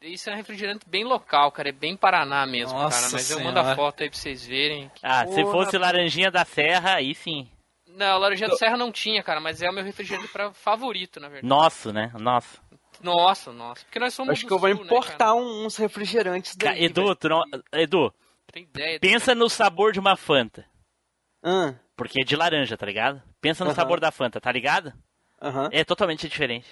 Isso 0.08 0.30
é 0.30 0.34
um 0.34 0.36
refrigerante 0.36 0.88
bem 0.88 1.04
local, 1.04 1.52
cara. 1.52 1.70
É 1.70 1.72
bem 1.72 1.96
Paraná 1.98 2.46
mesmo, 2.46 2.78
Nossa 2.78 2.98
cara. 3.02 3.12
Mas 3.14 3.30
eu 3.30 3.38
Senhora. 3.38 3.44
mando 3.56 3.60
a 3.72 3.76
foto 3.76 4.04
aí 4.04 4.10
pra 4.10 4.18
vocês 4.20 4.46
verem. 4.46 4.92
Ah, 5.02 5.26
se 5.28 5.44
fosse 5.44 5.78
laranjinha 5.78 6.30
da 6.32 6.46
serra, 6.46 6.96
aí 6.96 7.14
sim. 7.16 7.50
Não, 7.88 8.18
laranjinha 8.18 8.50
da 8.50 8.58
Serra 8.58 8.76
não 8.76 8.92
tinha, 8.92 9.24
cara, 9.24 9.40
mas 9.40 9.62
é 9.62 9.70
o 9.70 9.74
meu 9.74 9.82
refrigerante 9.84 10.28
pra 10.28 10.52
favorito, 10.54 11.18
na 11.20 11.30
verdade. 11.30 11.48
Nosso, 11.48 11.94
né? 11.94 12.12
Nosso. 12.20 12.62
Nossa, 13.02 13.54
nossa. 13.54 13.86
Porque 13.86 14.00
nós 14.00 14.14
somos 14.14 14.34
Acho 14.34 14.42
do 14.44 14.48
que 14.50 14.54
eu 14.54 14.60
vou 14.60 14.70
sul, 14.70 14.80
né, 14.80 14.86
importar 14.86 15.18
cara? 15.18 15.36
um- 15.36 15.66
uns 15.66 15.78
refrigerantes 15.78 16.56
daí. 16.58 16.84
Edu, 16.86 17.16
tu 17.16 17.30
não... 17.30 17.42
Edu, 17.72 18.14
tem 18.52 18.64
ideia. 18.64 19.00
pensa 19.00 19.34
no 19.34 19.50
sabor 19.50 19.94
de 19.94 20.00
uma 20.00 20.18
Fanta. 20.18 20.66
Ah, 21.42 21.74
Porque 21.96 22.20
é 22.22 22.26
de 22.26 22.36
laranja, 22.36 22.76
tá 22.76 22.86
ligado? 22.86 23.22
Pensa 23.40 23.64
no 23.64 23.70
Aham. 23.70 23.76
sabor 23.76 24.00
da 24.02 24.12
Fanta, 24.12 24.42
tá 24.42 24.52
ligado? 24.52 24.92
Aham. 25.42 25.70
É 25.72 25.86
totalmente 25.86 26.28
diferente. 26.28 26.68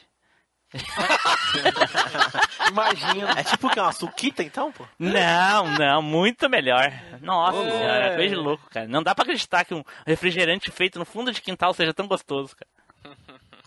Imagina. 2.70 3.32
É 3.40 3.44
tipo 3.44 3.70
que 3.70 3.80
é 3.80 3.82
uma 3.82 3.92
suquita, 3.92 4.42
então, 4.44 4.72
pô? 4.72 4.86
Não, 4.98 5.68
não, 5.78 6.02
muito 6.02 6.50
melhor. 6.50 6.92
Nossa 7.22 7.58
Ô, 7.58 7.64
senhora, 7.72 8.06
é. 8.06 8.16
coisa 8.16 8.36
de 8.36 8.42
louco, 8.42 8.70
cara. 8.70 8.88
Não 8.88 9.04
dá 9.04 9.14
pra 9.14 9.24
acreditar 9.24 9.66
que 9.66 9.74
um 9.74 9.84
refrigerante 10.06 10.72
feito 10.72 10.98
no 11.00 11.06
fundo 11.06 11.32
de 11.32 11.42
quintal 11.42 11.74
seja 11.74 11.94
tão 11.94 12.08
gostoso, 12.08 12.56
cara. 12.56 13.16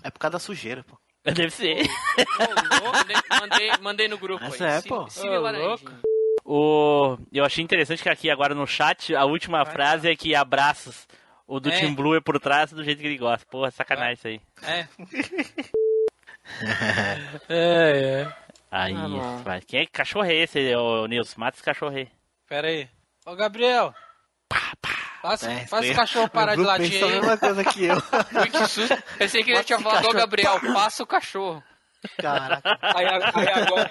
É 0.03 0.11
por 0.11 0.19
causa 0.19 0.33
da 0.33 0.39
sujeira, 0.39 0.85
pô. 0.85 0.99
Deve 1.25 1.51
ser. 1.51 1.83
Ô, 1.83 2.85
louco, 2.85 2.99
mandei, 2.99 3.17
mandei, 3.41 3.73
mandei 3.81 4.09
no 4.09 4.19
grupo 4.19 4.45
Mas 4.45 4.61
aí. 4.61 4.73
é, 4.79 4.83
pô. 4.83 5.07
Louco. 5.59 5.91
O... 6.45 7.19
Eu 7.33 7.45
achei 7.45 7.65
interessante 7.65 8.03
que 8.03 8.09
aqui 8.09 8.31
agora 8.31 8.55
no 8.55 8.67
chat, 8.67 9.15
a 9.17 9.25
última 9.25 9.65
frase 9.65 10.09
é 10.09 10.15
que 10.17 10.35
abraços. 10.35 11.07
O 11.49 11.59
do 11.61 11.69
É. 11.71 11.79
Team 11.81 11.95
Blue 11.95 12.17
é 12.17 12.21
por 12.21 12.39
trás 12.41 12.73
do 12.73 12.83
jeito 12.85 13.01
que 13.01 13.07
ele 13.07 13.19
gosta. 13.19 13.47
Porra, 13.49 13.71
sacanagem 13.71 14.15
isso 14.15 14.27
aí. 14.29 14.41
É. 14.63 14.87
é, 17.49 18.23
é. 18.23 18.33
Aí, 18.71 18.95
Ah. 18.97 19.61
Quem 19.67 19.81
é 19.81 19.87
que 19.87 19.93
cachorro 19.93 20.27
é 20.27 20.35
esse, 20.35 20.75
ô 20.75 21.07
Nilson? 21.07 21.41
Mata 21.41 21.57
esse 21.57 21.65
cachorro 21.65 21.97
aí. 21.97 22.09
Pera 22.49 22.69
aí. 22.69 22.89
Ô, 23.25 23.35
Gabriel. 23.35 23.95
Faz, 25.23 25.43
É, 25.43 25.67
faz 25.67 25.91
o 25.91 25.95
cachorro 25.95 26.29
parar 26.31 26.55
de 26.55 26.63
latir 26.63 26.91
pensa 26.91 27.05
a 27.05 27.09
aí. 27.09 27.15
mesma 27.15 27.37
coisa 27.39 27.65
que 27.65 27.85
eu. 27.87 27.97
Ui, 28.41 28.49
que 28.51 28.67
susto. 28.69 29.03
Pensei 29.19 29.43
que 29.43 29.51
ele 29.51 29.65
tinha 29.65 29.81
falado, 29.81 30.09
ô 30.09 30.13
Gabriel, 30.13 30.61
passa 30.73 31.03
o 31.03 31.07
cachorro. 31.07 31.63
Caraca. 32.21 32.79
Aí, 32.95 33.05
aí 33.07 33.49
agora, 33.49 33.91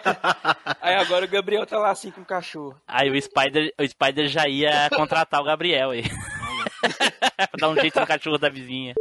aí 0.81 0.95
agora 0.95 1.25
o 1.25 1.27
Gabriel 1.27 1.65
tá 1.65 1.77
lá 1.77 1.89
assim 1.91 2.11
com 2.11 2.21
o 2.21 2.25
cachorro. 2.25 2.79
Aí 2.87 3.09
o 3.09 3.21
Spider, 3.21 3.73
o 3.77 3.85
Spider 3.85 4.27
já 4.29 4.47
ia 4.47 4.89
contratar 4.95 5.41
o 5.41 5.43
Gabriel 5.43 5.89
aí. 5.89 6.03
pra 7.35 7.49
dar 7.59 7.69
um 7.69 7.75
jeito 7.75 7.99
no 7.99 8.07
cachorro 8.07 8.37
da 8.37 8.47
vizinha. 8.47 8.93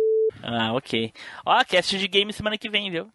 Ah, 0.42 0.72
ok. 0.72 1.12
Ó, 1.46 1.62
cast 1.64 1.96
de 1.96 2.08
game 2.08 2.32
semana 2.32 2.58
que 2.58 2.68
vem, 2.68 2.90
viu? 2.90 3.08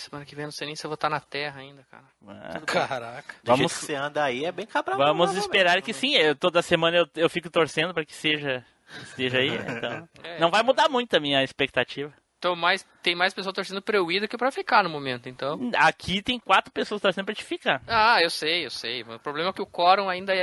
Semana 0.00 0.24
que 0.26 0.34
vem 0.34 0.42
eu 0.44 0.46
não 0.48 0.52
sei 0.52 0.66
nem 0.66 0.74
se 0.76 0.84
eu 0.84 0.88
vou 0.88 0.94
estar 0.96 1.08
na 1.08 1.20
Terra 1.20 1.60
ainda, 1.60 1.84
cara. 1.90 2.04
Ah, 2.26 2.60
Caraca. 2.66 3.22
Do 3.22 3.32
jeito 3.32 3.44
Vamos, 3.44 3.78
que 3.78 3.84
você 3.86 3.94
anda 3.94 4.24
aí 4.24 4.44
é 4.44 4.52
bem 4.52 4.66
cabral. 4.66 4.98
vamos 4.98 5.34
esperar 5.36 5.80
que 5.82 5.92
sim. 5.92 6.14
Eu, 6.14 6.34
toda 6.34 6.62
semana 6.62 6.96
eu, 6.96 7.06
eu 7.16 7.30
fico 7.30 7.48
torcendo 7.50 7.94
pra 7.94 8.04
que 8.04 8.14
seja 8.14 8.64
esteja 9.02 9.38
aí. 9.38 9.50
Então, 9.78 10.08
É, 10.24 10.40
não 10.40 10.50
vai 10.50 10.62
mudar 10.62 10.88
muito 10.88 11.14
a 11.16 11.20
minha 11.20 11.42
expectativa. 11.44 12.12
Tô 12.40 12.56
mais, 12.56 12.86
tem 13.02 13.14
mais 13.14 13.34
pessoas 13.34 13.54
torcendo 13.54 13.82
pra 13.82 13.98
eu 13.98 14.10
ir 14.10 14.20
do 14.20 14.26
que 14.26 14.38
pra 14.38 14.50
ficar 14.50 14.82
no 14.82 14.88
momento, 14.88 15.28
então. 15.28 15.70
Aqui 15.76 16.22
tem 16.22 16.38
quatro 16.40 16.72
pessoas 16.72 16.98
torcendo 17.02 17.26
pra 17.26 17.34
te 17.34 17.44
ficar. 17.44 17.82
Ah, 17.86 18.18
eu 18.22 18.30
sei, 18.30 18.64
eu 18.64 18.70
sei. 18.70 19.02
O 19.02 19.18
problema 19.18 19.50
é 19.50 19.52
que 19.52 19.60
o 19.60 19.66
quórum 19.66 20.08
ainda 20.08 20.32
é, 20.34 20.38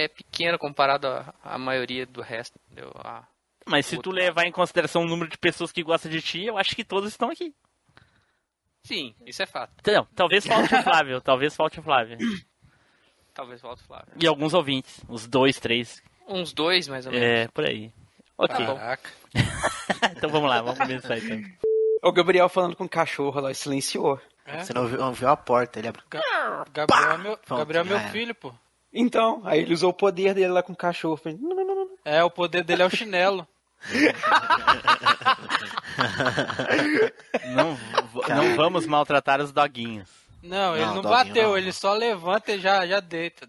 é- 0.00 0.04
é 0.04 0.08
pequeno 0.08 0.58
comparado 0.58 1.06
à, 1.06 1.34
à 1.44 1.58
maioria 1.58 2.06
do 2.06 2.22
resto, 2.22 2.58
entendeu? 2.70 2.90
Ah, 3.04 3.22
Mas 3.66 3.84
se 3.84 3.98
tu 3.98 4.10
levar 4.10 4.46
em 4.46 4.50
consideração 4.50 5.02
o 5.02 5.06
número 5.06 5.28
de 5.30 5.36
pessoas 5.36 5.70
que 5.70 5.82
gostam 5.82 6.10
de 6.10 6.22
ti, 6.22 6.46
eu 6.46 6.56
acho 6.56 6.74
que 6.74 6.82
todos 6.84 7.10
estão 7.10 7.28
aqui. 7.28 7.54
Sim, 8.82 9.14
isso 9.26 9.42
é 9.42 9.46
fato. 9.46 9.72
Não, 9.86 10.06
talvez 10.14 10.46
falte 10.46 10.74
o 10.74 10.82
Flávio, 10.82 11.20
talvez 11.20 11.56
falte 11.56 11.80
o 11.80 11.82
Flávio. 11.82 12.18
Talvez 13.34 13.62
volte 13.62 13.82
Flávio. 13.84 14.12
E 14.20 14.26
alguns 14.26 14.52
ouvintes, 14.52 15.00
uns 15.08 15.26
dois, 15.26 15.58
três. 15.58 16.02
Uns 16.28 16.52
dois, 16.52 16.86
mais 16.86 17.06
ou 17.06 17.12
menos. 17.12 17.26
É, 17.26 17.48
por 17.48 17.64
aí. 17.64 17.90
Ok, 18.36 18.66
bom. 18.66 18.76
Caraca. 18.76 19.10
então 20.14 20.28
vamos 20.28 20.50
lá, 20.50 20.60
vamos 20.60 20.78
começar 20.78 21.16
então. 21.16 21.42
O 22.02 22.12
Gabriel 22.12 22.48
falando 22.50 22.76
com 22.76 22.84
o 22.84 22.88
cachorro 22.88 23.40
lá, 23.40 23.54
silenciou. 23.54 24.20
Você 24.58 24.74
não 24.74 24.86
viu, 24.86 24.98
não 24.98 25.12
viu 25.12 25.28
a 25.28 25.36
porta, 25.36 25.78
ele 25.78 25.88
abriu. 25.88 26.04
Gabriel 26.72 27.12
é 27.12 27.18
meu, 27.18 27.36
Pronto, 27.38 27.58
Gabriel 27.60 27.84
é 27.84 27.88
meu 27.88 28.00
filho, 28.10 28.34
pô. 28.34 28.52
Então, 28.92 29.40
aí 29.44 29.60
ele 29.60 29.72
usou 29.72 29.90
o 29.90 29.94
poder 29.94 30.34
dele 30.34 30.48
lá 30.48 30.62
com 30.62 30.72
o 30.72 30.76
cachorro. 30.76 31.16
Fez, 31.16 31.40
"Não, 31.40 31.54
não, 31.54 31.64
não, 31.64 31.74
não." 31.74 31.88
É, 32.04 32.22
o 32.22 32.30
poder 32.30 32.62
dele 32.64 32.82
é 32.82 32.86
o 32.86 32.90
chinelo. 32.90 33.46
Não, 37.54 37.78
não 38.28 38.56
vamos 38.56 38.86
maltratar 38.86 39.40
os 39.40 39.52
doguinhos. 39.52 40.08
Não, 40.42 40.74
ele 40.76 40.84
Não, 40.86 40.94
não, 40.96 41.02
bateu, 41.02 41.50
não. 41.50 41.58
ele 41.58 41.72
só 41.72 41.92
levanta 41.94 42.52
e 42.52 42.60
já, 42.60 42.86
já 42.86 43.00
deita. 43.00 43.48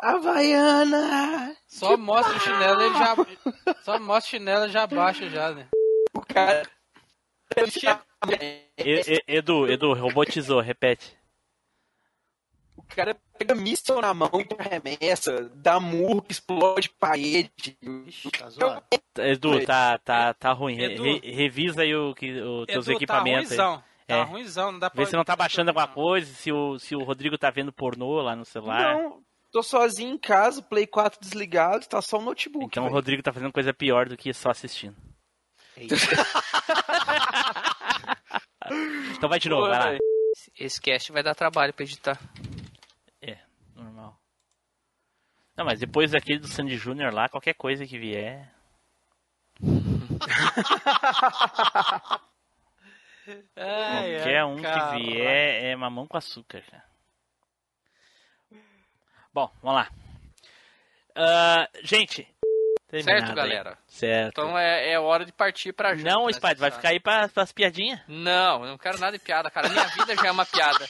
Havaiana! 0.00 1.56
Só 1.66 1.96
mostra 1.96 2.36
o 2.36 2.40
chinelo 2.40 2.82
ele 2.82 2.94
já. 2.94 3.16
Só 3.84 3.98
mostra 3.98 4.28
o 4.28 4.30
chinelo 4.30 4.66
e 4.66 4.70
já 4.70 4.86
baixa 4.86 5.28
já, 5.28 5.50
né? 5.52 5.66
O 6.14 6.20
cara. 6.20 6.62
E- 8.30 8.62
e- 8.78 9.22
Edu, 9.26 9.68
Edu, 9.68 9.92
robotizou, 9.94 10.60
repete. 10.60 11.17
O 12.90 12.94
cara 12.96 13.16
pega 13.38 13.54
míssil 13.54 14.00
na 14.00 14.12
mão 14.14 14.30
e 14.34 14.48
arremessa, 14.60 15.50
dá 15.54 15.78
murro 15.78 16.22
que 16.22 16.32
explode 16.32 16.88
parede. 16.98 17.76
Tá 18.38 18.48
zoado. 18.50 18.82
Edu, 19.18 19.64
tá, 19.64 19.98
tá, 19.98 20.34
tá 20.34 20.52
ruim. 20.52 20.80
Edu. 20.80 21.02
re- 21.02 21.20
revisa 21.24 21.82
aí 21.82 21.94
o 21.94 22.14
que, 22.14 22.32
os 22.40 22.66
teus 22.66 22.86
Edu, 22.88 22.96
equipamentos. 22.96 23.54
Tá 23.56 23.64
ruimzão. 23.66 23.84
Tá 24.06 24.16
É. 24.16 24.22
ruimzão, 24.22 24.72
não 24.72 24.78
dá 24.78 24.88
pra. 24.90 25.04
Vê 25.04 25.10
se 25.10 25.16
não 25.16 25.24
tá 25.24 25.36
baixando 25.36 25.70
alguma 25.70 25.86
coisa, 25.86 26.32
se 26.32 26.50
o, 26.50 26.78
se 26.78 26.96
o 26.96 27.02
Rodrigo 27.04 27.36
tá 27.36 27.50
vendo 27.50 27.72
pornô 27.72 28.20
lá 28.22 28.34
no 28.34 28.44
celular. 28.44 28.94
Não, 28.94 29.20
Tô 29.50 29.62
sozinho 29.62 30.12
em 30.14 30.18
casa, 30.18 30.60
Play 30.62 30.86
4 30.86 31.18
desligado, 31.20 31.86
tá 31.86 32.02
só 32.02 32.18
o 32.18 32.22
notebook. 32.22 32.66
Então 32.66 32.82
o 32.82 32.86
velho. 32.86 32.94
Rodrigo 32.94 33.22
tá 33.22 33.32
fazendo 33.32 33.52
coisa 33.52 33.72
pior 33.72 34.06
do 34.08 34.16
que 34.16 34.32
só 34.34 34.50
assistindo. 34.50 34.96
Então 39.16 39.28
vai 39.28 39.38
de 39.38 39.48
novo, 39.48 39.68
vai 39.68 39.94
lá. 39.94 39.98
Esse 40.58 40.80
cast 40.80 41.10
vai 41.12 41.22
dar 41.22 41.34
trabalho 41.34 41.72
pra 41.72 41.84
editar. 41.84 42.18
Normal. 43.78 44.18
Não, 45.56 45.64
mas 45.64 45.80
depois 45.80 46.10
daquele 46.10 46.40
do 46.40 46.48
Sandy 46.48 46.76
Júnior 46.76 47.12
lá, 47.12 47.28
qualquer 47.28 47.54
coisa 47.54 47.86
que 47.86 47.98
vier. 47.98 48.52
Qualquer 53.54 54.44
um 54.44 54.56
que 54.56 54.96
vier 54.96 55.64
é 55.64 55.76
mamão 55.76 56.06
com 56.06 56.16
açúcar, 56.16 56.62
cara. 56.62 56.84
Bom, 59.34 59.50
vamos 59.62 59.82
lá. 59.82 59.90
Ah, 61.14 61.68
gente. 61.82 62.26
Terminado 62.88 63.26
Certo, 63.26 63.30
aí. 63.30 63.34
galera? 63.36 63.78
Certo. 63.86 64.28
Então 64.40 64.58
é, 64.58 64.92
é 64.92 64.98
hora 64.98 65.24
de 65.24 65.32
partir 65.32 65.72
pra 65.72 65.94
junto. 65.94 66.06
não, 66.08 66.26
né, 66.26 66.32
Spider, 66.32 66.56
vai 66.58 66.70
ficar 66.70 66.88
aí 66.88 66.98
pra, 67.00 67.28
pras 67.28 67.52
piadinhas? 67.52 68.00
Não, 68.08 68.64
eu 68.64 68.70
não 68.70 68.78
quero 68.78 68.98
nada 68.98 69.16
de 69.16 69.22
piada, 69.22 69.50
cara. 69.50 69.66
A 69.68 69.70
minha 69.70 69.86
vida 69.86 70.16
já 70.16 70.26
é 70.26 70.30
uma 70.30 70.46
piada. 70.46 70.86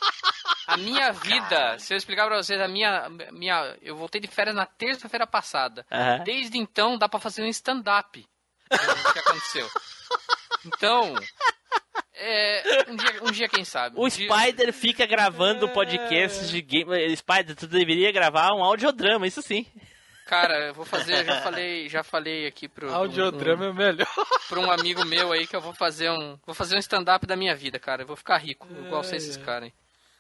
A 0.66 0.76
minha 0.76 1.10
vida, 1.24 1.78
se 1.78 1.92
eu 1.92 1.98
explicar 1.98 2.26
pra 2.26 2.36
vocês, 2.36 2.60
a 2.60 2.68
minha, 2.68 3.08
minha. 3.32 3.76
Eu 3.82 3.96
voltei 3.96 4.20
de 4.20 4.28
férias 4.28 4.54
na 4.54 4.64
terça-feira 4.66 5.26
passada. 5.26 5.84
Desde 6.24 6.56
então 6.58 6.96
dá 6.96 7.08
pra 7.08 7.18
fazer 7.20 7.42
um 7.42 7.46
stand-up. 7.48 8.24
O 8.70 9.12
que 9.12 9.18
aconteceu? 9.18 9.66
Então. 10.66 11.14
É, 12.20 12.84
um, 12.88 12.96
dia, 12.96 13.22
um 13.22 13.30
dia, 13.30 13.48
quem 13.48 13.64
sabe. 13.64 13.96
O 13.96 14.04
Um 14.04 14.08
dia- 14.08 14.28
Spider 14.28 14.72
fica 14.72 15.06
gravando 15.06 15.68
podcasts 15.68 16.50
de 16.50 16.60
game. 16.60 17.16
Spider, 17.16 17.54
tu 17.54 17.66
deveria 17.68 18.10
gravar 18.10 18.52
um 18.54 18.62
audiodrama, 18.62 19.26
isso 19.26 19.40
sim. 19.40 19.64
Cara, 20.28 20.66
eu 20.66 20.74
vou 20.74 20.84
fazer, 20.84 21.24
já 21.24 21.40
falei, 21.40 21.88
já 21.88 22.02
falei 22.02 22.46
aqui 22.46 22.68
pro. 22.68 22.92
Audiodrama 22.92 23.64
é 23.64 23.72
melhor. 23.72 24.06
pra 24.46 24.60
um 24.60 24.70
amigo 24.70 25.02
meu 25.06 25.32
aí 25.32 25.46
que 25.46 25.56
eu 25.56 25.60
vou 25.60 25.72
fazer 25.72 26.10
um. 26.10 26.38
Vou 26.44 26.54
fazer 26.54 26.76
um 26.76 26.78
stand-up 26.78 27.26
da 27.26 27.34
minha 27.34 27.56
vida, 27.56 27.78
cara. 27.78 28.02
Eu 28.02 28.06
vou 28.06 28.14
ficar 28.14 28.36
rico, 28.36 28.68
igual 28.70 29.02
vocês 29.02 29.24
esses 29.24 29.38
caras. 29.38 29.72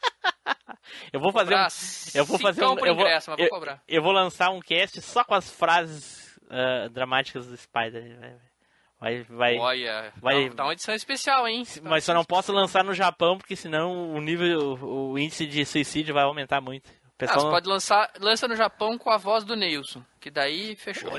Eu 1.12 1.20
vou 1.20 1.32
fazer 1.32 1.54
um, 1.54 1.66
eu 2.14 2.24
vou 2.24 2.38
fazer 2.38 2.64
um, 2.64 2.70
eu 2.78 2.94
vou, 2.94 3.04
ingresso, 3.04 3.30
mas 3.30 3.36
vou 3.36 3.46
eu, 3.46 3.50
cobrar. 3.50 3.82
eu 3.86 4.02
vou 4.02 4.12
lançar 4.12 4.50
um 4.50 4.60
cast 4.60 5.00
só 5.02 5.22
com 5.22 5.34
as 5.34 5.50
frases 5.50 6.38
ah, 6.48 6.88
dramáticas 6.90 7.46
do 7.46 7.56
Spider. 7.56 8.38
Vai, 8.98 9.22
vai, 9.24 9.56
Olha, 9.58 10.12
vai- 10.16 10.48
dá, 10.48 10.54
dá 10.54 10.64
uma 10.64 10.72
edição 10.72 10.94
especial, 10.94 11.46
hein? 11.46 11.64
mas 11.82 12.04
só 12.04 12.14
não 12.14 12.24
posso 12.24 12.52
lançar 12.52 12.82
no 12.84 12.94
Japão 12.94 13.36
porque 13.36 13.54
senão 13.54 14.12
o 14.12 14.20
nível, 14.20 14.76
o, 14.80 15.12
o 15.12 15.18
índice 15.18 15.46
de 15.46 15.64
suicídio 15.64 16.14
vai 16.14 16.24
aumentar 16.24 16.60
muito. 16.60 16.90
O 17.20 17.24
Ah, 17.24 17.26
pessoal 17.26 17.40
você 17.40 17.50
pode 17.50 17.68
lançar, 17.68 18.10
lança 18.20 18.46
no 18.46 18.54
Japão 18.54 18.96
com 18.96 19.10
a 19.10 19.16
voz 19.16 19.42
do 19.44 19.56
Neilson, 19.56 20.04
que 20.20 20.30
daí 20.30 20.76
fechou. 20.76 21.10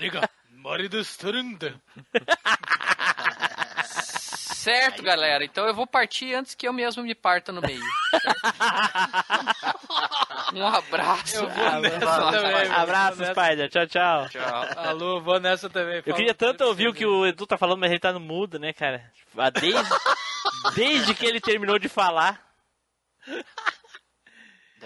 Certo, 3.83 5.01
galera. 5.01 5.43
Então 5.45 5.65
eu 5.65 5.73
vou 5.73 5.87
partir 5.87 6.33
antes 6.35 6.53
que 6.53 6.67
eu 6.67 6.73
mesmo 6.73 7.01
me 7.03 7.15
parta 7.15 7.49
no 7.51 7.61
meio. 7.61 7.81
um 10.53 10.67
abraço. 10.67 11.37
Eu 11.37 11.49
vou 11.49 11.79
nessa 11.81 12.31
também. 12.31 12.51
mano. 12.51 12.75
Abraço, 12.75 13.17
Vou 13.17 13.25
nessa. 13.27 13.41
Spider. 13.41 13.69
Tchau, 13.69 13.87
tchau. 13.87 14.27
Tchau. 14.29 14.65
Alô, 14.77 15.21
vou 15.21 15.39
nessa 15.39 15.69
também. 15.69 16.03
Eu 16.05 16.13
queria 16.13 16.33
tanto 16.33 16.65
ouvir 16.65 16.89
o 16.89 16.93
que 16.93 17.05
o 17.05 17.25
Edu 17.25 17.47
tá 17.47 17.57
falando, 17.57 17.79
mas 17.79 17.89
ele 17.91 17.99
tá 18.01 18.11
no 18.11 18.19
mudo, 18.19 18.59
né, 18.59 18.73
cara? 18.73 19.09
Ah, 19.37 19.49
Desde, 19.49 19.81
desde 20.75 21.15
que 21.15 21.25
ele 21.25 21.39
terminou 21.39 21.79
de 21.79 21.87
falar. 21.87 22.45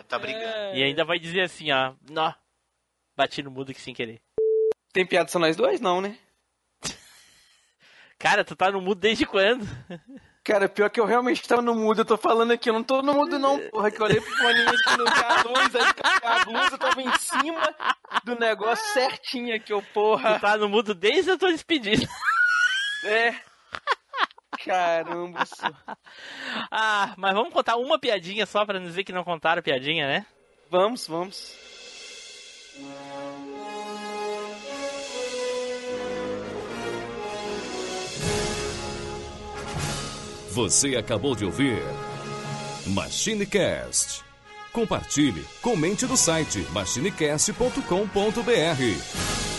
Estar 0.04 0.20
brigando. 0.20 0.78
E 0.78 0.84
ainda 0.84 1.04
vai 1.04 1.20
dizer 1.20 1.42
assim, 1.42 1.72
ó. 1.72 1.94
Nó. 2.10 2.34
Bati 3.16 3.44
no 3.44 3.52
mudo 3.52 3.72
aqui 3.72 3.82
sem 3.82 3.94
querer. 3.94 4.22
Tem 4.92 5.06
piada 5.06 5.30
só 5.30 5.40
nós 5.40 5.56
dois? 5.56 5.82
Não, 5.82 6.02
né? 6.02 6.18
Cara, 8.20 8.44
tu 8.44 8.56
tá 8.56 8.72
no 8.72 8.82
mudo 8.82 9.00
desde 9.00 9.26
quando? 9.26 9.66
Cara, 10.44 10.68
pior 10.68 10.90
que 10.90 11.00
eu 11.00 11.06
realmente 11.06 11.48
tava 11.48 11.62
no 11.62 11.74
mudo, 11.74 12.02
eu 12.02 12.06
tô 12.06 12.18
falando 12.18 12.52
aqui, 12.52 12.70
eu 12.70 12.74
não 12.74 12.84
tô 12.84 13.02
no 13.02 13.14
mudo 13.14 13.40
não, 13.40 13.58
porra, 13.70 13.90
que 13.90 14.02
eu 14.02 14.06
olhei 14.06 14.20
pro 14.20 14.36
foninho 14.36 14.68
aqui 14.68 14.98
no 14.98 15.06
K2, 15.06 15.76
aí 15.80 15.94
a 16.22 16.44
blusa 16.44 16.78
tava 16.78 17.02
em 17.02 17.18
cima 17.18 17.76
do 18.26 18.38
negócio 18.38 18.86
certinho 18.94 19.56
aqui, 19.56 19.72
eu 19.72 19.82
porra. 19.94 20.36
Tu 20.36 20.42
tá 20.42 20.58
no 20.58 20.68
mudo 20.68 20.94
desde 20.94 21.32
a 21.32 21.38
tua 21.38 21.50
despedida. 21.50 22.06
É. 23.06 23.36
Caramba, 24.66 25.44
isso. 25.44 25.56
Ah, 26.70 27.14
mas 27.18 27.34
vamos 27.34 27.54
contar 27.54 27.76
uma 27.78 28.00
piadinha 28.00 28.46
só 28.46 28.66
pra 28.66 28.80
não 28.80 28.88
dizer 28.88 29.04
que 29.04 29.12
não 29.12 29.24
contaram 29.24 29.62
piadinha, 29.62 30.08
né? 30.08 30.26
Vamos, 30.70 31.08
vamos. 31.08 31.56
Você 40.52 40.96
acabou 40.96 41.36
de 41.36 41.46
ouvir 41.46 41.82
MachineCast. 42.88 44.24
Compartilhe, 44.72 45.44
comente 45.62 46.06
no 46.06 46.18
site 46.18 46.60
machinecast.com.br. 46.72 49.53